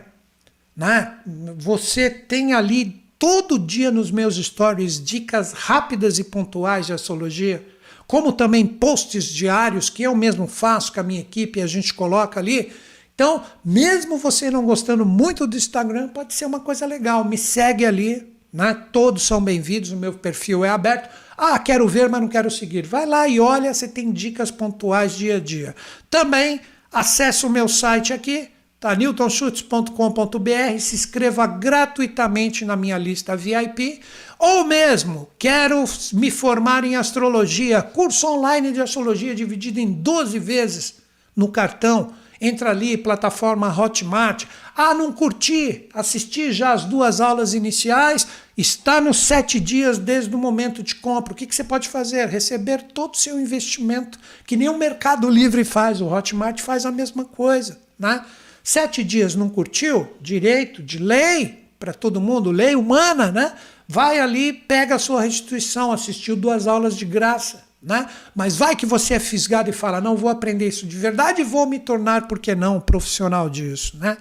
né, 0.74 1.14
você 1.58 2.08
tem 2.08 2.54
ali 2.54 3.02
todo 3.18 3.58
dia 3.58 3.90
nos 3.90 4.10
meus 4.10 4.36
stories 4.36 5.02
dicas 5.02 5.52
rápidas 5.52 6.18
e 6.18 6.24
pontuais 6.24 6.86
de 6.86 6.92
astrologia? 6.92 7.75
Como 8.06 8.32
também 8.32 8.66
posts 8.66 9.24
diários 9.24 9.90
que 9.90 10.02
eu 10.02 10.14
mesmo 10.14 10.46
faço 10.46 10.92
com 10.92 11.00
a 11.00 11.02
minha 11.02 11.20
equipe 11.20 11.58
e 11.58 11.62
a 11.62 11.66
gente 11.66 11.92
coloca 11.92 12.38
ali. 12.38 12.72
Então, 13.14 13.42
mesmo 13.64 14.18
você 14.18 14.50
não 14.50 14.64
gostando 14.64 15.04
muito 15.04 15.46
do 15.46 15.56
Instagram, 15.56 16.08
pode 16.08 16.34
ser 16.34 16.44
uma 16.44 16.60
coisa 16.60 16.86
legal. 16.86 17.24
Me 17.24 17.38
segue 17.38 17.84
ali, 17.84 18.32
né? 18.52 18.74
Todos 18.92 19.22
são 19.22 19.42
bem-vindos, 19.42 19.90
o 19.90 19.96
meu 19.96 20.12
perfil 20.12 20.64
é 20.64 20.68
aberto. 20.68 21.08
Ah, 21.36 21.58
quero 21.58 21.88
ver, 21.88 22.08
mas 22.08 22.20
não 22.20 22.28
quero 22.28 22.50
seguir. 22.50 22.86
Vai 22.86 23.06
lá 23.06 23.26
e 23.26 23.40
olha, 23.40 23.72
você 23.72 23.88
tem 23.88 24.12
dicas 24.12 24.50
pontuais 24.50 25.16
dia 25.16 25.36
a 25.36 25.40
dia. 25.40 25.74
Também 26.08 26.60
acesse 26.92 27.44
o 27.44 27.50
meu 27.50 27.68
site 27.68 28.12
aqui, 28.12 28.48
tá? 28.86 28.94
newtonschutz.com.br, 28.94 30.78
se 30.78 30.94
inscreva 30.94 31.44
gratuitamente 31.46 32.64
na 32.64 32.76
minha 32.76 32.96
lista 32.96 33.36
VIP, 33.36 34.00
ou 34.38 34.64
mesmo 34.64 35.28
quero 35.38 35.82
me 36.12 36.30
formar 36.30 36.84
em 36.84 36.94
astrologia, 36.94 37.82
curso 37.82 38.28
online 38.28 38.70
de 38.70 38.80
astrologia 38.80 39.34
dividido 39.34 39.80
em 39.80 39.90
12 39.90 40.38
vezes 40.38 40.94
no 41.34 41.48
cartão. 41.48 42.12
Entra 42.38 42.70
ali, 42.70 42.98
plataforma 42.98 43.74
Hotmart. 43.76 44.44
Ah, 44.76 44.92
não 44.92 45.10
curti, 45.10 45.88
assisti 45.92 46.52
já 46.52 46.72
as 46.72 46.84
duas 46.84 47.18
aulas 47.18 47.54
iniciais, 47.54 48.28
está 48.56 49.00
nos 49.00 49.20
sete 49.20 49.58
dias 49.58 49.96
desde 49.96 50.34
o 50.34 50.38
momento 50.38 50.82
de 50.82 50.94
compra. 50.96 51.32
O 51.32 51.36
que, 51.36 51.46
que 51.46 51.54
você 51.54 51.64
pode 51.64 51.88
fazer? 51.88 52.28
Receber 52.28 52.82
todo 52.82 53.14
o 53.14 53.16
seu 53.16 53.40
investimento, 53.40 54.18
que 54.46 54.54
nem 54.54 54.68
o 54.68 54.76
Mercado 54.76 55.30
Livre 55.30 55.64
faz, 55.64 56.02
o 56.02 56.06
Hotmart 56.06 56.60
faz 56.60 56.84
a 56.84 56.92
mesma 56.92 57.24
coisa. 57.24 57.80
Né? 57.98 58.22
Sete 58.66 59.04
dias 59.04 59.36
não 59.36 59.48
curtiu? 59.48 60.08
Direito 60.20 60.82
de 60.82 60.98
lei 60.98 61.68
para 61.78 61.94
todo 61.94 62.20
mundo, 62.20 62.50
lei 62.50 62.74
humana, 62.74 63.30
né? 63.30 63.52
Vai 63.86 64.18
ali, 64.18 64.52
pega 64.52 64.96
a 64.96 64.98
sua 64.98 65.22
restituição, 65.22 65.92
assistiu 65.92 66.34
duas 66.34 66.66
aulas 66.66 66.96
de 66.96 67.04
graça. 67.04 67.62
Né? 67.80 68.08
Mas 68.34 68.56
vai 68.56 68.74
que 68.74 68.84
você 68.84 69.14
é 69.14 69.20
fisgado 69.20 69.70
e 69.70 69.72
fala: 69.72 70.00
não, 70.00 70.16
vou 70.16 70.28
aprender 70.28 70.66
isso 70.66 70.84
de 70.84 70.96
verdade 70.96 71.42
e 71.42 71.44
vou 71.44 71.64
me 71.64 71.78
tornar, 71.78 72.26
por 72.26 72.40
que 72.40 72.56
não, 72.56 72.80
profissional 72.80 73.48
disso. 73.48 73.96
Né? 73.98 74.18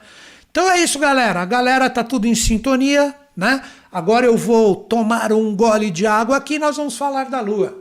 Então 0.51 0.69
é 0.69 0.79
isso, 0.79 0.99
galera. 0.99 1.41
A 1.41 1.45
galera 1.45 1.89
tá 1.89 2.03
tudo 2.03 2.27
em 2.27 2.35
sintonia. 2.35 3.15
Né? 3.35 3.63
Agora 3.91 4.27
eu 4.27 4.37
vou 4.37 4.75
tomar 4.75 5.33
um 5.33 5.55
gole 5.55 5.89
de 5.89 6.05
água 6.05 6.37
aqui 6.37 6.53
e 6.53 6.59
nós 6.59 6.77
vamos 6.77 6.95
falar 6.95 7.31
da 7.31 7.41
Lua. 7.41 7.75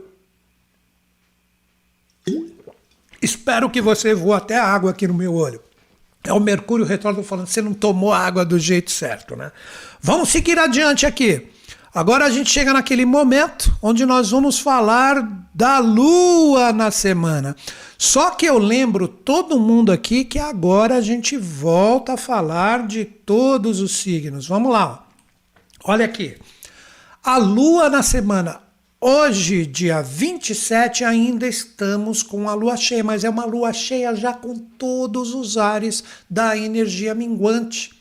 Espero 3.21 3.69
que 3.69 3.83
você 3.83 4.15
voe 4.15 4.33
até 4.33 4.57
a 4.57 4.65
água 4.65 4.89
aqui 4.89 5.07
no 5.07 5.13
meu 5.13 5.35
olho. 5.35 5.63
É 6.25 6.33
o 6.33 6.39
Mercúrio 6.39 6.85
retrógrado 6.85 7.25
falando, 7.25 7.47
você 7.47 7.61
não 7.61 7.73
tomou 7.73 8.11
a 8.11 8.19
água 8.19 8.43
do 8.43 8.57
jeito 8.57 8.91
certo, 8.91 9.35
né? 9.35 9.51
Vamos 10.01 10.29
seguir 10.29 10.57
adiante 10.57 11.05
aqui. 11.05 11.47
Agora 11.93 12.25
a 12.25 12.29
gente 12.29 12.49
chega 12.49 12.73
naquele 12.73 13.05
momento 13.05 13.73
onde 13.81 14.05
nós 14.05 14.31
vamos 14.31 14.59
falar 14.59 15.47
da 15.53 15.79
lua 15.79 16.73
na 16.73 16.91
semana. 16.91 17.55
Só 17.97 18.31
que 18.31 18.45
eu 18.45 18.57
lembro 18.57 19.07
todo 19.07 19.59
mundo 19.59 19.91
aqui 19.93 20.25
que 20.25 20.37
agora 20.37 20.95
a 20.95 21.01
gente 21.01 21.37
volta 21.37 22.13
a 22.13 22.17
falar 22.17 22.85
de 22.85 23.05
todos 23.05 23.79
os 23.79 23.95
signos. 23.95 24.45
Vamos 24.45 24.73
lá. 24.73 25.05
Olha 25.85 26.03
aqui. 26.03 26.37
A 27.23 27.37
lua 27.37 27.89
na 27.89 28.03
semana. 28.03 28.64
Hoje, 29.07 29.67
dia 29.67 30.01
27, 30.01 31.03
ainda 31.03 31.47
estamos 31.47 32.23
com 32.23 32.49
a 32.49 32.55
lua 32.55 32.75
cheia, 32.75 33.03
mas 33.03 33.23
é 33.23 33.29
uma 33.29 33.45
lua 33.45 33.71
cheia 33.71 34.15
já 34.15 34.33
com 34.33 34.55
todos 34.55 35.35
os 35.35 35.57
ares 35.57 36.03
da 36.27 36.57
energia 36.57 37.13
minguante. 37.13 37.91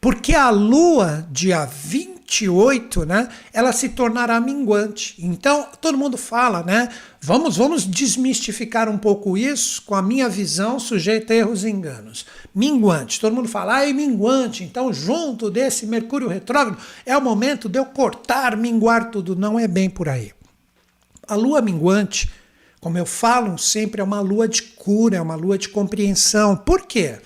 Porque 0.00 0.34
a 0.34 0.50
lua, 0.50 1.24
dia 1.30 1.64
28, 1.64 3.06
né, 3.06 3.28
ela 3.52 3.70
se 3.70 3.90
tornará 3.90 4.40
minguante. 4.40 5.14
Então, 5.20 5.68
todo 5.80 5.96
mundo 5.96 6.18
fala, 6.18 6.64
né? 6.64 6.88
Vamos, 7.20 7.56
vamos 7.56 7.86
desmistificar 7.86 8.88
um 8.88 8.98
pouco 8.98 9.38
isso 9.38 9.80
com 9.82 9.94
a 9.94 10.02
minha 10.02 10.28
visão 10.28 10.80
sujeita 10.80 11.32
a 11.32 11.36
erros 11.36 11.62
e 11.62 11.70
enganos. 11.70 12.26
Minguante, 12.52 13.20
todo 13.20 13.36
mundo 13.36 13.48
fala, 13.48 13.86
é 13.86 13.92
minguante, 13.92 14.64
então 14.64 14.92
junto 14.92 15.48
desse 15.48 15.86
Mercúrio 15.86 16.26
retrógrado 16.26 16.76
é 17.06 17.16
o 17.16 17.22
momento 17.22 17.68
de 17.68 17.78
eu 17.78 17.84
cortar, 17.84 18.56
minguar 18.56 19.12
tudo. 19.12 19.36
Não 19.36 19.56
é 19.56 19.68
bem 19.68 19.88
por 19.88 20.08
aí. 20.08 20.32
A 21.30 21.36
lua 21.36 21.62
minguante, 21.62 22.28
como 22.80 22.98
eu 22.98 23.06
falo 23.06 23.56
sempre, 23.56 24.00
é 24.00 24.04
uma 24.04 24.20
lua 24.20 24.48
de 24.48 24.62
cura, 24.62 25.16
é 25.16 25.22
uma 25.22 25.36
lua 25.36 25.56
de 25.56 25.68
compreensão. 25.68 26.56
Por 26.56 26.88
quê? 26.88 27.20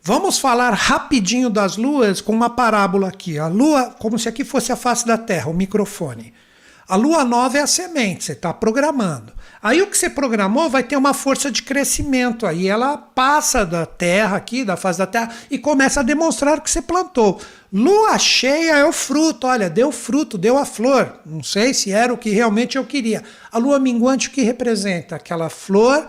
Vamos 0.00 0.38
falar 0.38 0.70
rapidinho 0.72 1.50
das 1.50 1.76
luas 1.76 2.20
com 2.20 2.32
uma 2.32 2.48
parábola 2.48 3.08
aqui. 3.08 3.40
A 3.40 3.48
lua, 3.48 3.90
como 3.98 4.16
se 4.20 4.28
aqui 4.28 4.44
fosse 4.44 4.70
a 4.70 4.76
face 4.76 5.04
da 5.04 5.18
Terra, 5.18 5.50
o 5.50 5.52
microfone. 5.52 6.32
A 6.86 6.94
lua 6.94 7.24
nova 7.24 7.58
é 7.58 7.60
a 7.60 7.66
semente, 7.66 8.22
você 8.22 8.32
está 8.32 8.54
programando. 8.54 9.32
Aí 9.62 9.82
o 9.82 9.86
que 9.86 9.96
você 9.96 10.08
programou 10.08 10.70
vai 10.70 10.82
ter 10.82 10.96
uma 10.96 11.12
força 11.12 11.50
de 11.50 11.62
crescimento. 11.62 12.46
Aí 12.46 12.66
ela 12.66 12.96
passa 12.96 13.64
da 13.64 13.84
Terra 13.84 14.36
aqui, 14.36 14.64
da 14.64 14.76
face 14.76 14.98
da 14.98 15.06
Terra, 15.06 15.30
e 15.50 15.58
começa 15.58 16.00
a 16.00 16.02
demonstrar 16.02 16.58
o 16.58 16.62
que 16.62 16.70
você 16.70 16.80
plantou. 16.80 17.38
Lua 17.72 18.18
cheia 18.18 18.78
é 18.78 18.84
o 18.84 18.92
fruto, 18.92 19.46
olha, 19.46 19.68
deu 19.68 19.92
fruto, 19.92 20.38
deu 20.38 20.56
a 20.56 20.64
flor. 20.64 21.20
Não 21.26 21.42
sei 21.42 21.74
se 21.74 21.92
era 21.92 22.12
o 22.12 22.18
que 22.18 22.30
realmente 22.30 22.78
eu 22.78 22.84
queria. 22.84 23.22
A 23.52 23.58
lua 23.58 23.78
minguante 23.78 24.28
o 24.28 24.30
que 24.30 24.42
representa? 24.42 25.16
Aquela 25.16 25.50
flor 25.50 26.08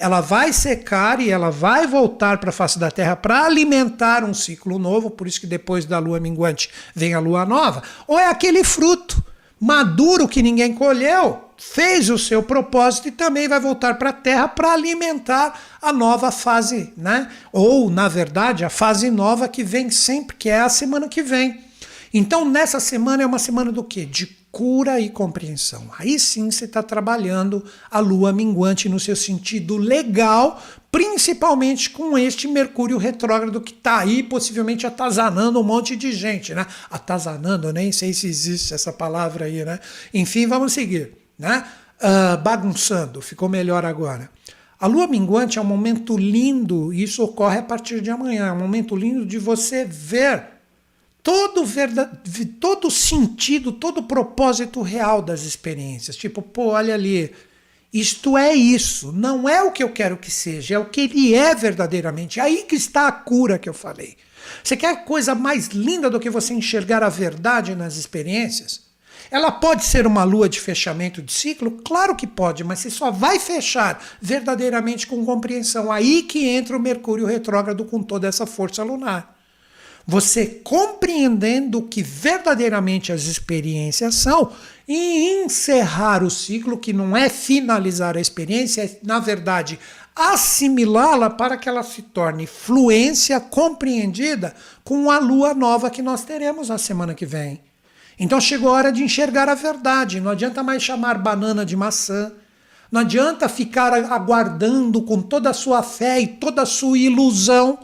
ela 0.00 0.22
vai 0.22 0.50
secar 0.50 1.20
e 1.20 1.30
ela 1.30 1.50
vai 1.50 1.86
voltar 1.86 2.38
para 2.38 2.48
a 2.48 2.52
face 2.52 2.78
da 2.78 2.90
Terra 2.90 3.14
para 3.14 3.44
alimentar 3.44 4.24
um 4.24 4.32
ciclo 4.32 4.78
novo, 4.78 5.10
por 5.10 5.26
isso 5.26 5.38
que 5.38 5.46
depois 5.46 5.84
da 5.84 5.98
lua 5.98 6.18
minguante 6.18 6.70
vem 6.94 7.12
a 7.12 7.20
lua 7.20 7.44
nova, 7.44 7.82
ou 8.08 8.18
é 8.18 8.26
aquele 8.26 8.64
fruto 8.64 9.22
maduro 9.60 10.26
que 10.26 10.42
ninguém 10.42 10.72
colheu, 10.72 11.49
fez 11.60 12.08
o 12.08 12.16
seu 12.16 12.42
propósito 12.42 13.08
e 13.08 13.10
também 13.10 13.46
vai 13.46 13.60
voltar 13.60 13.98
para 13.98 14.08
a 14.08 14.14
Terra 14.14 14.48
para 14.48 14.72
alimentar 14.72 15.60
a 15.82 15.92
nova 15.92 16.32
fase, 16.32 16.90
né? 16.96 17.30
Ou, 17.52 17.90
na 17.90 18.08
verdade, 18.08 18.64
a 18.64 18.70
fase 18.70 19.10
nova 19.10 19.46
que 19.46 19.62
vem 19.62 19.90
sempre, 19.90 20.34
que 20.36 20.48
é 20.48 20.62
a 20.62 20.70
semana 20.70 21.06
que 21.06 21.22
vem. 21.22 21.60
Então, 22.14 22.48
nessa 22.48 22.80
semana 22.80 23.24
é 23.24 23.26
uma 23.26 23.38
semana 23.38 23.70
do 23.70 23.84
quê? 23.84 24.06
De 24.06 24.26
cura 24.50 24.98
e 24.98 25.10
compreensão. 25.10 25.90
Aí 25.98 26.18
sim 26.18 26.50
você 26.50 26.64
está 26.64 26.82
trabalhando 26.82 27.62
a 27.90 27.98
lua 27.98 28.32
minguante 28.32 28.88
no 28.88 28.98
seu 28.98 29.14
sentido 29.14 29.76
legal, 29.76 30.62
principalmente 30.90 31.90
com 31.90 32.16
este 32.16 32.48
Mercúrio 32.48 32.96
retrógrado 32.96 33.60
que 33.60 33.74
está 33.74 33.98
aí, 33.98 34.22
possivelmente 34.22 34.86
atazanando 34.86 35.60
um 35.60 35.62
monte 35.62 35.94
de 35.94 36.10
gente, 36.10 36.54
né? 36.54 36.66
Atazanando, 36.90 37.70
nem 37.70 37.92
sei 37.92 38.14
se 38.14 38.26
existe 38.26 38.72
essa 38.72 38.92
palavra 38.92 39.44
aí, 39.44 39.62
né? 39.62 39.78
Enfim, 40.12 40.46
vamos 40.46 40.72
seguir, 40.72 41.19
né? 41.40 41.66
Uh, 41.98 42.40
bagunçando, 42.42 43.20
ficou 43.20 43.48
melhor 43.48 43.84
agora. 43.84 44.30
A 44.78 44.86
lua 44.86 45.06
minguante 45.06 45.58
é 45.58 45.62
um 45.62 45.64
momento 45.64 46.16
lindo, 46.16 46.92
e 46.92 47.02
isso 47.02 47.22
ocorre 47.22 47.58
a 47.58 47.62
partir 47.62 48.00
de 48.00 48.10
amanhã, 48.10 48.46
é 48.46 48.52
um 48.52 48.58
momento 48.58 48.94
lindo 48.94 49.26
de 49.26 49.38
você 49.38 49.84
ver 49.84 50.44
todo 51.22 51.64
verdade, 51.64 52.46
todo 52.58 52.90
sentido, 52.90 53.72
todo 53.72 54.02
propósito 54.02 54.80
real 54.80 55.20
das 55.20 55.42
experiências. 55.42 56.16
Tipo, 56.16 56.40
pô, 56.40 56.68
olha 56.68 56.94
ali, 56.94 57.30
isto 57.92 58.38
é 58.38 58.54
isso, 58.54 59.12
não 59.12 59.48
é 59.48 59.62
o 59.62 59.72
que 59.72 59.82
eu 59.82 59.90
quero 59.90 60.16
que 60.16 60.30
seja, 60.30 60.76
é 60.76 60.78
o 60.78 60.86
que 60.86 61.02
ele 61.02 61.34
é 61.34 61.54
verdadeiramente. 61.54 62.40
É 62.40 62.42
aí 62.42 62.64
que 62.66 62.76
está 62.76 63.06
a 63.06 63.12
cura 63.12 63.58
que 63.58 63.68
eu 63.68 63.74
falei. 63.74 64.16
Você 64.64 64.76
quer 64.76 65.04
coisa 65.04 65.34
mais 65.34 65.68
linda 65.68 66.08
do 66.08 66.20
que 66.20 66.30
você 66.30 66.54
enxergar 66.54 67.02
a 67.02 67.08
verdade 67.08 67.74
nas 67.74 67.96
experiências? 67.96 68.89
Ela 69.30 69.52
pode 69.52 69.84
ser 69.84 70.06
uma 70.06 70.24
lua 70.24 70.48
de 70.48 70.60
fechamento 70.60 71.22
de 71.22 71.32
ciclo? 71.32 71.70
Claro 71.84 72.16
que 72.16 72.26
pode, 72.26 72.64
mas 72.64 72.80
você 72.80 72.90
só 72.90 73.10
vai 73.10 73.38
fechar 73.38 74.02
verdadeiramente 74.20 75.06
com 75.06 75.24
compreensão. 75.24 75.92
Aí 75.92 76.22
que 76.22 76.48
entra 76.48 76.76
o 76.76 76.80
Mercúrio 76.80 77.26
retrógrado 77.26 77.84
com 77.84 78.02
toda 78.02 78.26
essa 78.26 78.44
força 78.44 78.82
lunar. 78.82 79.36
Você 80.06 80.46
compreendendo 80.46 81.78
o 81.78 81.82
que 81.82 82.02
verdadeiramente 82.02 83.12
as 83.12 83.24
experiências 83.24 84.16
são 84.16 84.50
e 84.88 85.44
encerrar 85.44 86.24
o 86.24 86.30
ciclo, 86.30 86.76
que 86.76 86.92
não 86.92 87.16
é 87.16 87.28
finalizar 87.28 88.16
a 88.16 88.20
experiência, 88.20 88.82
é, 88.82 88.98
na 89.04 89.20
verdade, 89.20 89.78
assimilá-la 90.16 91.30
para 91.30 91.56
que 91.56 91.68
ela 91.68 91.84
se 91.84 92.02
torne 92.02 92.46
fluência 92.46 93.38
compreendida 93.38 94.52
com 94.82 95.08
a 95.08 95.20
lua 95.20 95.54
nova 95.54 95.90
que 95.90 96.02
nós 96.02 96.24
teremos 96.24 96.70
na 96.70 96.78
semana 96.78 97.14
que 97.14 97.24
vem. 97.24 97.69
Então 98.20 98.38
chegou 98.38 98.68
a 98.68 98.74
hora 98.74 98.92
de 98.92 99.02
enxergar 99.02 99.48
a 99.48 99.54
verdade. 99.54 100.20
Não 100.20 100.30
adianta 100.30 100.62
mais 100.62 100.82
chamar 100.82 101.18
banana 101.18 101.64
de 101.64 101.74
maçã. 101.74 102.30
Não 102.92 103.00
adianta 103.00 103.48
ficar 103.48 103.94
aguardando 103.94 105.00
com 105.00 105.22
toda 105.22 105.48
a 105.48 105.54
sua 105.54 105.82
fé 105.82 106.20
e 106.20 106.26
toda 106.26 106.62
a 106.62 106.66
sua 106.66 106.98
ilusão 106.98 107.78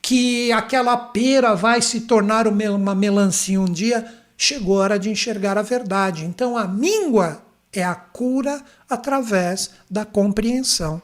que 0.00 0.50
aquela 0.52 0.96
pera 0.96 1.54
vai 1.54 1.82
se 1.82 2.02
tornar 2.02 2.46
uma 2.46 2.94
melancia 2.94 3.60
um 3.60 3.66
dia, 3.66 4.06
chegou 4.36 4.80
a 4.80 4.84
hora 4.84 4.98
de 4.98 5.10
enxergar 5.10 5.58
a 5.58 5.62
verdade. 5.62 6.24
Então 6.24 6.56
a 6.56 6.66
míngua 6.66 7.42
é 7.72 7.82
a 7.82 7.94
cura 7.94 8.62
através 8.88 9.72
da 9.90 10.04
compreensão. 10.04 11.02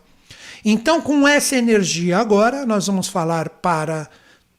Então, 0.65 1.01
com 1.01 1.27
essa 1.27 1.57
energia 1.57 2.19
agora, 2.19 2.65
nós 2.65 2.86
vamos 2.86 3.09
falar 3.09 3.49
para 3.49 4.09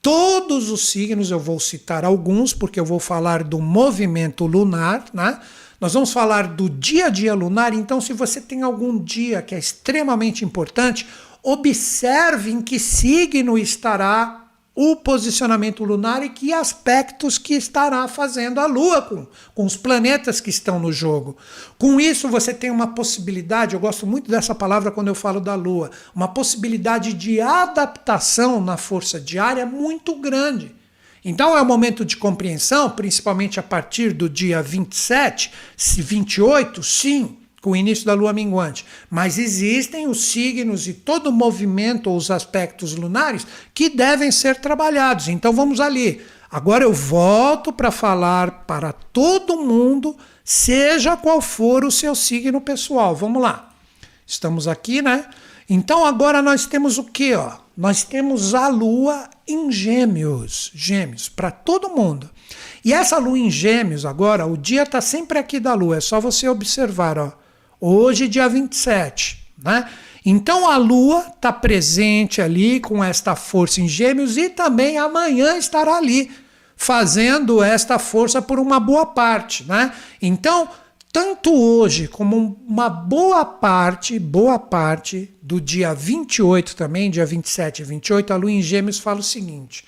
todos 0.03 0.69
os 0.69 0.89
signos, 0.89 1.31
eu 1.31 1.39
vou 1.39 1.59
citar 1.61 2.03
alguns, 2.03 2.53
porque 2.53 2.77
eu 2.77 2.85
vou 2.85 2.99
falar 2.99 3.41
do 3.41 3.59
movimento 3.59 4.45
lunar, 4.45 5.05
né? 5.13 5.39
Nós 5.79 5.93
vamos 5.93 6.11
falar 6.11 6.47
do 6.47 6.69
dia 6.69 7.07
a 7.07 7.09
dia 7.09 7.33
lunar, 7.33 7.73
então, 7.73 8.01
se 8.01 8.11
você 8.11 8.41
tem 8.41 8.61
algum 8.61 8.99
dia 8.99 9.41
que 9.41 9.55
é 9.55 9.57
extremamente 9.57 10.43
importante, 10.43 11.07
observe 11.41 12.51
em 12.51 12.61
que 12.61 12.77
signo 12.79 13.57
estará 13.57 14.42
o 14.75 14.95
posicionamento 14.95 15.83
lunar 15.83 16.23
e 16.23 16.29
que 16.29 16.51
aspectos 16.51 17.37
que 17.37 17.53
estará 17.53 18.07
fazendo 18.07 18.59
a 18.59 18.65
Lua 18.65 19.03
com, 19.03 19.27
com 19.53 19.65
os 19.65 19.77
planetas 19.77 20.41
que 20.41 20.49
estão 20.49 20.79
no 20.79 20.91
jogo. 20.91 21.37
Com 21.77 21.99
isso, 21.99 22.27
você 22.27 22.53
tem 22.53 22.71
uma 22.71 22.87
possibilidade, 22.87 23.75
eu 23.75 23.79
gosto 23.79 24.07
muito 24.07 24.31
dessa 24.31 24.55
palavra 24.55 24.91
quando 24.91 25.09
eu 25.09 25.15
falo 25.15 25.39
da 25.39 25.53
Lua, 25.53 25.91
uma 26.15 26.27
possibilidade 26.27 27.13
de 27.13 27.39
adaptação 27.39 28.59
na 28.59 28.75
força 28.75 29.19
diária 29.19 29.65
muito 29.65 30.15
grande. 30.15 30.73
Então 31.23 31.55
é 31.55 31.61
um 31.61 31.65
momento 31.65 32.03
de 32.03 32.17
compreensão, 32.17 32.89
principalmente 32.89 33.59
a 33.59 33.63
partir 33.63 34.11
do 34.11 34.27
dia 34.27 34.61
27, 34.61 35.51
28, 35.77 36.83
sim, 36.83 37.37
com 37.63 37.71
o 37.71 37.75
início 37.77 38.05
da 38.05 38.13
lua 38.13 38.33
minguante. 38.33 38.85
Mas 39.09 39.37
existem 39.37 40.05
os 40.05 40.25
signos 40.25 40.85
e 40.85 40.93
todo 40.93 41.27
o 41.27 41.31
movimento 41.31 42.09
ou 42.09 42.17
os 42.17 42.29
aspectos 42.29 42.93
lunares 42.93 43.47
que 43.73 43.89
devem 43.89 44.31
ser 44.31 44.57
trabalhados. 44.57 45.29
Então 45.29 45.53
vamos 45.53 45.79
ali. 45.79 46.21
Agora 46.51 46.83
eu 46.83 46.91
volto 46.91 47.71
para 47.71 47.89
falar 47.89 48.65
para 48.67 48.91
todo 48.91 49.63
mundo, 49.63 50.13
seja 50.43 51.15
qual 51.15 51.39
for 51.39 51.85
o 51.85 51.91
seu 51.91 52.13
signo 52.13 52.59
pessoal. 52.59 53.15
Vamos 53.15 53.41
lá. 53.41 53.73
Estamos 54.27 54.67
aqui, 54.67 55.01
né? 55.01 55.25
Então 55.69 56.05
agora 56.05 56.41
nós 56.41 56.65
temos 56.65 56.97
o 56.97 57.05
que, 57.05 57.33
ó? 57.33 57.53
Nós 57.77 58.03
temos 58.03 58.53
a 58.53 58.67
lua 58.67 59.29
em 59.47 59.71
Gêmeos, 59.71 60.69
Gêmeos 60.75 61.29
para 61.29 61.49
todo 61.49 61.95
mundo. 61.95 62.29
E 62.83 62.91
essa 62.91 63.17
lua 63.17 63.39
em 63.39 63.49
Gêmeos 63.49 64.05
agora, 64.05 64.45
o 64.45 64.57
dia 64.57 64.83
está 64.83 64.99
sempre 64.99 65.39
aqui 65.39 65.61
da 65.61 65.73
lua, 65.73 65.95
é 65.95 66.01
só 66.01 66.19
você 66.19 66.49
observar, 66.49 67.17
ó. 67.17 67.42
Hoje, 67.85 68.29
dia 68.29 68.47
27, 68.47 69.45
né? 69.61 69.89
Então 70.25 70.69
a 70.71 70.77
Lua 70.77 71.25
está 71.35 71.51
presente 71.51 72.41
ali 72.41 72.79
com 72.79 73.03
esta 73.03 73.35
força 73.35 73.81
em 73.81 73.89
Gêmeos 73.89 74.37
e 74.37 74.47
também 74.47 74.97
amanhã 74.97 75.57
estará 75.57 75.97
ali 75.97 76.31
fazendo 76.77 77.61
esta 77.61 77.99
força 77.99 78.41
por 78.41 78.57
uma 78.57 78.79
boa 78.79 79.05
parte, 79.05 79.65
né? 79.65 79.93
Então, 80.21 80.69
tanto 81.11 81.53
hoje 81.53 82.07
como 82.07 82.57
uma 82.65 82.89
boa 82.89 83.43
parte, 83.43 84.17
boa 84.17 84.57
parte 84.57 85.35
do 85.41 85.59
dia 85.59 85.93
28 85.93 86.77
também, 86.77 87.11
dia 87.11 87.25
27 87.25 87.81
e 87.81 87.83
28, 87.83 88.31
a 88.31 88.37
Lua 88.37 88.49
em 88.49 88.61
Gêmeos 88.61 88.97
fala 88.97 89.19
o 89.19 89.23
seguinte: 89.23 89.83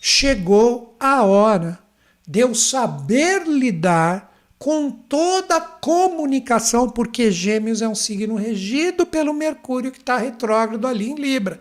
chegou 0.00 0.96
a 0.98 1.22
hora 1.22 1.78
de 2.26 2.40
eu 2.40 2.56
saber 2.56 3.46
lidar 3.46 4.25
com 4.58 4.90
toda 4.90 5.56
a 5.56 5.60
comunicação, 5.60 6.88
porque 6.88 7.30
Gêmeos 7.30 7.82
é 7.82 7.88
um 7.88 7.94
signo 7.94 8.36
regido 8.36 9.04
pelo 9.04 9.34
Mercúrio 9.34 9.92
que 9.92 9.98
está 9.98 10.16
retrógrado 10.16 10.86
ali 10.86 11.10
em 11.10 11.14
Libra. 11.14 11.58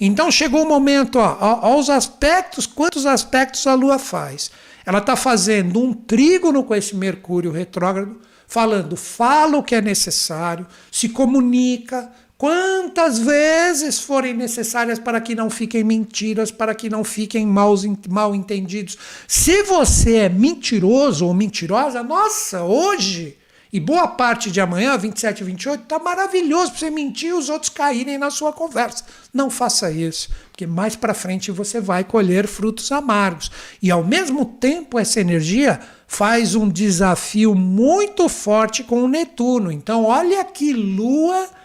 Então 0.00 0.30
chegou 0.30 0.62
o 0.62 0.68
momento, 0.68 1.18
ó, 1.18 1.36
ó, 1.40 1.60
ó, 1.62 1.78
os 1.78 1.90
aspectos, 1.90 2.66
quantos 2.66 3.04
aspectos 3.04 3.66
a 3.66 3.74
Lua 3.74 3.98
faz? 3.98 4.50
Ela 4.86 4.98
está 4.98 5.16
fazendo 5.16 5.82
um 5.82 5.92
trígono 5.92 6.62
com 6.62 6.74
esse 6.74 6.94
Mercúrio 6.94 7.50
retrógrado, 7.50 8.20
falando, 8.46 8.96
fala 8.96 9.58
o 9.58 9.62
que 9.62 9.74
é 9.74 9.82
necessário, 9.82 10.66
se 10.90 11.08
comunica, 11.08 12.10
quantas 12.38 13.18
vezes 13.18 13.98
forem 13.98 14.32
necessárias 14.32 15.00
para 15.00 15.20
que 15.20 15.34
não 15.34 15.50
fiquem 15.50 15.82
mentiras, 15.82 16.52
para 16.52 16.72
que 16.72 16.88
não 16.88 17.02
fiquem 17.02 17.44
mal, 17.44 17.74
mal 18.08 18.32
entendidos. 18.32 18.96
Se 19.26 19.64
você 19.64 20.18
é 20.18 20.28
mentiroso 20.28 21.26
ou 21.26 21.34
mentirosa, 21.34 22.00
nossa, 22.00 22.62
hoje 22.62 23.36
e 23.70 23.78
boa 23.78 24.08
parte 24.08 24.50
de 24.50 24.60
amanhã, 24.60 24.96
27 24.96 25.40
e 25.40 25.44
28, 25.44 25.82
está 25.82 25.98
maravilhoso 25.98 26.70
para 26.70 26.78
você 26.78 26.90
mentir 26.90 27.30
e 27.30 27.32
os 27.34 27.50
outros 27.50 27.68
caírem 27.68 28.16
na 28.16 28.30
sua 28.30 28.52
conversa. 28.52 29.04
Não 29.34 29.50
faça 29.50 29.90
isso, 29.90 30.30
porque 30.50 30.66
mais 30.66 30.96
para 30.96 31.12
frente 31.12 31.50
você 31.50 31.80
vai 31.80 32.02
colher 32.02 32.46
frutos 32.46 32.90
amargos. 32.90 33.50
E 33.82 33.90
ao 33.90 34.02
mesmo 34.02 34.44
tempo, 34.46 34.98
essa 34.98 35.20
energia 35.20 35.80
faz 36.06 36.54
um 36.54 36.66
desafio 36.68 37.54
muito 37.54 38.26
forte 38.28 38.82
com 38.82 39.02
o 39.02 39.08
Netuno. 39.08 39.70
Então, 39.70 40.04
olha 40.04 40.42
que 40.44 40.72
lua 40.72 41.57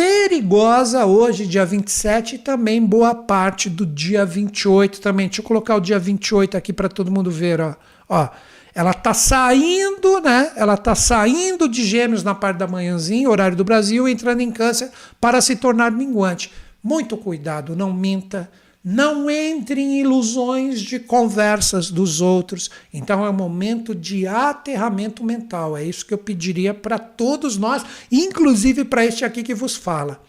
perigosa 0.00 1.04
hoje, 1.04 1.46
dia 1.46 1.66
27, 1.66 2.36
e 2.36 2.38
também 2.38 2.82
boa 2.82 3.14
parte 3.14 3.68
do 3.68 3.84
dia 3.84 4.24
28 4.24 4.98
também. 4.98 5.26
Deixa 5.26 5.42
eu 5.42 5.44
colocar 5.44 5.76
o 5.76 5.80
dia 5.80 5.98
28 5.98 6.56
aqui 6.56 6.72
para 6.72 6.88
todo 6.88 7.10
mundo 7.10 7.30
ver, 7.30 7.60
ó. 7.60 7.74
ó. 8.08 8.30
Ela 8.74 8.94
tá 8.94 9.12
saindo, 9.12 10.18
né? 10.22 10.52
Ela 10.56 10.78
tá 10.78 10.94
saindo 10.94 11.68
de 11.68 11.84
Gêmeos 11.84 12.24
na 12.24 12.34
parte 12.34 12.56
da 12.56 12.66
manhãzinha, 12.66 13.28
horário 13.28 13.54
do 13.54 13.62
Brasil, 13.62 14.08
entrando 14.08 14.40
em 14.40 14.50
Câncer 14.50 14.90
para 15.20 15.38
se 15.42 15.54
tornar 15.54 15.90
minguante. 15.90 16.50
Muito 16.82 17.14
cuidado, 17.18 17.76
não 17.76 17.92
minta, 17.92 18.50
não 18.82 19.30
entre 19.30 19.80
em 19.80 20.00
ilusões 20.00 20.80
de 20.80 20.98
conversas 20.98 21.90
dos 21.90 22.20
outros. 22.20 22.70
Então 22.92 23.24
é 23.24 23.30
um 23.30 23.34
momento 23.34 23.94
de 23.94 24.26
aterramento 24.26 25.22
mental. 25.22 25.76
É 25.76 25.84
isso 25.84 26.06
que 26.06 26.14
eu 26.14 26.18
pediria 26.18 26.72
para 26.72 26.98
todos 26.98 27.56
nós, 27.56 27.84
inclusive 28.10 28.84
para 28.84 29.04
este 29.04 29.24
aqui 29.24 29.42
que 29.42 29.54
vos 29.54 29.76
fala. 29.76 30.22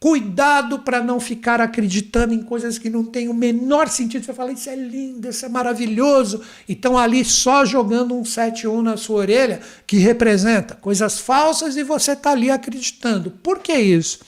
Cuidado 0.00 0.78
para 0.78 1.04
não 1.04 1.20
ficar 1.20 1.60
acreditando 1.60 2.32
em 2.32 2.42
coisas 2.42 2.78
que 2.78 2.88
não 2.88 3.04
têm 3.04 3.28
o 3.28 3.34
menor 3.34 3.86
sentido. 3.86 4.24
Você 4.24 4.32
fala, 4.32 4.50
isso 4.50 4.70
é 4.70 4.74
lindo, 4.74 5.28
isso 5.28 5.44
é 5.44 5.48
maravilhoso. 5.50 6.40
E 6.66 6.72
estão 6.72 6.96
ali 6.96 7.22
só 7.22 7.66
jogando 7.66 8.14
um 8.14 8.22
7-1 8.22 8.80
na 8.80 8.96
sua 8.96 9.18
orelha, 9.18 9.60
que 9.86 9.98
representa 9.98 10.74
coisas 10.74 11.18
falsas 11.18 11.76
e 11.76 11.82
você 11.82 12.12
está 12.12 12.30
ali 12.30 12.50
acreditando. 12.50 13.30
Por 13.30 13.58
que 13.58 13.74
isso? 13.74 14.20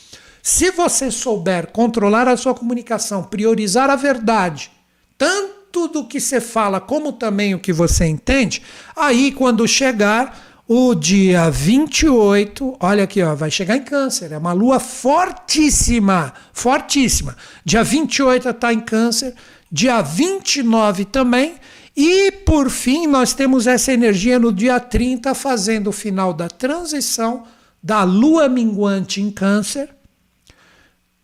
Se 0.43 0.73
você 0.73 1.09
souber 1.09 1.69
controlar 1.69 2.27
a 2.27 2.36
sua 2.36 2.52
comunicação, 2.52 3.23
priorizar 3.23 3.89
a 3.89 3.94
verdade, 3.94 4.73
tanto 5.16 5.86
do 5.86 6.05
que 6.05 6.20
você 6.20 6.40
fala 6.40 6.81
como 6.81 7.12
também 7.12 7.55
o 7.55 7.60
que 7.60 7.73
você 7.73 8.06
entende, 8.06 8.60
aí 8.97 9.31
quando 9.31 9.69
chegar 9.69 10.64
o 10.66 10.97
dia 10.97 11.48
28, 11.48 12.77
olha 12.81 13.05
aqui, 13.05 13.23
ó, 13.23 13.36
vai 13.36 13.52
chegar 13.52 13.77
em 13.77 13.85
câncer, 13.85 14.32
é 14.32 14.39
uma 14.39 14.52
lua 14.52 14.81
fortíssima, 14.81 16.35
fortíssima. 16.52 17.36
Dia 17.64 17.85
28 17.85 18.48
está 18.48 18.73
em 18.73 18.81
câncer, 18.81 19.35
dia 19.70 20.02
29 20.02 21.05
também, 21.05 21.55
e 21.97 22.32
por 22.32 22.69
fim 22.69 23.06
nós 23.06 23.32
temos 23.32 23.69
essa 23.69 23.93
energia 23.93 24.40
no 24.40 24.52
dia 24.52 24.81
30 24.81 25.36
fazendo 25.36 25.86
o 25.89 25.93
final 25.93 26.35
da 26.35 26.48
transição 26.48 27.44
da 27.81 28.02
lua 28.02 28.48
minguante 28.48 29.20
em 29.20 29.31
câncer 29.31 29.89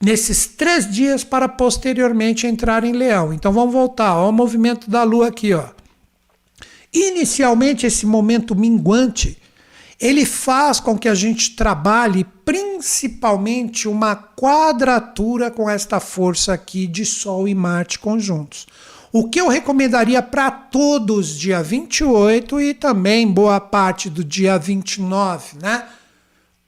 nesses 0.01 0.47
três 0.47 0.91
dias 0.91 1.25
para 1.25 1.49
posteriormente 1.49 2.47
entrar 2.47 2.85
em 2.85 2.93
leão. 2.93 3.33
Então 3.33 3.53
vamos 3.53 3.73
voltar 3.73 4.09
ao 4.09 4.33
movimento 4.33 4.91
da 4.91 5.03
lua 5.03 5.29
aqui, 5.29 5.53
ó. 5.53 5.67
Inicialmente 6.93 7.87
esse 7.87 8.07
momento 8.07 8.55
minguante, 8.55 9.37
ele 10.01 10.25
faz 10.25 10.81
com 10.81 10.97
que 10.97 11.09
a 11.09 11.15
gente 11.15 11.55
trabalhe 11.55 12.25
principalmente 12.45 13.89
uma 13.89 14.15
quadratura 14.17 15.51
com 15.51 15.69
esta 15.69 16.01
força 16.01 16.55
aqui 16.55 16.87
de 16.87 17.05
Sol 17.05 17.47
e 17.49 17.55
Marte 17.55 17.99
conjuntos. 17.99 18.67
O 19.13 19.29
que 19.29 19.41
eu 19.41 19.49
recomendaria 19.49 20.23
para 20.23 20.51
todos 20.51 21.37
dia 21.37 21.63
28 21.63 22.61
e 22.61 22.75
também 22.75 23.27
boa 23.27 23.59
parte 23.59 24.09
do 24.09 24.23
dia 24.23 24.59
29, 24.59 25.59
né? 25.61 25.85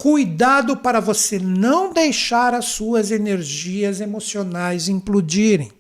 Cuidado 0.01 0.79
para 0.79 0.99
você 0.99 1.39
não 1.39 1.93
deixar 1.93 2.55
as 2.55 2.65
suas 2.65 3.11
energias 3.11 4.01
emocionais 4.01 4.89
implodirem. 4.89 5.71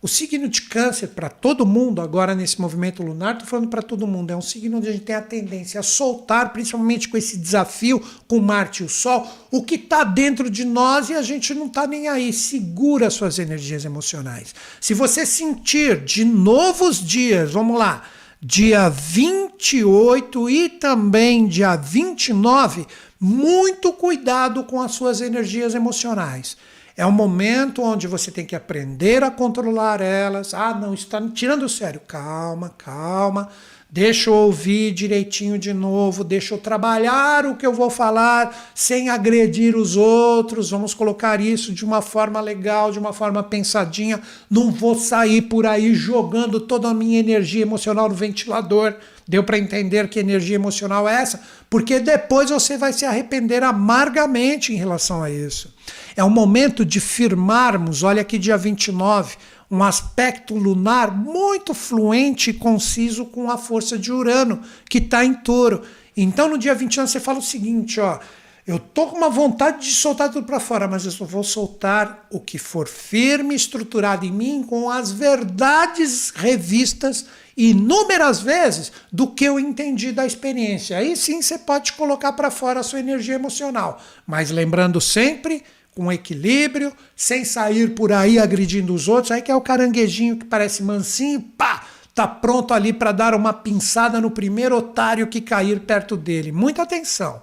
O 0.00 0.08
signo 0.08 0.48
de 0.48 0.62
Câncer, 0.62 1.08
para 1.08 1.28
todo 1.28 1.66
mundo, 1.66 2.00
agora 2.00 2.34
nesse 2.34 2.58
movimento 2.58 3.02
lunar, 3.02 3.34
estou 3.34 3.46
falando 3.46 3.68
para 3.68 3.82
todo 3.82 4.06
mundo, 4.06 4.30
é 4.30 4.36
um 4.36 4.40
signo 4.40 4.78
onde 4.78 4.88
a 4.88 4.92
gente 4.92 5.04
tem 5.04 5.16
a 5.16 5.20
tendência 5.20 5.78
a 5.80 5.82
soltar, 5.82 6.50
principalmente 6.54 7.10
com 7.10 7.18
esse 7.18 7.36
desafio 7.36 8.02
com 8.26 8.40
Marte 8.40 8.82
e 8.82 8.86
o 8.86 8.88
Sol, 8.88 9.30
o 9.50 9.62
que 9.62 9.74
está 9.74 10.02
dentro 10.02 10.48
de 10.48 10.64
nós 10.64 11.10
e 11.10 11.12
a 11.12 11.20
gente 11.20 11.52
não 11.52 11.66
está 11.66 11.86
nem 11.86 12.08
aí. 12.08 12.32
Segura 12.32 13.10
suas 13.10 13.38
energias 13.38 13.84
emocionais. 13.84 14.54
Se 14.80 14.94
você 14.94 15.26
sentir 15.26 16.02
de 16.02 16.24
novos 16.24 17.06
dias, 17.06 17.52
vamos 17.52 17.78
lá, 17.78 18.02
dia 18.40 18.88
28 18.88 20.48
e 20.48 20.68
também 20.70 21.46
dia 21.46 21.76
29, 21.76 22.86
muito 23.24 23.92
cuidado 23.92 24.64
com 24.64 24.82
as 24.82 24.90
suas 24.92 25.20
energias 25.20 25.76
emocionais. 25.76 26.56
É 26.96 27.06
um 27.06 27.12
momento 27.12 27.80
onde 27.80 28.08
você 28.08 28.32
tem 28.32 28.44
que 28.44 28.56
aprender 28.56 29.22
a 29.22 29.30
controlar 29.30 30.00
elas. 30.00 30.52
Ah, 30.52 30.74
não, 30.74 30.92
está 30.92 31.22
tirando 31.32 31.68
sério. 31.68 32.00
Calma, 32.00 32.70
calma. 32.70 33.48
Deixa 33.94 34.30
eu 34.30 34.34
ouvir 34.34 34.90
direitinho 34.90 35.58
de 35.58 35.74
novo, 35.74 36.24
deixa 36.24 36.54
eu 36.54 36.58
trabalhar 36.58 37.44
o 37.44 37.56
que 37.56 37.66
eu 37.66 37.74
vou 37.74 37.90
falar 37.90 38.72
sem 38.74 39.10
agredir 39.10 39.76
os 39.76 39.98
outros. 39.98 40.70
Vamos 40.70 40.94
colocar 40.94 41.42
isso 41.42 41.74
de 41.74 41.84
uma 41.84 42.00
forma 42.00 42.40
legal, 42.40 42.90
de 42.90 42.98
uma 42.98 43.12
forma 43.12 43.42
pensadinha. 43.42 44.18
Não 44.50 44.70
vou 44.70 44.94
sair 44.94 45.42
por 45.42 45.66
aí 45.66 45.94
jogando 45.94 46.58
toda 46.58 46.88
a 46.88 46.94
minha 46.94 47.20
energia 47.20 47.60
emocional 47.60 48.08
no 48.08 48.14
ventilador. 48.14 48.94
Deu 49.28 49.44
para 49.44 49.58
entender 49.58 50.08
que 50.08 50.18
energia 50.18 50.54
emocional 50.54 51.06
é 51.06 51.16
essa? 51.20 51.42
Porque 51.68 52.00
depois 52.00 52.48
você 52.48 52.78
vai 52.78 52.94
se 52.94 53.04
arrepender 53.04 53.62
amargamente 53.62 54.72
em 54.72 54.76
relação 54.76 55.22
a 55.22 55.30
isso. 55.30 55.70
É 56.16 56.24
um 56.24 56.30
momento 56.30 56.82
de 56.82 56.98
firmarmos, 56.98 58.02
olha 58.02 58.22
aqui, 58.22 58.38
dia 58.38 58.56
29, 58.56 59.36
um 59.72 59.82
aspecto 59.82 60.54
lunar 60.54 61.10
muito 61.10 61.72
fluente 61.72 62.50
e 62.50 62.52
conciso 62.52 63.24
com 63.24 63.50
a 63.50 63.56
força 63.56 63.98
de 63.98 64.12
Urano, 64.12 64.60
que 64.86 64.98
está 64.98 65.24
em 65.24 65.32
touro. 65.32 65.80
Então, 66.14 66.46
no 66.46 66.58
dia 66.58 66.74
29, 66.74 67.10
você 67.10 67.18
fala 67.18 67.38
o 67.38 67.42
seguinte: 67.42 67.98
ó, 67.98 68.18
Eu 68.66 68.78
tô 68.78 69.06
com 69.06 69.16
uma 69.16 69.30
vontade 69.30 69.88
de 69.88 69.94
soltar 69.94 70.30
tudo 70.30 70.46
para 70.46 70.60
fora, 70.60 70.86
mas 70.86 71.06
eu 71.06 71.10
só 71.10 71.24
vou 71.24 71.42
soltar 71.42 72.26
o 72.30 72.38
que 72.38 72.58
for 72.58 72.86
firme, 72.86 73.54
estruturado 73.54 74.26
em 74.26 74.30
mim, 74.30 74.62
com 74.62 74.90
as 74.90 75.10
verdades 75.10 76.30
revistas 76.36 77.24
inúmeras 77.56 78.40
vezes 78.40 78.92
do 79.10 79.26
que 79.26 79.46
eu 79.46 79.58
entendi 79.58 80.12
da 80.12 80.26
experiência. 80.26 80.98
Aí 80.98 81.16
sim 81.16 81.40
você 81.40 81.56
pode 81.56 81.94
colocar 81.94 82.34
para 82.34 82.50
fora 82.50 82.80
a 82.80 82.82
sua 82.82 83.00
energia 83.00 83.36
emocional, 83.36 84.02
mas 84.26 84.50
lembrando 84.50 85.00
sempre 85.00 85.64
com 85.94 86.10
equilíbrio, 86.10 86.92
sem 87.14 87.44
sair 87.44 87.94
por 87.94 88.12
aí 88.12 88.38
agredindo 88.38 88.94
os 88.94 89.08
outros. 89.08 89.30
Aí 89.30 89.42
que 89.42 89.50
é 89.50 89.56
o 89.56 89.60
caranguejinho 89.60 90.36
que 90.36 90.44
parece 90.44 90.82
mansinho, 90.82 91.40
pá, 91.40 91.84
tá 92.14 92.26
pronto 92.26 92.74
ali 92.74 92.92
para 92.92 93.12
dar 93.12 93.34
uma 93.34 93.52
pinçada 93.52 94.20
no 94.20 94.30
primeiro 94.30 94.76
otário 94.76 95.26
que 95.26 95.40
cair 95.40 95.80
perto 95.80 96.16
dele. 96.16 96.52
Muita 96.52 96.82
atenção. 96.82 97.42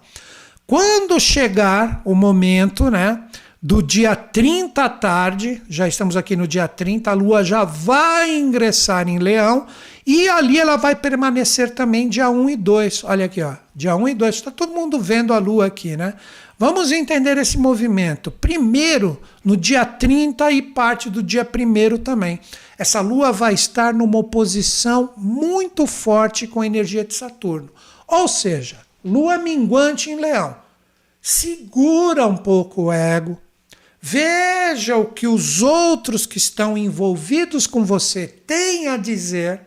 Quando 0.65 1.19
chegar 1.19 2.01
o 2.05 2.13
momento, 2.13 2.91
né, 2.91 3.23
do 3.61 3.81
dia 3.81 4.15
30 4.15 4.83
à 4.83 4.89
tarde, 4.89 5.61
já 5.67 5.87
estamos 5.87 6.15
aqui 6.15 6.35
no 6.35 6.47
dia 6.47 6.67
30, 6.67 7.11
a 7.11 7.13
lua 7.13 7.43
já 7.43 7.63
vai 7.63 8.37
ingressar 8.37 9.07
em 9.09 9.19
Leão 9.19 9.65
e 10.05 10.29
ali 10.29 10.57
ela 10.57 10.77
vai 10.77 10.95
permanecer 10.95 11.71
também 11.71 12.07
dia 12.07 12.29
1 12.29 12.51
e 12.51 12.55
2. 12.55 13.03
Olha 13.03 13.25
aqui, 13.25 13.41
ó, 13.41 13.55
dia 13.75 13.95
1 13.95 14.09
e 14.09 14.13
2. 14.13 14.35
Está 14.35 14.51
todo 14.51 14.73
mundo 14.73 14.99
vendo 14.99 15.33
a 15.33 15.39
lua 15.39 15.65
aqui, 15.65 15.97
né? 15.97 16.13
Vamos 16.59 16.91
entender 16.91 17.37
esse 17.37 17.57
movimento. 17.57 18.29
Primeiro, 18.29 19.17
no 19.45 19.55
dia 19.55 19.85
30 19.85 20.51
e 20.51 20.61
parte 20.61 21.09
do 21.09 21.23
dia 21.23 21.47
1 21.47 21.97
também. 21.99 22.37
Essa 22.77 22.99
lua 22.99 23.31
vai 23.31 23.53
estar 23.53 23.93
numa 23.93 24.17
oposição 24.17 25.13
muito 25.15 25.87
forte 25.87 26.45
com 26.45 26.59
a 26.59 26.65
energia 26.65 27.05
de 27.05 27.13
Saturno. 27.13 27.69
Ou 28.05 28.27
seja, 28.27 28.79
lua 29.05 29.37
minguante 29.37 30.09
em 30.09 30.17
leão. 30.19 30.53
Segura 31.21 32.27
um 32.27 32.35
pouco 32.35 32.83
o 32.83 32.91
ego. 32.91 33.39
Veja 34.01 34.97
o 34.97 35.05
que 35.05 35.27
os 35.27 35.61
outros 35.61 36.25
que 36.25 36.37
estão 36.37 36.77
envolvidos 36.77 37.67
com 37.67 37.85
você 37.85 38.27
têm 38.27 38.89
a 38.89 38.97
dizer, 38.97 39.61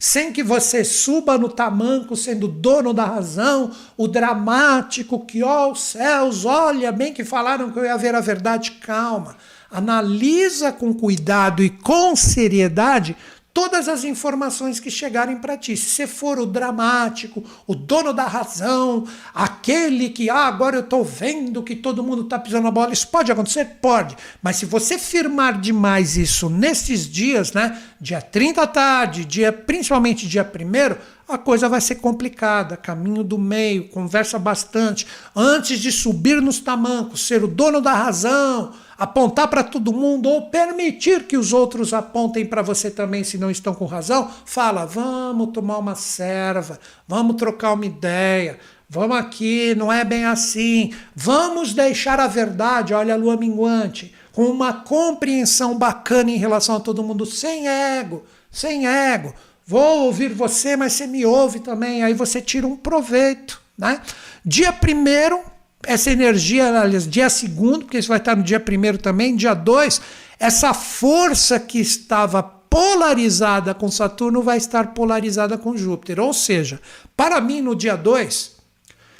sem 0.00 0.32
que 0.32 0.42
você 0.42 0.82
suba 0.82 1.36
no 1.36 1.50
tamanco 1.50 2.16
sendo 2.16 2.48
dono 2.48 2.94
da 2.94 3.04
razão, 3.04 3.70
o 3.98 4.08
dramático 4.08 5.26
que, 5.26 5.42
ó 5.42 5.70
oh, 5.70 5.74
céus, 5.74 6.46
olha, 6.46 6.90
bem 6.90 7.12
que 7.12 7.22
falaram 7.22 7.70
que 7.70 7.78
eu 7.78 7.84
ia 7.84 7.98
ver 7.98 8.14
a 8.14 8.20
verdade. 8.20 8.78
Calma. 8.80 9.36
Analisa 9.70 10.72
com 10.72 10.94
cuidado 10.94 11.62
e 11.62 11.68
com 11.68 12.16
seriedade 12.16 13.14
todas 13.60 13.88
as 13.88 14.04
informações 14.04 14.80
que 14.80 14.90
chegarem 14.90 15.36
para 15.36 15.54
ti. 15.54 15.76
Se 15.76 15.90
você 15.90 16.06
for 16.06 16.38
o 16.38 16.46
dramático, 16.46 17.44
o 17.66 17.74
dono 17.74 18.10
da 18.10 18.26
razão, 18.26 19.06
aquele 19.34 20.08
que, 20.08 20.30
ah, 20.30 20.46
agora 20.46 20.76
eu 20.76 20.80
estou 20.80 21.04
vendo 21.04 21.62
que 21.62 21.76
todo 21.76 22.02
mundo 22.02 22.22
está 22.22 22.38
pisando 22.38 22.64
na 22.64 22.70
bola, 22.70 22.90
isso 22.90 23.08
pode 23.08 23.30
acontecer? 23.30 23.76
Pode. 23.82 24.16
Mas 24.42 24.56
se 24.56 24.64
você 24.64 24.98
firmar 24.98 25.60
demais 25.60 26.16
isso 26.16 26.48
nesses 26.48 27.06
dias, 27.06 27.52
né? 27.52 27.78
Dia 28.00 28.22
30 28.22 28.62
à 28.62 28.66
tarde, 28.66 29.26
dia, 29.26 29.52
principalmente 29.52 30.26
dia 30.26 30.42
1 30.42 31.19
a 31.30 31.38
coisa 31.38 31.68
vai 31.68 31.80
ser 31.80 31.96
complicada. 31.96 32.76
Caminho 32.76 33.24
do 33.24 33.38
meio, 33.38 33.88
conversa 33.88 34.38
bastante. 34.38 35.06
Antes 35.34 35.78
de 35.78 35.90
subir 35.90 36.40
nos 36.40 36.60
tamancos, 36.60 37.26
ser 37.26 37.42
o 37.44 37.48
dono 37.48 37.80
da 37.80 37.92
razão 37.92 38.72
apontar 39.00 39.48
para 39.48 39.64
todo 39.64 39.94
mundo 39.94 40.28
ou 40.28 40.50
permitir 40.50 41.26
que 41.26 41.38
os 41.38 41.54
outros 41.54 41.94
apontem 41.94 42.44
para 42.44 42.60
você 42.60 42.90
também 42.90 43.24
se 43.24 43.38
não 43.38 43.50
estão 43.50 43.74
com 43.74 43.86
razão, 43.86 44.30
fala: 44.44 44.84
vamos 44.84 45.52
tomar 45.52 45.78
uma 45.78 45.94
serva, 45.94 46.78
vamos 47.08 47.36
trocar 47.36 47.72
uma 47.72 47.86
ideia, 47.86 48.58
vamos 48.86 49.16
aqui, 49.16 49.74
não 49.74 49.90
é 49.90 50.04
bem 50.04 50.26
assim, 50.26 50.92
vamos 51.16 51.72
deixar 51.72 52.20
a 52.20 52.26
verdade, 52.26 52.92
olha 52.92 53.14
a 53.14 53.16
lua 53.16 53.38
minguante, 53.38 54.14
com 54.32 54.44
uma 54.44 54.74
compreensão 54.74 55.78
bacana 55.78 56.30
em 56.30 56.36
relação 56.36 56.76
a 56.76 56.80
todo 56.80 57.02
mundo, 57.02 57.24
sem 57.24 57.66
ego, 57.68 58.22
sem 58.50 58.86
ego. 58.86 59.32
Vou 59.70 60.06
ouvir 60.06 60.30
você, 60.34 60.74
mas 60.76 60.94
você 60.94 61.06
me 61.06 61.24
ouve 61.24 61.60
também, 61.60 62.02
aí 62.02 62.12
você 62.12 62.40
tira 62.40 62.66
um 62.66 62.76
proveito. 62.76 63.62
Né? 63.78 64.00
Dia 64.44 64.72
primeiro, 64.72 65.40
essa 65.86 66.10
energia, 66.10 66.80
aliás, 66.80 67.06
dia 67.06 67.30
segundo, 67.30 67.84
porque 67.84 67.98
isso 67.98 68.08
vai 68.08 68.18
estar 68.18 68.34
no 68.34 68.42
dia 68.42 68.58
primeiro 68.58 68.98
também, 68.98 69.36
dia 69.36 69.54
2, 69.54 70.00
essa 70.40 70.74
força 70.74 71.60
que 71.60 71.78
estava 71.78 72.42
polarizada 72.42 73.72
com 73.72 73.88
Saturno 73.88 74.42
vai 74.42 74.58
estar 74.58 74.88
polarizada 74.88 75.56
com 75.56 75.76
Júpiter. 75.76 76.18
Ou 76.18 76.32
seja, 76.32 76.80
para 77.16 77.40
mim, 77.40 77.60
no 77.60 77.76
dia 77.76 77.94
2, 77.94 78.56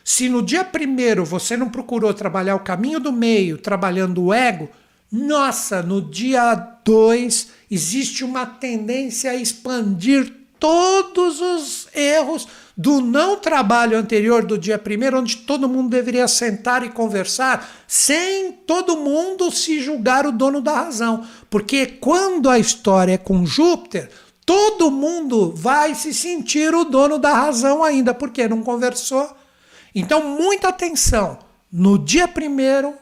se 0.02 0.28
no 0.28 0.42
dia 0.42 0.64
primeiro 0.64 1.24
você 1.24 1.56
não 1.56 1.68
procurou 1.68 2.12
trabalhar 2.12 2.56
o 2.56 2.64
caminho 2.64 2.98
do 2.98 3.12
meio, 3.12 3.56
trabalhando 3.56 4.24
o 4.24 4.34
ego, 4.34 4.68
nossa, 5.12 5.80
no 5.80 6.02
dia 6.02 6.56
2 6.84 7.50
existe 7.70 8.24
uma 8.24 8.44
tendência 8.44 9.30
a 9.30 9.36
expandir 9.36 10.39
todos 10.60 11.40
os 11.40 11.88
erros 11.94 12.46
do 12.76 13.00
não 13.00 13.36
trabalho 13.36 13.98
anterior 13.98 14.44
do 14.44 14.56
dia 14.56 14.78
primeiro, 14.78 15.18
onde 15.18 15.38
todo 15.38 15.68
mundo 15.68 15.90
deveria 15.90 16.28
sentar 16.28 16.84
e 16.84 16.90
conversar, 16.90 17.68
sem 17.86 18.52
todo 18.52 18.96
mundo 18.96 19.50
se 19.50 19.80
julgar 19.80 20.26
o 20.26 20.32
dono 20.32 20.60
da 20.60 20.74
razão. 20.74 21.26
Porque 21.50 21.86
quando 21.86 22.48
a 22.48 22.58
história 22.58 23.14
é 23.14 23.18
com 23.18 23.44
Júpiter, 23.44 24.08
todo 24.46 24.90
mundo 24.90 25.52
vai 25.54 25.94
se 25.94 26.14
sentir 26.14 26.74
o 26.74 26.84
dono 26.84 27.18
da 27.18 27.32
razão 27.32 27.82
ainda, 27.82 28.14
porque 28.14 28.48
não 28.48 28.62
conversou. 28.62 29.28
Então, 29.94 30.22
muita 30.38 30.68
atenção. 30.68 31.49
No 31.72 31.96
dia 31.96 32.26
primeiro, 32.26 32.94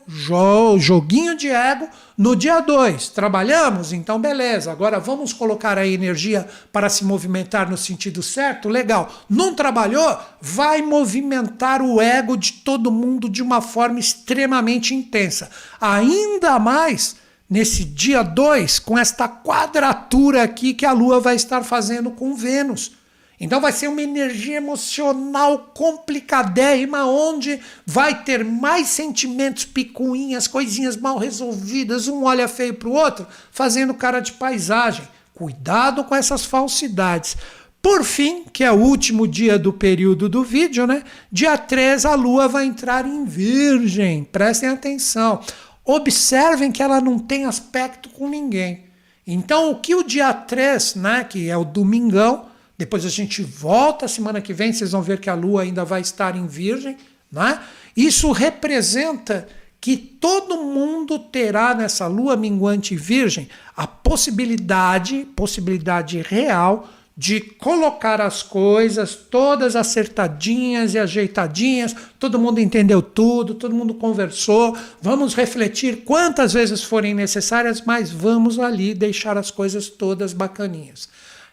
joguinho 0.78 1.34
de 1.34 1.48
ego. 1.48 1.88
No 2.18 2.36
dia 2.36 2.60
dois, 2.60 3.08
trabalhamos? 3.08 3.94
Então, 3.94 4.20
beleza. 4.20 4.70
Agora 4.70 5.00
vamos 5.00 5.32
colocar 5.32 5.78
a 5.78 5.86
energia 5.86 6.46
para 6.70 6.90
se 6.90 7.02
movimentar 7.02 7.70
no 7.70 7.78
sentido 7.78 8.22
certo? 8.22 8.68
Legal. 8.68 9.10
Não 9.26 9.54
trabalhou? 9.54 10.18
Vai 10.38 10.82
movimentar 10.82 11.80
o 11.80 11.98
ego 11.98 12.36
de 12.36 12.52
todo 12.52 12.92
mundo 12.92 13.26
de 13.26 13.42
uma 13.42 13.62
forma 13.62 13.98
extremamente 13.98 14.94
intensa. 14.94 15.48
Ainda 15.80 16.58
mais 16.58 17.16
nesse 17.48 17.86
dia 17.86 18.22
2, 18.22 18.80
com 18.80 18.98
esta 18.98 19.26
quadratura 19.26 20.42
aqui 20.42 20.74
que 20.74 20.84
a 20.84 20.92
Lua 20.92 21.18
vai 21.20 21.36
estar 21.36 21.62
fazendo 21.62 22.10
com 22.10 22.34
Vênus. 22.34 22.97
Então 23.40 23.60
vai 23.60 23.70
ser 23.70 23.86
uma 23.86 24.02
energia 24.02 24.56
emocional 24.56 25.70
complicadérrima, 25.72 27.06
onde 27.06 27.60
vai 27.86 28.24
ter 28.24 28.44
mais 28.44 28.88
sentimentos, 28.88 29.64
picuinhas, 29.64 30.48
coisinhas 30.48 30.96
mal 30.96 31.18
resolvidas, 31.18 32.08
um 32.08 32.24
olha 32.24 32.48
feio 32.48 32.74
para 32.74 32.88
o 32.88 32.94
outro, 32.94 33.26
fazendo 33.52 33.94
cara 33.94 34.20
de 34.20 34.32
paisagem. 34.32 35.06
Cuidado 35.34 36.02
com 36.02 36.16
essas 36.16 36.44
falsidades. 36.44 37.36
Por 37.80 38.02
fim, 38.02 38.42
que 38.52 38.64
é 38.64 38.72
o 38.72 38.80
último 38.80 39.26
dia 39.28 39.56
do 39.56 39.72
período 39.72 40.28
do 40.28 40.42
vídeo, 40.42 40.84
né? 40.84 41.04
Dia 41.30 41.56
3 41.56 42.04
a 42.06 42.16
lua 42.16 42.48
vai 42.48 42.66
entrar 42.66 43.06
em 43.06 43.24
Virgem. 43.24 44.24
Prestem 44.24 44.70
atenção. 44.70 45.40
Observem 45.84 46.72
que 46.72 46.82
ela 46.82 47.00
não 47.00 47.20
tem 47.20 47.44
aspecto 47.44 48.08
com 48.08 48.28
ninguém. 48.28 48.86
Então, 49.24 49.70
o 49.70 49.76
que 49.76 49.94
o 49.94 50.02
dia 50.02 50.34
3, 50.34 50.96
né, 50.96 51.22
que 51.22 51.48
é 51.48 51.56
o 51.56 51.64
domingão, 51.64 52.47
depois 52.78 53.04
a 53.04 53.10
gente 53.10 53.42
volta 53.42 54.06
semana 54.06 54.40
que 54.40 54.54
vem, 54.54 54.72
vocês 54.72 54.92
vão 54.92 55.02
ver 55.02 55.18
que 55.18 55.28
a 55.28 55.34
Lua 55.34 55.62
ainda 55.62 55.84
vai 55.84 56.00
estar 56.00 56.36
em 56.36 56.46
Virgem. 56.46 56.96
Né? 57.30 57.60
Isso 57.96 58.30
representa 58.30 59.48
que 59.80 59.96
todo 59.96 60.62
mundo 60.62 61.18
terá 61.18 61.74
nessa 61.74 62.06
Lua 62.06 62.36
minguante 62.36 62.94
Virgem 62.94 63.48
a 63.76 63.84
possibilidade, 63.86 65.26
possibilidade 65.34 66.22
real, 66.22 66.88
de 67.16 67.40
colocar 67.40 68.20
as 68.20 68.44
coisas 68.44 69.16
todas 69.16 69.74
acertadinhas 69.74 70.94
e 70.94 71.00
ajeitadinhas, 71.00 71.96
todo 72.16 72.38
mundo 72.38 72.60
entendeu 72.60 73.02
tudo, 73.02 73.56
todo 73.56 73.74
mundo 73.74 73.92
conversou, 73.94 74.76
vamos 75.02 75.34
refletir 75.34 76.04
quantas 76.04 76.52
vezes 76.52 76.84
forem 76.84 77.14
necessárias, 77.14 77.82
mas 77.84 78.12
vamos 78.12 78.60
ali 78.60 78.94
deixar 78.94 79.36
as 79.36 79.50
coisas 79.50 79.88
todas 79.88 80.32
bacaninhas. 80.32 81.08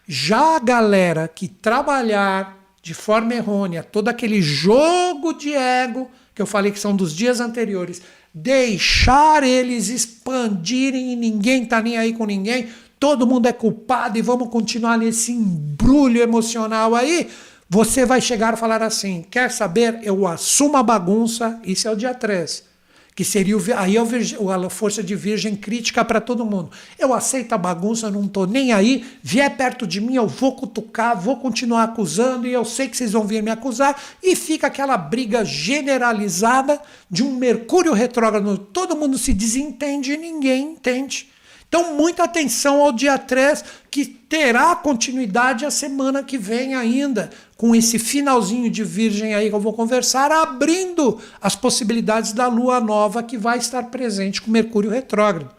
Já 0.06 0.56
a 0.56 0.60
galera 0.60 1.26
que 1.26 1.48
trabalhar 1.48 2.56
de 2.80 2.94
forma 2.94 3.34
errônea, 3.34 3.82
todo 3.82 4.08
aquele 4.08 4.40
jogo 4.40 5.32
de 5.32 5.52
ego 5.52 6.08
que 6.34 6.40
eu 6.40 6.46
falei 6.46 6.70
que 6.70 6.78
são 6.78 6.94
dos 6.94 7.12
dias 7.12 7.40
anteriores, 7.40 8.02
deixar 8.32 9.42
eles 9.42 9.88
expandirem 9.88 11.12
e 11.12 11.16
ninguém 11.16 11.64
tá 11.64 11.80
nem 11.80 11.96
aí 11.96 12.12
com 12.12 12.26
ninguém, 12.26 12.68
todo 13.00 13.26
mundo 13.26 13.46
é 13.46 13.52
culpado 13.52 14.18
e 14.18 14.22
vamos 14.22 14.50
continuar 14.50 14.98
nesse 14.98 15.32
embrulho 15.32 16.20
emocional 16.20 16.94
aí, 16.94 17.28
você 17.68 18.04
vai 18.04 18.20
chegar 18.20 18.54
a 18.54 18.56
falar 18.56 18.82
assim: 18.82 19.24
quer 19.30 19.50
saber? 19.50 19.98
Eu 20.02 20.26
assumo 20.26 20.76
a 20.76 20.82
bagunça, 20.82 21.60
isso 21.64 21.88
é 21.88 21.90
o 21.90 21.96
dia 21.96 22.14
3. 22.14 22.75
Que 23.16 23.24
seria 23.24 23.56
o, 23.56 23.60
aí 23.74 23.96
a 23.96 24.70
força 24.70 25.02
de 25.02 25.16
virgem 25.16 25.56
crítica 25.56 26.04
para 26.04 26.20
todo 26.20 26.44
mundo. 26.44 26.70
Eu 26.98 27.14
aceito 27.14 27.54
a 27.54 27.58
bagunça, 27.58 28.10
não 28.10 28.26
estou 28.26 28.46
nem 28.46 28.72
aí, 28.72 29.06
vier 29.22 29.56
perto 29.56 29.86
de 29.86 30.02
mim, 30.02 30.16
eu 30.16 30.28
vou 30.28 30.54
cutucar, 30.54 31.18
vou 31.18 31.38
continuar 31.38 31.84
acusando 31.84 32.46
e 32.46 32.52
eu 32.52 32.64
sei 32.64 32.88
que 32.88 32.96
vocês 32.96 33.12
vão 33.12 33.26
vir 33.26 33.42
me 33.42 33.50
acusar 33.50 33.98
e 34.22 34.36
fica 34.36 34.66
aquela 34.66 34.98
briga 34.98 35.46
generalizada 35.46 36.78
de 37.10 37.24
um 37.24 37.34
Mercúrio 37.36 37.94
retrógrado, 37.94 38.58
todo 38.58 38.94
mundo 38.94 39.16
se 39.16 39.32
desentende 39.32 40.12
e 40.12 40.18
ninguém 40.18 40.72
entende. 40.72 41.28
Então, 41.68 41.94
muita 41.94 42.24
atenção 42.24 42.80
ao 42.80 42.92
dia 42.92 43.18
3, 43.18 43.64
que 43.90 44.04
terá 44.04 44.76
continuidade 44.76 45.64
a 45.64 45.70
semana 45.70 46.22
que 46.22 46.38
vem 46.38 46.74
ainda, 46.74 47.30
com 47.56 47.74
esse 47.74 47.98
finalzinho 47.98 48.70
de 48.70 48.84
Virgem 48.84 49.34
aí 49.34 49.48
que 49.48 49.54
eu 49.54 49.60
vou 49.60 49.72
conversar, 49.72 50.30
abrindo 50.30 51.18
as 51.40 51.56
possibilidades 51.56 52.32
da 52.32 52.46
lua 52.48 52.80
nova 52.80 53.22
que 53.22 53.38
vai 53.38 53.58
estar 53.58 53.84
presente 53.84 54.42
com 54.42 54.50
Mercúrio 54.50 54.90
retrógrado. 54.90 55.54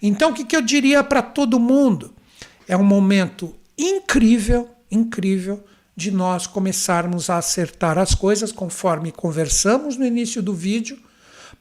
Então, 0.00 0.30
o 0.30 0.34
que, 0.34 0.44
que 0.44 0.56
eu 0.56 0.62
diria 0.62 1.02
para 1.02 1.20
todo 1.20 1.58
mundo? 1.58 2.14
É 2.68 2.76
um 2.76 2.84
momento 2.84 3.54
incrível, 3.76 4.68
incrível, 4.90 5.64
de 5.96 6.10
nós 6.10 6.46
começarmos 6.46 7.28
a 7.28 7.38
acertar 7.38 7.98
as 7.98 8.14
coisas 8.14 8.52
conforme 8.52 9.12
conversamos 9.12 9.96
no 9.96 10.06
início 10.06 10.40
do 10.40 10.54
vídeo, 10.54 10.98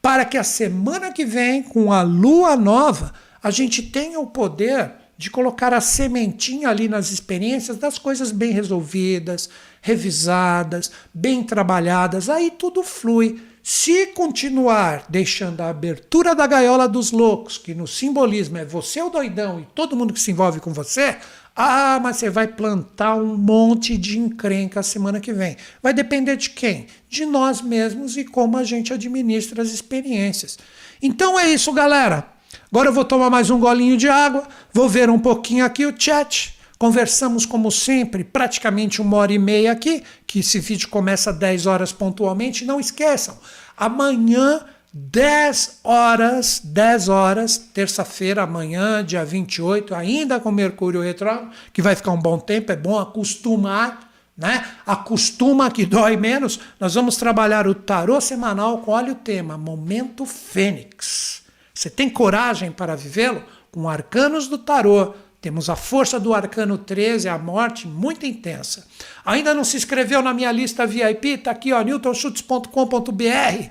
para 0.02 0.24
que 0.24 0.38
a 0.38 0.44
semana 0.44 1.12
que 1.12 1.26
vem, 1.26 1.62
com 1.62 1.92
a 1.92 2.04
lua 2.04 2.56
nova, 2.56 3.12
a 3.42 3.52
gente 3.52 3.82
tenha 3.82 4.20
o 4.20 4.28
poder 4.28 4.94
de 5.20 5.30
colocar 5.30 5.74
a 5.74 5.82
sementinha 5.82 6.70
ali 6.70 6.88
nas 6.88 7.12
experiências 7.12 7.76
das 7.76 7.98
coisas 7.98 8.32
bem 8.32 8.54
resolvidas, 8.54 9.50
revisadas, 9.82 10.90
bem 11.14 11.44
trabalhadas, 11.44 12.30
aí 12.30 12.50
tudo 12.50 12.82
flui. 12.84 13.42
Se 13.62 14.08
continuar 14.14 15.04
deixando 15.10 15.60
a 15.60 15.68
abertura 15.68 16.34
da 16.34 16.48
gaiola 16.48 16.88
dos 16.88 17.12
loucos, 17.12 17.58
que 17.58 17.76
no 17.76 17.86
simbolismo 17.86 18.60
é 18.60 18.64
você 18.64 19.02
o 19.02 19.10
doidão 19.10 19.60
e 19.60 19.68
todo 19.76 19.94
mundo 19.94 20.14
que 20.14 20.22
se 20.22 20.32
envolve 20.32 20.62
com 20.62 20.72
você, 20.72 21.18
ah, 21.54 22.00
mas 22.02 22.16
você 22.16 22.30
vai 22.30 22.48
plantar 22.48 23.16
um 23.16 23.36
monte 23.36 23.98
de 23.98 24.18
encrenca 24.18 24.82
semana 24.82 25.20
que 25.20 25.34
vem. 25.34 25.58
Vai 25.84 25.94
depender 25.94 26.38
de 26.38 26.52
quem? 26.52 26.88
De 27.10 27.26
nós 27.26 27.62
mesmos 27.62 28.16
e 28.16 28.24
como 28.24 28.56
a 28.56 28.64
gente 28.64 28.94
administra 28.94 29.62
as 29.62 29.74
experiências. 29.74 30.58
Então 31.02 31.38
é 31.38 31.50
isso, 31.50 31.74
galera. 31.74 32.39
Agora 32.72 32.90
eu 32.90 32.94
vou 32.94 33.04
tomar 33.04 33.32
mais 33.32 33.50
um 33.50 33.60
golinho 33.60 33.98
de 33.98 34.08
água, 34.08 34.48
vou 34.72 34.88
ver 34.88 35.10
um 35.10 35.18
pouquinho 35.18 35.66
aqui 35.66 35.88
o 35.88 35.96
chat. 35.98 36.56
Conversamos 36.78 37.44
como 37.44 37.72
sempre, 37.72 38.24
praticamente 38.24 39.02
uma 39.02 39.18
hora 39.18 39.34
e 39.34 39.40
meia 39.40 39.72
aqui, 39.72 40.04
que 40.28 40.40
esse 40.40 40.60
vídeo 40.60 40.88
começa 40.88 41.32
às 41.32 41.38
10 41.38 41.66
horas 41.66 41.92
pontualmente. 41.92 42.66
Não 42.66 42.80
esqueçam, 42.80 43.36
amanhã, 43.76 44.62
10 44.94 45.80
horas, 45.84 46.62
10 46.64 47.10
horas, 47.10 47.58
terça-feira, 47.58 48.44
amanhã, 48.44 49.04
dia 49.04 49.26
28, 49.26 49.96
ainda 49.96 50.40
com 50.40 50.52
Mercúrio 50.52 51.02
retrógrado, 51.02 51.50
que 51.74 51.82
vai 51.82 51.96
ficar 51.96 52.12
um 52.12 52.22
bom 52.22 52.38
tempo, 52.38 52.72
é 52.72 52.76
bom 52.76 53.00
acostumar, 53.00 54.12
né? 54.38 54.64
Acostuma 54.86 55.72
que 55.72 55.88
dói 55.88 56.16
menos. 56.16 56.60
Nós 56.80 56.94
vamos 56.94 57.18
trabalhar 57.18 57.68
o 57.68 57.74
tarô 57.74 58.22
semanal 58.22 58.78
com, 58.78 58.92
olha 58.92 59.12
o 59.12 59.16
tema, 59.16 59.58
Momento 59.58 60.24
Fênix. 60.24 61.39
Você 61.80 61.90
tem 61.90 62.10
coragem 62.10 62.74
para 62.74 62.94
vivê-lo? 62.94 63.42
Com 63.72 63.88
arcanos 63.88 64.50
do 64.50 64.58
tarô, 64.58 65.14
temos 65.40 65.70
a 65.70 65.78
força 65.78 66.20
do 66.20 66.34
arcano 66.34 66.78
13, 66.78 67.30
a 67.30 67.38
morte 67.38 67.88
muito 67.88 68.26
intensa. 68.26 68.86
Ainda 69.24 69.54
não 69.54 69.64
se 69.64 69.78
inscreveu 69.78 70.22
na 70.22 70.34
minha 70.34 70.52
lista 70.52 70.86
VIP? 70.86 71.36
Está 71.36 71.52
aqui, 71.52 71.72
newtonschutz.com.br. 71.72 73.70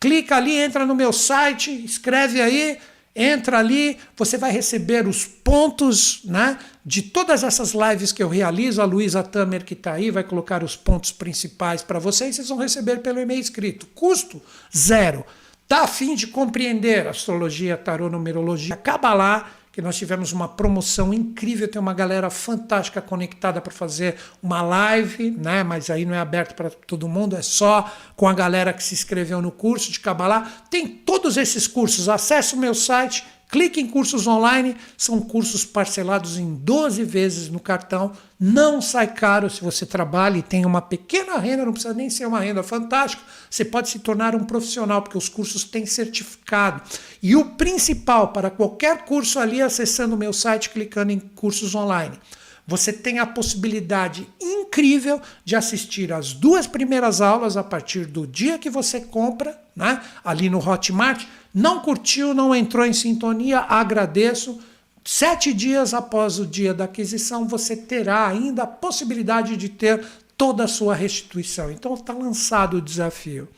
Clica 0.00 0.36
ali, 0.36 0.56
entra 0.56 0.86
no 0.86 0.94
meu 0.94 1.12
site, 1.12 1.70
escreve 1.84 2.40
aí, 2.40 2.78
entra 3.14 3.58
ali, 3.58 3.98
você 4.16 4.38
vai 4.38 4.50
receber 4.50 5.06
os 5.06 5.26
pontos 5.26 6.22
né, 6.24 6.56
de 6.82 7.02
todas 7.02 7.44
essas 7.44 7.74
lives 7.74 8.10
que 8.10 8.22
eu 8.22 8.28
realizo. 8.30 8.80
A 8.80 8.86
Luísa 8.86 9.22
Tamer, 9.22 9.66
que 9.66 9.74
está 9.74 9.92
aí, 9.92 10.10
vai 10.10 10.24
colocar 10.24 10.64
os 10.64 10.76
pontos 10.76 11.12
principais 11.12 11.82
para 11.82 11.98
vocês. 11.98 12.36
Vocês 12.36 12.48
vão 12.48 12.56
receber 12.56 13.00
pelo 13.00 13.20
e-mail 13.20 13.38
escrito. 13.38 13.86
Custo 13.88 14.40
zero. 14.74 15.26
Está 15.70 15.84
a 15.84 15.86
fim 15.86 16.16
de 16.16 16.26
compreender 16.26 17.06
astrologia, 17.06 17.76
tarô, 17.76 18.10
numerologia, 18.10 18.76
lá 19.14 19.48
que 19.70 19.80
nós 19.80 19.96
tivemos 19.96 20.32
uma 20.32 20.48
promoção 20.48 21.14
incrível, 21.14 21.68
tem 21.68 21.80
uma 21.80 21.94
galera 21.94 22.28
fantástica 22.28 23.00
conectada 23.00 23.60
para 23.60 23.70
fazer 23.70 24.16
uma 24.42 24.62
live, 24.62 25.30
né? 25.30 25.62
Mas 25.62 25.88
aí 25.88 26.04
não 26.04 26.12
é 26.12 26.18
aberto 26.18 26.56
para 26.56 26.70
todo 26.70 27.06
mundo, 27.06 27.36
é 27.36 27.42
só 27.42 27.88
com 28.16 28.26
a 28.26 28.34
galera 28.34 28.72
que 28.72 28.82
se 28.82 28.94
inscreveu 28.94 29.40
no 29.40 29.52
curso 29.52 29.92
de 29.92 30.00
Kabbalah. 30.00 30.64
Tem 30.68 30.88
todos 30.88 31.36
esses 31.36 31.68
cursos, 31.68 32.08
acesse 32.08 32.56
o 32.56 32.58
meu 32.58 32.74
site 32.74 33.24
Clique 33.50 33.80
em 33.80 33.86
cursos 33.88 34.28
online, 34.28 34.76
são 34.96 35.20
cursos 35.20 35.64
parcelados 35.64 36.38
em 36.38 36.54
12 36.54 37.02
vezes 37.02 37.48
no 37.48 37.58
cartão. 37.58 38.12
Não 38.38 38.80
sai 38.80 39.12
caro 39.12 39.50
se 39.50 39.60
você 39.60 39.84
trabalha 39.84 40.38
e 40.38 40.42
tem 40.42 40.64
uma 40.64 40.80
pequena 40.80 41.36
renda, 41.36 41.64
não 41.64 41.72
precisa 41.72 41.92
nem 41.92 42.08
ser 42.08 42.26
uma 42.26 42.38
renda 42.38 42.62
fantástica. 42.62 43.22
Você 43.50 43.64
pode 43.64 43.88
se 43.88 43.98
tornar 43.98 44.36
um 44.36 44.44
profissional, 44.44 45.02
porque 45.02 45.18
os 45.18 45.28
cursos 45.28 45.64
têm 45.64 45.84
certificado. 45.84 46.80
E 47.20 47.34
o 47.34 47.44
principal 47.44 48.28
para 48.28 48.50
qualquer 48.50 49.04
curso 49.04 49.40
ali, 49.40 49.60
acessando 49.60 50.14
o 50.14 50.18
meu 50.18 50.32
site, 50.32 50.70
clicando 50.70 51.10
em 51.10 51.18
cursos 51.18 51.74
online 51.74 52.18
você 52.70 52.92
tem 52.92 53.18
a 53.18 53.26
possibilidade 53.26 54.28
incrível 54.40 55.20
de 55.44 55.56
assistir 55.56 56.12
as 56.12 56.32
duas 56.32 56.68
primeiras 56.68 57.20
aulas 57.20 57.56
a 57.56 57.64
partir 57.64 58.06
do 58.06 58.24
dia 58.28 58.60
que 58.60 58.70
você 58.70 59.00
compra, 59.00 59.60
né? 59.74 60.00
ali 60.24 60.48
no 60.48 60.58
Hotmart. 60.64 61.26
Não 61.52 61.80
curtiu, 61.80 62.32
não 62.32 62.54
entrou 62.54 62.86
em 62.86 62.92
sintonia, 62.92 63.60
agradeço. 63.60 64.60
Sete 65.04 65.52
dias 65.52 65.92
após 65.94 66.38
o 66.38 66.46
dia 66.46 66.72
da 66.72 66.84
aquisição, 66.84 67.48
você 67.48 67.76
terá 67.76 68.26
ainda 68.26 68.62
a 68.62 68.66
possibilidade 68.66 69.56
de 69.56 69.68
ter 69.68 70.04
toda 70.36 70.64
a 70.64 70.68
sua 70.68 70.94
restituição. 70.94 71.70
Então 71.70 71.94
está 71.94 72.12
lançado 72.12 72.76
o 72.76 72.82
desafio. 72.82 73.48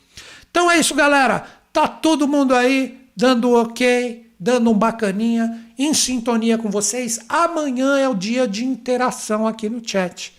Então 0.49 0.69
é 0.69 0.79
isso, 0.79 0.95
galera. 0.95 1.45
Tá 1.71 1.87
todo 1.87 2.27
mundo 2.27 2.55
aí 2.55 2.99
dando 3.15 3.53
ok, 3.53 4.29
dando 4.39 4.69
um 4.69 4.73
bacaninha, 4.73 5.65
em 5.77 5.93
sintonia 5.93 6.57
com 6.57 6.69
vocês. 6.69 7.19
Amanhã 7.29 7.97
é 7.97 8.07
o 8.09 8.15
dia 8.15 8.47
de 8.47 8.65
interação 8.65 9.47
aqui 9.47 9.69
no 9.69 9.81
chat. 9.87 10.33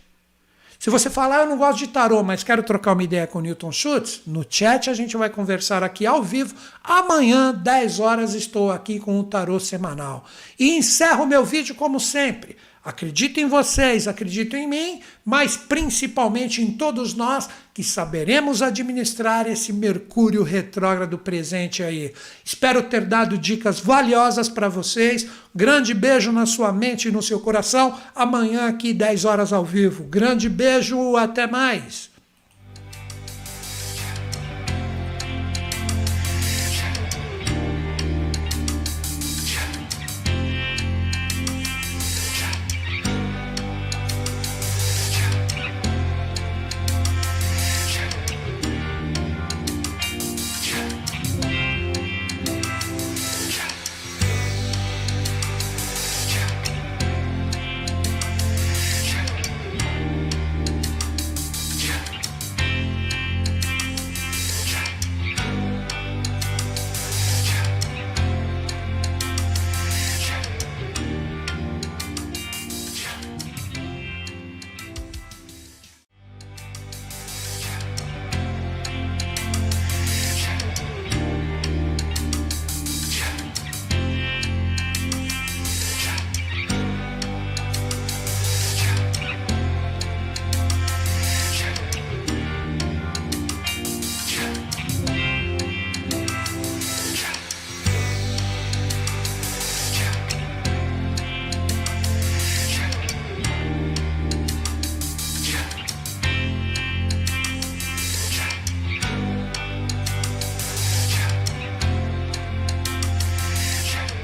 Se 0.85 0.90
você 0.90 1.09
falar, 1.09 1.40
eu 1.40 1.47
não 1.47 1.56
gosto 1.56 1.78
de 1.78 1.89
tarô, 1.89 2.23
mas 2.23 2.44
quero 2.44 2.62
trocar 2.62 2.93
uma 2.93 3.02
ideia 3.02 3.27
com 3.27 3.39
o 3.39 3.40
Newton 3.40 3.73
Schutz, 3.73 4.20
no 4.27 4.44
chat 4.47 4.90
a 4.90 4.93
gente 4.93 5.16
vai 5.16 5.31
conversar 5.31 5.82
aqui 5.82 6.05
ao 6.05 6.23
vivo. 6.23 6.55
Amanhã, 6.82 7.55
10 7.55 8.01
horas, 8.01 8.35
estou 8.35 8.70
aqui 8.70 9.01
com 9.01 9.19
o 9.19 9.24
tarô 9.24 9.59
semanal. 9.59 10.27
E 10.59 10.77
encerro 10.77 11.24
meu 11.24 11.43
vídeo 11.43 11.74
como 11.74 11.98
sempre 11.98 12.59
Acredito 12.85 13.40
em 13.40 13.47
vocês, 13.47 14.06
acredito 14.06 14.55
em 14.56 14.69
mim, 14.69 15.01
mas 15.24 15.56
principalmente 15.56 16.61
em 16.61 16.73
todos 16.73 17.15
nós 17.15 17.48
que 17.73 17.82
saberemos 17.82 18.61
administrar 18.61 19.47
esse 19.47 19.73
Mercúrio 19.73 20.43
retrógrado 20.43 21.16
presente 21.16 21.82
aí. 21.82 22.12
Espero 22.44 22.82
ter 22.82 23.06
dado 23.06 23.39
dicas 23.39 23.81
valiosas 23.81 24.51
para 24.51 24.69
vocês. 24.69 25.27
Grande 25.55 25.94
beijo 25.94 26.31
na 26.31 26.44
sua 26.44 26.73
mente 26.73 27.09
e 27.09 27.12
no 27.12 27.23
seu 27.23 27.40
coração. 27.40 27.98
Amanhã 28.15 28.69
aqui 28.69 28.93
10 28.93 29.24
horas 29.24 29.52
ao 29.52 29.65
vivo. 29.65 30.05
Grande 30.05 30.51
beijo, 30.51 31.16
até 31.16 31.47
mais. 31.47 32.13